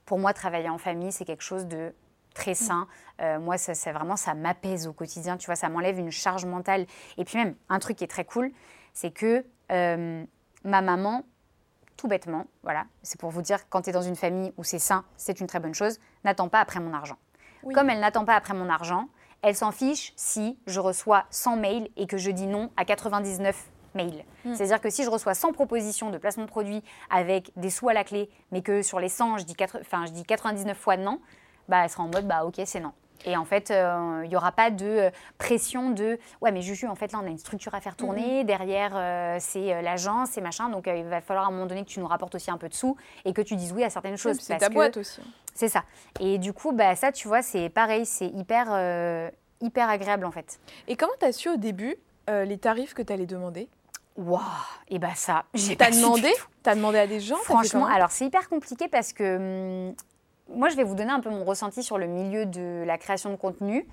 Pour 0.06 0.20
moi, 0.20 0.34
travailler 0.34 0.70
en 0.70 0.78
famille, 0.78 1.12
c'est 1.12 1.26
quelque 1.26 1.44
chose 1.44 1.68
de 1.68 1.94
très 2.34 2.54
sain. 2.54 2.88
moi, 3.40 3.58
ça, 3.58 3.74
c'est 3.74 3.92
vraiment, 3.92 4.16
ça 4.16 4.36
m'apaise 4.36 4.86
au 4.86 4.94
quotidien, 4.94 5.38
tu 5.38 5.48
vois, 5.48 5.56
ça 5.56 5.70
m'enlève 5.70 5.98
une 5.98 6.12
charge 6.12 6.46
mentale. 6.46 6.86
Et 7.18 7.26
puis 7.26 7.40
même, 7.40 7.56
un 7.68 7.80
truc 7.80 7.98
qui 7.98 8.04
est 8.04 8.08
très 8.08 8.26
cool, 8.26 8.52
c'est 8.94 9.10
que 9.10 9.44
ma 10.64 10.82
maman, 10.82 11.24
tout 11.98 12.08
bêtement, 12.08 12.46
voilà, 12.64 12.86
c'est 13.02 13.20
pour 13.20 13.32
vous 13.32 13.42
dire, 13.42 13.68
quand 13.70 13.82
tu 13.82 13.90
es 13.90 13.94
dans 13.94 14.02
une 14.02 14.16
famille 14.16 14.54
où 14.58 14.64
c'est 14.64 14.80
sain, 14.80 15.04
c'est 15.18 15.40
une 15.40 15.48
très 15.48 15.60
bonne 15.60 15.74
chose, 15.74 16.00
n'attends 16.24 16.48
pas 16.48 16.60
après 16.60 16.80
mon 16.80 16.94
argent. 16.94 17.18
Comme 17.74 17.90
elle 17.90 18.00
n'attend 18.00 18.24
pas 18.24 18.36
après 18.36 18.54
mon 18.54 18.70
argent, 18.70 19.10
elle 19.42 19.56
s'en 19.56 19.72
fiche 19.72 20.14
si 20.16 20.58
je 20.68 20.80
reçois 20.80 21.26
100 21.32 21.58
mails 21.58 21.90
et 21.98 22.08
que 22.08 22.18
je 22.18 22.32
dis 22.32 22.48
non 22.48 22.72
à 22.78 22.86
99 22.86 23.70
mails. 23.94 24.24
Hmm. 24.46 24.54
C'est-à-dire 24.54 24.80
que 24.80 24.90
si 24.90 25.04
je 25.04 25.10
reçois 25.10 25.34
100 25.34 25.54
propositions 25.54 26.10
de 26.10 26.18
placement 26.18 26.44
de 26.44 26.50
produit 26.50 26.84
avec 27.10 27.52
des 27.56 27.70
sous 27.70 27.90
à 27.90 27.94
la 27.94 28.04
clé, 28.04 28.30
mais 28.52 28.62
que 28.62 28.82
sur 28.82 29.00
les 29.00 29.10
100, 29.10 29.40
je 29.40 29.44
dis, 29.44 29.56
je 29.60 30.12
dis 30.12 30.24
99 30.24 30.78
fois 30.78 30.98
non, 30.98 31.20
bah, 31.68 31.84
elle 31.84 31.90
sera 31.90 32.04
en 32.04 32.08
mode 32.08 32.28
bah 32.28 32.46
ok, 32.46 32.62
c'est 32.66 32.80
non. 32.80 32.94
Et 33.26 33.36
en 33.36 33.46
fait, 33.46 33.72
euh, 33.72 34.22
il 34.24 34.30
n'y 34.30 34.36
aura 34.36 34.52
pas 34.52 34.70
de 34.70 34.86
euh, 34.86 35.10
pression 35.38 35.92
de 35.92 36.20
ouais, 36.42 36.52
mais 36.52 36.62
Juju, 36.62 36.88
en 36.88 36.96
fait, 36.96 37.12
là, 37.12 37.20
on 37.22 37.26
a 37.26 37.30
une 37.30 37.38
structure 37.38 37.74
à 37.76 37.82
faire 37.82 37.96
tourner. 37.96 38.44
Derrière, 38.44 38.92
euh, 38.96 39.38
c'est 39.40 39.82
l'agence, 39.82 40.30
c'est 40.32 40.42
machin. 40.42 40.70
Donc, 40.70 40.88
il 40.88 41.04
va 41.06 41.22
falloir 41.22 41.46
à 41.46 41.48
un 41.50 41.52
moment 41.52 41.66
donné 41.66 41.84
que 41.84 41.90
tu 41.90 42.00
nous 42.00 42.08
rapportes 42.08 42.36
aussi 42.36 42.52
un 42.52 42.58
peu 42.58 42.70
de 42.70 42.74
sous 42.74 42.96
et 43.26 43.34
que 43.34 43.42
tu 43.42 43.56
dises 43.56 43.74
oui 43.74 43.84
à 43.84 43.90
certaines 43.90 44.18
choses. 44.18 44.38
c'est 44.40 44.58
ta 44.58 44.70
boîte 44.70 44.98
aussi. 44.98 45.22
C'est 45.54 45.70
ça. 45.70 45.84
Et 46.20 46.38
du 46.38 46.54
coup, 46.54 46.72
bah, 46.72 46.96
ça, 46.96 47.12
tu 47.12 47.28
vois, 47.28 47.42
c'est 47.42 47.70
pareil, 47.70 48.06
c'est 48.06 48.28
hyper, 48.28 49.32
hyper 49.62 49.90
agréable 49.90 50.26
en 50.26 50.32
fait. 50.32 50.60
Et 50.88 50.96
comment 50.96 51.14
tu 51.20 51.26
as 51.26 51.32
su 51.32 51.50
au 51.50 51.58
début 51.58 51.96
les 52.28 52.58
tarifs 52.58 52.94
que 52.94 53.02
tu 53.02 53.14
allais 53.14 53.26
demander? 53.26 53.70
Waouh 54.18 54.42
Et 54.90 54.98
bah 54.98 55.14
ça, 55.16 55.46
j'ai 55.54 55.76
pas 55.76 55.92
demandé? 55.92 56.34
T'as 56.64 56.74
demandé 56.74 56.98
à 56.98 57.06
des 57.06 57.20
gens? 57.20 57.38
Franchement, 57.44 57.86
alors 57.86 58.10
c'est 58.10 58.26
hyper 58.26 58.50
compliqué 58.50 58.88
parce 58.88 59.14
que 59.14 59.90
hum, 59.90 59.96
moi, 60.50 60.70
je 60.70 60.76
vais 60.76 60.84
vous 60.84 60.96
donner 60.96 61.12
un 61.12 61.20
peu 61.20 61.30
mon 61.30 61.44
ressenti 61.44 61.84
sur 61.84 61.98
le 61.98 62.08
milieu 62.08 62.46
de 62.46 62.84
la 62.86 62.98
création 62.98 63.30
de 63.30 63.36
contenu. 63.36 63.88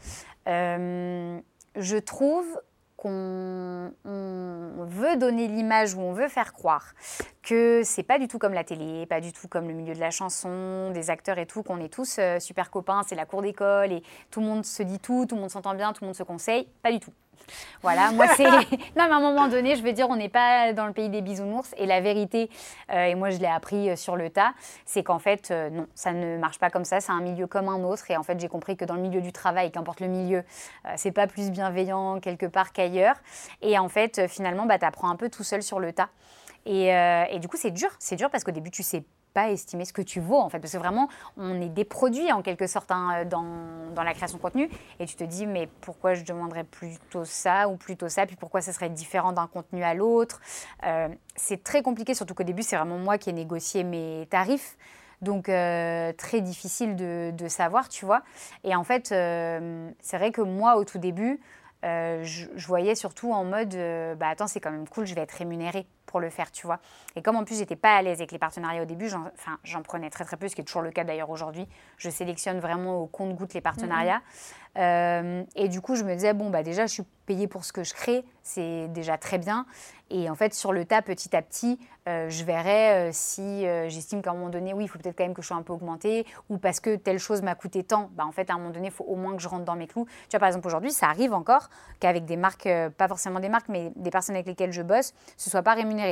Euh, 0.49 1.39
je 1.77 1.97
trouve 1.97 2.47
qu'on 2.97 3.93
veut 4.87 5.17
donner 5.17 5.47
l'image 5.47 5.95
ou 5.95 6.01
on 6.01 6.13
veut 6.13 6.29
faire 6.29 6.53
croire 6.53 6.95
que 7.43 7.83
c'est 7.85 8.03
pas 8.03 8.19
du 8.19 8.29
tout 8.29 8.39
comme 8.39 8.55
la 8.55 8.65
télé, 8.65 9.05
pas 9.07 9.21
du 9.21 9.33
tout 9.33 9.47
comme 9.47 9.69
le 9.69 9.75
milieu 9.75 9.95
de 9.95 10.01
la 10.01 10.11
chanson, 10.11 10.91
des 10.93 11.11
acteurs 11.11 11.39
et 11.39 11.47
tout, 11.47 11.63
qu'on 11.63 11.81
est 11.81 11.93
tous 11.93 12.17
euh, 12.19 12.39
super 12.39 12.71
copains, 12.71 13.03
c'est 13.07 13.15
la 13.15 13.27
cour 13.27 13.43
d'école 13.43 13.93
et 13.93 14.03
tout 14.31 14.41
le 14.41 14.47
monde 14.47 14.65
se 14.65 14.83
dit 14.83 15.01
tout, 15.01 15.27
tout 15.27 15.35
le 15.35 15.43
monde 15.43 15.51
s'entend 15.51 15.75
bien, 15.75 15.93
tout 15.93 16.03
le 16.03 16.07
monde 16.07 16.17
se 16.17 16.23
conseille. 16.23 16.69
Pas 16.83 16.93
du 16.93 17.01
tout. 17.01 17.13
Voilà, 17.82 18.12
moi 18.12 18.26
c'est. 18.37 18.45
non, 18.97 19.05
mais 19.07 19.12
à 19.12 19.16
un 19.16 19.20
moment 19.20 19.49
donné, 19.49 19.76
je 19.76 19.82
veux 19.82 19.93
dire, 19.93 20.09
on 20.09 20.16
n'est 20.16 20.28
pas 20.28 20.72
dans 20.72 20.87
le 20.87 20.93
pays 20.93 21.09
des 21.09 21.22
bisounours. 21.22 21.74
Et 21.76 21.87
la 21.87 22.01
vérité, 22.01 22.51
euh, 22.91 23.05
et 23.05 23.14
moi 23.14 23.30
je 23.30 23.39
l'ai 23.39 23.47
appris 23.47 23.91
euh, 23.91 23.97
sur 23.97 24.16
le 24.16 24.30
tas, 24.30 24.55
c'est 24.85 25.03
qu'en 25.03 25.18
fait, 25.18 25.51
euh, 25.51 25.70
non, 25.70 25.87
ça 25.95 26.12
ne 26.12 26.39
marche 26.39 26.59
pas 26.59 26.70
comme 26.70 26.85
ça. 26.85 27.01
C'est 27.01 27.12
un 27.12 27.20
milieu 27.20 27.47
comme 27.47 27.68
un 27.68 27.82
autre. 27.85 28.11
Et 28.11 28.16
en 28.16 28.22
fait, 28.22 28.39
j'ai 28.41 28.49
compris 28.49 28.76
que 28.76 28.85
dans 28.85 28.95
le 28.95 29.03
milieu 29.03 29.20
du 29.20 29.32
travail, 29.32 29.70
qu'importe 29.70 30.01
le 30.01 30.09
milieu, 30.09 30.45
c'est 30.97 31.12
pas 31.12 31.26
plus 31.26 31.51
bienveillant 31.51 32.20
quelque 32.20 32.47
part 32.47 32.72
qu'ailleurs. 32.72 33.16
Et 33.62 33.78
en 33.78 33.89
fait, 33.89 34.26
finalement, 34.28 34.66
bah, 34.66 34.78
tu 34.78 34.85
apprends 34.85 35.11
un 35.11 35.16
peu 35.16 35.28
tout 35.28 35.45
seul 35.45 35.62
sur 35.62 35.80
le 35.80 35.93
tas. 35.93 36.09
Et, 36.66 36.87
et 36.87 37.39
du 37.41 37.49
coup, 37.49 37.57
c'est 37.57 37.70
dur. 37.70 37.91
C'est 37.99 38.16
dur 38.16 38.30
parce 38.30 38.45
qu'au 38.45 38.53
début, 38.53 38.70
tu 38.70 38.82
sais 38.82 39.05
pas 39.35 39.51
estimer 39.51 39.85
ce 39.85 39.93
que 39.93 40.01
tu 40.01 40.20
vaux 40.20 40.39
en 40.39 40.49
fait. 40.49 40.61
Parce 40.61 40.72
que 40.72 40.78
vraiment, 40.78 41.09
on 41.37 41.61
est 41.61 41.68
des 41.68 41.85
produits 41.85 42.32
en 42.32 42.41
quelque 42.41 42.66
sorte 42.66 42.91
hein, 42.91 43.24
dans, 43.26 43.45
dans, 43.95 44.03
la 44.03 44.14
création 44.14 44.39
de 44.39 44.43
contenu. 44.43 44.70
Et 45.01 45.07
tu 45.07 45.16
te 45.16 45.24
dis, 45.24 45.47
mais 45.47 45.68
pourquoi 45.80 46.14
je 46.14 46.24
demanderais 46.24 46.64
plutôt 46.64 47.24
ça 47.24 47.68
ou 47.68 47.76
plutôt 47.76 48.09
ça? 48.09 48.24
Puis 48.24 48.37
pourquoi 48.37 48.62
ça 48.62 48.72
serait 48.72 48.89
différent 48.89 49.32
d'un 49.32 49.49
contenu 49.49 49.82
à 49.82 49.93
l'autre? 49.93 50.41
Euh, 50.87 51.09
C'est 51.37 51.62
très 51.62 51.82
compliqué, 51.82 52.14
surtout 52.14 52.35
qu'au 52.35 52.45
début, 52.45 52.62
c'est 52.62 52.76
vraiment 52.76 52.99
moi 52.99 53.18
qui 53.18 53.28
ai 53.28 53.32
négocié 53.35 53.85
mes 53.85 54.26
tarifs. 54.30 54.78
Donc, 55.20 55.49
euh, 55.49 56.12
très 56.12 56.41
difficile 56.41 56.97
de, 56.97 57.32
de, 57.32 57.49
savoir, 57.49 57.89
tu 57.89 58.05
vois. 58.05 58.22
Et 58.62 58.74
en 58.76 58.85
fait, 58.85 59.11
euh, 59.11 59.91
c'est 60.01 60.18
vrai 60.18 60.32
que 60.32 60.43
moi, 60.43 60.76
au 60.76 60.85
tout 60.85 60.99
début, 60.99 61.41
je, 61.82 62.47
je, 62.57 62.66
voyais 62.66 62.95
surtout 62.95 63.32
en 63.32 63.45
mode, 63.45 63.76
bah 64.18 64.28
attends, 64.28 64.47
c'est 64.47 64.59
quand 64.59 64.70
même 64.70 64.89
cool, 64.89 65.05
je 65.05 65.14
vais 65.14 65.20
être 65.20 65.32
rémunérée 65.32 65.87
pour 66.15 66.21
le 66.21 66.31
faire, 66.31 66.53
tu 66.53 66.65
vois. 66.65 66.79
Et 67.17 67.23
comme 67.23 67.35
en 67.35 67.43
plus, 67.43 67.59
j'étais 67.59 67.75
pas 67.75 67.97
à 67.97 68.01
l'aise 68.01 68.19
avec 68.19 68.31
les 68.31 68.39
partenariats 68.39 68.83
au 68.83 68.85
début, 68.85 69.09
j'en 69.09 69.83
prenais 69.83 70.11
très 70.11 70.25
très 70.25 70.37
peu, 70.37 70.47
ce 70.47 70.55
qui 70.55 70.61
est 70.61 70.65
toujours 70.65 70.83
le 70.83 70.93
cas 70.93 71.03
d'ailleurs 71.03 71.29
aujourd'hui. 71.29 71.67
Je 71.97 72.09
sélectionne 72.09 72.61
vraiment 72.61 73.01
au 73.01 73.07
compte-goutte 73.07 73.53
les 73.53 73.61
partenariats. 73.61 74.23
Euh, 74.77 75.45
et 75.55 75.69
du 75.69 75.81
coup, 75.81 75.97
je 75.97 76.05
me 76.05 76.15
disais, 76.15 76.35
bon, 76.35 76.51
bah 76.51 76.62
déjà, 76.62 76.87
je 76.87 76.93
suis 76.93 77.03
payée 77.27 77.47
pour 77.47 77.65
ce 77.65 77.73
que 77.73 77.85
je 77.85 77.95
crée, 77.95 78.25
c'est 78.43 78.89
déjà 78.89 79.17
très 79.17 79.39
bien. 79.39 79.67
Et 80.11 80.29
en 80.29 80.35
fait, 80.35 80.53
sur 80.53 80.73
le 80.73 80.85
tas, 80.85 81.01
petit 81.01 81.35
à 81.35 81.41
petit, 81.43 81.79
euh, 82.09 82.29
je 82.29 82.45
verrai 82.45 83.09
euh, 83.09 83.11
si 83.12 83.65
j'estime 83.89 84.21
qu'à 84.21 84.31
un 84.31 84.35
moment 84.35 84.51
donné, 84.51 84.75
oui, 84.75 84.85
il 84.85 84.89
faut 84.89 84.99
peut-être 84.99 85.17
quand 85.17 85.25
même 85.25 85.35
que 85.35 85.43
je 85.43 85.47
sois 85.47 85.57
un 85.57 85.62
peu 85.62 85.73
augmentée, 85.73 86.27
ou 86.51 86.59
parce 86.59 86.81
que 86.81 86.97
telle 86.97 87.19
chose 87.19 87.41
m'a 87.41 87.55
coûté 87.55 87.83
tant, 87.83 88.11
bah, 88.12 88.27
en 88.27 88.33
fait, 88.33 88.51
à 88.51 88.55
un 88.55 88.59
moment 88.59 88.71
donné, 88.71 88.89
il 88.89 88.93
faut 88.93 89.05
au 89.05 89.17
moins 89.17 89.35
que 89.35 89.43
je 89.43 89.49
rentre 89.49 89.65
dans 89.65 89.77
mes 89.77 89.87
clous. 89.87 90.05
Tu 90.05 90.31
vois, 90.33 90.41
par 90.41 90.49
exemple, 90.49 90.67
aujourd'hui, 90.67 90.93
ça 90.93 91.07
arrive 91.07 91.33
encore 91.33 91.71
qu'avec 92.01 92.25
des 92.25 92.37
marques, 92.37 92.69
pas 92.99 93.09
forcément 93.09 93.41
des 93.41 93.49
marques, 93.49 93.69
mais 93.69 93.93
des 93.97 94.11
personnes 94.11 94.35
avec 94.35 94.47
lesquelles 94.47 94.73
je 94.73 94.83
bosse, 94.83 95.15
ce 95.37 95.49
soit 95.51 95.62
pas 95.62 95.75
rémunéré. 95.75 96.04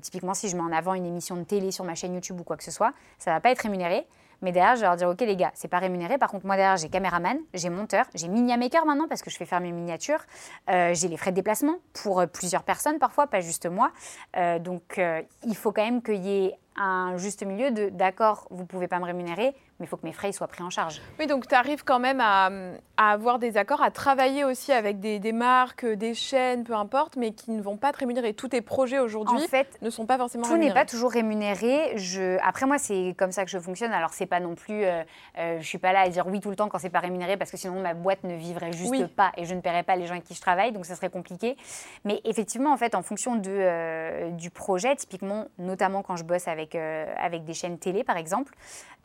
Typiquement, 0.00 0.34
si 0.34 0.48
je 0.48 0.56
mets 0.56 0.62
en 0.62 0.72
avant 0.72 0.94
une 0.94 1.06
émission 1.06 1.36
de 1.36 1.44
télé 1.44 1.70
sur 1.70 1.84
ma 1.84 1.94
chaîne 1.94 2.14
YouTube 2.14 2.40
ou 2.40 2.44
quoi 2.44 2.56
que 2.56 2.64
ce 2.64 2.70
soit, 2.70 2.92
ça 3.18 3.32
va 3.32 3.40
pas 3.40 3.50
être 3.50 3.60
rémunéré. 3.60 4.06
Mais 4.42 4.52
derrière, 4.52 4.76
je 4.76 4.80
vais 4.80 4.86
leur 4.86 4.96
dire, 4.96 5.08
OK 5.08 5.20
les 5.20 5.36
gars, 5.36 5.50
c'est 5.54 5.68
pas 5.68 5.78
rémunéré. 5.78 6.18
Par 6.18 6.30
contre, 6.30 6.46
moi 6.46 6.56
derrière, 6.56 6.76
j'ai 6.76 6.88
caméraman, 6.88 7.38
j'ai 7.54 7.70
monteur, 7.70 8.06
j'ai 8.14 8.28
mini 8.28 8.56
maker 8.56 8.84
maintenant 8.84 9.08
parce 9.08 9.22
que 9.22 9.30
je 9.30 9.36
fais 9.36 9.46
faire 9.46 9.60
mes 9.60 9.72
miniatures. 9.72 10.24
Euh, 10.70 10.94
j'ai 10.94 11.08
les 11.08 11.16
frais 11.16 11.30
de 11.30 11.36
déplacement 11.36 11.76
pour 11.92 12.20
euh, 12.20 12.26
plusieurs 12.26 12.62
personnes 12.62 12.98
parfois, 12.98 13.26
pas 13.26 13.40
juste 13.40 13.66
moi. 13.66 13.92
Euh, 14.36 14.58
donc, 14.58 15.00
il 15.44 15.56
faut 15.56 15.72
quand 15.72 15.84
même 15.84 16.02
qu'il 16.02 16.24
y 16.24 16.46
ait 16.46 16.58
un 16.76 17.16
juste 17.16 17.44
milieu 17.44 17.70
de 17.70 17.88
d'accord, 17.88 18.46
vous 18.50 18.64
pouvez 18.64 18.88
pas 18.88 18.98
me 18.98 19.04
rémunérer, 19.04 19.54
mais 19.78 19.86
il 19.86 19.88
faut 19.88 19.96
que 19.96 20.06
mes 20.06 20.12
frais 20.12 20.32
soient 20.32 20.48
pris 20.48 20.62
en 20.62 20.70
charge. 20.70 21.02
Oui, 21.18 21.26
donc 21.26 21.46
tu 21.46 21.54
arrives 21.54 21.84
quand 21.84 21.98
même 21.98 22.20
à, 22.20 22.50
avoir 22.96 23.38
des 23.38 23.56
accords, 23.56 23.82
à 23.82 23.90
travailler 23.90 24.44
aussi 24.44 24.72
avec 24.72 25.00
des, 25.00 25.32
marques, 25.32 25.84
des 25.84 26.14
chaînes, 26.14 26.64
peu 26.64 26.74
importe, 26.74 27.16
mais 27.16 27.32
qui 27.32 27.50
ne 27.50 27.60
vont 27.60 27.76
pas 27.76 27.92
te 27.92 27.98
rémunérer. 27.98 28.32
Tous 28.32 28.48
tes 28.48 28.62
projets 28.62 28.98
aujourd'hui 28.98 29.36
en 29.36 29.48
fait, 29.48 29.78
ne 29.82 29.90
sont 29.90 30.06
pas 30.06 30.16
forcément 30.16 30.44
rémunérés. 30.44 30.68
Tout 30.68 30.74
n'est 30.74 30.80
pas 30.80 30.86
toujours 30.86 31.10
rémunéré. 31.10 31.92
Je... 31.96 32.38
Après, 32.42 32.66
moi, 32.66 32.78
c'est 32.78 33.14
comme 33.18 33.32
ça 33.32 33.44
que 33.44 33.50
je 33.50 33.58
fonctionne. 33.58 33.92
Alors, 33.92 34.14
c'est 34.14 34.26
pas 34.26 34.40
non 34.40 34.54
plus. 34.54 34.84
Euh, 34.84 35.02
euh, 35.38 35.58
je 35.60 35.66
suis 35.66 35.78
pas 35.78 35.92
là 35.92 36.00
à 36.00 36.08
dire 36.08 36.26
oui 36.26 36.40
tout 36.40 36.50
le 36.50 36.56
temps 36.56 36.68
quand 36.68 36.78
c'est 36.78 36.90
pas 36.90 37.00
rémunéré, 37.00 37.36
parce 37.36 37.50
que 37.50 37.56
sinon, 37.56 37.80
ma 37.80 37.94
boîte 37.94 38.24
ne 38.24 38.34
vivrait 38.34 38.72
juste 38.72 39.08
pas 39.08 39.32
et 39.36 39.44
je 39.44 39.54
ne 39.54 39.60
paierais 39.60 39.82
pas 39.82 39.96
les 39.96 40.06
gens 40.06 40.12
avec 40.12 40.24
qui 40.24 40.34
je 40.34 40.40
travaille, 40.40 40.72
donc 40.72 40.86
ça 40.86 40.94
serait 40.94 41.10
compliqué. 41.10 41.56
Mais 42.04 42.20
effectivement, 42.24 42.72
en 42.72 42.76
fait, 42.76 42.94
en 42.94 43.02
fonction 43.02 43.36
de, 43.36 43.50
euh, 43.50 44.30
du 44.30 44.50
projet, 44.50 44.96
typiquement, 44.96 45.46
notamment 45.58 46.02
quand 46.02 46.16
je 46.16 46.24
bosse 46.24 46.48
avec, 46.48 46.65
avec 46.74 47.44
des 47.44 47.54
chaînes 47.54 47.78
télé, 47.78 48.02
par 48.02 48.16
exemple, 48.16 48.52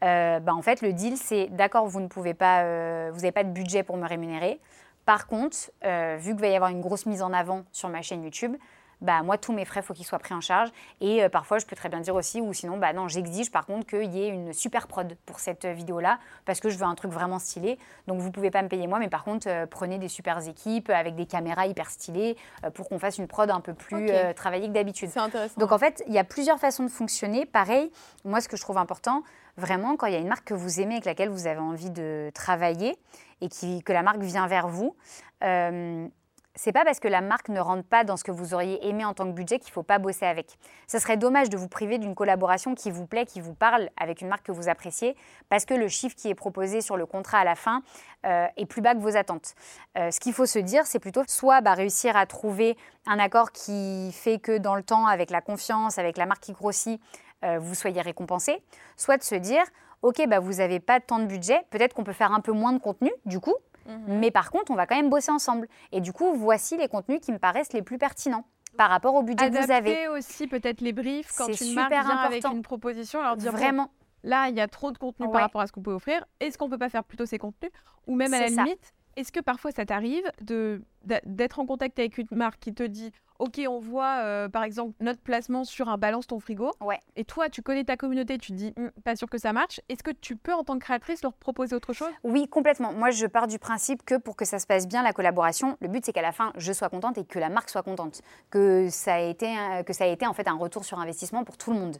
bah, 0.02 0.54
en 0.54 0.62
fait, 0.62 0.82
le 0.82 0.94
deal, 0.94 1.18
c'est 1.18 1.48
d'accord, 1.48 1.88
vous 1.88 2.00
ne 2.00 2.08
pouvez 2.08 2.34
pas, 2.34 2.64
euh, 2.64 3.12
vous 3.14 3.22
n'avez 3.22 3.32
pas 3.32 3.44
de 3.44 3.52
budget 3.52 3.84
pour 3.84 3.98
me 3.98 4.08
rémunérer. 4.08 4.60
Par 5.06 5.28
contre, 5.28 5.58
euh, 5.84 6.18
vu 6.20 6.32
qu'il 6.32 6.42
va 6.42 6.48
y 6.48 6.56
avoir 6.56 6.70
une 6.70 6.82
grosse 6.82 7.06
mise 7.06 7.22
en 7.22 7.34
avant 7.34 7.64
sur 7.72 7.90
ma 7.90 8.02
chaîne 8.02 8.24
YouTube, 8.24 8.56
bah, 9.02 9.24
moi, 9.24 9.38
tous 9.38 9.54
mes 9.54 9.66
frais, 9.66 9.82
il 9.82 9.84
faut 9.84 9.94
qu'ils 9.94 10.06
soient 10.06 10.20
pris 10.20 10.34
en 10.34 10.42
charge. 10.42 10.70
Et 11.00 11.24
euh, 11.24 11.30
parfois, 11.30 11.58
je 11.60 11.66
peux 11.66 11.76
très 11.76 11.90
bien 11.90 12.00
dire 12.00 12.16
aussi, 12.16 12.42
ou 12.42 12.54
sinon, 12.54 12.78
bah, 12.78 12.94
non, 12.94 13.08
j'exige 13.08 13.52
par 13.52 13.66
contre 13.66 13.88
qu'il 13.88 14.14
y 14.14 14.24
ait 14.24 14.30
une 14.30 14.54
super 14.54 14.88
prod 14.88 15.18
pour 15.26 15.40
cette 15.40 15.66
vidéo-là, 15.66 16.20
parce 16.46 16.60
que 16.60 16.70
je 16.70 16.78
veux 16.78 16.86
un 16.86 16.96
truc 16.96 17.12
vraiment 17.12 17.40
stylé. 17.40 17.78
Donc, 18.08 18.20
vous 18.20 18.28
ne 18.28 18.32
pouvez 18.32 18.52
pas 18.52 18.62
me 18.62 18.68
payer 18.68 18.88
moi, 18.88 19.00
mais 19.00 19.10
par 19.10 19.24
contre, 19.24 19.48
prenez 19.70 19.98
des 19.98 20.08
super 20.08 20.48
équipes 20.48 20.90
avec 20.90 21.16
des 21.16 21.26
caméras 21.26 21.68
hyper 21.68 21.90
stylées 21.90 22.38
pour 22.74 22.90
qu'on 22.90 23.00
fasse 23.00 23.18
une 23.18 23.28
prod 23.28 23.50
un 23.50 23.62
peu 23.62 23.74
plus 23.74 24.12
travaillée 24.36 24.68
que 24.68 24.74
d'habitude. 24.74 25.10
C'est 25.12 25.20
intéressant. 25.20 25.60
Donc, 25.60 25.72
en 25.72 25.78
fait, 25.78 26.04
il 26.08 26.14
y 26.14 26.20
a 26.20 26.24
plusieurs 26.24 26.60
façons 26.60 26.84
de 26.84 26.90
fonctionner. 26.90 27.46
Pareil, 27.46 27.92
moi, 28.24 28.42
ce 28.42 28.48
que 28.48 28.58
je 28.58 28.62
trouve 28.62 28.78
important, 28.78 29.24
vraiment, 29.58 29.96
quand 29.96 30.08
il 30.08 30.14
y 30.14 30.16
a 30.16 30.20
une 30.20 30.28
marque 30.28 30.46
que 30.46 30.54
vous 30.54 30.80
aimez 30.80 30.96
avec 30.96 31.06
laquelle 31.06 31.30
vous 31.30 31.48
avez 31.48 31.60
envie 31.60 31.90
de 31.90 32.32
travailler 32.34 32.98
et 33.42 33.50
qui, 33.50 33.84
que 33.84 33.94
la 33.94 34.04
marque 34.04 34.22
vient 34.22 34.48
vers 34.48 34.68
vous, 34.68 34.96
euh, 35.44 36.08
c'est 36.56 36.72
pas 36.72 36.84
parce 36.84 37.00
que 37.00 37.08
la 37.08 37.22
marque 37.22 37.50
ne 37.50 37.60
rentre 37.60 37.88
pas 37.88 38.04
dans 38.04 38.18
ce 38.18 38.24
que 38.24 38.32
vous 38.32 38.54
auriez 38.54 38.88
aimé 38.88 39.06
en 39.06 39.14
tant 39.14 39.26
que 39.26 39.32
budget 39.32 39.60
qu'il 39.60 39.72
faut 39.72 39.84
pas 39.84 40.00
bosser 40.00 40.26
avec. 40.26 40.58
Ce 40.88 41.00
serait 41.00 41.18
dommage 41.18 41.50
de 41.50 41.58
vous 41.58 41.68
priver 41.68 41.98
d'une 41.98 42.16
collaboration 42.16 42.76
qui 42.76 42.92
vous 42.92 43.06
plaît, 43.06 43.26
qui 43.26 43.40
vous 43.40 43.54
parle 43.54 43.90
avec 43.98 44.22
une 44.22 44.28
marque 44.28 44.46
que 44.46 44.52
vous 44.52 44.70
appréciez, 44.70 45.16
parce 45.50 45.66
que 45.66 45.74
le 45.74 45.88
chiffre 45.88 46.16
qui 46.16 46.30
est 46.30 46.36
proposé 46.36 46.82
sur 46.82 46.98
le 46.98 47.06
contrat 47.06 47.40
à 47.40 47.44
la 47.44 47.56
fin 47.56 47.84
euh, 48.26 48.48
est 48.58 48.66
plus 48.66 48.82
bas 48.82 48.94
que 48.94 49.00
vos 49.00 49.16
attentes. 49.16 49.56
Euh, 49.98 50.12
ce 50.12 50.20
qu'il 50.20 50.34
faut 50.34 50.46
se 50.46 50.60
dire, 50.60 50.86
c'est 50.86 51.00
plutôt 51.00 51.24
soit 51.28 51.62
bah, 51.62 51.74
réussir 51.74 52.18
à 52.18 52.26
trouver 52.26 52.78
un 53.08 53.20
accord 53.20 53.52
qui 53.52 54.12
fait 54.14 54.40
que 54.40 54.58
dans 54.58 54.76
le 54.76 54.84
temps, 54.84 55.08
avec 55.08 55.32
la 55.32 55.42
confiance, 55.42 55.98
avec 55.98 56.18
la 56.18 56.26
marque 56.26 56.42
qui 56.42 56.54
grossit, 56.54 57.02
euh, 57.44 57.60
vous 57.60 57.76
soyez 57.76 58.02
récompensé, 58.02 58.62
soit 58.98 59.18
de 59.18 59.24
se 59.24 59.36
dire, 59.36 59.64
OK, 60.02 60.22
bah, 60.28 60.40
vous 60.40 60.54
n'avez 60.54 60.80
pas 60.80 61.00
tant 61.00 61.20
de 61.20 61.26
budget, 61.26 61.62
peut-être 61.70 61.94
qu'on 61.94 62.04
peut 62.04 62.14
faire 62.14 62.32
un 62.32 62.42
peu 62.42 62.52
moins 62.52 62.74
de 62.74 62.80
contenu, 62.80 63.12
du 63.26 63.40
coup, 63.40 63.56
mhm. 63.86 64.20
mais 64.20 64.32
par 64.32 64.52
contre, 64.52 64.72
on 64.72 64.76
va 64.76 64.88
quand 64.88 64.96
même 64.96 65.10
bosser 65.10 65.32
ensemble. 65.32 65.68
Et 65.92 66.02
du 66.02 66.14
coup, 66.14 66.34
voici 66.34 66.78
les 66.78 66.88
contenus 66.88 67.20
qui 67.22 67.32
me 67.32 67.40
paraissent 67.40 67.74
les 67.74 67.82
plus 67.82 67.98
pertinents 67.98 68.46
par 68.78 68.90
rapport 68.90 69.16
au 69.16 69.24
budget 69.24 69.50
que 69.50 69.66
vous 69.66 69.72
avez. 69.72 70.08
aussi 70.08 70.48
peut-être 70.48 70.82
les 70.82 70.94
briefs 70.94 71.32
quand 71.38 71.48
une 71.48 71.74
marque 71.74 71.92
vient 71.92 72.18
avec 72.18 72.46
une 72.46 72.62
proposition, 72.62 73.20
alors 73.20 73.38
dire 73.38 73.52
vraiment. 73.52 73.92
là, 74.24 74.50
il 74.50 74.56
y 74.56 74.62
a 74.62 74.68
trop 74.68 74.92
de 74.92 74.98
contenu 74.98 75.30
par 75.32 75.42
rapport 75.42 75.62
à 75.62 75.68
ce 75.68 75.72
qu'on 75.72 75.82
peut 75.82 75.94
offrir. 75.94 76.26
Est-ce 76.40 76.58
qu'on 76.58 76.70
peut 76.70 76.78
pas 76.78 76.90
faire 76.90 77.04
plutôt 77.04 77.26
ces 77.26 77.38
contenus? 77.38 77.72
Ou 78.08 78.16
même 78.16 78.34
à 78.34 78.40
la 78.40 78.48
limite, 78.48 78.94
est-ce 79.16 79.32
que 79.32 79.40
parfois 79.40 79.72
ça 79.72 79.86
t'arrive 79.86 80.24
d'être 81.04 81.60
en 81.60 81.66
contact 81.66 82.00
avec 82.00 82.18
une 82.18 82.28
marque 82.32 82.60
qui 82.60 82.74
te 82.74 82.84
dit 82.84 83.12
ok, 83.42 83.60
on 83.68 83.80
voit 83.80 84.20
euh, 84.20 84.50
par 84.50 84.64
exemple 84.64 84.94
notre 85.00 85.20
placement 85.20 85.64
sur 85.64 85.90
un 85.90 85.98
balance 85.98 86.28
ton 86.28 86.40
frigo. 86.40 86.72
Ouais. 86.80 87.00
Et 87.16 87.26
toi, 87.26 87.50
tu 87.50 87.64
connais 87.64 87.84
ta 87.84 87.98
communauté, 87.98 88.38
tu 88.38 88.52
te 88.52 88.58
dis 88.58 88.74
hum, 88.78 88.92
pas 89.04 89.16
sûr 89.16 89.28
que 89.28 89.40
ça 89.40 89.52
marche. 89.52 89.82
Est-ce 89.90 90.04
que 90.04 90.12
tu 90.12 90.36
peux 90.36 90.54
en 90.54 90.64
tant 90.64 90.76
que 90.76 90.84
créatrice 90.84 91.24
leur 91.24 91.34
proposer 91.34 91.76
autre 91.76 91.92
chose? 91.92 92.10
Oui, 92.24 92.48
complètement. 92.48 92.94
Moi, 92.94 93.10
je 93.10 93.26
pars 93.26 93.48
du 93.48 93.58
principe 93.58 94.04
que 94.06 94.16
pour 94.16 94.36
que 94.36 94.46
ça 94.46 94.60
se 94.60 94.68
passe 94.68 94.88
bien 94.88 95.02
la 95.02 95.12
collaboration, 95.12 95.76
le 95.82 95.88
but 95.88 96.06
c'est 96.06 96.14
qu'à 96.14 96.22
la 96.22 96.32
fin 96.32 96.54
je 96.56 96.72
sois 96.72 96.90
contente 96.90 97.18
et 97.18 97.26
que 97.26 97.40
la 97.40 97.50
marque 97.50 97.72
soit 97.72 97.82
contente, 97.82 98.22
que 98.52 98.90
ça 98.92 99.16
a 99.16 99.20
été 99.20 99.56
que 99.86 99.94
ça 99.94 100.04
a 100.04 100.08
été 100.08 100.28
en 100.28 100.34
fait 100.34 100.48
un 100.48 100.56
retour 100.56 100.86
sur 100.86 101.00
investissement 101.00 101.44
pour 101.44 101.58
tout 101.58 101.74
le 101.74 101.80
monde. 101.80 101.98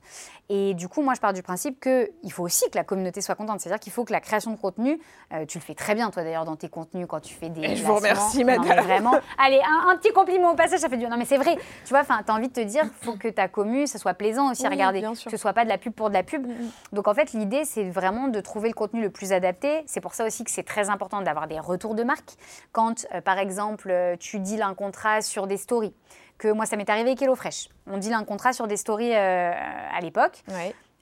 Et 0.50 0.76
du 0.76 0.88
coup, 0.88 1.02
moi, 1.02 1.16
je 1.16 1.22
pars 1.22 1.34
du 1.34 1.42
principe 1.42 1.80
que 1.80 2.12
il 2.22 2.32
faut 2.32 2.44
aussi 2.44 2.70
que 2.70 2.78
la 2.78 2.84
communauté 2.84 3.22
soit 3.22 3.36
contente. 3.36 3.62
C'est-à-dire 3.62 3.80
qu'il 3.80 3.92
faut 3.92 4.06
que 4.06 4.14
la 4.14 4.22
création 4.22 4.52
de 4.52 4.58
contenu, 4.58 5.00
euh, 5.34 5.46
tu 5.48 5.58
le 5.58 5.64
fais 5.64 5.74
très 5.74 5.96
bien 5.96 6.12
toi 6.12 6.24
d'ailleurs 6.24 6.46
dans 6.46 6.56
tes 6.56 6.70
contenus 6.70 7.08
quand 7.10 7.20
tu 7.20 7.34
fais 7.34 7.50
des. 7.50 7.76
je 7.76 7.84
vous 7.84 7.96
remercie, 7.96 8.44
madame. 8.44 8.91
Vraiment. 8.92 9.14
Allez, 9.38 9.60
un, 9.60 9.90
un, 9.90 9.98
petit 9.98 10.12
compliment 10.12 10.52
au 10.52 10.56
passage, 10.56 10.80
ça 10.80 10.90
fait 10.90 10.98
du. 10.98 11.08
Non 11.08 11.18
mais 11.18 11.26
c'est 11.26 11.38
vrai. 11.38 11.56
Tu 11.86 11.90
vois, 11.90 12.02
enfin, 12.02 12.22
tu 12.26 12.32
as 12.32 12.36
envie 12.36 12.48
de 12.48 12.54
te 12.54 12.62
dire, 12.62 12.84
faut 13.02 13.16
que 13.16 13.28
ta 13.28 13.48
commu, 13.48 13.88
ça 13.88 13.98
soit 13.98 14.14
plaisant 14.14 14.52
aussi 14.52 14.66
à 14.66 14.70
regarder, 14.70 15.02
que 15.02 15.16
ce 15.16 15.38
soit 15.38 15.54
pas 15.54 15.64
de 15.64 15.70
la 15.70 15.78
pub 15.78 15.94
pour 15.94 16.10
de 16.10 16.14
la 16.14 16.24
pub. 16.24 16.46
Mm, 16.46 16.52
mm. 16.52 16.72
Donc 16.94 17.08
en 17.08 17.14
fait, 17.14 17.34
l'idée, 17.34 17.66
c'est 17.66 17.90
vraiment 17.90 18.28
de 18.28 18.40
trouver 18.40 18.70
le 18.70 18.76
contenu 18.76 19.02
le 19.02 19.10
plus 19.10 19.34
adapté. 19.34 19.84
C'est 19.86 20.02
pour 20.02 20.14
ça 20.14 20.26
aussi 20.26 20.44
que 20.44 20.52
c'est 20.52 20.64
très 20.64 20.90
important 20.90 21.22
d'avoir 21.22 21.48
des 21.48 21.60
retours 21.60 21.96
de 21.96 22.04
marque. 22.04 22.36
Quand, 22.72 23.06
euh, 23.14 23.22
par 23.22 23.38
exemple, 23.38 23.90
euh, 23.90 24.16
tu 24.20 24.40
deals 24.40 24.62
un 24.62 24.74
contrat 24.74 25.22
sur 25.22 25.48
des 25.48 25.58
stories, 25.58 25.94
que 26.38 26.52
moi, 26.52 26.66
ça 26.66 26.76
m'est 26.76 26.90
arrivé 26.90 27.10
avec 27.10 27.22
HelloFresh. 27.22 27.70
On 27.88 27.98
deal 27.98 28.14
un 28.14 28.24
contrat 28.24 28.54
sur 28.54 28.68
des 28.68 28.78
stories 28.78 29.14
euh, 29.14 29.52
à 29.54 30.00
l'époque. 30.02 30.44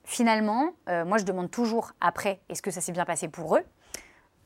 Finalement, 0.04 0.72
moi, 1.06 1.20
je 1.20 1.24
demande 1.24 1.52
toujours 1.52 1.92
après, 2.02 2.40
est-ce 2.50 2.64
que 2.64 2.72
ça 2.72 2.82
s'est 2.82 2.92
bien 2.92 3.06
passé 3.06 3.28
pour 3.28 3.58
eux? 3.58 3.64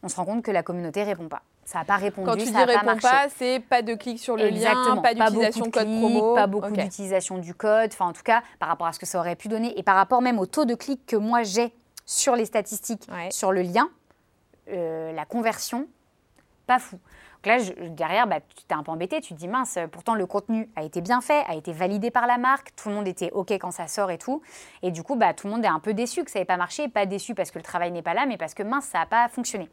On 0.03 0.09
se 0.09 0.17
rend 0.17 0.25
compte 0.25 0.43
que 0.43 0.51
la 0.51 0.61
communauté 0.61 1.03
répond 1.03 1.29
pas 1.29 1.43
ça 1.66 1.80
n'a 1.80 1.86
pas 1.86 1.97
répondu. 1.97 2.28
Quand 2.28 2.38
tu 2.38 2.45
dis 2.45 2.57
répond 2.57 2.97
pas, 2.97 3.28
c'est 3.36 3.59
pas 3.59 3.82
de 3.82 3.93
clic 3.95 4.20
sur 4.20 4.36
le 4.36 4.49
lien, 4.49 4.97
pas 4.97 5.14
d'utilisation 5.14 5.66
code 5.66 5.86
promo. 5.99 6.36
Pas 6.36 6.47
beaucoup 6.47 6.72
d'utilisation 6.72 7.38
du 7.38 7.53
code. 7.53 7.91
Enfin, 7.93 8.07
en 8.07 8.14
tout 8.14 8.24
cas, 8.24 8.43
par 8.59 8.70
rapport 8.70 8.88
à 8.88 8.93
ce 8.93 8.99
que 8.99 9.05
ça 9.05 9.20
aurait 9.20 9.36
pu 9.36 9.47
donner 9.47 9.78
et 9.78 9.84
par 9.84 9.95
rapport 9.95 10.22
même 10.22 10.39
au 10.39 10.45
taux 10.45 10.66
de 10.66 10.76
clic 10.76 11.05
que 11.05 11.16
moi 11.16 11.43
j'ai 11.43 11.74
sur 12.05 12.36
les 12.36 12.45
statistiques, 12.45 13.07
sur 13.30 13.51
le 13.51 13.61
lien, 13.61 13.89
euh, 14.70 15.11
la 15.14 15.26
conversion, 15.26 15.88
pas 16.68 16.80
fou. 16.80 16.99
Donc 17.43 17.57
là, 17.57 17.88
derrière, 17.89 18.26
bah, 18.26 18.39
tu 18.39 18.64
t'es 18.64 18.74
un 18.74 18.84
peu 18.84 18.91
embêté, 18.91 19.20
tu 19.20 19.34
te 19.34 19.39
dis 19.39 19.49
mince, 19.49 19.78
pourtant 19.91 20.16
le 20.16 20.26
contenu 20.26 20.70
a 20.78 20.84
été 20.84 21.01
bien 21.01 21.20
fait, 21.20 21.43
a 21.47 21.55
été 21.55 21.74
validé 21.74 22.09
par 22.09 22.26
la 22.26 22.38
marque, 22.38 22.74
tout 22.76 22.88
le 22.88 22.95
monde 22.95 23.07
était 23.07 23.32
OK 23.32 23.51
quand 23.51 23.72
ça 23.72 23.88
sort 23.88 24.11
et 24.11 24.18
tout. 24.18 24.41
Et 24.82 24.91
du 24.91 25.03
coup, 25.03 25.16
bah, 25.16 25.34
tout 25.34 25.47
le 25.47 25.53
monde 25.53 25.66
est 25.66 25.70
un 25.70 25.80
peu 25.80 25.93
déçu 25.93 26.24
que 26.24 26.32
ça 26.32 26.39
n'ait 26.39 26.45
pas 26.45 26.55
marché, 26.55 26.88
pas 26.88 27.05
déçu 27.05 27.36
parce 27.36 27.51
que 27.51 27.59
le 27.59 27.64
travail 27.64 27.91
n'est 27.91 28.01
pas 28.01 28.14
là, 28.14 28.26
mais 28.26 28.38
parce 28.38 28.53
que 28.53 28.64
mince, 28.64 28.86
ça 28.86 28.99
n'a 28.99 29.05
pas 29.05 29.28
fonctionné. 29.28 29.70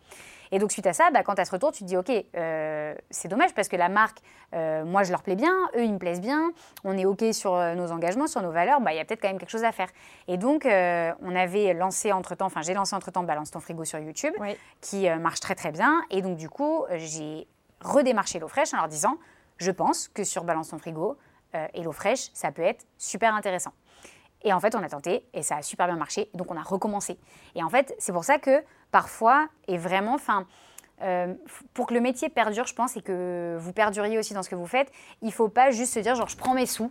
Et 0.53 0.59
donc, 0.59 0.73
suite 0.73 0.87
à 0.87 0.93
ça, 0.93 1.11
bah, 1.11 1.23
quand 1.23 1.35
tu 1.35 1.41
as 1.41 1.45
ce 1.45 1.53
retour, 1.53 1.73
tu 1.73 1.81
te 1.81 1.85
dis, 1.85 1.97
OK, 1.97 2.11
euh, 2.11 2.95
c'est 3.11 3.29
dommage 3.29 3.55
parce 3.55 3.69
que 3.69 3.77
la 3.77 3.89
marque, 3.89 4.19
euh, 4.55 4.85
moi, 4.85 5.03
je 5.05 5.11
leur 5.11 5.23
plais 5.23 5.37
bien, 5.37 5.55
eux, 5.77 5.85
ils 5.85 5.93
me 5.93 5.99
plaisent 5.99 6.21
bien, 6.21 6.53
on 6.85 6.99
est 6.99 7.05
OK 7.05 7.25
sur 7.33 7.55
euh, 7.55 7.75
nos 7.75 7.93
engagements, 7.93 8.27
sur 8.27 8.43
nos 8.43 8.51
valeurs, 8.51 8.81
bah, 8.81 8.93
il 8.93 8.97
y 8.97 9.01
a 9.01 9.05
peut-être 9.05 9.23
quand 9.23 9.29
même 9.29 9.39
quelque 9.39 9.51
chose 9.51 9.65
à 9.65 9.73
faire. 9.73 9.89
Et 10.27 10.37
donc, 10.37 10.65
on 10.65 11.37
avait 11.37 11.75
lancé 11.75 12.13
entre-temps, 12.13 12.47
enfin, 12.47 12.63
j'ai 12.63 12.75
lancé 12.75 12.95
entre-temps 12.95 13.23
Balance 13.23 13.51
ton 13.51 13.61
frigo 13.61 13.85
sur 13.85 13.99
YouTube, 13.99 14.35
qui 14.81 15.09
marche 15.11 15.41
très, 15.41 15.55
très 15.55 15.71
bien. 15.71 16.03
Et 16.11 16.23
donc, 16.23 16.37
du 16.37 16.49
coup, 16.49 16.85
j'ai 16.97 17.47
redémarché 17.81 18.39
l'eau 18.39 18.49
fraîche 18.49 18.75
en 18.75 18.79
leur 18.79 18.89
disant, 18.89 19.19
je 19.59 19.71
pense 19.71 20.09
que 20.09 20.25
sur 20.25 20.45
Balance 20.45 20.69
ton 20.71 20.79
frigo, 20.79 21.17
et 21.75 21.83
l'eau 21.83 21.93
fraîche, 21.93 22.31
ça 22.33 22.53
peut 22.53 22.63
être 22.63 22.87
super 22.99 23.35
intéressant. 23.35 23.73
Et 24.43 24.53
en 24.53 24.61
fait, 24.61 24.75
on 24.75 24.83
a 24.83 24.89
tenté 24.89 25.25
et 25.35 25.43
ça 25.43 25.57
a 25.57 25.63
super 25.63 25.87
bien 25.87 25.97
marché. 25.97 26.31
Donc, 26.35 26.51
on 26.51 26.57
a 26.57 26.63
recommencé. 26.63 27.19
Et 27.55 27.63
en 27.63 27.69
fait, 27.69 27.95
c'est 27.99 28.13
pour 28.13 28.25
ça 28.25 28.39
que 28.39 28.63
parfois, 28.91 29.49
et 29.69 29.77
vraiment, 29.77 30.15
enfin, 30.15 30.47
euh, 31.03 31.35
pour 31.75 31.87
que 31.87 31.95
le 31.95 32.01
métier 32.01 32.29
perdure, 32.29 32.67
je 32.67 32.75
pense, 32.75 32.97
et 32.97 33.03
que 33.03 33.57
vous 33.59 33.73
perduriez 33.73 34.19
aussi 34.19 34.35
dans 34.35 34.43
ce 34.43 34.51
que 34.51 34.55
vous 34.55 34.67
faites, 34.67 34.91
il 35.23 35.29
ne 35.29 35.33
faut 35.33 35.49
pas 35.49 35.71
juste 35.71 35.95
se 35.95 36.01
dire, 36.01 36.15
genre, 36.15 36.29
je 36.29 36.37
prends 36.37 36.55
mes 36.55 36.67
sous 36.67 36.91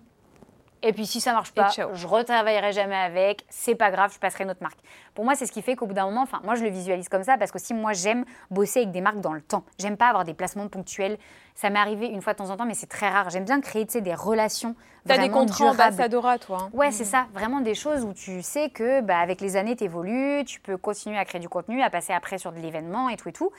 et 0.81 0.93
puis 0.93 1.05
si 1.05 1.19
ça 1.19 1.33
marche 1.33 1.51
pas, 1.51 1.69
je 1.69 2.07
retravaillerai 2.07 2.71
jamais 2.71 2.95
avec, 2.95 3.45
c'est 3.49 3.75
pas 3.75 3.91
grave, 3.91 4.13
je 4.13 4.19
passerai 4.19 4.45
une 4.45 4.51
autre 4.51 4.61
marque. 4.61 4.79
Pour 5.13 5.25
moi, 5.25 5.35
c'est 5.35 5.45
ce 5.45 5.51
qui 5.51 5.61
fait 5.61 5.75
qu'au 5.75 5.85
bout 5.85 5.93
d'un 5.93 6.05
moment, 6.05 6.21
enfin 6.21 6.39
moi 6.43 6.55
je 6.55 6.63
le 6.63 6.69
visualise 6.69 7.09
comme 7.09 7.23
ça 7.23 7.37
parce 7.37 7.51
que 7.51 7.59
si 7.59 7.73
moi 7.73 7.93
j'aime 7.93 8.23
bosser 8.49 8.79
avec 8.79 8.91
des 8.91 9.01
marques 9.01 9.19
dans 9.19 9.33
le 9.33 9.41
temps. 9.41 9.63
J'aime 9.77 9.97
pas 9.97 10.07
avoir 10.07 10.23
des 10.23 10.33
placements 10.33 10.67
ponctuels. 10.67 11.17
Ça 11.55 11.69
m'est 11.69 11.79
arrivé 11.79 12.07
une 12.07 12.21
fois 12.21 12.31
de 12.31 12.37
temps 12.37 12.49
en 12.51 12.55
temps, 12.55 12.65
mais 12.65 12.73
c'est 12.73 12.87
très 12.87 13.09
rare. 13.09 13.29
J'aime 13.29 13.43
bien 13.43 13.59
créer 13.59 13.83
des 13.83 14.13
relations. 14.13 14.75
T'as 15.05 15.17
des 15.17 15.29
contrats 15.29 15.71
ambassadora, 15.71 16.37
toi. 16.37 16.59
Hein. 16.61 16.69
Ouais, 16.71 16.91
c'est 16.91 17.05
ça. 17.05 17.27
Vraiment 17.33 17.59
des 17.59 17.75
choses 17.75 18.05
où 18.05 18.13
tu 18.13 18.41
sais 18.41 18.69
que 18.69 19.01
bah, 19.01 19.19
avec 19.19 19.41
les 19.41 19.57
années, 19.57 19.75
tu 19.75 19.83
évolues, 19.83 20.45
tu 20.45 20.61
peux 20.61 20.77
continuer 20.77 21.17
à 21.17 21.25
créer 21.25 21.41
du 21.41 21.49
contenu, 21.49 21.81
à 21.81 21.89
passer 21.89 22.13
après 22.13 22.37
sur 22.37 22.51
de 22.51 22.59
l'événement 22.59 23.09
et 23.09 23.17
tout 23.17 23.27
et 23.27 23.33
tout. 23.33 23.51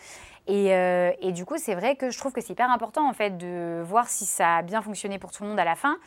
Et, 0.47 0.75
euh, 0.75 1.13
et 1.21 1.33
du 1.33 1.45
coup, 1.45 1.59
c'est 1.59 1.75
vrai 1.75 1.97
que 1.97 2.11
je 2.11 2.19
trouve 2.19 2.33
que 2.33 2.41
c'est 2.41 2.53
hyper 2.53 2.71
important 2.71 3.09
en 3.09 3.13
fait 3.13 3.37
de 3.37 3.83
voir 3.85 4.09
si 4.09 4.25
ça 4.25 4.57
a 4.57 4.63
bien 4.63 4.81
fonctionné 4.81 5.19
pour 5.19 5.33
tout 5.33 5.43
le 5.43 5.51
monde 5.51 5.61
à 5.61 5.65
la 5.65 5.77
fin 5.77 5.99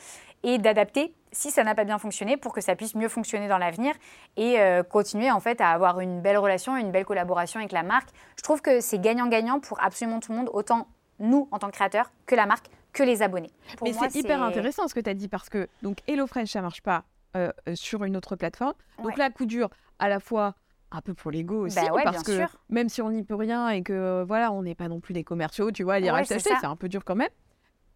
et 0.44 0.58
d'adapter 0.58 1.14
si 1.34 1.52
ça 1.52 1.64
n'a 1.64 1.76
pas 1.76 1.84
bien 1.84 1.98
fonctionné 1.98 2.38
pour 2.38 2.54
que 2.54 2.62
ça 2.62 2.76
puisse 2.76 2.96
mieux 2.96 3.10
fonctionner 3.10 3.48
dans 3.48 3.58
l'avenir 3.58 3.94
et 4.38 4.60
euh, 4.60 4.84
continuer 4.84 5.32
en 5.32 5.40
fait 5.40 5.60
à 5.60 5.72
avoir 5.72 6.00
une 6.00 6.22
belle 6.22 6.38
relation, 6.38 6.78
une 6.78 6.92
belle 6.92 7.06
collaboration 7.06 7.60
avec 7.60 7.72
la 7.72 7.84
marque. 7.84 8.10
Je 8.38 8.44
trouve 8.44 8.62
que 8.62 8.80
c'est 8.80 9.00
gagnant-gagnant 9.00 9.60
pour 9.60 9.84
absolument 9.84 10.20
tout 10.20 10.32
le 10.32 10.38
monde, 10.38 10.50
autant 10.54 10.88
nous 11.20 11.48
en 11.52 11.60
tant 11.60 11.68
que 11.68 11.74
créateurs 11.74 12.12
que 12.26 12.36
la 12.36 12.46
marque, 12.46 12.68
que 12.94 13.04
les 13.04 13.22
abonnés. 13.22 13.52
Mais 13.82 13.94
c'est 13.94 14.16
hyper 14.16 14.42
intéressant 14.42 14.88
ce 14.88 14.94
que 14.94 15.00
tu 15.00 15.10
as 15.10 15.14
dit 15.14 15.28
parce 15.28 15.50
que 15.50 15.68
donc 15.82 15.98
HelloFresh 16.08 16.52
ça 16.52 16.62
marche 16.62 16.82
pas 16.82 17.04
euh, 17.36 17.52
euh, 17.68 17.76
sur 17.76 18.04
une 18.04 18.16
autre 18.16 18.36
plateforme. 18.36 18.76
Donc 19.02 19.18
là 19.18 19.30
coup 19.32 19.46
dur 19.46 19.70
à 20.00 20.08
la 20.08 20.20
fois 20.20 20.56
un 20.92 21.02
peu 21.02 21.16
pour 21.16 21.32
l'ego 21.32 21.66
aussi, 21.66 21.76
bah 21.76 22.04
parce 22.04 22.22
que 22.22 22.44
même 22.70 22.88
si 22.88 23.02
on 23.02 23.10
n'y 23.10 23.24
peut 23.24 23.34
rien 23.34 23.70
et 23.70 23.82
que 23.82 24.24
voilà, 24.28 24.52
on 24.52 24.62
n'est 24.62 24.76
pas 24.76 24.88
non 24.88 25.00
plus 25.00 25.14
des 25.16 25.24
commerciaux, 25.24 25.72
tu 25.72 25.82
vois, 25.82 25.96
à 25.96 26.02
dire 26.02 26.16
c'est 26.24 26.64
un 26.64 26.76
peu 26.76 26.88
dur 26.88 27.04
quand 27.04 27.16
même. 27.16 27.32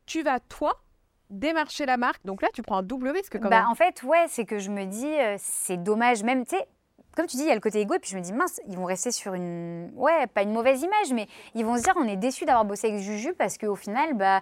Tu 0.07 0.23
vas 0.23 0.39
toi 0.39 0.81
démarcher 1.29 1.85
la 1.85 1.97
marque. 1.97 2.25
Donc 2.25 2.41
là, 2.41 2.49
tu 2.53 2.61
prends 2.61 2.77
un 2.77 2.83
double 2.83 3.09
risque 3.09 3.39
quand 3.39 3.49
bah, 3.49 3.61
même. 3.61 3.69
En 3.69 3.75
fait, 3.75 4.03
ouais, 4.03 4.25
c'est 4.27 4.45
que 4.45 4.59
je 4.59 4.69
me 4.69 4.85
dis, 4.85 5.05
euh, 5.05 5.35
c'est 5.37 5.77
dommage. 5.77 6.23
Même, 6.23 6.45
tu 6.45 6.55
sais, 6.55 6.67
comme 7.15 7.25
tu 7.25 7.37
dis, 7.37 7.43
il 7.43 7.49
y 7.49 7.51
a 7.51 7.55
le 7.55 7.61
côté 7.61 7.79
égo, 7.79 7.95
et 7.95 7.99
puis 7.99 8.11
je 8.11 8.17
me 8.17 8.21
dis, 8.21 8.33
mince, 8.33 8.61
ils 8.67 8.77
vont 8.77 8.85
rester 8.85 9.11
sur 9.11 9.33
une. 9.33 9.91
Ouais, 9.95 10.27
pas 10.27 10.43
une 10.43 10.53
mauvaise 10.53 10.81
image, 10.81 11.13
mais 11.13 11.27
ils 11.55 11.65
vont 11.65 11.77
se 11.77 11.83
dire, 11.83 11.93
on 11.97 12.07
est 12.07 12.15
déçus 12.15 12.45
d'avoir 12.45 12.65
bossé 12.65 12.87
avec 12.87 13.01
Juju 13.01 13.33
parce 13.33 13.57
qu'au 13.57 13.75
final, 13.75 14.13
bah, 14.13 14.41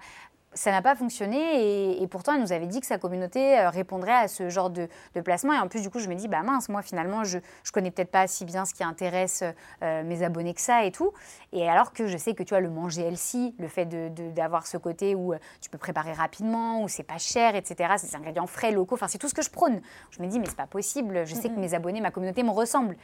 ça 0.56 0.72
n'a 0.72 0.82
pas 0.82 0.96
fonctionné 0.96 2.02
et, 2.02 2.08
pourtant 2.08 2.34
elle 2.34 2.42
nous 2.42 2.54
avait 2.54 2.66
dit 2.66 2.80
que 2.80 2.88
sa 2.88 2.98
communauté 2.98 3.60
euh, 3.60 3.70
répondrait 3.70 4.14
à 4.16 4.28
ce 4.28 4.50
genre 4.50 4.70
de, 4.70 4.88
placement. 5.24 5.54
Et 5.54 5.60
en 5.60 5.68
plus 5.68 5.82
du 5.82 5.90
coup 5.90 6.00
je 6.00 6.08
me 6.08 6.16
dis 6.16 6.28
bah 6.28 6.42
mince 6.44 6.70
moi 6.70 6.82
finalement 6.82 7.24
je, 7.24 7.40
je 7.64 7.72
connais 7.72 7.92
peut-être 7.92 8.10
pas 8.10 8.26
si 8.28 8.46
bien 8.46 8.66
ce 8.66 8.74
qui 8.74 8.84
intéresse 8.84 9.44
euh, 9.84 10.04
mes 10.04 10.24
abonnés 10.24 10.54
que 10.54 10.62
ça 10.62 10.86
et 10.86 10.92
tout. 10.92 11.12
Et 11.52 11.70
alors 11.70 11.92
que 11.94 12.08
je 12.08 12.18
sais 12.18 12.34
que 12.34 12.44
tu 12.44 12.50
vois 12.50 12.62
le 12.62 12.70
manger 12.70 13.02
healthy 13.02 13.54
le 13.60 13.68
fait 13.68 13.86
d'avoir 14.34 14.64
de, 14.64 14.68
ce 14.68 14.78
côté 14.78 15.14
où 15.14 15.34
euh, 15.34 15.38
tu 15.62 15.70
peux 15.70 15.78
préparer 15.78 16.14
rapidement 16.14 16.82
où 16.82 16.88
c'est 16.88 17.04
pas 17.04 17.18
cher 17.18 17.56
etc 17.56 17.94
c'est 17.98 18.12
des 18.12 18.16
ingrédients 18.16 18.48
frais 18.48 18.72
locaux 18.72 18.96
enfin 18.96 19.08
c'est 19.08 19.18
tout 19.18 19.30
ce 19.30 19.36
que 19.36 19.42
je 19.42 19.50
prône. 19.50 19.82
Je 20.12 20.22
me 20.22 20.28
dis 20.28 20.40
mais 20.40 20.46
c'est 20.48 20.56
pas 20.56 20.68
possible 20.68 21.26
je 21.26 21.36
sais 21.36 21.50
que 21.50 21.60
mes 21.60 21.74
abonnés 21.74 22.00
ma 22.00 22.12
communauté 22.12 22.44
me 22.44 22.52
ressemble 22.52 22.96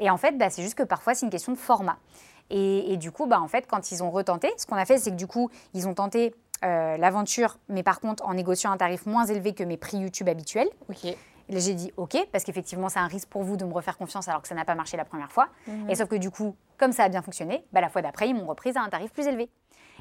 et 0.00 0.08
en 0.10 0.16
fait 0.16 0.38
bah, 0.38 0.48
c'est 0.48 0.62
juste 0.62 0.76
que 0.76 0.82
parfois 0.82 1.14
c'est 1.14 1.26
une 1.26 1.30
question 1.30 1.52
de 1.52 1.58
format. 1.58 1.98
Et, 2.50 2.92
et, 2.92 2.96
du 2.98 3.10
coup, 3.10 3.26
bah, 3.26 3.40
en 3.40 3.48
fait, 3.48 3.66
quand 3.66 3.90
ils 3.90 4.02
ont 4.02 4.10
retenté, 4.10 4.52
ce 4.58 4.66
qu'on 4.66 4.76
a 4.76 4.84
fait, 4.84 4.98
c'est 4.98 5.10
que 5.10 5.16
du 5.16 5.26
coup, 5.26 5.50
ils 5.72 5.88
ont 5.88 5.94
tenté 5.94 6.34
euh, 6.64 6.96
l'aventure, 6.96 7.58
mais 7.68 7.82
par 7.82 8.00
contre 8.00 8.24
en 8.26 8.34
négociant 8.34 8.72
un 8.72 8.76
tarif 8.76 9.06
moins 9.06 9.26
élevé 9.26 9.52
que 9.54 9.64
mes 9.64 9.76
prix 9.76 9.98
YouTube 9.98 10.28
habituels. 10.28 10.68
J'ai 11.50 11.74
dit 11.74 11.92
OK, 11.98 12.16
parce 12.32 12.42
qu'effectivement, 12.44 12.88
c'est 12.88 13.00
un 13.00 13.06
risque 13.06 13.28
pour 13.28 13.42
vous 13.42 13.58
de 13.58 13.66
me 13.66 13.72
refaire 13.74 13.98
confiance 13.98 14.28
alors 14.28 14.40
que 14.40 14.48
ça 14.48 14.54
n'a 14.54 14.64
pas 14.64 14.74
marché 14.74 14.96
la 14.96 15.04
première 15.04 15.30
fois. 15.30 15.48
Mhm. 15.66 15.90
Et 15.90 15.94
sauf 15.94 16.08
que 16.08 16.16
du 16.16 16.30
coup, 16.30 16.56
comme 16.78 16.92
ça 16.92 17.04
a 17.04 17.08
bien 17.10 17.20
fonctionné, 17.20 17.66
bah, 17.72 17.82
la 17.82 17.90
fois 17.90 18.00
d'après, 18.00 18.28
ils 18.28 18.34
m'ont 18.34 18.46
reprise 18.46 18.78
à 18.78 18.80
un 18.80 18.88
tarif 18.88 19.12
plus 19.12 19.26
élevé. 19.26 19.50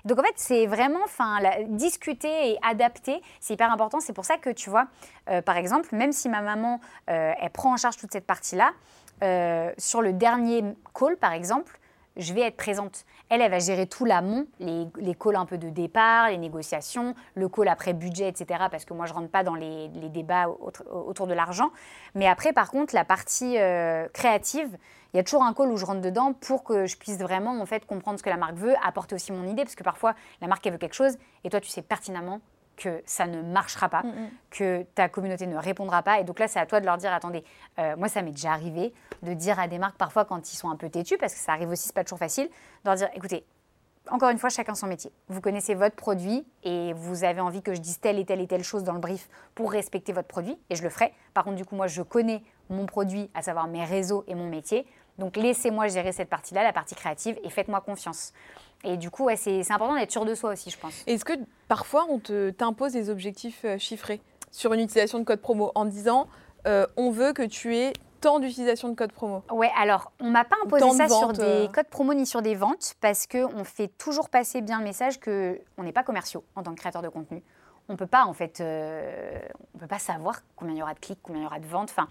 Donc 0.06 0.20
en 0.20 0.24
fait, 0.24 0.34
c'est 0.36 0.68
vraiment, 0.68 1.00
enfin, 1.04 1.40
discuter 1.68 2.52
et 2.52 2.60
adapter, 2.62 3.22
c'est 3.42 3.56
hyper 3.56 3.72
important. 3.72 4.00
C'est 4.00 4.14
pour 4.14 4.26
ça 4.26 4.38
que 4.38 4.50
tu 4.50 4.70
vois, 4.70 4.88
euh, 5.30 5.42
par 5.42 5.58
exemple, 5.58 5.94
même 5.94 6.14
si 6.14 6.30
ma 6.30 6.42
maman, 6.42 6.80
euh, 7.10 7.34
elle 7.40 7.50
prend 7.50 7.74
en 7.74 7.78
charge 7.78 7.98
toute 7.98 8.12
cette 8.12 8.26
partie-là, 8.26 8.72
sur 9.78 10.02
le 10.02 10.12
dernier 10.12 10.66
call, 10.94 11.16
par 11.16 11.32
exemple, 11.32 11.80
je 12.18 12.34
vais 12.34 12.42
être 12.42 12.58
présente. 12.58 13.06
Elle, 13.30 13.42
elle 13.42 13.52
va 13.52 13.60
gérer 13.60 13.88
tout 13.88 14.06
l'amont, 14.06 14.46
les, 14.60 14.88
les 14.98 15.16
calls 15.16 15.36
un 15.36 15.46
peu 15.46 15.58
de 15.58 15.70
départ, 15.70 16.30
les 16.30 16.38
négociations, 16.38 17.16
le 17.36 17.50
call 17.50 17.68
après 17.68 17.94
budget, 17.94 18.28
etc. 18.28 18.66
Parce 18.70 18.86
que 18.86 18.94
moi, 18.94 19.06
je 19.06 19.14
rentre 19.14 19.30
pas 19.30 19.44
dans 19.44 19.56
les, 19.56 19.90
débats 19.90 20.48
autour 20.50 21.28
de 21.28 21.34
l'argent. 21.34 21.72
Mais 22.16 22.28
après, 22.28 22.54
par 22.54 22.70
contre, 22.70 22.94
la 22.94 23.06
partie 23.06 23.58
euh, 23.58 24.08
créative, 24.14 24.78
il 25.14 25.18
y 25.18 25.20
a 25.20 25.24
toujours 25.24 25.44
un 25.44 25.54
call 25.54 25.70
où 25.72 25.78
je 25.78 25.86
rentre 25.86 26.02
dedans 26.02 26.34
pour 26.34 26.64
que 26.64 26.86
je 26.86 26.98
puisse 26.98 27.18
vraiment 27.18 27.60
en 27.60 27.66
fait 27.66 27.86
comprendre 27.86 28.18
ce 28.18 28.24
que 28.24 28.30
la 28.30 28.38
marque 28.38 28.56
veut, 28.56 28.74
apporter 28.84 29.16
aussi 29.16 29.32
mon 29.32 29.48
idée, 29.48 29.64
parce 29.64 29.76
que 29.76 29.84
parfois 29.84 30.16
la 30.42 30.48
marque 30.48 30.66
elle 30.66 30.74
veut 30.74 30.80
quelque 30.80 30.96
chose 30.96 31.18
et 31.44 31.50
toi 31.50 31.60
tu 31.60 31.70
sais 31.70 31.84
pertinemment 31.84 32.42
que 32.76 33.02
ça 33.06 33.28
ne 33.28 33.42
marchera 33.42 33.90
pas, 33.90 34.04
mm, 34.04 34.08
mm. 34.08 34.30
que 34.50 34.84
ta 34.96 35.10
communauté 35.10 35.48
ne 35.48 35.58
répondra 35.58 36.04
pas. 36.04 36.20
Et 36.20 36.24
donc 36.24 36.40
là, 36.40 36.48
c'est 36.48 36.60
à 36.60 36.66
toi 36.66 36.80
de 36.80 36.86
leur 36.86 36.98
dire, 36.98 37.14
attendez, 37.14 37.44
euh, 37.80 37.96
moi, 37.98 38.08
ça 38.08 38.22
m'est 38.22 38.32
déjà 38.32 38.52
arrivé 38.52 38.94
de 39.22 39.34
dire 39.34 39.60
à 39.60 39.68
des 39.68 39.78
marques 39.78 39.98
parfois 39.98 40.26
quand 40.26 40.52
ils 40.52 40.56
sont 40.56 40.70
un 40.70 40.76
peu 40.76 40.90
têtus, 40.90 41.18
parce 41.18 41.34
que 41.34 41.40
ça 41.40 41.54
arrive 41.54 41.70
aussi, 41.70 41.88
c'est 41.88 41.96
pas 41.96 42.04
toujours 42.04 42.20
facile, 42.20 42.48
de 42.48 42.90
leur 42.90 42.96
dire, 42.96 43.10
écoutez, 43.16 43.46
encore 44.10 44.30
une 44.30 44.38
fois, 44.38 44.50
chacun 44.50 44.76
son 44.76 44.88
métier. 44.88 45.12
Vous 45.30 45.40
connaissez 45.40 45.76
votre 45.76 45.96
produit 45.96 46.46
et 46.64 46.92
vous 46.94 47.24
avez 47.24 47.40
envie 47.40 47.62
que 47.62 47.74
je 47.74 47.80
dise 47.80 48.00
telle 48.00 48.20
et 48.20 48.26
telle 48.26 48.42
et 48.42 48.48
telle 48.48 48.64
chose 48.64 48.84
dans 48.84 48.94
le 48.94 49.00
brief 49.00 49.30
pour 49.56 49.72
respecter 49.72 50.12
votre 50.12 50.28
produit, 50.28 50.58
et 50.70 50.76
je 50.76 50.84
le 50.84 50.90
ferai. 50.90 51.14
Par 51.34 51.44
contre, 51.44 51.56
du 51.56 51.66
coup, 51.66 51.76
moi, 51.76 51.88
je 51.88 52.02
connais 52.02 52.44
mon 52.70 52.86
produit, 52.86 53.30
à 53.34 53.42
savoir 53.42 53.68
mes 53.68 53.86
réseaux 53.86 54.24
et 54.28 54.36
mon 54.36 54.50
métier. 54.50 54.86
Donc 55.18 55.38
laissez-moi 55.38 55.88
gérer 55.88 56.12
cette 56.12 56.30
partie-là, 56.30 56.64
la 56.64 56.74
partie 56.74 56.96
créative, 56.96 57.38
et 57.44 57.50
faites-moi 57.50 57.82
confiance. 57.82 58.34
Et 58.84 58.98
du 58.98 59.10
coup, 59.10 59.26
ouais, 59.26 59.36
c'est 59.36 59.72
important 59.72 59.96
d'être 59.96 60.12
sûr 60.12 60.26
de 60.26 60.36
soi 60.36 60.52
aussi, 60.52 60.70
je 60.70 60.78
pense. 60.78 61.04
Est-ce 61.08 61.24
que 61.24 61.34
parfois 61.68 62.06
on 62.10 62.20
t'impose 62.52 62.92
des 62.94 63.10
objectifs 63.10 63.62
euh, 63.64 63.78
chiffrés 63.78 64.22
sur 64.52 64.74
une 64.74 64.82
utilisation 64.82 65.20
de 65.20 65.24
code 65.24 65.40
promo 65.40 65.72
en 65.76 65.86
disant 65.86 66.28
euh, 66.68 66.86
on 66.98 67.12
veut 67.12 67.34
que 67.34 67.44
tu 67.44 67.78
aies 67.78 67.94
tant 68.20 68.40
d'utilisation 68.40 68.90
de 68.90 68.96
code 68.96 69.14
promo? 69.14 69.44
Ouais, 69.52 69.72
alors 69.78 70.12
on 70.20 70.30
m'a 70.30 70.44
pas 70.44 70.58
imposé 70.66 70.90
ça 70.92 71.08
sur 71.08 71.32
des 71.32 71.42
euh. 71.42 71.68
codes 71.68 71.88
promo 71.88 72.14
ni 72.14 72.26
sur 72.26 72.42
des 72.42 72.56
ventes 72.56 72.96
parce 73.00 73.26
qu'on 73.26 73.64
fait 73.64 73.88
toujours 73.88 74.30
passer 74.30 74.62
bien 74.62 74.80
le 74.80 74.84
message 74.84 75.20
qu'on 75.20 75.84
n'est 75.84 75.94
pas 75.94 76.04
commerciaux 76.04 76.44
en 76.56 76.64
tant 76.64 76.72
que 76.74 76.80
créateur 76.80 77.02
de 77.02 77.10
contenu. 77.10 77.42
On 77.90 77.98
peut 77.98 78.08
pas 78.08 78.26
en 78.26 78.34
fait, 78.34 78.62
on 78.62 79.78
peut 79.78 79.88
pas 79.88 80.00
savoir 80.00 80.42
combien 80.56 80.74
il 80.74 80.78
y 80.78 80.82
aura 80.82 80.94
de 80.94 81.00
clics, 81.00 81.20
combien 81.22 81.42
il 81.42 81.44
y 81.44 81.48
aura 81.48 81.60
de 81.60 81.68
ventes. 81.68 81.90
Enfin, 81.92 82.08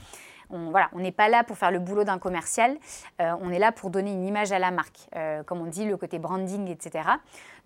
on 0.53 0.99
n'est 0.99 1.13
pas 1.13 1.29
là 1.29 1.45
pour 1.45 1.57
faire 1.57 1.71
le 1.71 1.79
boulot 1.79 2.05
d'un 2.05 2.19
commercial, 2.19 2.77
euh, 3.21 3.33
on 3.41 3.51
est 3.51 3.59
là 3.59 3.73
pour 3.73 3.91
donner 3.91 4.13
une 4.13 4.25
image 4.25 4.53
à 4.53 4.59
la 4.59 4.71
marque, 4.71 5.09
euh, 5.17 5.43
comme 5.43 5.61
on 5.61 5.67
dit, 5.67 5.85
le 5.85 5.97
côté 5.97 6.19
branding, 6.19 6.69
etc. 6.69 7.09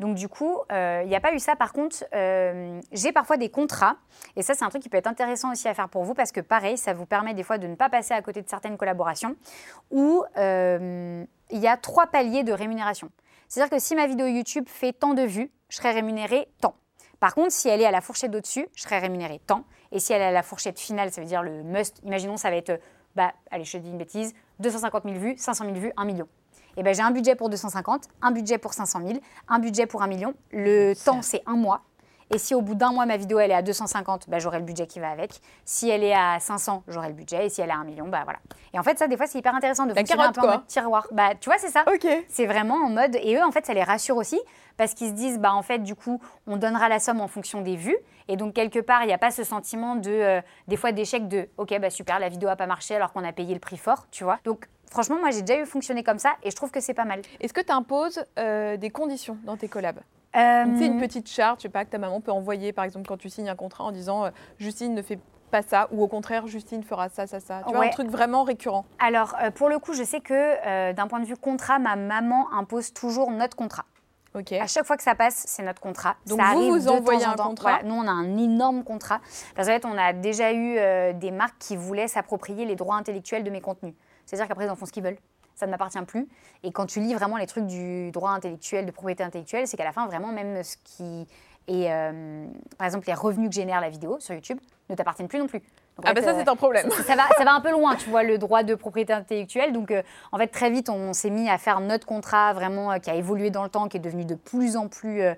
Donc 0.01 0.14
du 0.14 0.28
coup, 0.28 0.59
euh, 0.72 1.03
il 1.05 1.09
n'y 1.09 1.16
a 1.16 1.20
pas 1.20 1.32
eu 1.34 1.39
ça. 1.39 1.57
Par 1.57 1.72
contre, 1.72 2.05
j'ai 2.93 3.12
parfois 3.12 3.37
des 3.37 3.49
contrats, 3.49 3.97
et 4.37 4.43
ça 4.43 4.55
c'est 4.55 4.64
un 4.64 4.68
truc 4.68 4.82
qui 4.82 4.89
peut 4.89 4.99
être 4.99 5.07
intéressant 5.07 5.53
aussi 5.53 5.68
à 5.68 5.74
faire 5.74 5.89
pour 5.89 6.05
vous, 6.05 6.14
parce 6.14 6.32
que 6.32 6.41
pareil, 6.41 6.78
ça 6.78 6.93
vous 6.95 7.07
permet 7.07 7.34
des 7.34 7.43
fois 7.43 7.59
de 7.59 7.66
ne 7.66 7.74
pas 7.74 7.89
passer 7.89 8.14
à 8.14 8.22
côté 8.22 8.43
de 8.43 8.49
certaines 8.49 8.76
collaborations, 8.76 9.37
où 9.91 10.24
il 10.37 11.61
y 11.61 11.68
a 11.68 11.76
trois 11.76 12.07
paliers 12.07 12.45
de 12.45 12.53
rémunération. 12.53 13.11
C'est-à-dire 13.49 13.70
que 13.70 13.82
si 13.82 13.95
ma 13.95 14.07
vidéo 14.07 14.26
YouTube 14.26 14.68
fait 14.68 14.93
tant 14.93 15.14
de 15.14 15.22
vues, 15.22 15.51
je 15.68 15.76
serai 15.76 15.93
rémunérée 15.93 16.49
tant. 16.61 16.74
Par 17.20 17.34
contre, 17.34 17.53
si 17.53 17.68
elle 17.68 17.80
est 17.80 17.87
à 17.87 17.91
la 17.91 18.01
fourchette 18.01 18.30
d'au-dessus, 18.30 18.66
je 18.74 18.82
serai 18.82 18.99
rémunérée 18.99 19.41
tant. 19.47 19.64
Et 19.93 20.01
si 20.01 20.12
elle 20.12 20.22
à 20.22 20.30
la 20.30 20.43
fourchette 20.43 20.78
finale, 20.78 21.11
ça 21.11 21.20
veut 21.20 21.26
dire 21.26 21.43
le 21.43 21.62
must, 21.62 22.01
imaginons, 22.05 22.37
ça 22.37 22.51
va 22.51 22.57
être, 22.57 22.80
bah, 23.14 23.32
allez, 23.51 23.64
je 23.64 23.72
te 23.72 23.76
dis 23.78 23.91
une 23.91 23.99
bêtise, 23.99 24.34
250 24.61 25.05
000 25.05 25.16
vues, 25.16 25.34
500 25.37 25.64
000 25.64 25.76
vues, 25.76 25.93
1 25.97 26.05
million. 26.05 26.28
Et 26.76 26.82
ben 26.82 26.95
j'ai 26.95 27.03
un 27.03 27.11
budget 27.11 27.34
pour 27.34 27.49
250, 27.49 28.09
un 28.20 28.30
budget 28.32 28.59
pour 28.59 28.74
500 28.74 29.01
000, 29.07 29.20
un 29.49 29.59
budget 29.59 29.87
pour 29.87 30.03
1 30.03 30.09
million. 30.09 30.34
Le 30.51 30.93
temps, 30.93 31.22
c'est 31.22 31.43
un 31.47 31.57
mois. 31.57 31.82
Et 32.35 32.39
si 32.39 32.55
au 32.55 32.61
bout 32.61 32.74
d'un 32.74 32.93
mois, 32.93 33.07
ma 33.07 33.16
vidéo, 33.16 33.39
elle 33.39 33.53
est 33.53 33.55
à 33.55 33.62
250, 33.62 34.29
bah, 34.29 34.39
j'aurai 34.39 34.59
le 34.59 34.64
budget 34.64 34.87
qui 34.87 34.99
va 34.99 35.11
avec. 35.11 35.41
Si 35.64 35.89
elle 35.89 36.03
est 36.03 36.14
à 36.14 36.39
500, 36.41 36.83
j'aurai 36.89 37.09
le 37.09 37.14
budget. 37.14 37.47
Et 37.47 37.49
si 37.49 37.61
elle 37.61 37.68
est 37.68 37.72
à 37.72 37.77
1 37.77 37.85
million, 37.85 38.09
bah 38.09 38.22
voilà. 38.24 38.41
Et 38.74 38.79
en 38.79 38.83
fait, 38.83 38.99
ça, 38.99 39.07
des 39.07 39.16
fois, 39.16 39.27
c'est 39.27 39.39
hyper 39.39 39.55
intéressant 39.55 39.85
de 39.85 39.91
La 39.91 40.01
fonctionner 40.01 40.24
un 40.24 40.33
peu 40.33 40.41
en 40.41 40.47
mode 40.47 40.66
tiroir. 40.66 41.07
Bah, 41.12 41.35
tu 41.41 41.49
vois, 41.49 41.59
c'est 41.59 41.70
ça. 41.70 41.85
Ok. 41.87 42.07
C'est 42.29 42.47
vraiment 42.47 42.74
en 42.77 42.91
mode... 42.91 43.16
Et 43.22 43.37
eux, 43.37 43.45
en 43.45 43.53
fait, 43.53 43.64
ça 43.64 43.74
les 43.74 43.85
rassure 43.85 44.16
aussi 44.16 44.41
parce 44.77 44.95
qu'ils 44.95 45.09
se 45.09 45.12
disent, 45.12 45.39
bah, 45.39 45.55
en 45.55 45.62
fait, 45.62 45.79
du 45.79 45.95
coup, 45.95 46.20
on 46.47 46.57
donnera 46.57 46.89
la 46.89 46.99
somme 46.99 47.20
en 47.20 47.29
fonction 47.29 47.62
des 47.62 47.77
vues. 47.77 47.97
Et 48.29 48.37
donc, 48.37 48.55
quelque 48.55 48.81
part, 48.81 49.03
il 49.05 49.07
n'y 49.07 49.12
a 49.12 49.18
pas 49.18 49.31
ce 49.31 49.45
sentiment 49.45 49.95
de, 49.97 50.11
euh, 50.11 50.41
des 50.68 50.77
fois, 50.77 50.93
d'échec 50.93 51.29
de, 51.29 51.49
OK, 51.59 51.79
bah 51.79 51.91
super, 51.91 52.18
la 52.18 52.29
vidéo 52.29 52.49
n'a 52.49 52.57
pas 52.57 52.66
marché 52.66 52.97
alors 52.97 53.12
qu'on 53.12 53.24
a 53.24 53.33
payé 53.33 53.55
le 53.55 53.61
prix 53.61 53.77
fort, 53.77 54.07
tu 54.11 54.24
vois. 54.24 54.39
Donc, 54.45 54.66
franchement, 54.91 55.16
moi, 55.20 55.31
j'ai 55.31 55.43
déjà 55.43 55.61
eu 55.61 55.64
fonctionner 55.64 56.03
comme 56.03 56.18
ça 56.18 56.35
et 56.43 56.51
je 56.51 56.57
trouve 56.57 56.70
que 56.72 56.81
c'est 56.81 56.95
pas 56.95 57.05
mal. 57.05 57.22
Est-ce 57.41 57.53
que 57.53 57.61
tu 57.61 57.72
imposes 57.72 58.24
euh, 58.39 58.77
des 58.77 58.91
conditions 58.91 59.39
dans 59.45 59.57
tes 59.57 59.68
collabs? 59.68 60.01
Euh... 60.37 60.64
C'est 60.78 60.87
une 60.87 61.01
petite 61.01 61.28
charte, 61.28 61.61
je 61.61 61.62
sais 61.62 61.68
pas, 61.68 61.84
que 61.84 61.91
ta 61.91 61.99
maman 61.99 62.20
peut 62.20 62.32
envoyer, 62.32 62.72
par 62.72 62.84
exemple, 62.84 63.07
quand 63.07 63.16
tu 63.16 63.30
signes 63.30 63.49
un 63.49 63.57
contrat 63.57 63.84
en 63.84 63.93
disant 63.93 64.24
euh, 64.24 64.30
Justine 64.59 64.95
ne 64.95 65.03
fait 65.03 65.18
pas 65.51 65.62
ça, 65.62 65.89
ou 65.93 66.03
au 66.03 66.09
contraire, 66.09 66.47
Justine 66.47 66.82
fera 66.82 67.09
ça, 67.09 67.26
ça, 67.26 67.41
ça. 67.41 67.62
Tu 67.66 67.74
vois, 67.74 67.84
un 67.84 67.91
truc 67.91 68.09
vraiment 68.09 68.43
récurrent. 68.43 68.84
Alors, 68.99 69.37
pour 69.55 69.68
le 69.68 69.78
coup, 69.78 69.95
je 69.95 70.03
sais 70.03 70.20
que 70.20 70.93
d'un 70.93 71.07
point 71.07 71.20
de 71.20 71.26
vue 71.26 71.37
contrat, 71.37 71.78
ma 71.78 71.95
maman 71.95 72.53
impose 72.53 72.93
toujours 72.93 73.30
notre 73.30 73.57
contrat. 73.57 73.84
À 74.61 74.66
chaque 74.66 74.84
fois 74.84 74.97
que 74.97 75.03
ça 75.03 75.14
passe, 75.14 75.45
c'est 75.47 75.62
notre 75.62 75.80
contrat. 75.80 76.16
Donc 76.26 76.41
vous, 76.41 76.72
vous 76.72 76.89
envoyez 76.89 77.24
un 77.24 77.34
contrat 77.34 77.82
Nous, 77.84 77.95
on 77.95 78.07
a 78.07 78.11
un 78.11 78.37
énorme 78.37 78.84
contrat. 78.84 79.20
Parce 79.55 79.68
qu'en 79.68 79.74
fait, 79.74 79.84
on 79.84 79.97
a 79.97 80.12
déjà 80.12 80.53
eu 80.53 80.76
euh, 80.78 81.12
des 81.12 81.30
marques 81.30 81.59
qui 81.59 81.76
voulaient 81.76 82.09
s'approprier 82.09 82.64
les 82.64 82.76
droits 82.76 82.97
intellectuels 82.97 83.45
de 83.45 83.51
mes 83.51 83.61
contenus. 83.61 83.95
C'est-à-dire 84.24 84.49
qu'après, 84.49 84.66
ils 84.66 84.70
en 84.70 84.76
font 84.76 84.87
ce 84.87 84.93
qu'ils 84.93 85.05
veulent. 85.05 85.18
Ça 85.57 85.66
ne 85.66 85.70
m'appartient 85.70 86.00
plus. 86.02 86.28
Et 86.62 86.70
quand 86.70 86.86
tu 86.86 87.00
lis 87.00 87.14
vraiment 87.14 87.38
les 87.38 87.46
trucs 87.46 87.66
du 87.66 88.11
droit 88.12 88.30
intellectuel, 88.30 88.86
de 88.86 88.90
propriété 88.90 89.24
intellectuelle, 89.24 89.66
c'est 89.66 89.76
qu'à 89.76 89.84
la 89.84 89.92
fin, 89.92 90.07
vraiment, 90.07 90.28
même 90.28 90.62
ce 90.62 90.76
qui 90.84 91.26
est, 91.66 91.90
euh, 91.90 92.46
par 92.78 92.86
exemple, 92.86 93.07
les 93.09 93.14
revenus 93.14 93.48
que 93.48 93.54
génère 93.54 93.80
la 93.80 93.88
vidéo 93.88 94.20
sur 94.20 94.34
YouTube 94.34 94.61
ne 94.88 94.94
t'appartiennent 94.94 95.28
plus 95.28 95.38
non 95.38 95.48
plus 95.48 95.62
ah 96.04 96.12
ben 96.12 96.22
ça 96.22 96.34
c'est 96.34 96.48
un 96.48 96.57
problème. 96.57 96.90
Ça, 96.90 97.16
va, 97.16 97.26
ça 97.36 97.44
va 97.44 97.54
un 97.54 97.61
peu 97.61 97.70
loin, 97.70 97.96
tu 97.96 98.11
vois, 98.11 98.22
le 98.22 98.36
droit 98.36 98.62
de 98.62 98.74
propriété 98.74 99.12
intellectuelle. 99.12 99.72
Donc 99.72 99.90
euh, 99.90 100.02
en 100.30 100.38
fait 100.38 100.48
très 100.48 100.70
vite 100.70 100.90
on 100.90 101.12
s'est 101.12 101.30
mis 101.30 101.48
à 101.48 101.57
faire 101.57 101.80
notre 101.80 102.07
contrat 102.07 102.52
vraiment 102.52 102.92
euh, 102.92 102.98
qui 102.98 103.09
a 103.09 103.14
évolué 103.14 103.50
dans 103.50 103.62
le 103.62 103.70
temps, 103.70 103.88
qui 103.88 103.96
est 103.96 104.00
devenu 104.00 104.24
de 104.24 104.34
plus 104.34 104.76
en 104.76 104.88
plus 104.88 105.22
euh, 105.22 105.34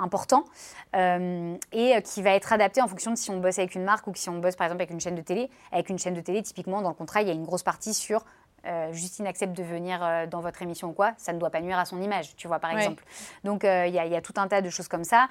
important 0.00 0.44
et 0.92 2.02
qui 2.02 2.22
va 2.22 2.30
être 2.30 2.52
adapté 2.52 2.82
en 2.82 2.88
fonction 2.88 3.12
de 3.12 3.16
si 3.16 3.30
on 3.30 3.38
bosse 3.38 3.58
avec 3.58 3.74
une 3.74 3.84
marque 3.84 4.06
ou 4.06 4.12
si 4.14 4.28
on 4.28 4.38
bosse 4.38 4.56
par 4.56 4.66
exemple 4.66 4.82
avec 4.82 4.90
une 4.92 5.00
chaîne 5.00 5.14
de 5.14 5.22
télé. 5.22 5.50
Avec 5.72 5.88
une 5.88 5.98
chaîne 5.98 6.14
de 6.14 6.20
télé, 6.20 6.42
typiquement 6.42 6.82
dans 6.82 6.88
le 6.88 6.94
contrat 6.94 7.22
il 7.22 7.28
y 7.28 7.30
a 7.30 7.34
une 7.34 7.44
grosse 7.44 7.62
partie 7.62 7.94
sur 7.94 8.24
euh, 8.66 8.92
Justine 8.92 9.26
accepte 9.26 9.56
de 9.56 9.62
venir 9.62 10.00
euh, 10.02 10.26
dans 10.26 10.40
votre 10.40 10.62
émission 10.62 10.88
ou 10.88 10.92
quoi, 10.92 11.12
ça 11.16 11.32
ne 11.32 11.38
doit 11.38 11.50
pas 11.50 11.60
nuire 11.60 11.78
à 11.78 11.84
son 11.84 12.00
image, 12.00 12.36
tu 12.36 12.48
vois, 12.48 12.58
par 12.58 12.76
exemple. 12.76 13.04
Donc, 13.44 13.64
euh, 13.64 13.86
il 13.86 13.92
y, 13.92 13.96
y, 13.96 14.16
a 14.16 14.20
tout 14.20 14.34
un 14.36 14.48
tas 14.48 14.60
de 14.60 14.70
choses 14.70 14.88
comme 14.88 15.04
ça. 15.04 15.28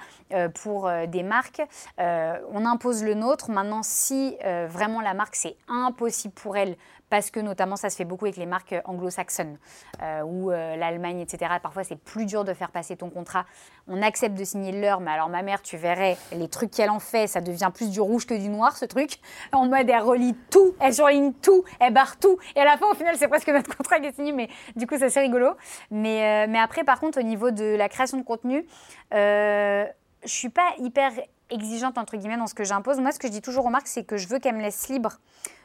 pour 0.62 0.90
des 1.08 1.22
marques, 1.22 1.62
on 1.98 2.66
impose 2.66 3.02
le 3.02 3.14
nôtre. 3.14 3.50
Maintenant, 3.50 3.82
si 3.82 4.36
vraiment 4.68 5.00
la 5.00 5.14
marque, 5.14 5.36
c'est 5.36 5.56
impossible 5.68 6.34
pour 6.34 6.56
elle 6.56 6.76
parce 7.10 7.30
que 7.30 7.40
notamment 7.40 7.76
ça 7.76 7.90
se 7.90 7.96
fait 7.96 8.04
beaucoup 8.04 8.24
avec 8.24 8.36
les 8.36 8.46
marques 8.46 8.74
anglo-saxonnes 8.84 9.58
euh, 10.00 10.22
ou 10.22 10.50
euh, 10.50 10.76
l'Allemagne, 10.76 11.20
etc. 11.20 11.52
Parfois 11.62 11.84
c'est 11.84 11.98
plus 11.98 12.24
dur 12.24 12.44
de 12.44 12.54
faire 12.54 12.70
passer 12.70 12.96
ton 12.96 13.10
contrat. 13.10 13.44
On 13.88 14.00
accepte 14.00 14.38
de 14.38 14.44
signer 14.44 14.72
l'heure, 14.72 15.00
mais 15.00 15.10
alors 15.10 15.28
ma 15.28 15.42
mère, 15.42 15.60
tu 15.60 15.76
verrais 15.76 16.16
les 16.32 16.48
trucs 16.48 16.70
qu'elle 16.70 16.90
en 16.90 17.00
fait, 17.00 17.26
ça 17.26 17.40
devient 17.40 17.70
plus 17.74 17.90
du 17.90 18.00
rouge 18.00 18.26
que 18.26 18.34
du 18.34 18.48
noir 18.48 18.76
ce 18.76 18.84
truc. 18.84 19.18
En 19.52 19.66
mode 19.66 19.90
elle 19.90 20.02
relie 20.02 20.36
tout, 20.50 20.74
elle 20.80 20.94
surligne 20.94 21.32
tout, 21.34 21.64
elle 21.80 21.92
barre 21.92 22.16
tout, 22.18 22.38
et 22.54 22.60
à 22.60 22.64
la 22.64 22.76
fin 22.76 22.86
au 22.90 22.94
final 22.94 23.16
c'est 23.18 23.28
presque 23.28 23.48
notre 23.48 23.76
contrat 23.76 23.98
qui 23.98 24.06
est 24.06 24.14
signé, 24.14 24.32
mais 24.32 24.48
du 24.76 24.86
coup 24.86 24.96
ça 24.96 25.10
c'est 25.10 25.20
rigolo. 25.20 25.50
Mais, 25.90 26.46
euh, 26.46 26.46
mais 26.48 26.60
après 26.60 26.84
par 26.84 27.00
contre 27.00 27.18
au 27.18 27.24
niveau 27.24 27.50
de 27.50 27.76
la 27.76 27.88
création 27.88 28.16
de 28.16 28.22
contenu, 28.22 28.64
je 29.12 29.88
suis 30.26 30.50
pas 30.50 30.74
hyper 30.78 31.12
exigeante 31.50 31.98
entre 31.98 32.16
guillemets 32.16 32.36
dans 32.36 32.46
ce 32.46 32.54
que 32.54 32.64
j'impose. 32.64 32.98
Moi, 33.00 33.12
ce 33.12 33.18
que 33.18 33.26
je 33.26 33.32
dis 33.32 33.42
toujours 33.42 33.66
aux 33.66 33.70
marques, 33.70 33.88
c'est 33.88 34.04
que 34.04 34.16
je 34.16 34.28
veux 34.28 34.38
qu'elles 34.38 34.56
me 34.56 34.62
laissent 34.62 34.88
libre 34.88 35.18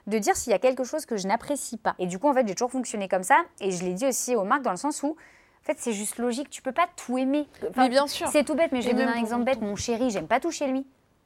de 0.08 0.18
dire 0.18 0.36
s'il 0.36 0.52
y 0.52 0.56
a 0.56 0.60
quelque 0.60 0.84
chose 0.84 1.06
que 1.06 1.18
je 1.18 1.28
n'apprécie 1.28 1.78
pas. 1.78 1.96
Et 2.00 2.08
du 2.08 2.20
coup, 2.20 2.30
en 2.30 2.34
fait, 2.34 2.48
j'ai 2.48 2.56
toujours 2.56 2.72
fonctionné 2.72 3.08
comme 3.08 3.24
ça. 3.24 3.38
Et 3.60 3.72
je 3.72 3.84
l'ai 3.84 3.94
dit 3.94 4.06
aussi 4.08 4.36
aux 4.36 4.44
marques 4.44 4.62
dans 4.62 4.72
le 4.72 4.78
sens 4.78 5.02
où, 5.04 5.10
en 5.10 5.64
fait, 5.64 5.78
c'est 5.80 5.94
juste 5.94 6.18
logique. 6.18 6.50
Tu 6.50 6.62
peux 6.62 6.72
pas 6.72 6.88
tout 6.96 7.18
aimer. 7.18 7.48
mais 7.76 7.90
bien 7.90 8.08
sûr. 8.08 8.28
C'est 8.28 8.44
tout 8.44 8.56
bête, 8.56 8.72
mais 8.72 8.82
je 8.82 8.88
vais 8.88 8.94
donner 8.94 9.12
un 9.12 9.20
exemple 9.20 9.44
bête. 9.44 9.62
Mon 9.62 9.76
chéri, 9.76 10.12
j'aime 10.12 10.28
pas 10.28 10.40
tout 10.40 10.52
chez 10.52 10.68
lui. 10.68 10.86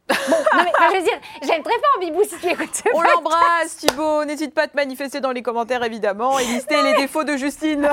Bon, 0.09 0.35
non, 0.57 0.63
mais, 0.63 0.71
je 0.91 0.97
veux 0.97 1.03
dire, 1.03 1.19
j'aime 1.41 1.63
très 1.63 1.73
fort 1.73 1.99
Bibou 1.99 2.23
si 2.23 2.37
tu 2.39 2.47
écoutes. 2.47 2.83
On 2.93 3.01
l'embrasse, 3.01 3.77
Thibaut. 3.77 4.25
N'hésite 4.25 4.53
pas 4.53 4.63
à 4.63 4.67
te 4.67 4.75
manifester 4.75 5.19
dans 5.19 5.31
les 5.31 5.41
commentaires, 5.41 5.83
évidemment, 5.83 6.39
et 6.39 6.45
lister 6.45 6.81
les 6.81 6.95
défauts 6.95 7.23
de 7.23 7.37
Justine. 7.37 7.81
non, 7.81 7.87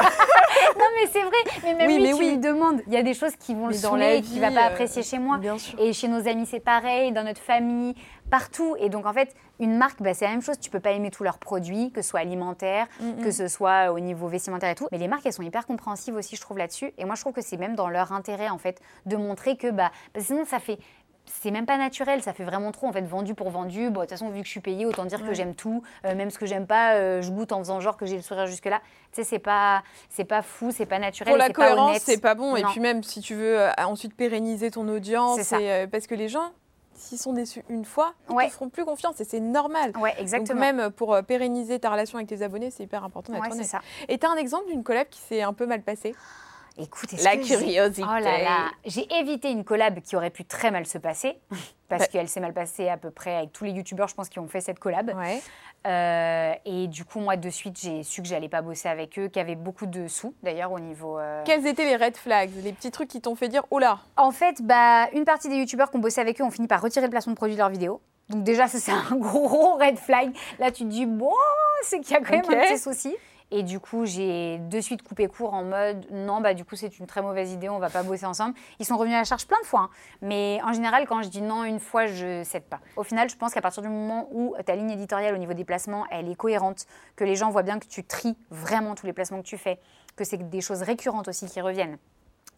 mais 0.94 1.08
c'est 1.12 1.22
vrai. 1.22 1.36
Mais 1.62 1.74
même 1.74 1.88
oui, 1.88 1.96
lui, 1.96 2.02
mais 2.02 2.12
tu 2.12 2.18
oui. 2.18 2.30
lui 2.30 2.38
demandes. 2.38 2.82
Il 2.86 2.92
y 2.94 2.96
a 2.96 3.02
des 3.02 3.14
choses 3.14 3.36
qui 3.36 3.54
vont 3.54 3.68
le 3.68 3.74
saouler, 3.74 4.22
qu'il 4.22 4.40
va 4.40 4.50
pas 4.50 4.64
euh, 4.64 4.68
apprécier 4.68 5.02
chez 5.02 5.18
moi. 5.18 5.38
Bien 5.38 5.58
sûr. 5.58 5.78
Et 5.78 5.92
chez 5.92 6.08
nos 6.08 6.26
amis, 6.26 6.46
c'est 6.50 6.60
pareil. 6.60 7.12
Dans 7.12 7.24
notre 7.24 7.40
famille, 7.40 7.94
partout. 8.30 8.76
Et 8.78 8.88
donc, 8.88 9.06
en 9.06 9.12
fait, 9.12 9.34
une 9.60 9.76
marque, 9.76 10.02
bah, 10.02 10.14
c'est 10.14 10.24
la 10.24 10.32
même 10.32 10.42
chose. 10.42 10.58
Tu 10.58 10.70
peux 10.70 10.80
pas 10.80 10.92
aimer 10.92 11.10
tous 11.10 11.24
leurs 11.24 11.38
produits, 11.38 11.90
que 11.92 12.02
ce 12.02 12.08
soit 12.10 12.20
alimentaire, 12.20 12.86
que 13.22 13.30
ce 13.30 13.48
soit 13.48 13.92
au 13.92 14.00
niveau 14.00 14.28
vestimentaire 14.28 14.70
et 14.70 14.74
tout. 14.74 14.88
Mais 14.92 14.98
les 14.98 15.08
marques, 15.08 15.26
elles 15.26 15.32
sont 15.32 15.42
hyper 15.42 15.66
compréhensives 15.66 16.14
aussi, 16.14 16.36
je 16.36 16.40
trouve, 16.40 16.58
là-dessus. 16.58 16.92
Et 16.98 17.04
moi, 17.04 17.14
je 17.14 17.20
trouve 17.20 17.32
que 17.32 17.42
c'est 17.42 17.56
même 17.56 17.74
dans 17.74 17.88
leur 17.88 18.12
intérêt, 18.12 18.48
en 18.48 18.58
fait, 18.58 18.80
de 19.04 19.16
montrer 19.16 19.56
que, 19.56 19.70
bah, 19.70 19.90
sinon, 20.18 20.44
ça 20.44 20.58
fait 20.58 20.78
c'est 21.26 21.50
même 21.50 21.66
pas 21.66 21.76
naturel, 21.76 22.22
ça 22.22 22.32
fait 22.32 22.44
vraiment 22.44 22.72
trop 22.72 22.86
en 22.86 22.92
fait 22.92 23.02
vendu 23.02 23.34
pour 23.34 23.50
vendu. 23.50 23.90
Bon, 23.90 24.00
de 24.00 24.04
toute 24.04 24.10
façon, 24.10 24.30
vu 24.30 24.40
que 24.40 24.46
je 24.46 24.50
suis 24.50 24.60
payée, 24.60 24.86
autant 24.86 25.04
dire 25.04 25.24
que 25.24 25.34
j'aime 25.34 25.54
tout. 25.54 25.82
Euh, 26.04 26.14
même 26.14 26.30
ce 26.30 26.38
que 26.38 26.46
j'aime 26.46 26.66
pas, 26.66 26.94
euh, 26.94 27.22
je 27.22 27.30
goûte 27.30 27.52
en 27.52 27.58
faisant 27.58 27.80
genre 27.80 27.96
que 27.96 28.06
j'ai 28.06 28.16
le 28.16 28.22
sourire 28.22 28.46
jusque-là. 28.46 28.80
Tu 29.12 29.22
sais, 29.22 29.24
c'est 29.24 29.38
pas, 29.38 29.82
c'est 30.08 30.24
pas 30.24 30.42
fou, 30.42 30.70
c'est 30.72 30.86
pas 30.86 30.98
naturel. 30.98 31.32
Pour 31.32 31.38
la 31.38 31.50
cohérence, 31.50 31.98
c'est 31.98 32.20
pas 32.20 32.34
bon. 32.34 32.56
Et 32.56 32.62
puis 32.64 32.80
même 32.80 33.02
si 33.02 33.20
tu 33.20 33.34
veux 33.34 33.60
euh, 33.60 33.70
ensuite 33.78 34.14
pérenniser 34.14 34.70
ton 34.70 34.88
audience, 34.88 35.40
parce 35.90 36.06
que 36.06 36.14
les 36.14 36.28
gens, 36.28 36.52
s'ils 36.94 37.18
sont 37.18 37.32
déçus 37.32 37.62
une 37.68 37.84
fois, 37.84 38.14
ils 38.30 38.34
ne 38.36 38.48
feront 38.48 38.68
plus 38.68 38.84
confiance 38.84 39.20
et 39.20 39.24
c'est 39.24 39.40
normal. 39.40 39.92
Ouais, 40.00 40.14
exactement. 40.18 40.60
Donc 40.60 40.74
même 40.74 40.90
pour 40.90 41.16
pérenniser 41.24 41.78
ta 41.78 41.90
relation 41.90 42.18
avec 42.18 42.28
tes 42.28 42.42
abonnés, 42.42 42.70
c'est 42.70 42.84
hyper 42.84 43.04
important 43.04 43.32
d'être 43.32 43.52
honnête. 43.52 43.66
Ça. 43.66 43.80
Et 44.08 44.18
tu 44.18 44.26
as 44.26 44.30
un 44.30 44.36
exemple 44.36 44.66
d'une 44.68 44.82
collab 44.82 45.08
qui 45.08 45.20
s'est 45.20 45.42
un 45.42 45.52
peu 45.52 45.66
mal 45.66 45.82
passée? 45.82 46.14
Écoute, 46.78 47.12
la 47.22 47.36
curiosité. 47.38 48.06
Oh 48.06 48.18
là 48.20 48.38
là, 48.42 48.70
j'ai 48.84 49.06
évité 49.18 49.50
une 49.50 49.64
collab 49.64 50.00
qui 50.00 50.14
aurait 50.14 50.30
pu 50.30 50.44
très 50.44 50.70
mal 50.70 50.86
se 50.86 50.98
passer 50.98 51.38
parce 51.88 52.02
bah 52.02 52.08
qu'elle 52.08 52.28
s'est 52.28 52.40
mal 52.40 52.52
passée 52.52 52.88
à 52.88 52.98
peu 52.98 53.10
près 53.10 53.36
avec 53.36 53.52
tous 53.52 53.64
les 53.64 53.70
youtubeurs, 53.70 54.08
je 54.08 54.14
pense, 54.14 54.28
qui 54.28 54.38
ont 54.38 54.48
fait 54.48 54.60
cette 54.60 54.78
collab. 54.78 55.14
Ouais. 55.16 55.40
Euh, 55.86 56.52
et 56.64 56.88
du 56.88 57.04
coup, 57.04 57.20
moi, 57.20 57.36
de 57.36 57.48
suite, 57.48 57.78
j'ai 57.80 58.02
su 58.02 58.20
que 58.20 58.28
j'allais 58.28 58.48
pas 58.48 58.60
bosser 58.60 58.88
avec 58.88 59.18
eux, 59.18 59.28
qu'il 59.28 59.36
y 59.36 59.44
avait 59.44 59.54
beaucoup 59.54 59.86
de 59.86 60.06
sous, 60.08 60.34
d'ailleurs, 60.42 60.72
au 60.72 60.80
niveau. 60.80 61.18
Euh, 61.18 61.42
Quels 61.46 61.66
étaient 61.66 61.84
les 61.84 61.96
red 61.96 62.16
flags, 62.16 62.50
les 62.62 62.72
petits 62.72 62.90
trucs 62.90 63.08
qui 63.08 63.20
t'ont 63.20 63.36
fait 63.36 63.48
dire 63.48 63.64
oh 63.70 63.78
là? 63.78 64.00
En 64.16 64.32
fait, 64.32 64.60
bah, 64.62 65.08
une 65.14 65.24
partie 65.24 65.48
des 65.48 65.56
youtubeurs 65.56 65.90
qui 65.90 65.96
ont 65.96 66.00
bossé 66.00 66.20
avec 66.20 66.40
eux 66.40 66.44
ont 66.44 66.50
fini 66.50 66.66
par 66.66 66.82
retirer 66.82 67.06
le 67.06 67.10
placement 67.10 67.32
de 67.32 67.36
produit 67.36 67.54
de 67.54 67.60
leurs 67.60 67.70
vidéos. 67.70 68.02
Donc 68.28 68.42
déjà, 68.42 68.66
ça 68.66 68.78
c'est 68.78 68.92
un 68.92 69.16
gros 69.16 69.76
red 69.76 69.96
flag. 69.96 70.32
Là, 70.58 70.70
tu 70.70 70.84
te 70.84 70.88
dis 70.88 71.06
bon, 71.06 71.32
c'est 71.82 72.00
qu'il 72.00 72.12
y 72.12 72.16
a 72.16 72.20
quand 72.20 72.32
même 72.32 72.60
un 72.60 72.66
petit 72.66 72.78
souci. 72.78 73.14
Et 73.52 73.62
du 73.62 73.78
coup, 73.78 74.06
j'ai 74.06 74.58
de 74.58 74.80
suite 74.80 75.02
coupé 75.02 75.28
court 75.28 75.54
en 75.54 75.62
mode 75.62 76.04
non, 76.10 76.40
bah 76.40 76.52
du 76.52 76.64
coup, 76.64 76.74
c'est 76.74 76.98
une 76.98 77.06
très 77.06 77.22
mauvaise 77.22 77.52
idée, 77.52 77.68
on 77.68 77.78
va 77.78 77.90
pas 77.90 78.02
bosser 78.02 78.26
ensemble. 78.26 78.54
Ils 78.80 78.86
sont 78.86 78.96
revenus 78.96 79.14
à 79.14 79.20
la 79.20 79.24
charge 79.24 79.46
plein 79.46 79.60
de 79.60 79.66
fois. 79.66 79.82
Hein. 79.82 79.90
Mais 80.20 80.58
en 80.64 80.72
général, 80.72 81.06
quand 81.06 81.22
je 81.22 81.28
dis 81.28 81.42
non 81.42 81.62
une 81.62 81.78
fois, 81.78 82.06
je 82.06 82.42
cède 82.42 82.64
pas. 82.64 82.80
Au 82.96 83.04
final, 83.04 83.30
je 83.30 83.36
pense 83.36 83.54
qu'à 83.54 83.60
partir 83.60 83.82
du 83.82 83.88
moment 83.88 84.28
où 84.32 84.56
ta 84.64 84.74
ligne 84.74 84.90
éditoriale 84.90 85.34
au 85.34 85.38
niveau 85.38 85.54
des 85.54 85.64
placements, 85.64 86.06
elle 86.10 86.28
est 86.28 86.34
cohérente, 86.34 86.86
que 87.14 87.22
les 87.22 87.36
gens 87.36 87.50
voient 87.50 87.62
bien 87.62 87.78
que 87.78 87.86
tu 87.86 88.02
tries 88.02 88.36
vraiment 88.50 88.96
tous 88.96 89.06
les 89.06 89.12
placements 89.12 89.42
que 89.42 89.46
tu 89.46 89.58
fais, 89.58 89.78
que 90.16 90.24
c'est 90.24 90.38
des 90.38 90.60
choses 90.60 90.82
récurrentes 90.82 91.28
aussi 91.28 91.46
qui 91.46 91.60
reviennent. 91.60 91.98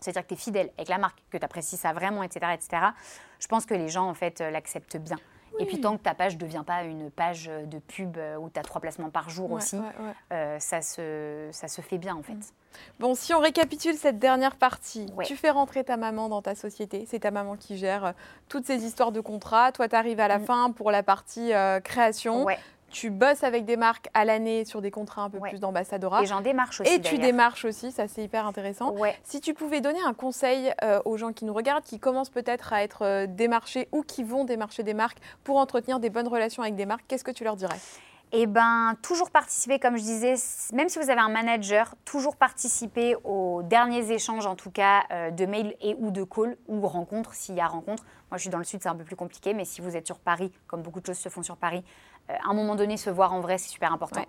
C'est-à-dire 0.01 0.23
que 0.23 0.29
tu 0.29 0.35
es 0.35 0.37
fidèle 0.39 0.71
avec 0.77 0.89
la 0.89 0.99
marque, 0.99 1.19
que 1.31 1.37
tu 1.37 1.45
apprécies 1.45 1.77
ça 1.77 1.93
vraiment, 1.93 2.23
etc., 2.23 2.53
etc. 2.55 2.83
Je 3.41 3.47
pense 3.47 3.67
que 3.67 3.75
les 3.75 3.89
gens, 3.89 4.09
en 4.09 4.15
fait, 4.15 4.41
euh, 4.41 4.51
l'acceptent 4.51 4.97
bien. 4.97 5.17
Et 5.59 5.67
puis 5.67 5.81
tant 5.81 5.97
que 5.97 6.03
ta 6.03 6.15
page 6.15 6.35
ne 6.35 6.41
devient 6.41 6.63
pas 6.67 6.85
une 6.85 7.11
page 7.11 7.51
de 7.67 7.79
pub 7.79 8.17
euh, 8.17 8.37
où 8.37 8.49
tu 8.51 8.59
as 8.59 8.63
trois 8.63 8.81
placements 8.81 9.11
par 9.11 9.31
jour 9.31 9.51
aussi, 9.53 9.77
euh, 10.33 10.59
ça, 10.59 10.83
se, 10.83 11.49
ça 11.53 11.69
se 11.69 11.81
fait 11.81 11.99
bien 11.99 12.15
en 12.15 12.23
fait. 12.23 12.35
Mm. 12.35 12.43
Bon, 13.01 13.15
si 13.15 13.35
on 13.35 13.41
récapitule 13.41 13.97
cette 13.97 14.19
dernière 14.19 14.57
partie, 14.57 15.07
tu 15.25 15.37
fais 15.37 15.51
rentrer 15.51 15.85
ta 15.85 15.97
maman 15.97 16.29
dans 16.29 16.43
ta 16.43 16.55
société, 16.55 17.07
c'est 17.09 17.21
ta 17.21 17.31
maman 17.31 17.57
qui 17.57 17.77
gère 17.77 18.05
euh, 18.05 18.13
toutes 18.49 18.67
ces 18.67 18.85
histoires 18.85 19.11
de 19.11 19.21
contrats, 19.21 19.73
toi 19.73 19.89
tu 19.89 19.97
arrives 19.97 20.21
à 20.21 20.29
la 20.29 20.39
mm. 20.39 20.45
fin 20.45 20.71
pour 20.71 20.91
la 20.91 21.03
partie 21.03 21.53
création, 21.83 22.47
tu 22.91 23.11
bosses 23.11 23.45
avec 23.45 23.65
des 23.65 23.77
marques 23.77 24.09
à 24.15 24.25
l'année 24.25 24.65
sur 24.65 24.81
des 24.83 24.91
contrats 24.91 25.23
un 25.23 25.31
peu 25.31 25.41
plus 25.41 25.61
d'ambassadeur. 25.61 26.21
Et 26.21 26.27
j'en 26.27 26.41
démarche 26.41 26.81
aussi. 26.81 26.93
Et 26.93 27.01
tu 27.01 27.19
démarches 27.19 27.65
aussi, 27.65 27.93
ça 27.93 28.09
c'est 28.09 28.23
hyper 28.23 28.47
intéressant. 28.47 28.95
Si 29.25 29.41
tu 29.41 29.55
pouvais 29.55 29.81
donner 29.81 30.01
un 30.05 30.15
conseil 30.15 30.73
euh, 30.83 31.01
aux 31.05 31.17
gens 31.17 31.33
qui 31.33 31.45
nous 31.45 31.55
regardent, 31.55 31.85
qui 31.85 31.99
commencent 31.99 32.31
peut-être 32.31 32.73
à 32.73 32.83
être 32.83 33.03
euh, 33.03 33.27
démarchés 33.27 33.89
ou 33.93 34.03
qui 34.03 34.23
vont 34.23 34.45
démarcher 34.45 34.83
des 34.83 34.95
marques 34.95 35.19
pour 35.45 35.57
entretenir 35.57 36.01
des 36.01 36.11
bonnes 36.11 36.29
relations 36.29 36.63
avec 36.63 36.75
des 36.75 36.87
marques, 36.87 37.05
qu'est-ce 37.09 37.25
que 37.25 37.31
tu 37.31 37.45
leur 37.45 37.57
dirais? 37.57 37.79
Eh 38.33 38.47
ben, 38.47 38.95
toujours 39.01 39.31
participer, 39.31 39.79
comme 39.79 39.97
je 39.97 40.03
disais, 40.03 40.35
même 40.75 40.91
si 40.91 40.99
vous 40.99 41.09
avez 41.09 41.21
un 41.21 41.31
manager, 41.31 41.95
toujours 42.05 42.37
participer 42.37 43.17
aux 43.25 43.63
derniers 43.63 44.13
échanges, 44.13 44.47
en 44.47 44.55
tout 44.55 44.71
cas, 44.71 45.05
euh, 45.11 45.31
de 45.31 45.47
mails 45.47 45.75
et 45.81 45.97
ou 45.99 46.11
de 46.11 46.25
calls 46.25 46.59
ou 46.67 46.87
rencontres, 46.87 47.33
s'il 47.33 47.55
y 47.55 47.61
a 47.61 47.67
rencontre. 47.67 48.05
Moi, 48.31 48.37
je 48.37 48.43
suis 48.43 48.51
dans 48.51 48.59
le 48.59 48.65
sud, 48.65 48.81
c'est 48.83 48.89
un 48.91 48.97
peu 48.97 49.05
plus 49.05 49.17
compliqué, 49.17 49.55
mais 49.55 49.65
si 49.65 49.81
vous 49.81 49.97
êtes 49.97 50.05
sur 50.05 50.19
Paris, 50.19 50.53
comme 50.67 50.83
beaucoup 50.83 51.01
de 51.01 51.07
choses 51.07 51.17
se 51.17 51.31
font 51.31 51.43
sur 51.43 51.57
Paris, 51.57 51.83
à 52.29 52.51
un 52.51 52.55
moment 52.55 52.75
donné, 52.75 52.97
se 52.97 53.11
voir 53.11 53.33
en 53.33 53.41
vrai, 53.41 53.59
c'est 53.59 53.69
super 53.69 53.93
important. 53.93 54.25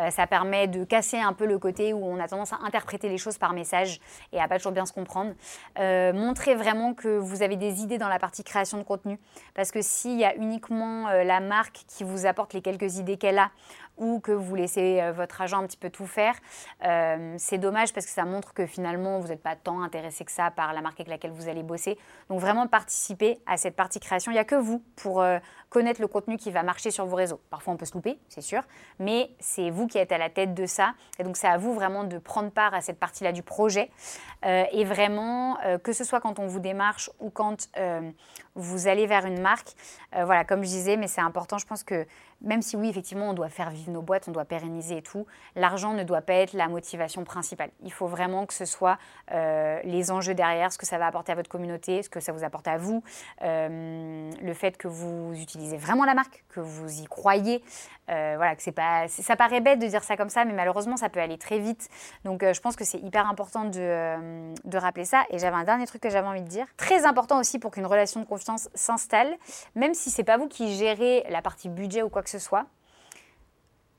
Euh, 0.00 0.10
ça 0.10 0.26
permet 0.26 0.68
de 0.68 0.84
casser 0.84 1.18
un 1.18 1.32
peu 1.32 1.46
le 1.46 1.58
côté 1.58 1.92
où 1.92 2.04
on 2.04 2.18
a 2.18 2.28
tendance 2.28 2.52
à 2.52 2.58
interpréter 2.64 3.08
les 3.08 3.18
choses 3.18 3.38
par 3.38 3.52
message 3.52 4.00
et 4.32 4.40
à 4.40 4.48
pas 4.48 4.56
toujours 4.56 4.72
bien 4.72 4.86
se 4.86 4.92
comprendre. 4.92 5.32
Euh, 5.78 6.12
montrez 6.12 6.54
vraiment 6.54 6.94
que 6.94 7.18
vous 7.18 7.42
avez 7.42 7.56
des 7.56 7.82
idées 7.82 7.98
dans 7.98 8.08
la 8.08 8.18
partie 8.18 8.44
création 8.44 8.78
de 8.78 8.82
contenu. 8.82 9.18
Parce 9.54 9.70
que 9.70 9.82
s'il 9.82 10.18
y 10.18 10.24
a 10.24 10.34
uniquement 10.36 11.08
la 11.10 11.40
marque 11.40 11.84
qui 11.88 12.04
vous 12.04 12.26
apporte 12.26 12.54
les 12.54 12.62
quelques 12.62 12.98
idées 12.98 13.16
qu'elle 13.16 13.38
a, 13.38 13.50
que 14.20 14.32
vous 14.32 14.54
laissez 14.54 15.00
euh, 15.00 15.12
votre 15.12 15.40
agent 15.40 15.58
un 15.58 15.66
petit 15.66 15.76
peu 15.76 15.90
tout 15.90 16.06
faire. 16.06 16.34
Euh, 16.84 17.34
c'est 17.38 17.58
dommage 17.58 17.92
parce 17.92 18.06
que 18.06 18.12
ça 18.12 18.24
montre 18.24 18.52
que 18.54 18.66
finalement, 18.66 19.18
vous 19.20 19.28
n'êtes 19.28 19.42
pas 19.42 19.56
tant 19.56 19.82
intéressé 19.82 20.24
que 20.24 20.32
ça 20.32 20.50
par 20.50 20.72
la 20.72 20.80
marque 20.80 21.00
avec 21.00 21.08
laquelle 21.08 21.30
vous 21.30 21.48
allez 21.48 21.62
bosser. 21.62 21.98
Donc 22.28 22.40
vraiment 22.40 22.66
participer 22.66 23.40
à 23.46 23.56
cette 23.56 23.76
partie 23.76 24.00
création. 24.00 24.30
Il 24.30 24.34
n'y 24.34 24.40
a 24.40 24.44
que 24.44 24.54
vous 24.54 24.82
pour 24.96 25.22
euh, 25.22 25.38
connaître 25.70 26.00
le 26.00 26.08
contenu 26.08 26.36
qui 26.36 26.50
va 26.50 26.62
marcher 26.62 26.90
sur 26.90 27.06
vos 27.06 27.16
réseaux. 27.16 27.40
Parfois, 27.50 27.72
on 27.74 27.76
peut 27.76 27.86
se 27.86 27.94
louper, 27.94 28.18
c'est 28.28 28.42
sûr, 28.42 28.62
mais 28.98 29.30
c'est 29.38 29.70
vous 29.70 29.86
qui 29.86 29.98
êtes 29.98 30.12
à 30.12 30.18
la 30.18 30.28
tête 30.28 30.54
de 30.54 30.66
ça. 30.66 30.94
Et 31.18 31.24
donc, 31.24 31.36
c'est 31.36 31.48
à 31.48 31.56
vous 31.56 31.72
vraiment 31.72 32.04
de 32.04 32.18
prendre 32.18 32.50
part 32.50 32.74
à 32.74 32.80
cette 32.80 32.98
partie-là 32.98 33.32
du 33.32 33.42
projet. 33.42 33.90
et 34.44 34.84
vraiment, 34.84 35.56
que 35.82 35.92
ce 35.92 36.04
soit 36.04 36.20
quand 36.20 36.38
on 36.38 36.46
vous 36.46 36.60
démarche 36.60 37.10
ou 37.20 37.30
quand 37.30 37.70
vous 38.54 38.86
allez 38.86 39.06
vers 39.06 39.24
une 39.24 39.40
marque, 39.40 39.68
voilà, 40.12 40.44
comme 40.44 40.62
je 40.62 40.68
disais, 40.68 40.96
mais 40.96 41.06
c'est 41.06 41.22
important, 41.22 41.56
je 41.56 41.66
pense 41.66 41.84
que 41.84 42.06
même 42.42 42.62
si 42.62 42.76
oui, 42.76 42.88
effectivement, 42.88 43.30
on 43.30 43.34
doit 43.34 43.48
faire 43.48 43.70
vivre 43.70 43.90
nos 43.90 44.02
boîtes, 44.02 44.28
on 44.28 44.32
doit 44.32 44.44
pérenniser 44.44 44.98
et 44.98 45.02
tout, 45.02 45.26
l'argent 45.56 45.92
ne 45.92 46.02
doit 46.02 46.22
pas 46.22 46.34
être 46.34 46.52
la 46.52 46.68
motivation 46.68 47.24
principale. 47.24 47.70
Il 47.82 47.92
faut 47.92 48.06
vraiment 48.06 48.46
que 48.46 48.54
ce 48.54 48.64
soit 48.64 48.98
euh, 49.32 49.80
les 49.84 50.10
enjeux 50.10 50.34
derrière, 50.34 50.72
ce 50.72 50.78
que 50.78 50.86
ça 50.86 50.98
va 50.98 51.06
apporter 51.06 51.32
à 51.32 51.34
votre 51.34 51.50
communauté, 51.50 52.02
ce 52.02 52.10
que 52.10 52.20
ça 52.20 52.32
vous 52.32 52.44
apporte 52.44 52.68
à 52.68 52.78
vous, 52.78 53.02
euh, 53.42 54.30
le 54.40 54.54
fait 54.54 54.76
que 54.76 54.88
vous 54.88 55.32
utilisez 55.34 55.76
vraiment 55.76 56.04
la 56.04 56.14
marque, 56.14 56.44
que 56.48 56.60
vous 56.60 57.00
y 57.00 57.04
croyez. 57.04 57.62
Euh, 58.10 58.34
voilà, 58.36 58.56
que 58.56 58.62
c'est 58.62 58.72
pas, 58.72 59.06
ça 59.08 59.36
paraît 59.36 59.60
bête 59.60 59.78
de 59.78 59.86
dire 59.86 60.02
ça 60.02 60.16
comme 60.16 60.28
ça, 60.28 60.44
mais 60.44 60.52
malheureusement, 60.52 60.96
ça 60.96 61.08
peut 61.08 61.20
aller 61.20 61.38
très 61.38 61.60
vite. 61.60 61.88
Donc, 62.24 62.42
je 62.42 62.60
pense 62.60 62.74
que 62.74 62.84
c'est 62.84 62.98
hyper 62.98 63.28
important 63.28 63.64
de, 63.64 64.52
de 64.64 64.78
rappeler 64.78 65.04
ça. 65.04 65.22
Et 65.30 65.38
j'avais 65.38 65.56
un 65.56 65.64
dernier 65.64 65.86
truc 65.86 66.02
que 66.02 66.10
j'avais 66.10 66.26
envie 66.26 66.42
de 66.42 66.48
dire. 66.48 66.66
Très 66.76 67.06
important 67.06 67.38
aussi 67.38 67.60
pour 67.60 67.70
qu'une 67.70 67.86
relation 67.86 68.20
de 68.20 68.26
confiance 68.26 68.68
s'installe, 68.74 69.32
même 69.76 69.94
si 69.94 70.10
c'est 70.10 70.24
pas 70.24 70.36
vous 70.36 70.48
qui 70.48 70.74
gérez 70.74 71.24
la 71.30 71.42
partie 71.42 71.68
budget 71.68 72.02
ou 72.02 72.08
quoi 72.08 72.22
que 72.22 72.30
ce 72.30 72.31
soit, 72.38 72.66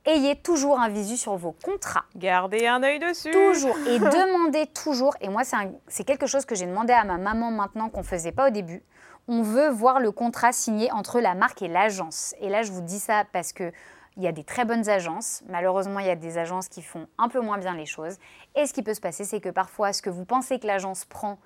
ayez 0.06 0.36
toujours 0.36 0.80
un 0.80 0.90
visu 0.90 1.18
sur 1.18 1.36
vos 1.36 1.52
contrats. 1.52 2.06
Gardez 2.16 2.68
un 2.68 2.84
œil 2.84 3.00
dessus. 3.00 3.32
Toujours. 3.32 3.78
Et 3.88 4.00
demandez 4.00 4.68
toujours. 4.68 5.16
Et 5.22 5.30
moi, 5.30 5.44
c'est 5.88 6.04
quelque 6.04 6.28
chose 6.28 6.46
que 6.46 6.56
j'ai 6.56 6.66
demandé 6.66 6.94
à 6.94 7.04
ma 7.04 7.18
maman 7.18 7.52
maintenant 7.52 7.90
qu'on 7.90 8.02
ne 8.02 8.06
faisait 8.06 8.32
pas 8.32 8.48
au 8.48 8.52
début. 8.52 8.84
On 9.28 9.42
veut 9.42 9.70
voir 9.70 10.00
le 10.00 10.12
contrat 10.12 10.52
signé 10.52 10.92
entre 10.92 11.22
la 11.22 11.34
marque 11.34 11.62
et 11.62 11.68
l'agence. 11.68 12.36
Et 12.42 12.50
là, 12.50 12.62
je 12.62 12.72
vous 12.72 12.82
dis 12.82 13.00
ça 13.00 13.24
parce 13.32 13.54
que 13.54 13.72
il 14.16 14.24
y 14.24 14.28
a 14.28 14.32
des 14.32 14.44
très 14.44 14.66
bonnes 14.66 14.90
agences. 14.90 15.44
Malheureusement, 15.48 16.00
il 16.00 16.06
y 16.06 16.12
a 16.12 16.16
des 16.16 16.38
agences 16.38 16.68
qui 16.68 16.82
font 16.82 17.08
un 17.18 17.30
peu 17.30 17.40
moins 17.40 17.58
bien 17.58 17.74
les 17.74 17.86
choses. 17.86 18.18
Et 18.56 18.66
ce 18.68 18.74
qui 18.74 18.84
peut 18.84 18.94
se 18.94 19.02
passer, 19.02 19.24
c'est 19.24 19.40
que 19.40 19.50
parfois, 19.50 19.92
ce 19.92 20.02
que 20.02 20.10
vous 20.10 20.26
pensez 20.26 20.60
que 20.60 20.68
l'agence 20.68 21.06
prend 21.06 21.40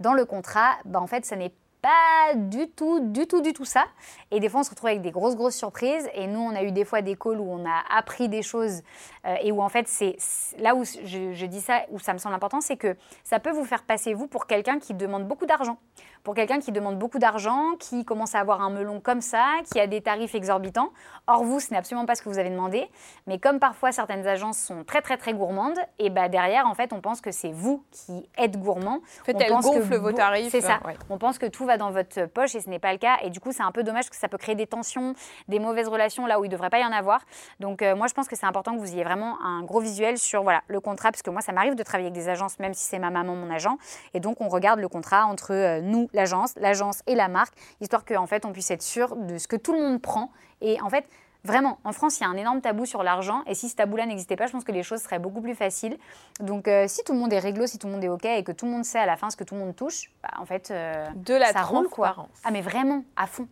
dans 0.00 0.14
le 0.14 0.24
contrat, 0.24 0.72
bah, 0.86 1.00
en 1.00 1.06
fait, 1.06 1.26
ça 1.26 1.36
n'est 1.36 1.52
pas 1.84 2.34
du 2.34 2.70
tout, 2.70 2.98
du 3.00 3.26
tout, 3.26 3.42
du 3.42 3.52
tout 3.52 3.66
ça. 3.66 3.84
Et 4.30 4.40
des 4.40 4.48
fois, 4.48 4.60
on 4.60 4.62
se 4.62 4.70
retrouve 4.70 4.88
avec 4.88 5.02
des 5.02 5.10
grosses, 5.10 5.36
grosses 5.36 5.54
surprises. 5.54 6.08
Et 6.14 6.26
nous, 6.26 6.40
on 6.40 6.56
a 6.56 6.62
eu 6.62 6.72
des 6.72 6.86
fois 6.86 7.02
des 7.02 7.14
calls 7.14 7.38
où 7.38 7.46
on 7.46 7.66
a 7.68 7.82
appris 7.94 8.30
des 8.30 8.40
choses 8.40 8.80
euh, 9.26 9.34
et 9.42 9.52
où 9.52 9.60
en 9.60 9.68
fait, 9.68 9.86
c'est 9.86 10.16
là 10.58 10.74
où 10.74 10.82
je, 10.84 11.34
je, 11.34 11.46
dis 11.46 11.60
ça, 11.60 11.82
où 11.90 11.98
ça 11.98 12.14
me 12.14 12.18
semble 12.18 12.34
important, 12.34 12.62
c'est 12.62 12.78
que 12.78 12.96
ça 13.22 13.38
peut 13.38 13.50
vous 13.50 13.66
faire 13.66 13.82
passer, 13.82 14.14
vous, 14.14 14.28
pour 14.28 14.46
quelqu'un 14.46 14.78
qui 14.78 14.94
demande 14.94 15.28
beaucoup 15.28 15.44
d'argent 15.44 15.76
pour 16.24 16.34
quelqu'un 16.34 16.58
qui 16.58 16.72
demande 16.72 16.98
beaucoup 16.98 17.18
d'argent, 17.18 17.76
qui 17.78 18.04
commence 18.04 18.34
à 18.34 18.40
avoir 18.40 18.62
un 18.62 18.70
melon 18.70 18.98
comme 18.98 19.20
ça, 19.20 19.44
qui 19.70 19.78
a 19.78 19.86
des 19.86 20.00
tarifs 20.00 20.34
exorbitants. 20.34 20.90
Or, 21.26 21.44
vous, 21.44 21.60
ce 21.60 21.70
n'est 21.70 21.76
absolument 21.76 22.06
pas 22.06 22.14
ce 22.14 22.22
que 22.22 22.30
vous 22.30 22.38
avez 22.38 22.48
demandé. 22.48 22.88
Mais 23.26 23.38
comme 23.38 23.58
parfois 23.58 23.92
certaines 23.92 24.26
agences 24.26 24.58
sont 24.58 24.84
très, 24.84 25.02
très, 25.02 25.18
très 25.18 25.34
gourmandes, 25.34 25.78
et 25.98 26.08
bah 26.08 26.30
derrière, 26.30 26.66
en 26.66 26.74
fait, 26.74 26.94
on 26.94 27.02
pense 27.02 27.20
que 27.20 27.30
c'est 27.30 27.52
vous 27.52 27.84
qui 27.90 28.26
êtes 28.38 28.58
gourmand. 28.58 29.00
En 29.20 29.24
fait, 29.24 29.36
on 29.36 29.60
pense 29.60 29.70
que 29.70 29.96
vos 29.96 30.12
tarifs. 30.12 30.50
C'est 30.50 30.62
ça. 30.62 30.80
On 31.10 31.18
pense 31.18 31.38
que 31.38 31.46
tout 31.46 31.66
va 31.66 31.73
dans 31.76 31.90
votre 31.90 32.26
poche 32.26 32.54
et 32.54 32.60
ce 32.60 32.68
n'est 32.68 32.78
pas 32.78 32.92
le 32.92 32.98
cas. 32.98 33.16
Et 33.22 33.30
du 33.30 33.40
coup, 33.40 33.52
c'est 33.52 33.62
un 33.62 33.72
peu 33.72 33.82
dommage 33.82 34.04
parce 34.04 34.10
que 34.10 34.16
ça 34.16 34.28
peut 34.28 34.38
créer 34.38 34.54
des 34.54 34.66
tensions, 34.66 35.14
des 35.48 35.58
mauvaises 35.58 35.88
relations 35.88 36.26
là 36.26 36.40
où 36.40 36.44
il 36.44 36.48
ne 36.48 36.52
devrait 36.52 36.70
pas 36.70 36.80
y 36.80 36.84
en 36.84 36.92
avoir. 36.92 37.20
Donc, 37.60 37.82
euh, 37.82 37.94
moi, 37.96 38.06
je 38.06 38.14
pense 38.14 38.28
que 38.28 38.36
c'est 38.36 38.46
important 38.46 38.74
que 38.74 38.80
vous 38.80 38.92
ayez 38.92 39.04
vraiment 39.04 39.38
un 39.42 39.62
gros 39.62 39.80
visuel 39.80 40.18
sur 40.18 40.42
voilà, 40.42 40.62
le 40.68 40.80
contrat, 40.80 41.10
parce 41.10 41.22
que 41.22 41.30
moi, 41.30 41.40
ça 41.40 41.52
m'arrive 41.52 41.74
de 41.74 41.82
travailler 41.82 42.08
avec 42.08 42.20
des 42.20 42.28
agences, 42.28 42.58
même 42.58 42.74
si 42.74 42.84
c'est 42.84 42.98
ma 42.98 43.10
maman, 43.10 43.34
mon 43.34 43.50
agent. 43.50 43.76
Et 44.14 44.20
donc, 44.20 44.40
on 44.40 44.48
regarde 44.48 44.80
le 44.80 44.88
contrat 44.88 45.26
entre 45.26 45.52
euh, 45.52 45.80
nous, 45.80 46.08
l'agence, 46.12 46.54
l'agence 46.56 47.02
et 47.06 47.14
la 47.14 47.28
marque, 47.28 47.54
histoire 47.80 48.04
qu'en 48.04 48.26
fait 48.26 48.44
on 48.44 48.52
puisse 48.52 48.70
être 48.70 48.82
sûr 48.82 49.16
de 49.16 49.38
ce 49.38 49.48
que 49.48 49.56
tout 49.56 49.72
le 49.72 49.80
monde 49.80 50.00
prend. 50.00 50.30
Et 50.60 50.80
en 50.80 50.88
fait, 50.88 51.04
Vraiment, 51.44 51.78
en 51.84 51.92
France, 51.92 52.18
il 52.18 52.22
y 52.22 52.26
a 52.26 52.28
un 52.28 52.36
énorme 52.36 52.60
tabou 52.62 52.86
sur 52.86 53.02
l'argent. 53.02 53.42
Et 53.46 53.54
si 53.54 53.68
ce 53.68 53.76
tabou-là 53.76 54.06
n'existait 54.06 54.36
pas, 54.36 54.46
je 54.46 54.52
pense 54.52 54.64
que 54.64 54.72
les 54.72 54.82
choses 54.82 55.00
seraient 55.00 55.18
beaucoup 55.18 55.42
plus 55.42 55.54
faciles. 55.54 55.98
Donc, 56.40 56.68
euh, 56.68 56.86
si 56.88 57.04
tout 57.04 57.12
le 57.12 57.18
monde 57.18 57.32
est 57.32 57.38
réglo, 57.38 57.66
si 57.66 57.78
tout 57.78 57.86
le 57.86 57.92
monde 57.92 58.04
est 58.04 58.08
OK 58.08 58.24
et 58.24 58.42
que 58.42 58.52
tout 58.52 58.64
le 58.64 58.72
monde 58.72 58.84
sait 58.84 58.98
à 58.98 59.06
la 59.06 59.16
fin 59.16 59.28
ce 59.28 59.36
que 59.36 59.44
tout 59.44 59.54
le 59.54 59.60
monde 59.60 59.76
touche, 59.76 60.10
bah, 60.22 60.30
en 60.38 60.46
fait, 60.46 60.70
euh, 60.70 61.06
de 61.14 61.34
la 61.34 61.52
ça 61.52 61.62
roule 61.62 61.88
quoi. 61.88 62.16
Ah, 62.44 62.50
mais 62.50 62.62
vraiment, 62.62 63.04
à 63.16 63.26
fond. 63.26 63.46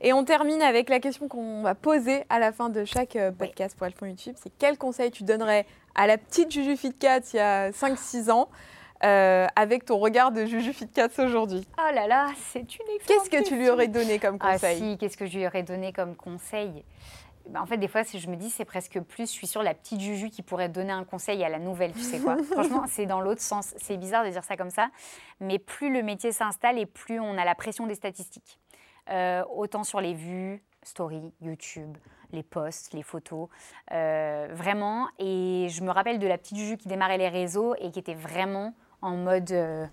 Et 0.00 0.12
on 0.12 0.24
termine 0.24 0.62
avec 0.62 0.88
la 0.88 1.00
question 1.00 1.28
qu'on 1.28 1.62
va 1.62 1.74
poser 1.74 2.24
à 2.28 2.38
la 2.38 2.52
fin 2.52 2.68
de 2.68 2.84
chaque 2.84 3.16
euh, 3.16 3.30
podcast 3.30 3.76
pour 3.76 3.86
Alphon 3.86 4.06
YouTube. 4.06 4.34
C'est 4.36 4.52
quel 4.58 4.78
conseil 4.78 5.10
tu 5.10 5.24
donnerais 5.24 5.66
à 5.94 6.06
la 6.06 6.18
petite 6.18 6.50
Juju 6.50 6.76
Fitcat 6.76 7.20
il 7.32 7.36
y 7.36 7.40
a 7.40 7.70
5-6 7.70 8.30
ans 8.30 8.48
euh, 9.02 9.46
avec 9.56 9.86
ton 9.86 9.98
regard 9.98 10.32
de 10.32 10.44
Juju 10.44 10.72
Fitcats 10.72 11.08
aujourd'hui? 11.18 11.66
Oh 11.78 11.94
là 11.94 12.06
là, 12.06 12.28
c'est 12.52 12.60
une 12.60 12.94
excellente 12.94 13.28
Qu'est-ce 13.28 13.30
que 13.30 13.48
tu 13.48 13.56
lui 13.56 13.70
aurais 13.70 13.88
donné 13.88 14.18
comme 14.18 14.36
ah, 14.40 14.52
conseil? 14.52 14.78
Ah 14.80 14.90
si, 14.90 14.98
qu'est-ce 14.98 15.16
que 15.16 15.26
je 15.26 15.38
lui 15.38 15.46
aurais 15.46 15.62
donné 15.62 15.92
comme 15.92 16.14
conseil? 16.14 16.84
En 17.56 17.66
fait, 17.66 17.78
des 17.78 17.88
fois, 17.88 18.02
je 18.02 18.26
me 18.28 18.36
dis, 18.36 18.50
c'est 18.50 18.64
presque 18.64 19.00
plus, 19.00 19.26
je 19.26 19.32
suis 19.32 19.46
sur 19.46 19.62
la 19.62 19.74
petite 19.74 20.00
Juju 20.00 20.30
qui 20.30 20.42
pourrait 20.42 20.68
donner 20.68 20.92
un 20.92 21.04
conseil 21.04 21.42
à 21.44 21.48
la 21.48 21.58
nouvelle, 21.58 21.92
tu 21.92 22.00
sais 22.00 22.20
quoi. 22.20 22.36
Franchement, 22.50 22.84
c'est 22.86 23.06
dans 23.06 23.20
l'autre 23.20 23.40
sens. 23.40 23.74
C'est 23.76 23.96
bizarre 23.96 24.24
de 24.24 24.30
dire 24.30 24.44
ça 24.44 24.56
comme 24.56 24.70
ça, 24.70 24.90
mais 25.40 25.58
plus 25.58 25.92
le 25.92 26.02
métier 26.02 26.32
s'installe 26.32 26.78
et 26.78 26.86
plus 26.86 27.20
on 27.20 27.36
a 27.38 27.44
la 27.44 27.54
pression 27.54 27.86
des 27.86 27.94
statistiques. 27.94 28.58
Euh, 29.10 29.42
autant 29.54 29.82
sur 29.82 30.00
les 30.00 30.14
vues, 30.14 30.62
story, 30.82 31.32
YouTube, 31.40 31.96
les 32.32 32.42
posts, 32.42 32.92
les 32.92 33.02
photos, 33.02 33.48
euh, 33.92 34.48
vraiment. 34.52 35.08
Et 35.18 35.66
je 35.68 35.82
me 35.82 35.90
rappelle 35.90 36.18
de 36.18 36.26
la 36.26 36.38
petite 36.38 36.58
Juju 36.58 36.76
qui 36.76 36.88
démarrait 36.88 37.18
les 37.18 37.28
réseaux 37.28 37.74
et 37.78 37.90
qui 37.90 37.98
était 37.98 38.14
vraiment 38.14 38.74
en 39.02 39.16
mode. 39.16 39.50
Euh, 39.50 39.86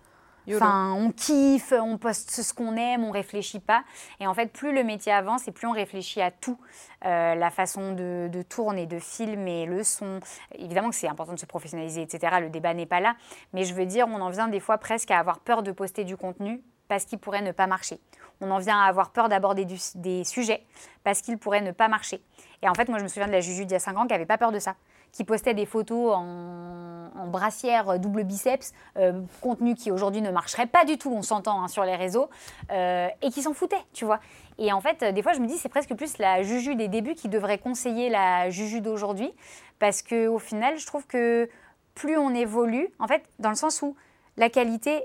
enfin, 0.56 0.94
on 0.94 1.12
kiffe, 1.12 1.74
on 1.74 1.98
poste 1.98 2.30
ce 2.30 2.54
qu'on 2.54 2.76
aime, 2.76 3.04
on 3.04 3.12
réfléchit 3.12 3.60
pas. 3.60 3.84
Et 4.20 4.28
en 4.28 4.34
fait, 4.34 4.52
plus 4.52 4.74
le 4.74 4.84
métier 4.84 5.12
avance 5.12 5.48
et 5.48 5.52
plus 5.52 5.68
on 5.68 5.72
réfléchit 5.72 6.22
à 6.22 6.32
tout. 6.32 6.58
Euh, 7.06 7.36
la 7.36 7.52
façon 7.52 7.94
de, 7.94 8.42
tourner, 8.50 8.88
de 8.88 9.00
filmer, 9.00 9.66
le 9.66 9.84
son. 9.84 10.20
Évidemment 10.56 10.90
que 10.90 10.96
c'est 10.96 11.08
important 11.08 11.34
de 11.34 11.40
se 11.40 11.46
professionnaliser, 11.46 12.02
etc. 12.02 12.38
Le 12.42 12.50
débat 12.50 12.74
n'est 12.74 12.88
pas 12.88 13.00
là. 13.00 13.16
Mais 13.54 13.66
je 13.66 13.74
veux 13.74 13.86
dire, 13.86 14.08
on 14.08 14.20
en 14.20 14.30
vient 14.30 14.48
des 14.48 14.60
fois 14.60 14.78
presque 14.78 15.12
à 15.12 15.20
avoir 15.20 15.40
peur 15.40 15.62
de 15.62 15.72
poster 15.72 16.04
du 16.06 16.18
contenu 16.18 16.62
parce 16.88 17.06
qu'il 17.06 17.20
pourrait 17.20 17.42
ne 17.42 17.52
pas 17.52 17.68
marcher. 17.68 18.00
On 18.42 18.50
en 18.52 18.60
vient 18.60 18.80
à 18.80 18.88
avoir 18.88 19.12
peur 19.12 19.30
d'aborder 19.30 19.66
des 19.96 20.24
sujets 20.24 20.64
parce 21.04 21.22
qu'il 21.22 21.38
pourrait 21.38 21.62
ne 21.62 21.72
pas 21.72 21.88
marcher. 21.88 22.22
Et 22.62 22.70
en 22.70 22.74
fait, 22.74 22.90
moi, 22.90 22.98
je 22.98 23.04
me 23.04 23.08
souviens 23.08 23.28
de 23.28 23.32
la 23.32 23.42
Juju 23.42 23.66
d'il 23.66 23.74
y 23.74 23.76
a 23.76 23.80
5 23.80 23.98
ans 23.98 24.08
qui 24.08 24.14
n'avait 24.14 24.26
pas 24.26 24.38
peur 24.38 24.52
de 24.52 24.60
ça 24.60 24.76
qui 25.18 25.24
postait 25.24 25.56
des 25.56 25.66
photos 25.66 26.14
en, 26.16 27.28
brassière 27.28 28.00
double 28.00 28.24
biceps, 28.24 28.72
euh, 28.98 29.22
contenu 29.42 29.74
qui 29.74 29.92
aujourd'hui 29.92 30.22
ne 30.22 30.30
marcherait 30.30 30.68
pas 30.68 30.86
du 30.86 31.00
tout, 31.00 31.12
on 31.12 31.24
s'entend 31.24 31.62
hein, 31.62 31.68
sur 31.68 31.84
les 31.84 31.96
réseaux, 31.96 32.30
euh, 32.72 33.08
et 33.24 33.32
qui 33.32 33.42
s'en 33.42 33.54
foutait, 33.54 33.84
tu 33.94 34.06
vois. 34.06 34.20
Et 34.60 34.72
en 34.72 34.80
fait, 34.80 35.04
des 35.04 35.24
fois, 35.24 35.34
je 35.34 35.40
me 35.40 35.48
dis, 35.48 35.58
c'est 35.58 35.70
presque 35.70 35.96
plus 35.96 36.20
la 36.20 36.44
Juju 36.44 36.76
des 36.76 36.88
débuts 36.88 37.16
qui 37.16 37.30
devrait 37.30 37.58
conseiller 37.58 38.10
la 38.10 38.52
Juju 38.52 38.80
d'aujourd'hui, 38.80 39.34
parce 39.80 40.04
qu'au 40.04 40.38
final, 40.38 40.78
je 40.78 40.86
trouve 40.86 41.08
que 41.08 41.50
plus 41.96 42.16
on 42.16 42.36
évolue, 42.36 42.88
en 43.00 43.08
fait, 43.08 43.24
dans 43.40 43.50
le 43.50 43.56
sens 43.56 43.82
où 43.82 43.96
la 44.38 44.52
qualité 44.52 45.04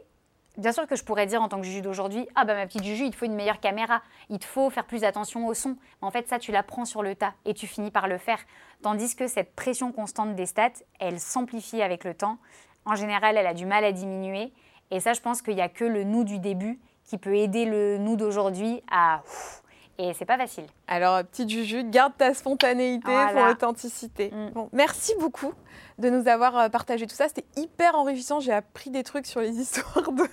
Bien 0.59 0.73
sûr 0.73 0.87
que 0.87 0.97
je 0.97 1.05
pourrais 1.05 1.25
dire 1.25 1.41
en 1.41 1.49
tant 1.49 1.59
que 1.59 1.65
Juju 1.65 1.81
d'aujourd'hui, 1.81 2.29
ah 2.35 2.45
bah 2.45 2.55
ma 2.55 2.67
petite 2.67 2.85
Juju, 2.85 3.05
il 3.05 3.11
te 3.11 3.17
faut 3.17 3.25
une 3.25 3.35
meilleure 3.35 3.59
caméra, 3.59 4.03
il 4.29 4.39
te 4.39 4.45
faut 4.45 4.69
faire 4.69 4.85
plus 4.85 5.03
attention 5.03 5.47
au 5.47 5.55
son. 5.55 5.79
En 6.03 6.11
fait, 6.11 6.29
ça, 6.29 6.39
tu 6.39 6.53
l'apprends 6.53 6.85
sur 6.85 7.03
le 7.03 7.15
tas 7.15 7.33
et 7.47 7.55
tu 7.55 7.67
finis 7.67 7.91
par 7.91 8.07
le 8.07 8.19
faire. 8.19 8.39
Tandis 8.83 9.15
que 9.15 9.29
cette 9.29 9.55
pression 9.55 9.93
constante 9.93 10.35
des 10.35 10.47
stats, 10.47 10.71
elle 10.99 11.21
s'amplifie 11.21 11.83
avec 11.83 12.05
le 12.05 12.15
temps. 12.15 12.39
En 12.85 12.97
général, 12.97 13.37
elle 13.37 13.47
a 13.47 13.55
du 13.55 13.65
mal 13.65 13.85
à 13.85 13.93
diminuer. 13.93 14.53
Et 14.91 15.01
ça, 15.01 15.13
je 15.13 15.21
pense 15.21 15.41
qu'il 15.41 15.55
n'y 15.55 15.63
a 15.63 15.69
que 15.69 15.85
le 15.85 16.05
nous 16.05 16.25
du 16.25 16.39
début 16.39 16.81
qui 17.05 17.17
peut 17.17 17.35
aider 17.37 17.65
le 17.65 17.99
nous 17.99 18.17
d'aujourd'hui 18.17 18.83
à... 18.91 19.23
Et 19.99 20.15
c'est 20.15 20.25
pas 20.25 20.39
facile. 20.39 20.65
Alors, 20.89 21.23
petite 21.23 21.51
Juju, 21.51 21.85
garde 21.85 22.15
ta 22.17 22.35
spontanéité, 22.35 23.07
ton 23.07 23.51
authenticité. 23.51 24.31
Mm. 24.31 24.51
Bon, 24.51 24.69
merci 24.73 25.15
beaucoup 25.21 25.53
de 25.99 26.09
nous 26.09 26.27
avoir 26.29 26.59
euh, 26.59 26.69
partagé 26.71 27.07
tout 27.07 27.15
ça. 27.15 27.29
C'était 27.29 27.45
hyper 27.57 27.95
enrichissant. 27.95 28.41
J'ai 28.41 28.53
appris 28.53 28.91
des 28.91 29.05
trucs 29.05 29.27
sur 29.27 29.41
les 29.41 29.51
histoires 29.61 30.11
de. 30.11 30.25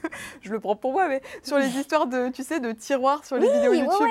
Je 0.42 0.52
le 0.52 0.60
prends 0.60 0.78
pour 0.78 0.94
moi, 0.94 1.08
mais 1.08 1.22
sur 1.44 1.58
les 1.58 1.68
histoires 1.78 2.08
de, 2.08 2.30
tu 2.30 2.44
sais, 2.44 2.60
de 2.60 2.72
tiroirs 2.72 3.26
sur 3.26 3.36
les 3.36 3.52
vidéos 3.52 3.74
YouTube 3.74 4.08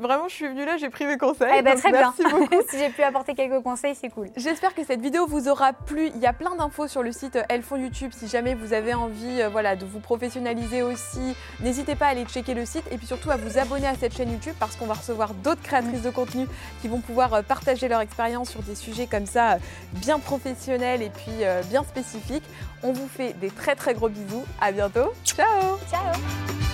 vraiment, 0.00 0.28
je 0.28 0.34
suis 0.34 0.48
venue 0.48 0.64
là, 0.64 0.76
j'ai 0.76 0.90
pris 0.90 1.06
mes 1.06 1.18
conseils. 1.18 1.52
Eh 1.58 1.62
ben, 1.62 1.76
très 1.78 1.90
merci 1.90 2.22
bien. 2.22 2.30
beaucoup. 2.38 2.54
si 2.68 2.78
j'ai 2.78 2.90
pu 2.90 3.02
apporter 3.02 3.34
quelques 3.34 3.62
conseils, 3.62 3.94
c'est 3.94 4.08
cool. 4.08 4.28
J'espère 4.36 4.74
que 4.74 4.84
cette 4.84 5.00
vidéo 5.00 5.26
vous 5.26 5.48
aura 5.48 5.72
plu. 5.72 6.10
Il 6.14 6.20
y 6.20 6.26
a 6.26 6.32
plein 6.32 6.54
d'infos 6.54 6.88
sur 6.88 7.02
le 7.02 7.12
site 7.12 7.38
Elles 7.48 7.62
font 7.62 7.76
YouTube. 7.76 8.12
Si 8.14 8.28
jamais 8.28 8.54
vous 8.54 8.72
avez 8.72 8.94
envie 8.94 9.42
euh, 9.42 9.48
voilà, 9.48 9.76
de 9.76 9.84
vous 9.84 10.00
professionnaliser 10.00 10.82
aussi, 10.82 11.36
n'hésitez 11.60 11.94
pas 11.94 12.06
à 12.06 12.08
aller 12.10 12.24
checker 12.24 12.54
le 12.54 12.64
site 12.64 12.84
et 12.90 12.98
puis 12.98 13.06
surtout 13.06 13.30
à 13.30 13.36
vous 13.36 13.58
abonner 13.58 13.86
à 13.86 13.94
cette 13.94 14.16
chaîne 14.16 14.30
YouTube 14.30 14.54
parce 14.58 14.76
qu'on 14.76 14.86
va 14.86 14.94
recevoir 14.94 15.34
d'autres 15.34 15.62
créatrices 15.62 16.02
de 16.02 16.10
contenu 16.10 16.46
qui 16.80 16.88
vont 16.88 17.00
pouvoir 17.00 17.34
euh, 17.34 17.42
partager 17.42 17.88
leur 17.88 18.00
expérience 18.00 18.50
sur 18.50 18.62
des 18.62 18.74
sujets 18.74 19.06
comme 19.06 19.26
ça, 19.26 19.54
euh, 19.54 19.58
bien 19.94 20.18
professionnels 20.18 21.02
et 21.02 21.10
puis 21.10 21.32
bien 21.68 21.82
spécifiques. 21.82 22.44
On 22.82 22.92
vous 22.92 23.08
fait 23.08 23.32
des 23.34 23.50
très 23.50 23.74
très 23.74 23.94
gros 23.94 24.08
bisous. 24.08 24.44
À 24.60 24.72
bientôt. 24.72 25.12
Ciao. 25.24 25.78
Ciao. 25.90 26.73